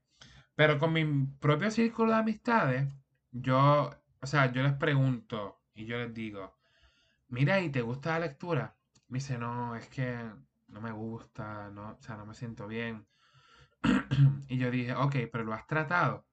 [0.57, 1.05] Pero con mi
[1.41, 2.89] propio círculo de amistades,
[3.33, 3.91] yo,
[4.21, 6.57] o sea, yo les pregunto y yo les digo,
[7.29, 8.77] mira, ¿y te gusta la lectura?
[9.09, 10.19] Me dice, no, es que
[10.69, 13.07] no me gusta, no, o sea, no me siento bien.
[14.49, 16.28] y yo dije, ok, pero lo has tratado.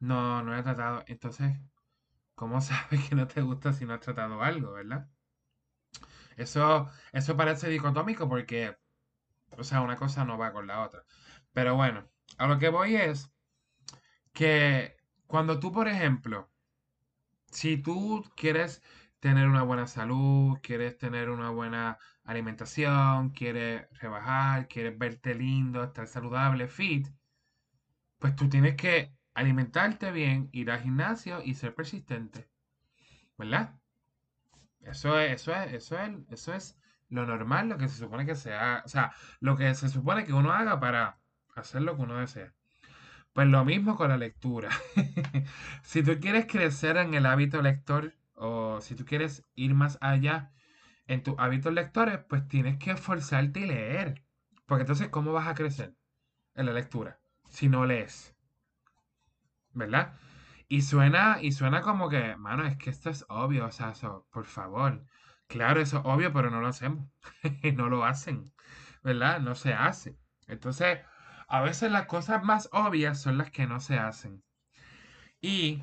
[0.00, 1.04] No, no he tratado.
[1.06, 1.54] Entonces,
[2.34, 5.08] ¿cómo sabes que no te gusta si no has tratado algo, verdad?
[6.36, 8.76] Eso, eso parece dicotómico porque,
[9.58, 11.04] o sea, una cosa no va con la otra.
[11.52, 12.08] Pero bueno,
[12.38, 13.30] a lo que voy es
[14.32, 16.50] que cuando tú, por ejemplo,
[17.50, 18.82] si tú quieres
[19.20, 26.06] tener una buena salud, quieres tener una buena alimentación, quieres rebajar, quieres verte lindo, estar
[26.06, 27.08] saludable, fit,
[28.18, 32.48] pues tú tienes que alimentarte bien, ir al gimnasio y ser persistente.
[33.38, 33.78] ¿Verdad?
[34.80, 36.78] Eso es, eso es, eso es, eso es
[37.10, 40.32] lo normal, lo que se supone que sea, o sea, lo que se supone que
[40.32, 41.18] uno haga para
[41.54, 42.54] hacer lo que uno desea.
[43.34, 44.70] Pues lo mismo con la lectura.
[45.82, 50.52] si tú quieres crecer en el hábito lector o si tú quieres ir más allá
[51.06, 54.22] en tus hábitos lectores, pues tienes que esforzarte y leer.
[54.64, 55.94] Porque entonces, ¿cómo vas a crecer
[56.54, 57.18] en la lectura
[57.50, 58.35] si no lees?
[59.76, 60.14] ¿Verdad?
[60.68, 64.26] Y suena, y suena como que, mano, es que esto es obvio, o sea, eso,
[64.32, 65.04] por favor.
[65.48, 67.08] Claro, eso es obvio, pero no lo hacemos.
[67.76, 68.52] no lo hacen,
[69.04, 69.40] ¿verdad?
[69.40, 70.18] No se hace.
[70.48, 71.00] Entonces,
[71.48, 74.42] a veces las cosas más obvias son las que no se hacen.
[75.40, 75.82] Y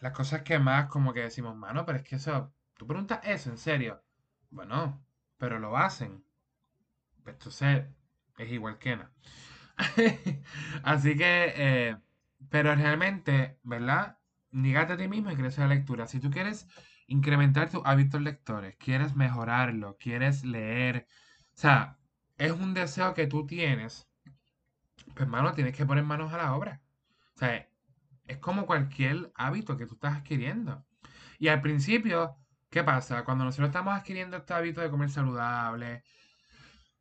[0.00, 3.50] las cosas que más como que decimos, mano, pero es que eso, tú preguntas eso,
[3.50, 4.02] en serio.
[4.50, 5.04] Bueno,
[5.38, 6.24] pero lo hacen.
[7.26, 7.86] Entonces,
[8.38, 9.10] es igual que no.
[10.84, 11.96] Así que, eh,
[12.48, 14.18] pero realmente, ¿verdad?
[14.50, 16.06] Nígate a ti mismo y crece la lectura.
[16.06, 16.68] Si tú quieres
[17.06, 21.06] incrementar tus hábitos lectores, quieres mejorarlo, quieres leer,
[21.54, 21.98] o sea,
[22.38, 24.08] es un deseo que tú tienes,
[25.06, 26.80] pues hermano, tienes que poner manos a la obra.
[27.34, 27.68] O sea,
[28.26, 30.86] es como cualquier hábito que tú estás adquiriendo.
[31.38, 32.36] Y al principio,
[32.70, 33.24] ¿qué pasa?
[33.24, 36.02] Cuando nosotros estamos adquiriendo este hábito de comer saludable,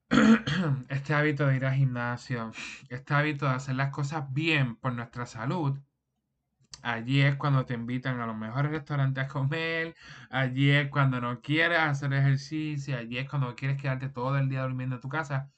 [0.89, 2.51] este hábito de ir al gimnasio,
[2.89, 5.77] este hábito de hacer las cosas bien por nuestra salud,
[6.81, 9.95] allí es cuando te invitan a los mejores restaurantes a comer,
[10.29, 14.63] allí es cuando no quieres hacer ejercicio, allí es cuando quieres quedarte todo el día
[14.63, 15.51] durmiendo en tu casa.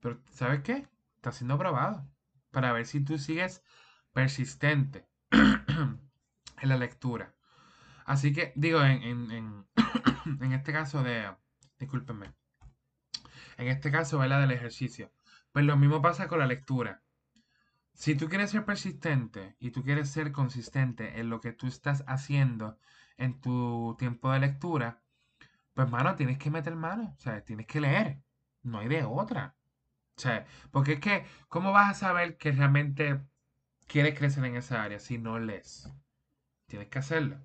[0.00, 0.86] Pero, ¿sabes qué?
[1.16, 2.06] Está siendo probado
[2.50, 3.62] para ver si tú sigues
[4.12, 7.34] persistente en la lectura.
[8.06, 11.30] Así que, digo, en, en, en, este caso de,
[11.78, 12.32] discúlpenme,
[13.60, 14.40] en este caso, ¿verdad?
[14.40, 15.12] Del ejercicio.
[15.52, 17.02] Pues lo mismo pasa con la lectura.
[17.92, 22.02] Si tú quieres ser persistente y tú quieres ser consistente en lo que tú estás
[22.06, 22.78] haciendo
[23.18, 25.02] en tu tiempo de lectura,
[25.74, 28.22] pues mano, tienes que meter mano, o sea, tienes que leer.
[28.62, 29.56] No hay de otra.
[30.16, 33.20] Sea, porque es que, ¿cómo vas a saber que realmente
[33.86, 35.90] quieres crecer en esa área si no lees?
[36.66, 37.36] Tienes que hacerlo.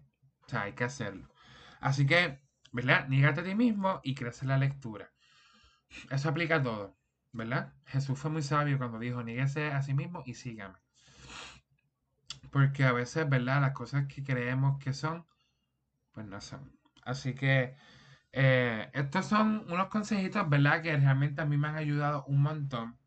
[0.45, 1.27] O sea, hay que hacerlo.
[1.81, 2.39] Así que,
[2.71, 3.07] ¿verdad?
[3.07, 5.14] Nígate a ti mismo y crece la lectura.
[6.09, 6.95] Eso aplica a todo,
[7.31, 7.73] ¿verdad?
[7.85, 10.77] Jesús fue muy sabio cuando dijo, níguese a sí mismo y sígame.
[12.51, 13.61] Porque a veces, ¿verdad?
[13.61, 15.25] Las cosas que creemos que son,
[16.11, 16.71] pues no son.
[17.03, 17.75] Así que
[18.31, 20.81] eh, estos son unos consejitos, ¿verdad?
[20.81, 22.97] Que realmente a mí me han ayudado un montón.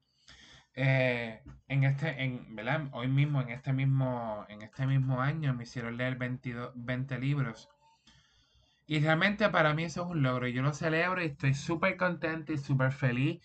[0.74, 2.89] Eh, en este, en, ¿verdad?
[2.92, 7.68] Hoy mismo, en este mismo, en este mismo año, me hicieron leer 22, 20 libros.
[8.89, 10.49] Y realmente para mí eso es un logro.
[10.49, 13.42] Yo lo celebro y estoy súper contento y súper feliz,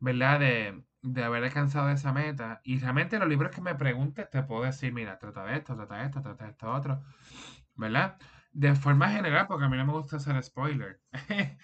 [0.00, 0.40] ¿verdad?
[0.40, 2.60] De, de haber alcanzado esa meta.
[2.64, 5.96] Y realmente los libros que me preguntes te puedo decir, mira, trata de esto, trata
[5.98, 7.02] de esto, trata de esto otro,
[7.74, 8.18] ¿verdad?
[8.52, 11.02] De forma general, porque a mí no me gusta hacer spoiler.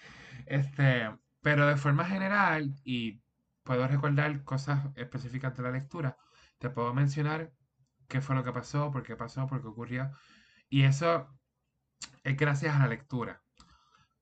[0.45, 1.09] este,
[1.41, 3.21] pero de forma general, y
[3.63, 6.17] puedo recordar cosas específicas de la lectura,
[6.59, 7.53] te puedo mencionar
[8.07, 10.11] qué fue lo que pasó, por qué pasó, por qué ocurrió.
[10.69, 11.29] Y eso
[12.25, 13.43] es gracias a la lectura.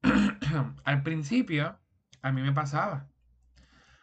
[0.84, 1.80] Al principio,
[2.22, 3.08] a mí me pasaba.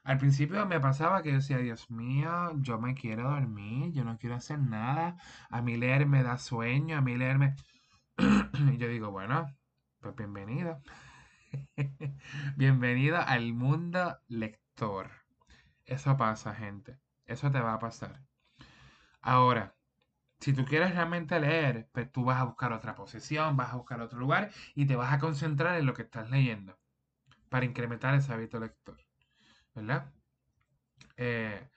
[0.05, 4.17] Al principio me pasaba que yo decía, Dios mío, yo me quiero dormir, yo no
[4.17, 5.19] quiero hacer nada.
[5.51, 7.57] A mí leer me da sueño, a mí leerme...
[8.73, 9.55] y yo digo, bueno,
[10.01, 10.81] pues bienvenido.
[12.57, 15.11] bienvenido al mundo lector.
[15.85, 16.99] Eso pasa, gente.
[17.27, 18.23] Eso te va a pasar.
[19.21, 19.77] Ahora,
[20.41, 24.01] si tú quieres realmente leer, pues tú vas a buscar otra posición, vas a buscar
[24.01, 26.79] otro lugar y te vas a concentrar en lo que estás leyendo
[27.51, 28.99] para incrementar ese hábito lector.
[29.75, 30.13] ¿Verdad?
[31.17, 31.69] Eh,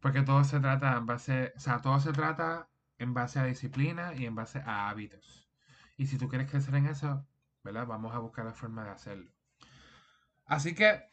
[0.00, 4.14] porque todo se trata en base, o sea, todo se trata en base a disciplina
[4.14, 5.48] y en base a hábitos.
[5.96, 7.26] Y si tú quieres crecer en eso,
[7.62, 7.86] ¿verdad?
[7.86, 9.30] Vamos a buscar la forma de hacerlo.
[10.44, 11.08] Así que,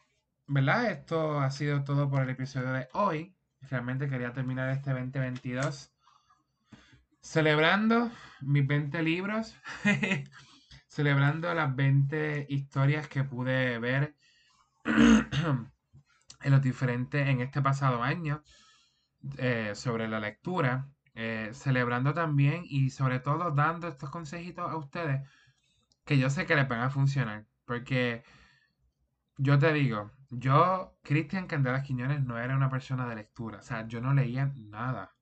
[0.46, 0.90] ¿verdad?
[0.90, 3.36] Esto ha sido todo por el episodio de hoy.
[3.62, 5.93] Realmente quería terminar este 2022
[7.24, 8.10] celebrando
[8.42, 9.56] mis 20 libros,
[10.88, 14.14] celebrando las 20 historias que pude ver
[14.84, 18.44] en los diferentes, en este pasado año,
[19.38, 25.26] eh, sobre la lectura, eh, celebrando también y sobre todo dando estos consejitos a ustedes
[26.04, 28.22] que yo sé que les van a funcionar, porque
[29.38, 33.88] yo te digo, yo, Cristian Candelas Quiñones, no era una persona de lectura, o sea,
[33.88, 35.16] yo no leía nada,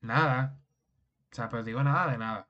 [0.00, 0.60] nada,
[1.32, 2.48] o sea, pero digo nada de nada.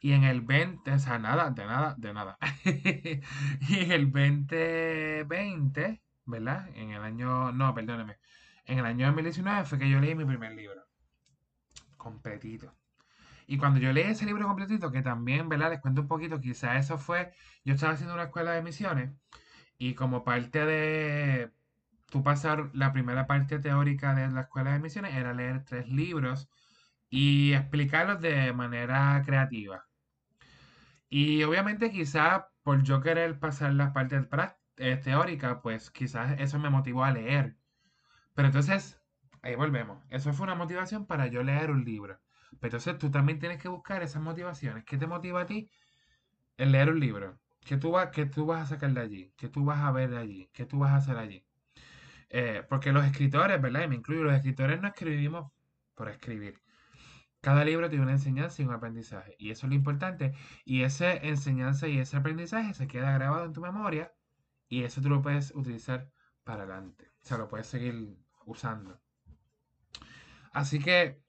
[0.00, 2.38] Y en el 20, o sea, nada, de nada, de nada.
[2.64, 6.68] y en el 2020, ¿verdad?
[6.74, 8.18] En el año, no, perdóneme.
[8.66, 10.86] En el año 2019 fue que yo leí mi primer libro.
[11.96, 12.74] Completito.
[13.46, 15.70] Y cuando yo leí ese libro completito, que también, ¿verdad?
[15.70, 17.32] Les cuento un poquito, quizá eso fue,
[17.64, 19.10] yo estaba haciendo una escuela de misiones
[19.78, 21.52] y como parte de
[22.10, 26.48] tú pasar la primera parte teórica de la escuela de misiones era leer tres libros
[27.16, 29.86] y explicarlos de manera creativa.
[31.08, 34.26] Y obviamente quizás por yo querer pasar las partes
[34.76, 37.56] eh, teóricas, pues quizás eso me motivó a leer.
[38.34, 39.00] Pero entonces,
[39.42, 40.04] ahí volvemos.
[40.10, 42.20] Eso fue una motivación para yo leer un libro.
[42.60, 44.84] Pero entonces tú también tienes que buscar esas motivaciones.
[44.84, 45.70] ¿Qué te motiva a ti
[46.58, 47.40] en leer un libro?
[47.60, 49.32] ¿Qué tú, qué tú vas a sacar de allí?
[49.38, 50.50] ¿Qué tú vas a ver de allí?
[50.52, 51.46] ¿Qué tú vas a hacer allí?
[52.28, 53.84] Eh, porque los escritores, ¿verdad?
[53.84, 55.50] Y me incluyo, los escritores no escribimos
[55.94, 56.65] por escribir.
[57.46, 59.36] Cada libro tiene una enseñanza y un aprendizaje.
[59.38, 60.34] Y eso es lo importante.
[60.64, 64.12] Y esa enseñanza y ese aprendizaje se queda grabado en tu memoria
[64.68, 66.10] y eso tú lo puedes utilizar
[66.42, 67.12] para adelante.
[67.22, 69.00] O sea, lo puedes seguir usando.
[70.52, 71.22] Así que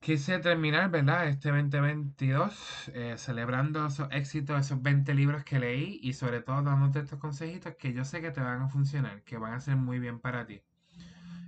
[0.00, 1.28] quise terminar, ¿verdad?
[1.28, 7.00] Este 2022 eh, celebrando esos éxitos, esos 20 libros que leí y sobre todo dándote
[7.00, 9.98] estos consejitos que yo sé que te van a funcionar, que van a ser muy
[9.98, 10.62] bien para ti.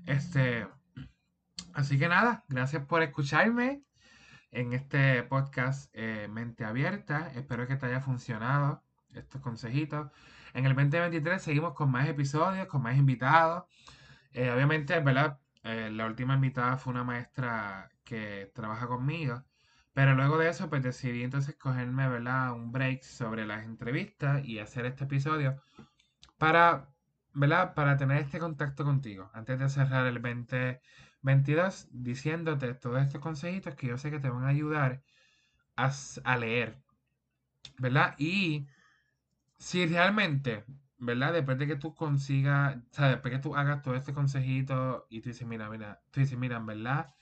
[0.05, 0.69] Este,
[1.75, 3.83] Así que nada, gracias por escucharme
[4.51, 7.31] en este podcast eh, Mente Abierta.
[7.35, 8.83] Espero que te haya funcionado.
[9.15, 10.11] estos consejitos.
[10.55, 13.65] En el 2023 seguimos con más episodios, con más invitados.
[14.33, 15.39] Eh, obviamente, ¿verdad?
[15.65, 19.45] Eh, la última invitada fue una maestra que trabaja conmigo.
[19.93, 22.53] Pero luego de eso, pues decidí entonces cogerme, ¿verdad?
[22.55, 25.61] Un break sobre las entrevistas y hacer este episodio
[26.39, 26.89] para,
[27.35, 27.75] ¿verdad?
[27.75, 29.31] Para tener este contacto contigo.
[29.35, 30.21] Antes de cerrar el
[31.23, 35.03] 2022, diciéndote todos estos consejitos que yo sé que te van a ayudar
[35.77, 35.93] a,
[36.25, 36.83] a leer,
[37.79, 38.15] ¿verdad?
[38.19, 38.69] Y
[39.59, 40.65] si realmente
[40.99, 41.33] ¿verdad?
[41.33, 45.21] Después de que tú consigas, o sea, después que tú hagas todo este consejito y
[45.21, 47.15] tú dices, mira, mira, tú dices, mira, verdad,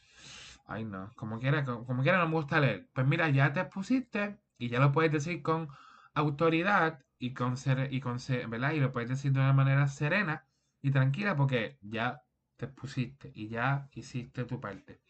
[0.66, 2.89] ay no, como quiera, como, quiera no me gusta leer.
[2.94, 5.68] Pues mira, ya te pusiste y ya lo puedes decir con
[6.15, 8.73] autoridad y con ser, y con ser, ¿verdad?
[8.73, 10.47] Y lo puedes decir de una manera serena
[10.83, 12.23] y tranquila porque ya
[12.56, 15.00] te pusiste y ya hiciste tu parte.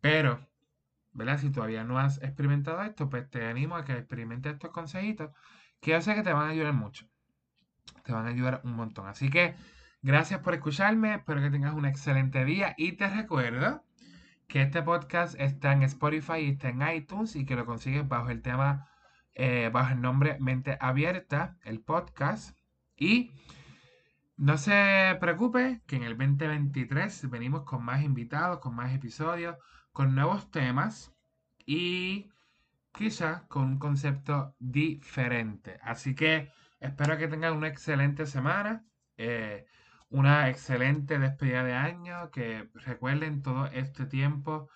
[0.00, 0.46] Pero,
[1.12, 1.38] ¿verdad?
[1.38, 5.30] Si todavía no has experimentado esto, pues te animo a que experimentes estos consejitos
[5.80, 7.06] que yo sé que te van a ayudar mucho
[8.04, 9.08] te van a ayudar un montón.
[9.08, 9.54] Así que
[10.02, 13.82] gracias por escucharme, espero que tengas un excelente día y te recuerdo
[14.46, 18.30] que este podcast está en Spotify y está en iTunes y que lo consigues bajo
[18.30, 18.88] el tema,
[19.32, 22.56] eh, bajo el nombre Mente Abierta, el podcast.
[22.96, 23.32] Y
[24.36, 29.56] no se preocupe que en el 2023 venimos con más invitados, con más episodios,
[29.92, 31.12] con nuevos temas
[31.66, 32.30] y
[32.92, 35.78] quizá con un concepto diferente.
[35.82, 36.52] Así que
[36.84, 38.84] Espero que tengan una excelente semana,
[39.16, 39.64] eh,
[40.10, 44.68] una excelente despedida de año, que recuerden todo este tiempo,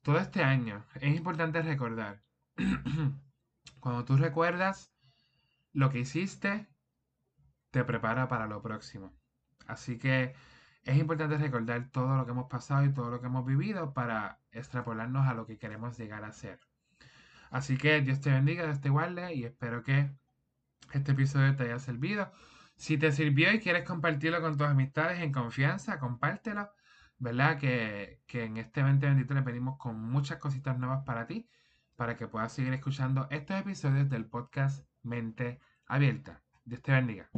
[0.00, 0.86] todo este año.
[0.94, 2.22] Es importante recordar,
[3.80, 4.90] cuando tú recuerdas
[5.74, 6.66] lo que hiciste,
[7.70, 9.12] te prepara para lo próximo.
[9.66, 10.34] Así que
[10.84, 14.40] es importante recordar todo lo que hemos pasado y todo lo que hemos vivido para
[14.52, 16.60] extrapolarnos a lo que queremos llegar a ser.
[17.50, 20.10] Así que Dios te bendiga, Dios te guarde y espero que
[20.92, 22.32] este episodio te haya servido.
[22.76, 26.70] Si te sirvió y quieres compartirlo con tus amistades en confianza, compártelo.
[27.18, 27.58] ¿Verdad?
[27.58, 31.50] Que, que en este 2023 venimos con muchas cositas nuevas para ti,
[31.96, 36.42] para que puedas seguir escuchando estos episodios del podcast Mente Abierta.
[36.64, 37.28] Dios te bendiga.